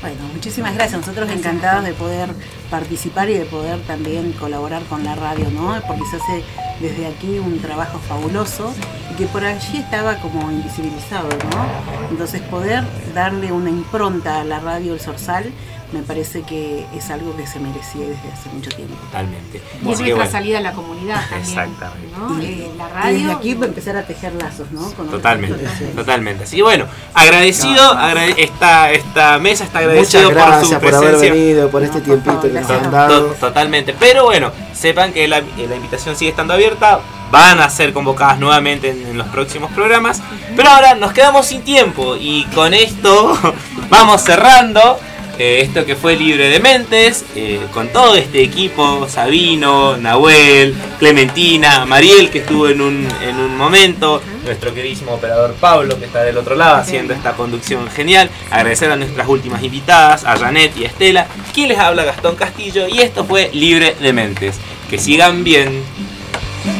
Bueno, 0.00 0.16
muchísimas 0.32 0.74
gracias. 0.74 1.00
Nosotros 1.00 1.30
encantados 1.30 1.84
de 1.84 1.92
poder 1.92 2.28
participar 2.70 3.30
y 3.30 3.34
de 3.34 3.44
poder 3.44 3.80
también 3.82 4.32
colaborar 4.32 4.82
con 4.84 5.04
la 5.04 5.14
radio, 5.14 5.50
¿no? 5.50 5.80
Porque 5.86 6.04
se 6.10 6.16
hace 6.16 6.44
desde 6.80 7.06
aquí 7.06 7.38
un 7.38 7.60
trabajo 7.60 7.98
fabuloso 7.98 8.72
y 9.10 9.14
que 9.14 9.26
por 9.26 9.44
allí 9.44 9.78
estaba 9.78 10.16
como 10.16 10.50
invisibilizado, 10.50 11.28
¿no? 11.28 12.08
Entonces 12.10 12.40
poder 12.42 12.84
darle 13.14 13.52
una 13.52 13.70
impronta 13.70 14.40
a 14.40 14.44
la 14.44 14.60
radio 14.60 14.94
El 14.94 15.00
Sorsal 15.00 15.52
me 15.92 16.00
parece 16.02 16.42
que 16.42 16.84
es 16.94 17.10
algo 17.10 17.34
que 17.36 17.46
se 17.46 17.58
merecía 17.60 18.02
desde 18.06 18.30
hace 18.32 18.50
mucho 18.52 18.68
tiempo. 18.70 18.94
Totalmente. 19.06 19.56
Y 19.58 19.78
es 19.78 19.84
nuestra 19.98 20.14
bueno, 20.16 20.30
salida 20.30 20.58
a 20.58 20.60
la 20.60 20.72
comunidad 20.72 21.20
también. 21.30 21.40
Exactamente. 21.48 22.08
¿no? 22.18 22.42
Y, 22.42 22.44
Eh, 22.44 22.70
la 22.76 22.84
y 22.88 22.92
radio. 22.92 23.18
desde 23.18 23.32
aquí 23.32 23.50
empezar 23.52 23.96
a 23.96 24.02
tejer 24.06 24.32
lazos, 24.34 24.70
¿no? 24.70 24.90
Con 24.92 25.08
Totalmente, 25.08 25.64
totalmente. 25.96 26.44
Así 26.44 26.56
que 26.56 26.62
bueno, 26.62 26.84
agradecido, 27.14 27.82
agrade- 27.94 28.34
esta, 28.38 28.90
esta 28.92 29.38
mesa 29.38 29.64
está 29.64 29.78
agradecido 29.80 30.24
por 30.24 30.34
gracias 30.34 30.68
su 30.68 30.78
por, 30.78 30.94
haber 30.94 31.10
presencia. 31.10 31.32
venido, 31.32 31.70
por 31.70 31.82
este 31.82 32.00
tiempito 32.00 32.40
que 32.42 32.48
nos 32.60 32.70
han 32.70 32.90
dado. 32.90 33.20
To- 33.26 33.34
Totalmente. 33.34 33.94
Pero 33.98 34.24
bueno, 34.24 34.52
sepan 34.74 35.12
que 35.12 35.26
la, 35.26 35.40
la 35.40 35.74
invitación 35.76 36.16
sigue 36.16 36.30
estando 36.30 36.52
abierta. 36.54 37.00
Van 37.30 37.60
a 37.60 37.68
ser 37.68 37.92
convocadas 37.92 38.38
nuevamente 38.38 38.90
en, 38.90 39.06
en 39.08 39.18
los 39.18 39.26
próximos 39.28 39.70
programas. 39.72 40.22
Pero 40.56 40.68
ahora 40.70 40.94
nos 40.94 41.12
quedamos 41.12 41.46
sin 41.46 41.62
tiempo. 41.62 42.16
Y 42.16 42.44
con 42.54 42.72
esto 42.74 43.38
vamos 43.90 44.22
cerrando. 44.22 44.98
Eh, 45.38 45.60
esto 45.62 45.84
que 45.84 45.96
fue 45.96 46.16
Libre 46.16 46.48
de 46.48 46.60
Mentes, 46.60 47.24
eh, 47.34 47.60
con 47.72 47.88
todo 47.88 48.14
este 48.16 48.42
equipo, 48.42 49.08
Sabino, 49.08 49.96
Nahuel, 49.96 50.74
Clementina, 50.98 51.84
Mariel 51.86 52.30
que 52.30 52.40
estuvo 52.40 52.68
en 52.68 52.80
un, 52.80 53.08
en 53.22 53.36
un 53.36 53.56
momento, 53.56 54.20
nuestro 54.44 54.74
queridísimo 54.74 55.12
operador 55.12 55.54
Pablo 55.54 55.98
que 55.98 56.06
está 56.06 56.22
del 56.22 56.36
otro 56.38 56.56
lado 56.56 56.76
haciendo 56.76 57.14
esta 57.14 57.34
conducción 57.34 57.88
genial, 57.90 58.30
agradecer 58.50 58.90
a 58.90 58.96
nuestras 58.96 59.28
últimas 59.28 59.62
invitadas, 59.62 60.24
a 60.24 60.36
Janet 60.36 60.76
y 60.76 60.84
a 60.84 60.88
Estela, 60.88 61.26
quien 61.54 61.68
les 61.68 61.78
habla 61.78 62.04
Gastón 62.04 62.36
Castillo 62.36 62.88
y 62.88 63.00
esto 63.00 63.24
fue 63.24 63.50
Libre 63.52 63.96
de 64.00 64.12
Mentes. 64.12 64.56
Que 64.90 64.98
sigan 64.98 65.44
bien. 65.44 65.82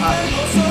Adiós. 0.03 0.68